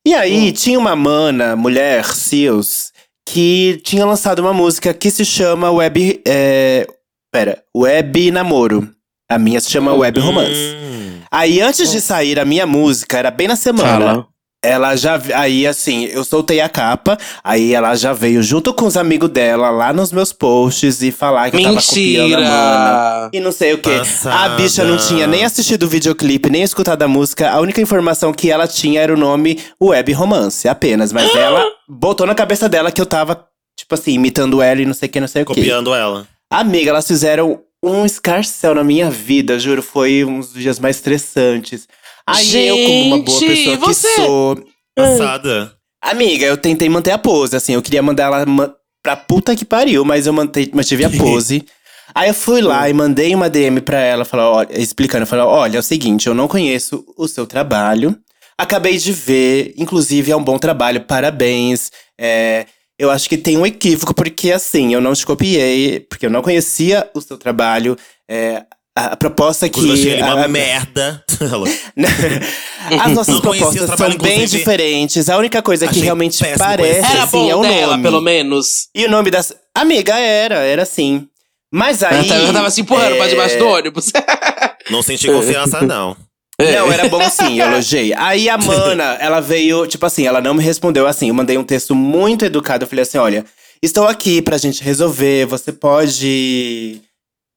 E 0.06 0.14
aí, 0.14 0.52
tinha 0.52 0.78
uma 0.78 0.96
mana, 0.96 1.56
mulher, 1.56 2.04
Seals, 2.06 2.92
que 3.26 3.80
tinha 3.84 4.06
lançado 4.06 4.40
uma 4.40 4.54
música 4.54 4.94
que 4.94 5.10
se 5.10 5.24
chama 5.24 5.72
Web. 5.72 6.22
É, 6.28 6.86
pera, 7.32 7.64
Web 7.76 8.32
Namoro. 8.32 8.90
A 9.30 9.40
minha 9.40 9.62
se 9.62 9.72
chama 9.72 9.94
Web 9.94 10.20
Romance. 10.20 10.76
Hum. 10.76 11.22
Aí, 11.32 11.62
antes 11.62 11.90
de 11.90 12.02
sair 12.02 12.38
a 12.40 12.46
minha 12.46 12.68
música, 12.68 13.18
era 13.18 13.32
bem 13.32 13.48
na 13.48 13.56
semana. 13.56 13.90
Fala. 13.90 14.28
Ela 14.64 14.96
já. 14.96 15.22
Aí, 15.36 15.68
assim, 15.68 16.06
eu 16.06 16.24
soltei 16.24 16.62
a 16.62 16.70
capa. 16.70 17.18
Aí 17.44 17.74
ela 17.74 17.94
já 17.96 18.14
veio 18.14 18.42
junto 18.42 18.74
com 18.74 18.86
os 18.86 18.96
amigos 18.96 19.30
dela 19.30 19.70
lá 19.70 19.92
nos 19.92 20.12
meus 20.14 20.32
posts 20.32 21.02
e 21.02 21.12
falar 21.12 21.52
que 21.52 21.58
eu 21.58 21.64
tava 21.64 21.82
copiando 21.82 22.34
a 22.36 22.40
mana. 22.40 23.22
Mentira! 23.24 23.30
E 23.34 23.40
não 23.42 23.52
sei 23.52 23.74
o 23.74 23.78
quê. 23.78 23.98
Passada. 23.98 24.36
A 24.36 24.50
bicha 24.56 24.84
não 24.86 24.98
tinha 24.98 25.28
nem 25.28 25.44
assistido 25.44 25.84
o 25.84 25.88
videoclipe, 25.88 26.50
nem 26.50 26.64
escutado 26.64 27.04
a 27.04 27.08
música. 27.08 27.52
A 27.52 27.60
única 27.60 27.82
informação 27.82 28.32
que 28.34 28.50
ela 28.50 28.66
tinha 28.68 29.02
era 29.02 29.14
o 29.14 29.18
nome 29.18 29.60
Web 29.82 30.14
Romance, 30.14 30.68
apenas. 30.68 31.12
Mas 31.12 31.30
ela 31.36 31.66
botou 31.88 32.26
na 32.26 32.34
cabeça 32.34 32.70
dela 32.70 32.92
que 32.92 33.02
eu 33.02 33.06
tava, 33.06 33.46
tipo 33.78 33.94
assim, 33.94 34.14
imitando 34.14 34.62
ela 34.62 34.82
e 34.82 34.86
não 34.86 34.94
sei 34.94 35.10
o 35.10 35.12
que, 35.12 35.20
não 35.20 35.28
sei 35.28 35.44
o 35.44 35.46
quê. 35.46 35.56
Copiando 35.56 35.94
ela. 35.94 36.26
Amiga, 36.50 36.92
elas 36.92 37.08
fizeram 37.08 37.60
um 37.84 38.06
escarcel 38.06 38.74
na 38.74 38.84
minha 38.84 39.12
vida, 39.12 39.60
juro. 39.60 39.82
Foi 39.82 40.24
um 40.24 40.40
dos 40.40 40.54
dias 40.54 40.80
mais 40.80 40.96
estressantes. 40.96 41.88
Aí 42.28 42.68
eu, 42.68 42.76
como 42.78 43.06
uma 43.16 43.20
boa 43.24 43.40
Gente, 43.40 43.50
pessoa 43.56 43.78
que 43.78 43.86
você- 43.86 44.16
sou. 44.16 44.64
Passada. 44.96 45.74
Amiga, 46.02 46.46
eu 46.46 46.58
tentei 46.58 46.88
manter 46.90 47.12
a 47.12 47.18
pose, 47.18 47.56
assim. 47.56 47.74
Eu 47.74 47.82
queria 47.82 48.02
mandar 48.02 48.26
ela 48.26 48.46
ma- 48.46 48.74
pra 49.02 49.16
puta 49.16 49.56
que 49.56 49.66
pariu, 49.66 50.04
mas 50.06 50.28
eu 50.28 50.34
mantei, 50.34 50.70
mantive 50.74 51.06
a 51.06 51.10
pose. 51.18 51.66
Aí 52.14 52.30
eu 52.30 52.34
fui 52.34 52.62
lá 52.62 52.88
e 52.90 52.94
mandei 52.94 53.34
uma 53.34 53.50
DM 53.50 53.82
pra 53.82 54.00
ela, 54.00 54.24
falar, 54.26 54.50
olha, 54.52 54.68
explicando, 54.80 55.26
falar, 55.26 55.48
olha, 55.48 55.78
é 55.78 55.80
o 55.80 55.84
seguinte, 55.84 56.28
eu 56.28 56.34
não 56.36 56.48
conheço 56.48 57.04
o 57.18 57.28
seu 57.28 57.48
trabalho. 57.48 58.16
Acabei 58.58 58.98
de 58.98 59.12
ver, 59.12 59.74
inclusive 59.78 60.32
é 60.32 60.36
um 60.36 60.44
bom 60.44 60.60
trabalho, 60.60 61.02
parabéns. 61.02 61.90
É, 62.20 62.68
eu 63.00 63.10
acho 63.10 63.28
que 63.28 63.38
tem 63.38 63.58
um 63.58 63.66
equívoco, 63.66 64.14
porque 64.14 64.52
assim, 64.52 64.94
eu 64.94 65.02
não 65.02 65.14
te 65.14 65.26
copiei, 65.26 66.02
porque 66.02 66.26
eu 66.26 66.30
não 66.30 66.44
conhecia 66.44 67.10
o 67.16 67.22
seu 67.22 67.38
trabalho. 67.38 67.98
É, 68.30 68.64
a, 68.96 69.06
a 69.08 69.16
proposta 69.16 69.68
que. 69.70 69.80
Achei 69.92 70.14
ele 70.14 70.22
uma 70.24 70.46
a- 70.46 70.48
merda. 70.48 71.24
As 73.02 73.12
nossas 73.14 73.40
propostas 73.40 73.90
são 73.98 74.18
bem 74.18 74.46
diferentes. 74.46 75.30
A 75.30 75.38
única 75.38 75.62
coisa 75.62 75.86
que 75.86 75.92
achei 75.92 76.04
realmente 76.04 76.44
parece. 76.58 77.00
Era 77.00 77.24
assim, 77.24 77.38
bom 77.38 77.50
é 77.50 77.56
o 77.56 77.62
dela, 77.62 77.92
nome. 77.92 78.04
pelo 78.04 78.22
menos. 78.22 78.90
E 78.94 79.06
o 79.06 79.10
nome 79.10 79.32
das. 79.32 79.54
Amiga, 79.76 80.18
era, 80.18 80.56
era 80.56 80.86
sim. 80.86 81.28
Mas 81.74 82.04
aí. 82.04 82.30
Eu 82.30 82.54
tava 82.54 82.70
se 82.70 82.82
empurrando 82.82 83.16
pra 83.16 83.26
é, 83.26 83.30
debaixo 83.30 83.58
do 83.58 83.68
ônibus. 83.68 84.12
Não 84.92 85.02
senti 85.02 85.28
confiança, 85.28 85.82
não. 85.82 86.16
Não, 86.60 86.92
era 86.92 87.08
bom 87.08 87.22
sim, 87.30 87.60
eu 87.60 87.68
elogiei. 87.68 88.14
Aí 88.16 88.50
a 88.50 88.58
Mana, 88.58 89.18
ela 89.20 89.40
veio, 89.40 89.88
tipo 89.88 90.06
assim, 90.06 90.28
ela 90.28 90.42
não 90.42 90.54
me 90.54 90.62
respondeu 90.62 91.08
assim. 91.08 91.30
Eu 91.30 91.34
mandei 91.34 91.58
um 91.58 91.64
texto 91.64 91.96
muito 91.96 92.44
educado. 92.46 92.84
Eu 92.84 92.88
falei 92.88 93.04
assim: 93.04 93.18
olha, 93.18 93.46
estou 93.82 94.08
aqui 94.08 94.42
pra 94.42 94.58
gente 94.58 94.84
resolver. 94.84 95.46
Você 95.46 95.72
pode. 95.72 97.02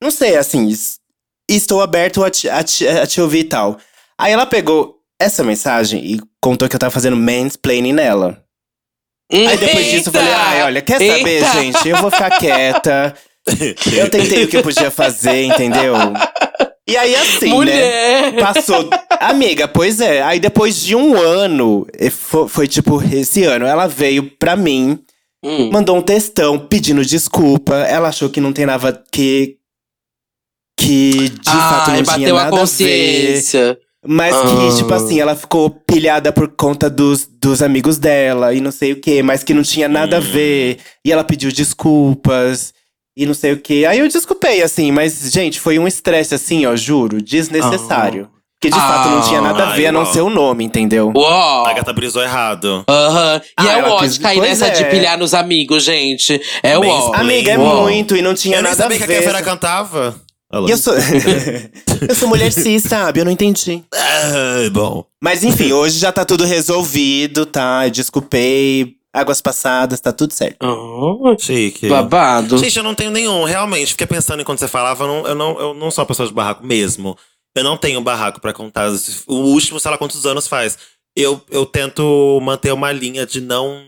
Não 0.00 0.10
sei, 0.10 0.36
assim, 0.36 0.68
estou 1.54 1.80
aberto 1.80 2.24
a 2.24 2.30
te, 2.30 2.48
a 2.48 2.62
te- 2.62 2.86
a 2.88 3.06
te 3.06 3.20
ouvir 3.20 3.40
e 3.40 3.44
tal. 3.44 3.78
Aí 4.18 4.32
ela 4.32 4.46
pegou 4.46 4.96
essa 5.20 5.44
mensagem 5.44 6.04
e 6.04 6.20
contou 6.40 6.68
que 6.68 6.74
eu 6.76 6.80
tava 6.80 6.90
fazendo 6.90 7.16
mansplaining 7.16 7.92
nela. 7.92 8.42
Aí 9.32 9.56
depois 9.56 9.86
disso 9.86 10.08
eu 10.08 10.12
falei, 10.12 10.32
ai, 10.32 10.62
olha, 10.62 10.80
quer 10.82 10.98
saber, 10.98 11.28
Eita! 11.42 11.52
gente? 11.52 11.88
Eu 11.88 11.96
vou 11.98 12.10
ficar 12.10 12.38
quieta. 12.38 13.14
Eu 13.96 14.10
tentei 14.10 14.42
o 14.42 14.48
que 14.48 14.56
eu 14.56 14.62
podia 14.62 14.90
fazer, 14.90 15.44
entendeu? 15.44 15.94
E 16.88 16.96
aí, 16.96 17.14
assim, 17.14 17.46
né? 17.48 17.54
Mulher! 17.54 18.34
Passou. 18.40 18.90
Amiga, 19.20 19.68
pois 19.68 20.00
é. 20.00 20.20
Aí 20.20 20.40
depois 20.40 20.80
de 20.80 20.96
um 20.96 21.16
ano, 21.16 21.86
e 21.96 22.10
fo- 22.10 22.48
foi, 22.48 22.66
tipo 22.66 23.00
esse 23.12 23.44
ano, 23.44 23.64
ela 23.64 23.86
veio 23.86 24.28
pra 24.36 24.56
mim, 24.56 24.98
Hum. 25.44 25.70
mandou 25.70 25.96
um 25.96 26.02
textão 26.02 26.58
pedindo 26.58 27.04
desculpa. 27.04 27.74
Ela 27.76 28.08
achou 28.08 28.28
que 28.28 28.40
não 28.40 28.52
tem 28.52 28.66
nada 28.66 29.00
que. 29.12 29.56
Que 30.78 31.30
de 31.30 31.50
fato 31.50 31.90
Ai, 31.90 31.96
não 31.96 32.02
tinha 32.04 32.16
bateu 32.18 32.36
a 32.36 32.38
nada 32.44 32.48
a 32.48 32.50
ver. 32.50 32.60
consciência. 32.60 33.78
Mas 34.08 34.34
Ah. 34.36 34.42
que, 34.42 34.76
tipo 34.76 34.94
assim, 34.94 35.18
ela 35.20 35.34
ficou 35.34 35.68
pilhada 35.68 36.30
por 36.32 36.46
conta 36.48 36.88
dos, 36.88 37.26
dos 37.26 37.60
amigos 37.60 37.98
dela 37.98 38.54
e 38.54 38.60
não 38.60 38.70
sei 38.70 38.92
o 38.92 39.00
quê, 39.00 39.20
mas 39.22 39.42
que 39.42 39.52
não 39.52 39.62
tinha 39.62 39.88
nada 39.88 40.16
a 40.18 40.20
Hum. 40.20 40.22
ver. 40.22 40.78
E 41.04 41.10
ela 41.10 41.24
pediu 41.24 41.50
desculpas 41.50 42.72
e 43.16 43.26
não 43.26 43.34
sei 43.34 43.52
o 43.54 43.56
quê. 43.58 43.84
Aí 43.88 43.98
eu 43.98 44.06
desculpei, 44.06 44.62
assim, 44.62 44.92
mas, 44.92 45.30
gente, 45.32 45.58
foi 45.58 45.78
um 45.78 45.88
estresse, 45.88 46.34
assim, 46.34 46.66
ó, 46.66 46.76
juro, 46.76 47.20
desnecessário. 47.20 48.28
Porque 48.60 48.72
de 48.74 48.80
fato 48.80 49.10
não 49.10 49.20
tinha 49.22 49.40
nada 49.40 49.64
a 49.64 49.70
ver 49.72 49.86
a 49.88 49.92
não 49.92 50.02
Ah. 50.02 50.06
ser 50.06 50.20
o 50.22 50.30
nome, 50.30 50.64
entendeu? 50.64 51.12
Uó! 51.14 51.64
A 51.66 51.72
gata 51.74 51.92
brisou 51.92 52.22
errado. 52.22 52.84
Aham. 52.88 53.40
E 53.44 53.68
Ah, 53.68 53.78
é 53.78 53.82
o 53.82 53.90
ó 53.90 54.04
de 54.06 54.18
cair 54.20 54.40
nessa 54.40 54.70
de 54.70 54.82
é. 54.82 54.88
pilhar 54.88 55.18
nos 55.18 55.34
amigos, 55.34 55.82
gente. 55.84 56.40
É 56.62 56.78
o 56.78 56.86
ó. 56.86 57.12
Amiga, 57.14 57.50
é 57.52 57.58
Uau. 57.58 57.82
muito 57.82 58.16
e 58.16 58.22
não 58.22 58.34
tinha 58.34 58.56
Eu 58.56 58.62
nem 58.62 58.70
nada 58.70 58.82
a 58.82 58.84
sabia 58.84 58.96
que 58.98 59.04
a 59.04 59.06
ver. 59.06 59.18
Kéfera 59.18 59.42
cantava. 59.42 60.14
Eu 60.68 60.76
sou. 60.76 60.94
eu 62.08 62.14
sou 62.14 62.28
mulher 62.28 62.52
cis, 62.52 62.82
sabe? 62.84 63.20
Eu 63.20 63.24
não 63.24 63.32
entendi. 63.32 63.82
Ah, 63.94 64.70
bom. 64.72 65.04
Mas 65.22 65.44
enfim, 65.44 65.72
hoje 65.72 65.98
já 65.98 66.12
tá 66.12 66.24
tudo 66.24 66.44
resolvido, 66.44 67.46
tá? 67.46 67.86
Eu 67.86 67.90
desculpei. 67.90 68.96
Águas 69.12 69.40
passadas, 69.40 69.98
tá 69.98 70.12
tudo 70.12 70.34
certo. 70.34 70.58
Ah, 70.60 71.36
Chique. 71.38 71.88
babado. 71.88 72.58
Gente, 72.58 72.76
eu 72.76 72.82
não 72.82 72.94
tenho 72.94 73.10
nenhum, 73.10 73.44
realmente. 73.44 73.92
Fiquei 73.92 74.06
pensando 74.06 74.42
enquanto 74.42 74.58
você 74.58 74.68
falava, 74.68 75.04
eu 75.04 75.08
não, 75.08 75.26
eu 75.26 75.34
não, 75.34 75.60
eu 75.60 75.74
não 75.74 75.90
sou 75.90 76.02
uma 76.02 76.06
pessoa 76.06 76.28
de 76.28 76.34
barraco 76.34 76.66
mesmo. 76.66 77.16
Eu 77.54 77.64
não 77.64 77.78
tenho 77.78 77.98
barraco 78.02 78.42
pra 78.42 78.52
contar. 78.52 78.90
O 79.26 79.34
último, 79.36 79.80
sei 79.80 79.90
lá 79.90 79.96
quantos 79.96 80.26
anos 80.26 80.46
faz. 80.46 80.76
Eu, 81.16 81.40
eu 81.50 81.64
tento 81.64 82.38
manter 82.42 82.72
uma 82.72 82.92
linha 82.92 83.24
de 83.24 83.40
não 83.40 83.82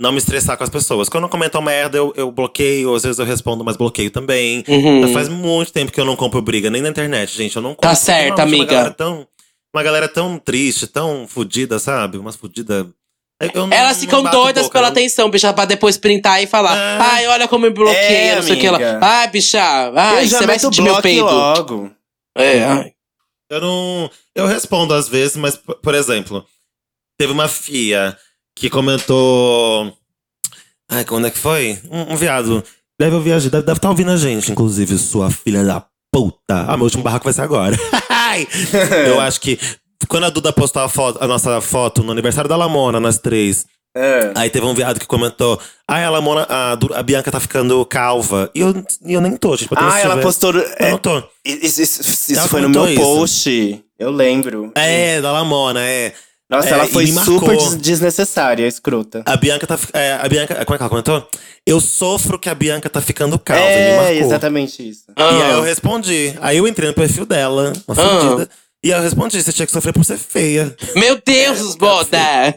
não 0.00 0.12
me 0.12 0.18
estressar 0.18 0.56
com 0.56 0.64
as 0.64 0.70
pessoas. 0.70 1.10
Quando 1.10 1.28
comentam 1.28 1.60
merda, 1.60 1.98
eu, 1.98 2.10
eu 2.16 2.32
bloqueio, 2.32 2.94
às 2.94 3.02
vezes 3.02 3.18
eu 3.18 3.26
respondo, 3.26 3.62
mas 3.62 3.76
bloqueio 3.76 4.10
também. 4.10 4.64
Uhum. 4.66 5.12
Faz 5.12 5.28
muito 5.28 5.70
tempo 5.72 5.92
que 5.92 6.00
eu 6.00 6.06
não 6.06 6.16
compro 6.16 6.40
briga, 6.40 6.70
nem 6.70 6.80
na 6.80 6.88
internet, 6.88 7.36
gente. 7.36 7.54
Eu 7.54 7.60
não 7.60 7.74
compro. 7.74 7.90
Tá 7.90 7.94
certo, 7.94 8.28
Normalmente 8.38 8.60
amiga. 8.62 8.72
Uma 8.72 8.78
galera 8.80 8.94
tão, 8.94 9.28
uma 9.74 9.82
galera 9.82 10.08
tão 10.08 10.38
triste, 10.38 10.86
tão 10.86 11.28
fodida, 11.28 11.78
sabe? 11.78 12.16
Umas 12.16 12.34
fodidas. 12.34 12.86
Elas 13.70 14.00
ficam 14.00 14.22
doidas 14.22 14.68
pela 14.70 14.88
atenção, 14.88 15.30
bicha, 15.30 15.52
pra 15.52 15.66
depois 15.66 15.98
printar 15.98 16.42
e 16.42 16.46
falar. 16.46 16.76
É. 16.76 16.98
Ai, 16.98 17.26
olha 17.26 17.46
como 17.46 17.66
me 17.66 17.70
bloqueia, 17.70 18.32
É, 18.32 18.36
não 18.36 18.42
sei 18.42 18.56
o 18.56 18.58
que 18.58 18.70
lá. 18.70 18.78
Ai, 19.02 19.28
bicha, 19.28 19.62
ai, 19.94 20.24
eu 20.24 20.28
você 20.28 20.46
vai 20.46 20.58
sentir 20.58 20.80
meu 20.82 21.00
peido. 21.02 21.24
logo. 21.24 21.90
É, 22.36 22.64
ai. 22.64 22.92
Eu 23.50 23.60
não. 23.60 24.10
Eu 24.34 24.46
respondo 24.46 24.94
às 24.94 25.08
vezes, 25.08 25.36
mas, 25.36 25.56
por 25.56 25.94
exemplo, 25.94 26.46
teve 27.18 27.32
uma 27.32 27.48
fia 27.48 28.16
que 28.56 28.68
comentou. 28.70 29.92
Ai, 30.90 31.04
quando 31.04 31.26
é 31.26 31.30
que 31.30 31.38
foi? 31.38 31.78
Um, 31.90 32.14
um 32.14 32.16
viado. 32.16 32.62
Deve 32.98 33.16
ouvir 33.16 33.38
gente, 33.40 33.50
deve 33.50 33.72
estar 33.72 33.88
ouvindo 33.88 34.10
a 34.10 34.16
gente, 34.16 34.50
inclusive, 34.52 34.98
sua 34.98 35.30
filha 35.30 35.64
da 35.64 35.84
puta. 36.12 36.36
Ah, 36.68 36.76
meu 36.76 36.84
último 36.84 37.02
barraco 37.02 37.24
vai 37.24 37.32
ser 37.32 37.42
agora. 37.42 37.76
Eu 39.06 39.20
acho 39.20 39.40
que. 39.40 39.58
Quando 40.08 40.24
a 40.24 40.30
Duda 40.30 40.52
postou 40.52 40.82
a, 40.82 40.88
foto, 40.88 41.22
a 41.22 41.26
nossa 41.26 41.60
foto 41.60 42.02
no 42.02 42.10
aniversário 42.10 42.48
da 42.48 42.56
Lamona, 42.56 42.98
nós 42.98 43.18
três, 43.18 43.66
É. 43.96 44.32
Aí 44.34 44.50
teve 44.50 44.64
um 44.66 44.74
viado 44.74 44.98
que 44.98 45.06
comentou: 45.06 45.60
Ai, 45.88 46.04
a 46.04 46.10
Lamona, 46.10 46.46
a, 46.48 46.72
a 46.72 47.02
Bianca 47.02 47.30
tá 47.30 47.38
ficando 47.40 47.84
calva. 47.86 48.50
E 48.54 48.60
eu, 48.60 48.74
eu 49.04 49.20
nem 49.20 49.36
tô, 49.36 49.56
gente. 49.56 49.70
Ah, 49.76 50.00
ela 50.00 50.16
postou. 50.18 50.52
Eu 50.54 50.66
É, 50.78 50.90
não 50.90 50.98
tô. 50.98 51.22
isso 51.44 51.82
isso- 51.82 52.32
isso 52.32 52.48
foi 52.48 52.60
no 52.60 52.68
meu 52.68 52.86
isso. 52.88 53.00
post. 53.00 53.84
Eu 53.98 54.10
lembro. 54.10 54.72
É, 54.74 55.20
da 55.20 55.30
Lamona, 55.32 55.80
é. 55.80 56.12
Nossa, 56.50 56.68
É, 56.68 56.72
ela 56.72 56.86
foi 56.88 57.06
marcou. 57.12 57.38
super 57.38 57.56
des- 57.56 57.76
desnecessária, 57.76 58.66
escrota. 58.66 59.22
A 59.24 59.36
Bianca 59.36 59.66
tá. 59.66 59.78
É, 59.92 60.14
a 60.20 60.28
Bianca. 60.28 60.54
Como 60.64 60.74
é 60.74 60.78
que 60.78 60.82
ela 60.82 60.90
comentou? 60.90 61.28
Eu 61.64 61.80
sofro 61.80 62.38
que 62.38 62.48
a 62.48 62.54
Bianca 62.54 62.88
tá 62.90 63.00
ficando 63.00 63.38
calva. 63.38 63.62
me 63.64 63.70
é, 63.70 63.96
marcou. 63.96 64.16
exatamente 64.16 64.88
isso. 64.88 65.04
E 65.16 65.22
aí 65.22 65.52
eu 65.52 65.60
Ah. 65.62 65.64
respondi. 65.64 66.34
Aí 66.40 66.56
eu 66.58 66.66
entrei 66.66 66.88
no 66.88 66.94
perfil 66.94 67.24
dela, 67.24 67.72
uma 67.86 67.94
Ah. 67.96 68.20
fodida. 68.20 68.48
E 68.82 68.92
aí 68.92 68.98
eu 68.98 69.02
respondi: 69.04 69.40
você 69.42 69.52
tinha 69.52 69.66
que 69.66 69.70
sofrer 69.72 69.92
por 69.92 70.04
ser 70.04 70.16
feia. 70.18 70.74
Meu 70.96 71.20
Deus, 71.24 71.76
boda! 71.76 72.18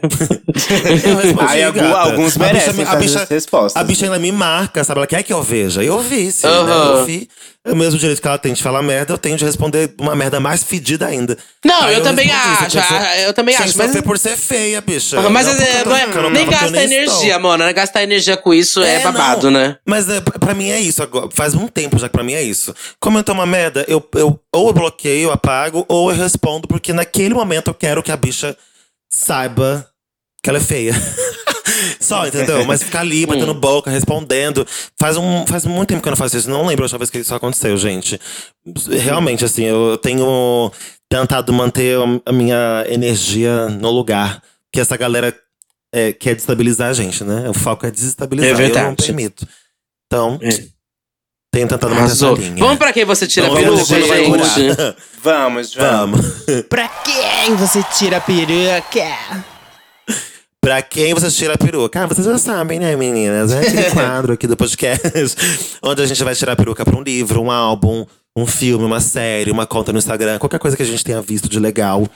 Eu 1.04 1.16
respondi, 1.18 1.44
Aí 1.48 1.62
alguns 1.62 1.84
A 1.94 2.10
bicha 2.10 2.38
merecem 2.38 2.74
me- 2.74 2.82
a 2.84 2.96
bicha- 2.96 3.22
as 3.22 3.28
respostas. 3.28 3.76
A 3.80 3.84
bicha 3.84 4.06
ainda 4.06 4.18
me 4.18 4.32
marca, 4.32 4.82
sabe? 4.84 5.00
Ela 5.00 5.06
quer 5.06 5.22
que 5.22 5.32
eu 5.32 5.42
veja. 5.42 5.82
Eu 5.84 6.00
vi, 6.00 6.32
sim. 6.32 6.46
né? 6.46 6.52
Eu 7.00 7.04
vi. 7.04 7.28
É 7.66 7.72
o 7.72 7.76
mesmo 7.76 7.98
direito 7.98 8.20
que 8.20 8.28
ela 8.28 8.36
tem 8.36 8.52
de 8.52 8.62
falar 8.62 8.82
merda, 8.82 9.14
eu 9.14 9.16
tenho 9.16 9.38
de 9.38 9.44
responder 9.44 9.94
uma 9.98 10.14
merda 10.14 10.38
mais 10.38 10.62
fedida 10.62 11.06
ainda. 11.06 11.38
Não, 11.64 11.84
Aí 11.84 11.94
eu 11.94 12.02
também 12.02 12.30
acho, 12.30 12.78
ah, 12.78 13.18
eu 13.20 13.32
também 13.32 13.56
acho, 13.56 13.78
mas- 13.78 14.00
por 14.02 14.18
ser 14.18 14.36
feia, 14.36 14.82
bicha. 14.82 15.18
Mas 15.30 15.46
Não 15.46 15.54
é, 15.54 15.80
eu 15.80 15.84
tô 15.84 15.88
não 15.90 15.96
é- 15.96 16.06
ficando 16.06 16.28
nem 16.30 16.44
eu 16.44 16.50
gasta 16.50 16.82
energia, 16.82 17.26
estou. 17.36 17.40
mano. 17.40 17.72
Gastar 17.72 18.02
energia 18.02 18.36
com 18.36 18.52
isso 18.52 18.82
é, 18.82 18.96
É, 18.96 19.00
babado, 19.00 19.50
não. 19.50 19.58
né? 19.60 19.78
Mas 19.86 20.06
é, 20.10 20.20
pra 20.20 20.52
mim 20.52 20.68
é 20.68 20.78
isso 20.78 21.02
agora. 21.02 21.28
Faz 21.32 21.54
um 21.54 21.66
tempo 21.66 21.98
já 21.98 22.06
que 22.06 22.12
pra 22.12 22.22
mim 22.22 22.34
é 22.34 22.42
isso. 22.42 22.74
Comentou 23.00 23.34
uma 23.34 23.46
merda, 23.46 23.82
eu, 23.88 24.06
eu 24.14 24.38
ou 24.54 24.66
eu 24.68 24.72
bloqueio, 24.74 25.30
apago, 25.32 25.86
ou 25.88 26.10
eu 26.10 26.16
respondo, 26.18 26.68
porque 26.68 26.92
naquele 26.92 27.32
momento 27.32 27.68
eu 27.68 27.74
quero 27.74 28.02
que 28.02 28.12
a 28.12 28.16
bicha 28.16 28.54
saiba 29.10 29.88
que 30.42 30.50
ela 30.50 30.58
é 30.58 30.62
feia. 30.62 30.92
Só, 32.00 32.26
entendeu? 32.26 32.64
Mas 32.64 32.82
ficar 32.82 33.00
ali, 33.00 33.24
batendo 33.26 33.52
Hum. 33.52 33.60
boca, 33.60 33.90
respondendo. 33.90 34.66
Faz, 34.98 35.16
um, 35.16 35.46
faz 35.46 35.64
muito 35.64 35.88
tempo 35.88 36.02
que 36.02 36.08
eu 36.08 36.10
não 36.12 36.16
faço 36.16 36.36
isso. 36.36 36.48
Não 36.50 36.66
lembro 36.66 36.84
a 36.84 36.86
última 36.86 36.98
vez 36.98 37.10
que 37.10 37.18
isso 37.18 37.34
aconteceu, 37.34 37.76
gente. 37.76 38.20
Realmente, 39.02 39.44
assim, 39.44 39.64
eu 39.64 39.96
tenho 39.98 40.70
tentado 41.08 41.52
manter 41.52 41.96
a 42.26 42.32
minha 42.32 42.84
energia 42.88 43.68
no 43.68 43.90
lugar. 43.90 44.42
Que 44.72 44.80
essa 44.80 44.96
galera 44.96 45.34
é, 45.92 46.12
quer 46.12 46.34
destabilizar 46.34 46.90
a 46.90 46.92
gente, 46.92 47.22
né? 47.24 47.48
O 47.48 47.54
foco 47.54 47.86
é 47.86 47.90
desestabilizar. 47.90 48.48
É 48.48 48.52
Eu 48.52 48.58
não 48.58 48.64
verdade. 48.64 48.96
permito. 49.06 49.46
Então, 50.06 50.38
É. 50.42 50.48
tenho 51.52 51.68
tentado 51.68 51.94
manter 51.94 52.12
essa 52.12 52.26
linha. 52.32 52.56
Vamos 52.58 52.76
pra 52.78 52.92
quem 52.92 53.04
você 53.04 53.26
tira 53.26 53.48
ver 53.48 53.60
peruca, 53.62 53.84
gente? 53.84 54.96
Vamos, 55.22 55.74
vamos. 55.74 55.74
Vamos. 55.74 56.20
Pra 56.68 56.88
quem 56.88 57.54
você 57.56 57.82
tira 57.96 58.16
a 58.16 58.20
peruca? 58.20 59.44
Pra 60.64 60.80
quem 60.80 61.12
você 61.12 61.30
tira 61.30 61.52
a 61.52 61.58
peruca? 61.58 62.02
Ah, 62.02 62.06
vocês 62.06 62.26
já 62.26 62.38
sabem, 62.38 62.80
né, 62.80 62.96
meninas? 62.96 63.52
É 63.52 63.58
aquele 63.58 63.82
quadro 63.92 64.32
aqui 64.32 64.46
do 64.46 64.56
podcast 64.56 65.36
onde 65.82 66.00
a 66.00 66.06
gente 66.06 66.24
vai 66.24 66.34
tirar 66.34 66.52
a 66.52 66.56
peruca 66.56 66.82
pra 66.86 66.96
um 66.96 67.02
livro, 67.02 67.42
um 67.42 67.50
álbum, 67.50 68.06
um 68.34 68.46
filme, 68.46 68.82
uma 68.82 68.98
série, 68.98 69.50
uma 69.50 69.66
conta 69.66 69.92
no 69.92 69.98
Instagram, 69.98 70.38
qualquer 70.38 70.58
coisa 70.58 70.74
que 70.74 70.82
a 70.82 70.86
gente 70.86 71.04
tenha 71.04 71.20
visto 71.20 71.50
de 71.50 71.60
legal 71.60 72.08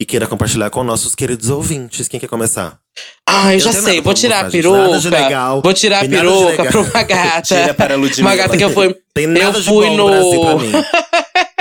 e 0.00 0.04
queira 0.04 0.26
compartilhar 0.26 0.68
com 0.68 0.82
nossos 0.82 1.14
queridos 1.14 1.48
ouvintes. 1.48 2.08
Quem 2.08 2.18
quer 2.18 2.26
começar? 2.26 2.76
Ah, 3.24 3.54
eu 3.54 3.60
já 3.60 3.72
sei. 3.72 4.00
vou 4.00 4.14
tirar 4.14 4.40
a 4.40 4.44
mostrar, 4.46 4.60
gente. 4.60 4.68
Nada 4.68 4.98
de 4.98 5.08
peruca. 5.08 5.60
Vou 5.62 5.72
tirar 5.72 5.98
a 6.00 6.02
de 6.02 6.08
peruca 6.08 6.64
pra 6.64 6.80
uma 6.80 7.02
gata. 7.04 7.42
Tira 7.54 7.74
para 7.74 7.94
a 7.94 7.96
Ludmilla. 7.96 8.30
Uma 8.30 8.36
gata 8.36 8.56
que 8.56 8.64
eu 8.64 8.70
fui. 8.70 8.96
Tem 9.14 9.28
nada 9.28 9.58
eu 9.58 9.60
de 9.62 9.68
fui 9.68 9.86
bom 9.86 9.96
no. 9.96 10.08
no 10.08 10.10
Brasil 10.10 10.40
pra 10.40 10.54
mim. 10.56 10.72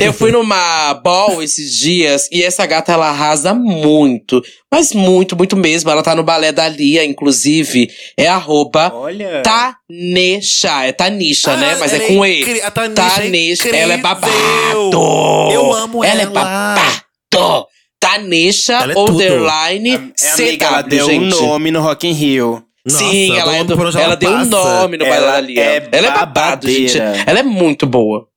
Eu 0.00 0.12
fui 0.12 0.30
numa 0.32 0.94
ball 0.94 1.42
esses 1.42 1.78
dias 1.78 2.28
e 2.32 2.42
essa 2.42 2.64
gata 2.66 2.92
ela 2.92 3.08
arrasa 3.08 3.52
muito. 3.54 4.42
Mas 4.72 4.92
muito, 4.92 5.36
muito 5.36 5.56
mesmo. 5.56 5.90
Ela 5.90 6.02
tá 6.02 6.14
no 6.14 6.22
balé 6.22 6.52
da 6.52 6.68
Lia, 6.68 7.04
inclusive. 7.04 7.88
É 8.16 8.26
arroba 8.28 8.92
Olha. 8.94 9.42
Tanesha. 9.42 10.84
É 10.84 10.92
Tanisha, 10.92 11.56
né? 11.56 11.72
Ah, 11.74 11.76
Mas 11.78 11.92
é 11.92 11.96
ela 11.96 12.06
com 12.06 12.26
incri- 12.26 12.58
E. 12.58 12.62
A 12.62 12.70
Tanisha, 12.70 13.10
Tanesha. 13.22 13.68
é 13.68 13.80
Ela 13.80 13.94
é 13.94 13.96
incrível. 13.96 14.02
babado. 14.02 15.50
Eu 15.52 15.72
amo 15.72 16.04
ela. 16.04 16.22
ela. 16.22 16.22
é 16.22 16.26
babado. 16.26 17.66
Tanesha, 17.98 18.74
Ela 18.74 18.92
é 18.92 18.98
underline, 18.98 20.12
É, 20.22 20.30
amiga, 20.32 20.66
ela 20.66 20.82
deu 20.82 21.06
um 21.06 21.08
gente. 21.10 21.40
nome 21.42 21.70
no 21.70 21.80
Rock 21.80 22.06
in 22.06 22.12
Rio. 22.12 22.62
Nossa, 22.84 22.98
Sim, 22.98 23.36
ela, 23.36 23.56
é 23.56 23.64
do- 23.64 23.74
onde 23.82 23.98
ela 24.00 24.14
deu 24.14 24.30
um 24.30 24.44
nome 24.44 24.96
no 24.96 25.04
Ela 25.04 25.16
balé 25.16 25.32
da 25.32 25.40
Lia. 25.40 25.60
é 25.64 25.88
ela 25.90 26.06
é 26.06 26.10
babado, 26.12 26.70
gente. 26.70 26.96
babadeira. 26.98 27.24
Ela 27.26 27.40
é 27.40 27.42
muito 27.42 27.84
boa. 27.84 28.28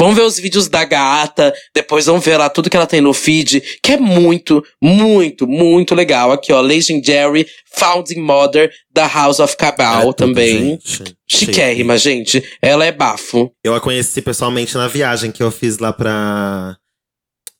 Vamos 0.00 0.16
ver 0.16 0.22
os 0.22 0.38
vídeos 0.38 0.68
da 0.68 0.84
gata, 0.84 1.52
depois 1.74 2.06
vamos 2.06 2.24
ver 2.24 2.36
lá 2.36 2.48
tudo 2.48 2.70
que 2.70 2.76
ela 2.76 2.86
tem 2.86 3.00
no 3.00 3.12
feed, 3.12 3.60
que 3.82 3.92
é 3.94 3.96
muito, 3.96 4.64
muito, 4.80 5.44
muito 5.44 5.92
legal. 5.92 6.30
Aqui, 6.30 6.52
ó, 6.52 6.60
Legendary 6.60 7.44
Founding 7.74 8.20
Mother 8.20 8.70
da 8.92 9.08
House 9.08 9.40
of 9.40 9.54
é 9.54 9.56
Cabal 9.56 10.14
tudo, 10.14 10.28
também. 10.28 10.78
gente. 10.84 11.16
Chiquérrima, 11.28 11.98
gente. 11.98 12.42
Ela 12.62 12.84
é 12.84 12.92
bafo. 12.92 13.50
Eu 13.64 13.74
a 13.74 13.80
conheci 13.80 14.22
pessoalmente 14.22 14.76
na 14.76 14.86
viagem 14.86 15.32
que 15.32 15.42
eu 15.42 15.50
fiz 15.50 15.78
lá 15.78 15.92
pra. 15.92 16.76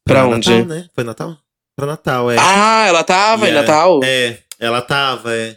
Pra 0.06 0.26
onde? 0.28 0.48
Natal, 0.48 0.64
né? 0.66 0.86
Foi 0.94 1.02
Natal? 1.04 1.36
Pra 1.76 1.86
Natal, 1.86 2.30
é. 2.30 2.36
Ah, 2.38 2.86
ela 2.86 3.02
tava 3.02 3.46
em 3.46 3.50
E 3.50 3.52
é- 3.52 3.54
Natal? 3.54 4.00
É, 4.04 4.38
ela 4.60 4.80
tava, 4.80 5.34
é. 5.34 5.56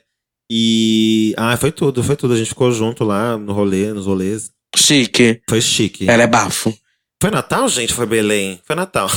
E. 0.52 1.34
Ah, 1.38 1.56
foi 1.58 1.72
tudo, 1.72 2.04
foi 2.04 2.16
tudo. 2.16 2.34
A 2.34 2.38
gente 2.38 2.50
ficou 2.50 2.72
junto 2.72 3.04
lá 3.04 3.38
no 3.38 3.54
rolê, 3.54 3.94
nos 3.94 4.08
rolês. 4.08 4.50
Chique. 4.76 5.42
Foi 5.50 5.62
chique. 5.62 6.10
Ela 6.10 6.24
é 6.24 6.28
bafo. 6.28 6.74
Foi 7.22 7.32
Natal, 7.32 7.68
gente? 7.70 7.94
Foi 7.94 8.06
Belém? 8.06 8.60
Foi 8.66 8.76
Natal. 8.76 9.10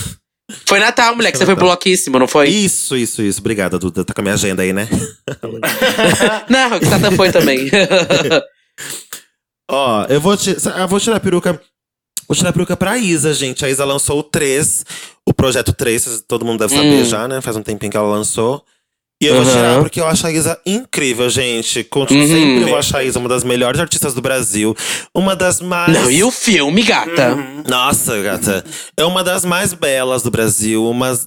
Foi 0.68 0.78
Natal, 0.78 1.16
moleque. 1.16 1.38
Você 1.38 1.44
foi 1.46 1.54
Natal. 1.54 1.68
bloquíssimo, 1.68 2.18
não 2.18 2.28
foi? 2.28 2.48
Isso, 2.48 2.96
isso, 2.96 3.22
isso. 3.22 3.40
Obrigada, 3.40 3.78
Duda. 3.78 4.04
Tá 4.04 4.12
com 4.12 4.20
a 4.20 4.24
minha 4.24 4.34
agenda 4.34 4.62
aí, 4.62 4.72
né? 4.74 4.86
Não, 6.50 6.78
o 6.78 6.84
Satan 6.84 7.12
foi 7.12 7.32
também. 7.32 7.70
Ó, 9.70 10.04
eu 10.08 10.20
vou, 10.20 10.36
ti- 10.36 10.56
eu 10.78 10.88
vou 10.88 11.00
tirar 11.00 11.16
a 11.16 11.20
peruca. 11.20 11.60
Vou 12.28 12.36
tirar 12.36 12.50
a 12.50 12.52
peruca 12.52 12.76
pra 12.76 12.98
Isa, 12.98 13.32
gente. 13.32 13.64
A 13.64 13.70
Isa 13.70 13.84
lançou 13.84 14.18
o 14.18 14.22
3, 14.22 14.84
o 15.26 15.32
projeto 15.32 15.72
3, 15.72 16.22
todo 16.28 16.44
mundo 16.44 16.58
deve 16.60 16.74
saber 16.74 17.02
Hum. 17.02 17.04
já, 17.04 17.26
né? 17.28 17.40
Faz 17.40 17.56
um 17.56 17.62
tempinho 17.62 17.90
que 17.90 17.96
ela 17.96 18.08
lançou. 18.08 18.64
E 19.24 19.26
eu 19.28 19.34
vou 19.36 19.44
Uhum. 19.44 19.50
tirar 19.50 19.78
porque 19.80 20.00
eu 20.00 20.06
acho 20.06 20.26
a 20.26 20.30
Isa 20.32 20.60
incrível, 20.66 21.28
gente. 21.30 21.82
Conto 21.84 22.12
Uhum. 22.12 22.26
sempre 22.26 22.62
eu 22.62 22.68
vou 22.68 22.76
achar 22.78 22.98
a 22.98 23.04
Isa 23.04 23.18
uma 23.18 23.28
das 23.28 23.42
melhores 23.44 23.80
artistas 23.80 24.12
do 24.14 24.20
Brasil. 24.20 24.76
Uma 25.14 25.34
das 25.34 25.60
mais. 25.60 25.92
não, 25.92 26.10
e 26.10 26.22
o 26.22 26.30
filme, 26.30 26.82
gata? 26.82 27.36
Nossa, 27.68 28.20
gata. 28.20 28.64
É 28.96 29.04
uma 29.04 29.24
das 29.24 29.44
mais 29.44 29.72
belas 29.72 30.22
do 30.22 30.30
Brasil, 30.30 30.84
uma, 30.88 31.18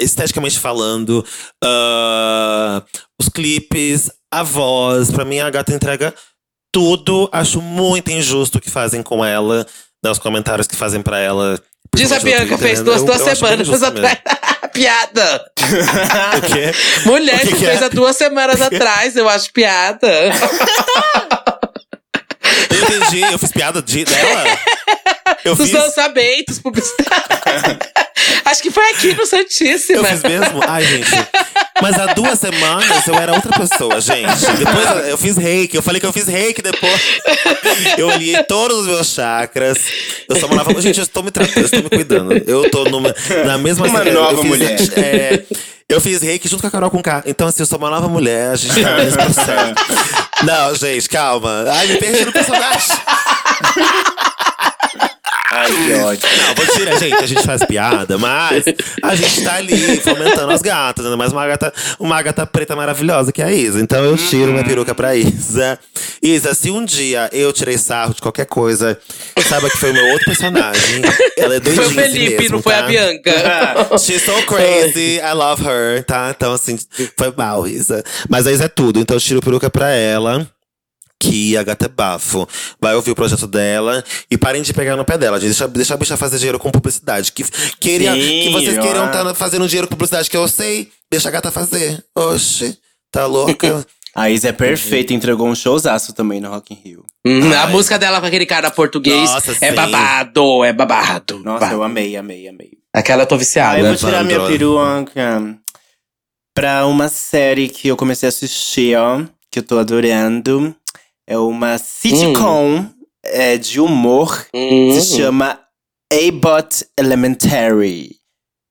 esteticamente 0.00 0.58
falando. 0.58 1.24
ah, 1.64 2.82
os 3.20 3.28
clipes, 3.28 4.10
a 4.32 4.42
voz. 4.42 5.10
Pra 5.10 5.24
mim, 5.24 5.38
a 5.40 5.50
gata 5.50 5.72
entrega 5.72 6.14
tudo. 6.72 7.28
Acho 7.32 7.60
muito 7.60 8.10
injusto 8.10 8.58
o 8.58 8.60
que 8.60 8.70
fazem 8.70 9.02
com 9.02 9.24
ela, 9.24 9.66
né, 10.04 10.10
os 10.10 10.18
comentários 10.18 10.66
que 10.66 10.76
fazem 10.76 11.02
pra 11.02 11.18
ela. 11.18 11.60
Diz 11.94 12.12
a 12.12 12.20
Bianca, 12.20 12.46
Twitter, 12.46 12.58
fez 12.58 12.80
duas, 12.82 13.00
Eu- 13.00 13.06
duas 13.06 13.20
eu 13.26 13.36
semanas 13.36 13.82
atrás. 13.82 14.18
piada! 14.72 15.44
O 16.38 16.40
quê? 16.52 16.72
Mulher, 17.06 17.36
O 17.36 17.40
que 17.40 17.46
que 17.56 17.64
fez 17.66 17.82
é? 17.82 17.84
há 17.84 17.88
duas 17.88 18.16
semanas 18.16 18.60
atrás, 18.62 19.16
eu 19.16 19.28
acho 19.28 19.52
piada. 19.52 20.08
Eu 22.70 22.96
entendi, 22.96 23.20
eu 23.32 23.38
fiz 23.38 23.50
piada 23.52 23.82
de, 23.82 24.04
dela. 24.04 24.44
Eu 25.44 25.54
Dos 25.54 25.70
fiz, 25.70 25.78
lançamentos 25.78 26.58
publicitários. 26.58 27.78
acho 28.44 28.62
que 28.62 28.70
foi 28.70 28.84
aqui 28.90 29.14
no 29.14 29.22
eu 29.22 29.26
Santíssima. 29.26 30.04
fiz 30.04 30.22
mesmo? 30.22 30.60
Ai, 30.66 30.84
gente. 30.84 31.10
Mas 31.80 31.96
há 31.98 32.06
duas 32.12 32.38
semanas 32.40 33.06
eu 33.06 33.14
era 33.14 33.32
outra 33.32 33.56
pessoa, 33.56 34.00
gente. 34.00 34.26
Depois 34.58 35.08
eu 35.08 35.16
fiz 35.16 35.36
reiki. 35.36 35.76
Eu 35.76 35.82
falei 35.82 36.00
que 36.00 36.06
eu 36.06 36.12
fiz 36.12 36.26
reiki 36.26 36.60
depois. 36.60 37.00
Eu 37.96 38.08
olhei 38.08 38.42
todos 38.44 38.78
os 38.80 38.86
meus 38.86 39.06
chakras. 39.12 39.78
Eu 40.28 40.36
só 40.40 40.48
falava, 40.48 40.80
gente, 40.80 40.98
eu 40.98 41.04
estou 41.04 41.22
me 41.22 41.30
tratando, 41.30 41.56
eu 41.58 41.64
estou 41.64 41.82
me 41.82 41.88
cuidando. 41.90 42.32
Eu 42.46 42.68
tô 42.70 42.84
numa, 42.84 43.14
na 43.46 43.56
mesma 43.58 43.86
Uma 43.86 44.02
eu 44.02 44.14
nova 44.14 44.38
fiz, 44.42 44.46
mulher. 44.50 44.76
é, 44.98 45.42
eu 45.88 46.00
fiz 46.00 46.20
reiki 46.20 46.48
junto 46.48 46.60
com 46.62 46.66
a 46.66 46.70
Carol 46.70 46.90
com 46.90 47.00
K. 47.00 47.22
Então, 47.26 47.46
assim, 47.46 47.62
eu 47.62 47.66
sou 47.66 47.78
uma 47.78 47.90
nova 47.90 48.08
mulher, 48.08 48.50
a 48.50 48.56
gente 48.56 48.82
tá 48.82 48.96
nesse 48.98 49.16
processo. 49.16 49.74
Não, 50.42 50.74
gente, 50.74 51.08
calma. 51.08 51.64
Ai, 51.70 51.86
me 51.86 51.96
perdi 51.98 52.24
no 52.24 52.32
personagem. 52.32 52.88
Ai, 55.50 55.70
que 55.70 55.92
ódio. 55.94 56.28
Não, 56.46 56.54
vou 56.54 56.66
tirar, 56.66 56.98
gente. 56.98 57.14
A 57.14 57.26
gente 57.26 57.42
faz 57.42 57.64
piada, 57.64 58.18
mas 58.18 58.64
a 59.02 59.14
gente 59.14 59.42
tá 59.42 59.54
ali 59.54 59.98
fomentando 60.00 60.52
as 60.52 60.60
gatas, 60.60 61.04
ainda 61.04 61.16
mais 61.16 61.32
uma 61.32 61.46
gata, 61.46 61.72
uma 61.98 62.20
gata 62.20 62.46
preta 62.46 62.76
maravilhosa 62.76 63.32
que 63.32 63.40
é 63.40 63.46
a 63.46 63.52
Isa. 63.52 63.80
Então 63.80 64.04
eu 64.04 64.16
tiro 64.16 64.52
minha 64.52 64.64
peruca 64.64 64.94
pra 64.94 65.16
Isa. 65.16 65.78
Isa, 66.22 66.54
se 66.54 66.70
um 66.70 66.84
dia 66.84 67.28
eu 67.32 67.52
tirei 67.52 67.78
sarro 67.78 68.14
de 68.14 68.20
qualquer 68.20 68.46
coisa, 68.46 68.98
saiba 69.48 69.70
que 69.70 69.78
foi 69.78 69.90
o 69.90 69.94
meu 69.94 70.06
outro 70.08 70.26
personagem. 70.26 71.02
Ela 71.36 71.56
é 71.56 71.60
doidinha 71.60 71.84
Foi 71.84 71.94
o 71.96 72.00
assim 72.00 72.12
Felipe, 72.12 72.42
mesmo, 72.42 72.56
não 72.56 72.62
foi 72.62 72.72
tá? 72.74 72.80
a 72.80 72.82
Bianca. 72.82 73.32
She's 73.98 74.22
so 74.22 74.42
crazy, 74.46 75.18
I 75.18 75.32
love 75.32 75.62
her, 75.64 76.04
tá? 76.04 76.32
Então, 76.36 76.52
assim, 76.52 76.78
foi 77.16 77.32
mal, 77.36 77.66
Isa. 77.66 78.04
Mas 78.28 78.46
a 78.46 78.52
Isa 78.52 78.64
é 78.64 78.68
tudo, 78.68 79.00
então 79.00 79.16
eu 79.16 79.20
tiro 79.20 79.40
peruca 79.40 79.70
pra 79.70 79.90
ela. 79.90 80.46
Que 81.20 81.56
a 81.56 81.62
gata 81.64 81.86
é 81.86 81.88
bafo. 81.88 82.48
Vai 82.80 82.94
ouvir 82.94 83.10
o 83.10 83.14
projeto 83.14 83.46
dela 83.46 84.04
e 84.30 84.38
parem 84.38 84.62
de 84.62 84.72
pegar 84.72 84.96
no 84.96 85.04
pé 85.04 85.18
dela. 85.18 85.38
gente. 85.40 85.48
Deixa, 85.50 85.66
deixa 85.68 85.94
a 85.94 85.96
bicha 85.96 86.16
fazer 86.16 86.36
dinheiro 86.38 86.58
com 86.58 86.70
publicidade. 86.70 87.32
Que, 87.32 87.44
queria, 87.80 88.12
Sim, 88.12 88.20
que 88.20 88.50
vocês 88.50 88.78
ó. 88.78 88.82
queriam 88.82 89.06
estar 89.06 89.34
fazendo 89.34 89.66
dinheiro 89.66 89.88
com 89.88 89.94
publicidade 89.94 90.30
que 90.30 90.36
eu 90.36 90.46
sei. 90.46 90.90
Deixa 91.10 91.28
a 91.28 91.32
gata 91.32 91.50
fazer. 91.50 92.04
Oxe, 92.16 92.78
tá 93.10 93.26
louca? 93.26 93.84
A 94.14 94.30
Isa 94.30 94.48
é 94.48 94.52
perfeita, 94.52 95.12
entregou 95.14 95.46
um 95.46 95.54
showzaço 95.54 96.12
também 96.12 96.40
no 96.40 96.48
Rock 96.50 96.72
in 96.74 96.76
Rio. 96.82 97.04
Hum, 97.24 97.52
a 97.52 97.68
música 97.68 97.96
dela 97.98 98.20
com 98.20 98.26
aquele 98.26 98.46
cara 98.46 98.68
português 98.68 99.30
Nossa, 99.30 99.52
é 99.52 99.68
sim. 99.70 99.74
babado, 99.76 100.64
é 100.64 100.72
babado. 100.72 101.38
Nossa, 101.44 101.66
Ba- 101.66 101.72
eu 101.72 101.82
amei, 101.84 102.16
amei, 102.16 102.48
amei. 102.48 102.70
Aquela 102.92 103.22
eu 103.22 103.26
tô 103.26 103.36
Ah, 103.36 103.38
viciada. 103.38 103.78
eu 103.78 103.86
vou 103.86 103.94
tirar 103.96 104.24
minha 104.24 104.40
peruca 104.44 105.56
pra 106.54 106.86
uma 106.86 107.08
série 107.08 107.68
que 107.68 107.86
eu 107.88 107.96
comecei 107.96 108.26
a 108.26 108.30
assistir, 108.30 108.96
ó. 108.98 109.22
Que 109.52 109.60
eu 109.60 109.62
tô 109.62 109.78
adorando. 109.78 110.74
É 111.28 111.36
uma 111.36 111.76
sitcom 111.76 112.86
é, 113.22 113.58
de 113.58 113.78
humor. 113.80 114.46
Hum. 114.54 114.98
Se 114.98 115.16
chama 115.18 115.60
A-Bot 116.10 116.86
Elementary. 116.98 118.16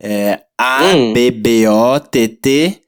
É 0.01 0.41
Hum. 0.59 1.11
A-B-B-O-T-T 1.11 2.81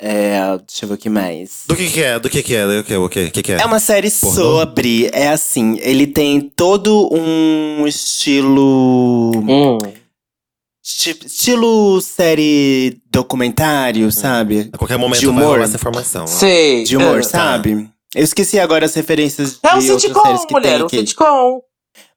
É, 0.02 0.40
deixa 0.66 0.84
eu 0.84 0.88
ver 0.88 0.94
o 0.94 0.96
que 0.98 1.10
mais. 1.10 1.64
Do 1.68 1.76
que 1.76 1.86
que 1.90 2.02
é? 2.02 2.18
Do 2.18 2.30
que 2.30 2.42
que 2.42 2.54
é? 2.56 2.66
Do 2.66 2.82
que, 2.84 2.96
o 2.96 3.08
que, 3.08 3.52
é? 3.52 3.60
É 3.60 3.66
uma 3.66 3.78
série 3.78 4.10
Pornô? 4.10 4.34
sobre. 4.34 5.10
É 5.12 5.28
assim, 5.28 5.78
ele 5.82 6.06
tem 6.06 6.40
todo 6.40 7.08
um 7.12 7.86
estilo. 7.86 9.30
Hum. 9.36 9.78
Estilo 10.82 12.00
série 12.00 12.98
documentário, 13.12 14.10
sabe? 14.10 14.70
A 14.72 14.78
qualquer 14.78 14.96
momento 14.98 15.20
De 15.20 15.26
vai 15.26 15.34
humor. 15.34 15.48
rolar 15.52 15.64
essa 15.64 15.76
informação. 15.76 16.26
Sei. 16.26 16.84
De 16.84 16.96
humor, 16.96 17.18
É. 17.18 17.22
sabe? 17.22 17.88
Eu 18.14 18.24
esqueci 18.24 18.58
agora 18.58 18.86
as 18.86 18.94
referências 18.94 19.52
de 19.52 19.58
É 19.62 19.74
um 19.74 19.76
outras 19.78 20.02
sitcom, 20.02 20.22
séries 20.22 20.44
que 20.46 20.52
mulher, 20.52 20.72
tem 20.74 20.82
um 20.82 20.86
aqui. 20.86 20.96
sitcom. 20.98 21.60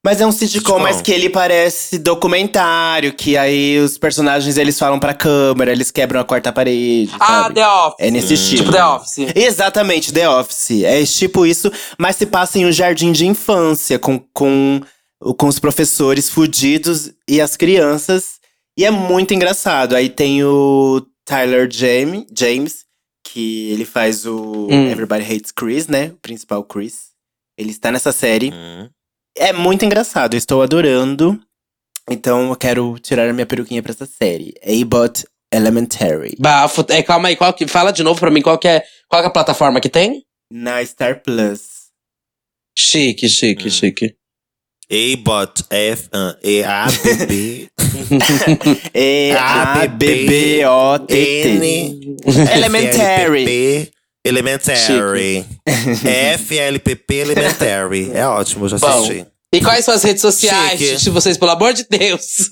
Mas 0.06 0.20
é 0.20 0.26
um 0.28 0.32
sitcom, 0.34 0.60
Sitcom. 0.60 0.80
mas 0.80 1.02
que 1.02 1.12
ele 1.14 1.30
parece 1.30 1.98
documentário, 1.98 3.14
que 3.14 3.38
aí 3.38 3.80
os 3.80 3.98
personagens 3.98 4.58
eles 4.58 4.78
falam 4.78 5.00
pra 5.00 5.14
câmera, 5.14 5.72
eles 5.72 5.92
quebram 5.92 6.20
a 6.20 6.26
quarta 6.26 6.52
parede, 6.52 7.10
Ah, 7.20 7.44
sabe? 7.44 7.56
The 7.56 7.68
Office. 7.68 7.96
É 8.00 8.12
nesse 8.12 8.34
estilo. 8.34 8.64
Tipo 8.64 8.72
The 8.74 8.86
Office. 8.86 9.18
Exatamente, 9.36 10.12
The 10.12 10.30
Office. 10.30 10.84
É 10.84 11.06
tipo 11.06 11.46
isso, 11.46 11.72
mas 11.98 12.18
se 12.18 12.26
passa 12.26 12.60
em 12.60 12.66
um 12.66 12.72
jardim 12.72 13.14
de 13.14 13.26
infância, 13.26 13.98
com, 13.98 14.20
com, 14.34 14.82
com 15.38 15.48
os 15.48 15.58
professores 15.58 16.30
fudidos 16.30 17.12
e 17.30 17.40
as 17.40 17.56
crianças. 17.56 18.42
E 18.78 18.84
é 18.84 18.92
muito 18.92 19.34
engraçado. 19.34 19.96
Aí 19.96 20.10
tem 20.10 20.44
o 20.44 21.02
Tyler 21.26 21.70
James, 21.72 22.26
James 22.38 22.84
que 23.26 23.72
ele 23.72 23.86
faz 23.86 24.26
o 24.26 24.68
Hum. 24.70 24.90
Everybody 24.90 25.24
Hates 25.24 25.52
Chris, 25.52 25.88
né? 25.88 26.08
O 26.08 26.18
principal 26.22 26.62
Chris. 26.66 26.96
Ele 27.58 27.72
está 27.72 27.90
nessa 27.90 28.12
série. 28.12 28.52
Hum. 28.54 28.90
É 29.38 29.54
muito 29.54 29.86
engraçado, 29.86 30.34
eu 30.34 30.38
estou 30.38 30.62
adorando. 30.62 31.40
Então 32.10 32.50
eu 32.50 32.56
quero 32.56 32.98
tirar 33.00 33.30
a 33.30 33.34
minha 33.34 33.46
peruquinha 33.46 33.82
pra 33.82 33.92
essa 33.92 34.06
série. 34.06 34.54
A-Bot 34.64 35.26
Elementary. 35.54 36.36
Bafo. 36.40 36.86
É, 36.90 37.02
calma 37.04 37.30
aí, 37.30 37.36
qual 37.36 37.54
que, 37.54 37.68
fala 37.68 37.92
de 37.92 38.04
novo 38.04 38.20
pra 38.20 38.32
mim 38.32 38.42
qual 38.42 38.58
que, 38.58 38.68
é, 38.68 38.84
qual 39.08 39.22
que 39.22 39.28
é 39.28 39.30
a 39.30 39.34
plataforma 39.34 39.80
que 39.80 39.90
tem? 39.90 40.26
Na 40.52 40.84
Star 40.86 41.22
Plus. 41.22 41.62
Chique, 42.78 43.30
chique, 43.30 43.68
Hum. 43.68 43.72
chique. 43.72 44.16
A-Bot, 44.92 45.64
F, 45.70 46.10
uh, 46.14 46.36
E-A-B-B, 46.44 47.70
E-A-B-B-O-T-T. 48.94 51.08
N, 51.58 52.18
Elementary. 52.54 53.92
Elementary. 54.26 55.46
F-L-P-P, 55.66 57.16
Elementary. 57.16 58.12
É 58.14 58.26
ótimo, 58.26 58.70
já 58.70 58.78
Bom. 58.78 58.88
assisti. 58.88 59.26
E 59.54 59.62
quais 59.62 59.86
são 59.86 59.94
as 59.94 60.02
redes 60.04 60.22
sociais 60.22 60.80
Chique. 60.80 61.10
vocês, 61.12 61.38
pelo 61.38 61.52
amor 61.52 61.74
de 61.74 61.86
Deus? 61.90 62.50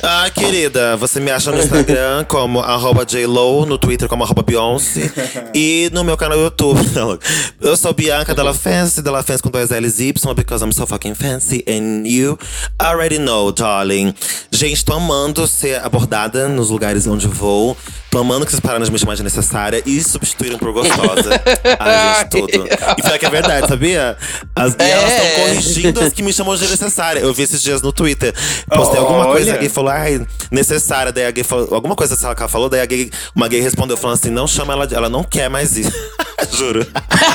Ah, 0.00 0.30
querida, 0.30 0.96
você 0.96 1.18
me 1.18 1.30
acha 1.30 1.50
no 1.50 1.58
Instagram 1.58 2.24
como 2.28 2.60
arroba 2.60 3.04
JLow, 3.04 3.66
no 3.66 3.76
Twitter 3.78 4.08
como 4.08 4.22
arroba 4.22 4.42
Beyoncé 4.42 5.10
e 5.52 5.90
no 5.92 6.04
meu 6.04 6.16
canal 6.16 6.38
YouTube. 6.38 6.78
Eu 7.60 7.76
sou 7.76 7.92
Bianca 7.92 8.32
Della 8.32 8.54
Fancy, 8.54 9.02
Della 9.02 9.24
Fancy 9.24 9.42
com 9.42 9.50
dois 9.50 9.70
L's 9.70 9.98
e 9.98 10.08
Y, 10.10 10.34
because 10.34 10.64
I'm 10.64 10.70
so 10.72 10.86
fucking 10.86 11.14
fancy 11.14 11.64
and 11.66 12.06
you 12.06 12.38
already 12.80 13.18
know, 13.18 13.50
darling. 13.50 14.14
Gente, 14.52 14.84
tô 14.84 14.92
amando 14.92 15.48
ser 15.48 15.80
abordada 15.84 16.46
nos 16.48 16.70
lugares 16.70 17.06
onde 17.08 17.26
vou. 17.26 17.76
Tô 18.10 18.18
amando 18.20 18.46
que 18.46 18.50
vocês 18.52 18.60
pararam 18.60 18.82
de 18.84 18.90
me 18.90 18.98
chamar 18.98 19.16
de 19.16 19.22
necessária 19.22 19.82
e 19.84 20.02
substituíram 20.02 20.58
por 20.58 20.72
gostosa. 20.72 21.30
Ai, 21.78 22.18
gente, 22.20 22.28
tudo. 22.30 22.66
E 22.96 23.02
pior 23.02 23.18
que 23.18 23.26
é 23.26 23.30
verdade, 23.30 23.68
sabia? 23.68 24.16
As, 24.56 24.72
E 24.72 24.82
elas 24.82 25.12
estão 25.12 25.26
É. 25.26 25.30
corrigindo 25.48 26.00
as 26.00 26.12
que 26.14 26.22
me 26.22 26.32
chamam 26.32 26.56
de 26.56 26.66
necessária. 26.66 27.20
Eu 27.20 27.34
vi 27.34 27.42
esses 27.42 27.60
dias 27.62 27.82
no 27.82 27.92
Twitter. 27.92 28.34
Postei 28.66 28.98
alguma 28.98 29.26
coisa, 29.26 29.50
Olha. 29.50 29.58
a 29.58 29.60
gay 29.60 29.68
falou, 29.68 29.90
ai, 29.90 30.26
necessária. 30.50 31.12
Daí 31.12 31.26
a 31.26 31.30
gay 31.30 31.44
falou, 31.44 31.68
alguma 31.74 31.94
coisa 31.94 32.16
que 32.16 32.24
ela 32.24 32.48
falou, 32.48 32.70
daí 32.70 32.80
a 32.80 32.86
gay, 32.86 33.10
uma 33.34 33.46
gay 33.46 33.60
respondeu 33.60 33.96
falando 33.96 34.14
assim: 34.16 34.30
não 34.30 34.46
chama 34.46 34.72
ela, 34.72 34.86
de- 34.86 34.94
ela 34.94 35.10
não 35.10 35.22
quer 35.22 35.50
mais 35.50 35.76
isso. 35.76 35.92
Juro. 36.56 36.86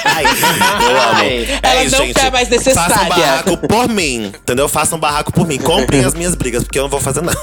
Ai, 0.06 0.24
eu 0.26 0.30
amo. 0.30 0.98
Ai. 1.14 1.60
Ela 1.62 1.82
É 1.82 1.90
não 1.90 2.00
gente. 2.00 2.14
quer 2.16 2.32
mais 2.32 2.50
necessária. 2.50 2.96
Façam 2.96 3.10
barraco 3.10 3.58
por 3.58 3.88
mim, 3.90 4.26
entendeu? 4.28 4.68
Façam 4.68 4.98
barraco 4.98 5.32
por 5.32 5.46
mim. 5.46 5.60
Comprem 5.60 6.04
as 6.04 6.14
minhas 6.16 6.34
brigas, 6.36 6.64
porque 6.64 6.80
eu 6.80 6.84
não 6.84 6.90
vou 6.90 7.00
fazer 7.00 7.22
nada. 7.22 7.38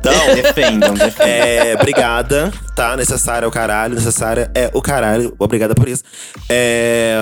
Então, 0.00 0.12
Defendam, 0.34 0.94
defendam. 0.94 1.26
é, 1.28 1.74
obrigada, 1.78 2.50
tá? 2.74 2.96
Necessária 2.96 3.44
é 3.46 3.48
o 3.48 3.50
caralho, 3.50 3.94
necessária 3.94 4.50
é 4.54 4.70
o 4.74 4.82
caralho. 4.82 5.34
Obrigada 5.38 5.74
por 5.74 5.88
isso. 5.88 6.02
É, 6.48 7.18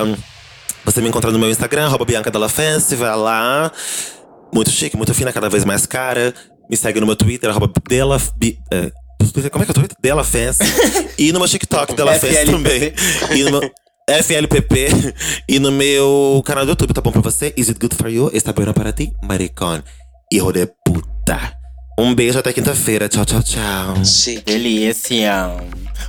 você 0.85 1.01
me 1.01 1.07
encontra 1.09 1.31
no 1.31 1.39
meu 1.39 1.49
Instagram, 1.49 1.85
arroba 1.85 2.05
Bianca 2.05 2.29
Della 2.31 2.49
Fancy, 2.49 2.95
vai 2.95 3.15
lá. 3.15 3.71
Muito 4.53 4.69
chique, 4.69 4.95
muito 4.97 5.13
fina, 5.13 5.31
cada 5.31 5.49
vez 5.49 5.63
mais 5.65 5.85
cara. 5.85 6.33
Me 6.69 6.77
segue 6.77 6.99
no 6.99 7.05
meu 7.05 7.15
Twitter, 7.15 7.49
arroba 7.49 7.71
Della. 7.87 8.19
Bi- 8.37 8.59
é, 8.71 8.91
como 9.49 9.63
é 9.63 9.65
que 9.65 9.71
é 9.71 9.71
o 9.71 9.73
Twitter? 9.73 9.97
Della 10.01 10.23
Fancy. 10.23 10.63
e 11.17 11.31
no 11.31 11.39
meu 11.39 11.47
TikTok, 11.47 11.93
Della 11.95 12.13
Fancy 12.19 12.45
também. 12.45 12.93
E 13.35 13.43
no 13.43 13.51
meu. 13.51 13.71
FLPP 14.05 14.89
e 15.47 15.59
no 15.59 15.71
meu 15.71 16.43
canal 16.45 16.65
do 16.65 16.71
YouTube, 16.71 16.93
tá 16.93 16.99
bom 16.99 17.09
pra 17.09 17.21
você? 17.21 17.53
Is 17.55 17.69
it 17.69 17.79
good 17.79 17.95
for 17.95 18.09
you? 18.09 18.29
Está 18.33 18.51
bueno 18.51 18.73
para 18.73 18.91
ti? 18.91 19.13
Maricón. 19.23 19.81
Hijo 20.29 20.51
de 20.51 20.67
puta. 20.83 21.57
Um 21.97 22.15
beijo 22.15 22.39
até 22.39 22.51
quinta-feira. 22.51 23.07
Tchau, 23.07 23.23
tchau, 23.23 23.43
tchau. 23.43 24.03
Chique. 24.03 24.41
Delícia. 24.45 25.55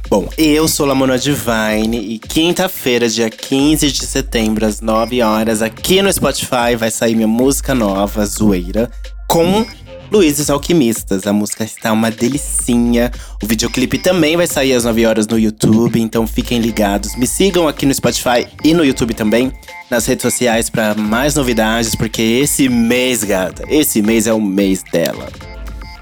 Bom, 0.09 0.29
eu 0.39 0.67
sou 0.67 0.87
Lamona 0.87 1.19
Divine 1.19 1.99
e 1.99 2.19
quinta-feira, 2.19 3.09
dia 3.09 3.29
15 3.29 3.91
de 3.91 4.07
setembro, 4.07 4.67
às 4.67 4.81
9 4.81 5.23
horas, 5.23 5.63
aqui 5.63 6.03
no 6.03 6.13
Spotify 6.13 6.77
vai 6.77 6.91
sair 6.91 7.15
minha 7.15 7.29
música 7.29 7.75
nova, 7.75 8.25
Zoeira, 8.25 8.91
com 9.27 9.65
Luizes 10.11 10.51
Alquimistas. 10.51 11.27
A 11.27 11.33
música 11.33 11.65
está 11.65 11.93
uma 11.93 12.11
delicinha. 12.11 13.11
O 13.43 13.47
videoclipe 13.47 13.99
também 13.99 14.37
vai 14.37 14.47
sair 14.47 14.73
às 14.75 14.85
9 14.85 15.05
horas 15.05 15.27
no 15.27 15.39
YouTube, 15.39 16.01
então 16.01 16.27
fiquem 16.27 16.61
ligados. 16.61 17.15
Me 17.17 17.27
sigam 17.27 17.69
aqui 17.69 17.85
no 17.85 17.95
Spotify 17.95 18.47
e 18.63 18.73
no 18.73 18.85
YouTube 18.85 19.15
também, 19.15 19.53
nas 19.91 20.07
redes 20.07 20.23
sociais 20.23 20.71
para 20.71 20.95
mais 20.95 21.35
novidades, 21.35 21.95
porque 21.95 22.23
esse 22.23 22.69
mês, 22.69 23.23
gata, 23.23 23.65
esse 23.69 24.01
mês 24.01 24.27
é 24.27 24.33
o 24.33 24.41
mês 24.41 24.83
dela. 24.93 25.29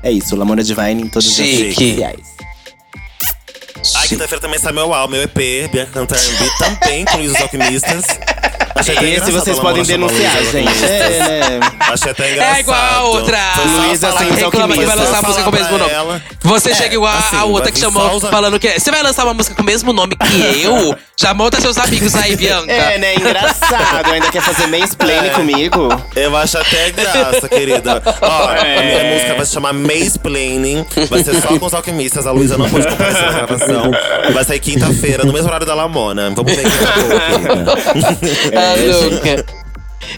É 0.03 0.11
isso, 0.11 0.35
Lamona 0.37 0.63
Divine 0.63 1.03
em 1.03 1.09
todas 1.09 1.29
as 1.29 1.39
redes 1.39 1.75
Chique. 1.75 1.91
sociais. 1.91 2.37
Ai, 3.97 4.09
quinta-feira 4.09 4.41
também 4.41 4.59
sai 4.59 4.73
meu 4.73 4.93
álbum, 4.93 5.13
meu 5.13 5.23
EP, 5.23 5.69
Bianca 5.71 5.93
Cantar 5.93 6.19
também 6.59 7.05
com 7.05 7.19
os 7.19 7.35
alquimistas. 7.37 8.05
Achei 8.75 8.97
até 8.97 9.11
Esse 9.11 9.31
vocês 9.31 9.59
a 9.59 9.61
podem 9.61 9.83
denunciar, 9.85 10.33
gente. 10.33 10.47
Alquimistas. 10.57 10.91
É, 10.91 11.09
né? 11.59 11.61
Achei 11.81 12.11
até 12.11 12.33
engraçado. 12.33 12.57
É 12.57 12.61
igual 12.61 12.79
a 12.81 13.03
outra. 13.05 13.39
Luísa 13.87 14.13
sem 14.19 14.31
Reclama 14.33 14.75
que 14.75 14.85
vai 14.87 14.97
lançar 14.97 15.19
a 15.19 15.23
música 15.23 15.45
com 15.45 15.51
o 15.51 15.53
mesmo 15.53 15.79
nome. 15.79 15.93
Você 16.43 16.71
É, 16.71 16.75
chega 16.75 16.95
igual 16.95 17.13
a- 17.13 17.19
assim, 17.19 17.37
a 17.37 17.45
outra 17.45 17.71
que 17.71 17.79
chamou, 17.79 18.17
os- 18.17 18.25
falando 18.29 18.59
que 18.59 18.69
você 18.81 18.91
vai 18.91 19.03
lançar 19.03 19.25
uma 19.25 19.35
música 19.35 19.55
com 19.55 19.63
o 19.63 19.65
mesmo 19.65 19.93
nome 19.93 20.17
que 20.17 20.25
eu? 20.65 20.97
Já 21.21 21.35
monta 21.35 21.61
seus 21.61 21.79
amigos 21.79 22.15
aí, 22.17 22.35
Bianca. 22.35 22.73
É, 22.73 22.99
né? 22.99 23.15
Engraçado. 23.15 24.11
Ainda 24.13 24.31
quer 24.31 24.43
fazer 24.43 24.67
mansplaining 24.67 25.31
comigo? 25.31 25.89
Eu 26.17 26.37
acho 26.37 26.59
até 26.59 26.91
graça, 26.91 27.49
querida. 27.49 28.03
Ó, 28.21 28.49
a 28.49 28.57
É. 28.67 28.83
minha 29.03 29.15
música 29.15 29.35
vai 29.35 29.47
se 29.47 29.53
chamar 29.53 29.73
Mansplaining. 29.73 30.85
Vai 31.09 31.23
ser 31.23 31.41
só 31.41 31.49
com 31.59 31.67
os 31.67 31.75
alquimistas. 31.75 32.27
A 32.27 32.33
Luísa 32.33 32.57
não 32.59 32.69
pôde 32.69 32.87
comparecer 32.89 33.23
na 33.23 33.33
gravação. 33.33 33.91
Vai 34.33 34.45
sair 34.45 34.59
quinta-feira, 34.59 35.25
no 35.25 35.33
mesmo 35.33 35.47
horário 35.49 35.67
da 35.67 35.75
Lamona. 35.75 36.31
Vamos 36.35 36.53
ver 36.55 36.63
quem 36.63 36.71
tá 36.71 36.93
querida. 36.93 38.62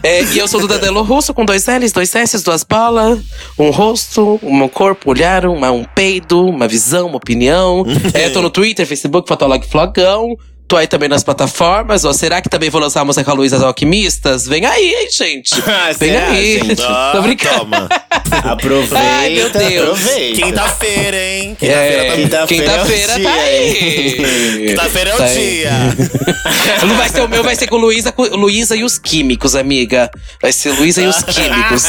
É, 0.03 0.23
e 0.23 0.37
eu 0.37 0.47
sou 0.47 0.59
Duda 0.59 0.77
Delo 0.77 1.03
Russo, 1.03 1.33
com 1.33 1.45
dois 1.45 1.65
L's, 1.67 1.91
dois 1.91 2.13
S's, 2.13 2.43
duas 2.43 2.63
bolas, 2.63 3.19
um 3.57 3.69
rosto, 3.69 4.39
um 4.43 4.67
corpo, 4.67 5.09
um 5.09 5.11
olhar, 5.11 5.45
uma, 5.45 5.71
um 5.71 5.83
peido, 5.83 6.45
uma 6.45 6.67
visão, 6.67 7.07
uma 7.07 7.17
opinião. 7.17 7.85
É, 8.13 8.29
tô 8.29 8.41
no 8.41 8.49
Twitter, 8.49 8.85
Facebook, 8.85 9.27
Fotolog 9.27 9.65
Flogão. 9.65 10.37
Tô 10.67 10.77
aí 10.77 10.87
também 10.87 11.07
nas 11.07 11.23
plataformas. 11.23 12.03
Ó, 12.05 12.11
será 12.13 12.41
que 12.41 12.49
também 12.49 12.69
vou 12.71 12.81
lançar 12.81 13.01
a 13.01 13.05
música 13.05 13.23
com 13.23 13.29
a 13.31 13.33
Luísa 13.35 13.63
Alquimistas? 13.65 14.47
Vem 14.47 14.65
aí, 14.65 14.93
hein, 14.95 15.07
gente? 15.15 15.51
Ah, 15.67 15.91
Vem 15.97 16.15
aí. 16.17 16.59
gente? 16.59 16.81
Ah, 16.87 17.11
Tô 17.15 17.21
brincando. 17.21 17.55
Toma. 17.59 17.89
Aproveita, 18.43 18.97
Ai, 18.99 19.29
meu 19.35 19.49
Deus. 19.51 19.81
aproveita. 19.83 20.41
Quinta-feira, 20.41 21.17
hein? 21.17 21.57
Quinta-feira 21.59 22.03
É, 22.03 22.09
tá 22.27 22.47
Quinta-feira 22.47 22.47
Quinta-feira 22.47 23.13
é 23.13 23.19
tá 23.23 23.33
aí. 23.33 24.67
Quinta-feira 24.69 25.09
é 25.09 25.13
o 25.13 25.17
Tá 25.17 25.23
aí. 25.25 25.33
dia. 25.59 25.71
Não 26.87 26.95
vai 26.97 27.09
ser 27.09 27.21
o 27.21 27.27
meu, 27.27 27.43
vai 27.43 27.55
ser 27.55 27.67
com 27.67 27.77
Luísa, 27.77 28.11
com 28.11 28.23
Luísa 28.23 28.75
e 28.75 28.83
os 28.83 28.97
químicos, 28.97 29.55
amiga. 29.55 30.09
Vai 30.41 30.51
ser 30.51 30.71
Luísa 30.71 31.01
e 31.01 31.07
os 31.07 31.21
químicos. 31.23 31.83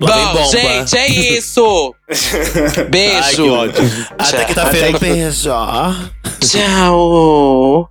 Lá 0.00 0.16
vem 0.16 0.24
Bom, 0.26 0.32
bomba. 0.34 0.46
gente, 0.50 0.96
é 0.96 1.08
isso. 1.08 1.94
Beijo. 2.88 3.16
Ai, 3.22 3.34
que 3.34 3.40
ódio. 3.42 4.06
Até 4.16 4.44
quinta-feira. 4.44 4.96
Até 4.96 5.30
Um 6.42 6.48
beijo. 6.48 6.90
Tchau. 6.90 7.90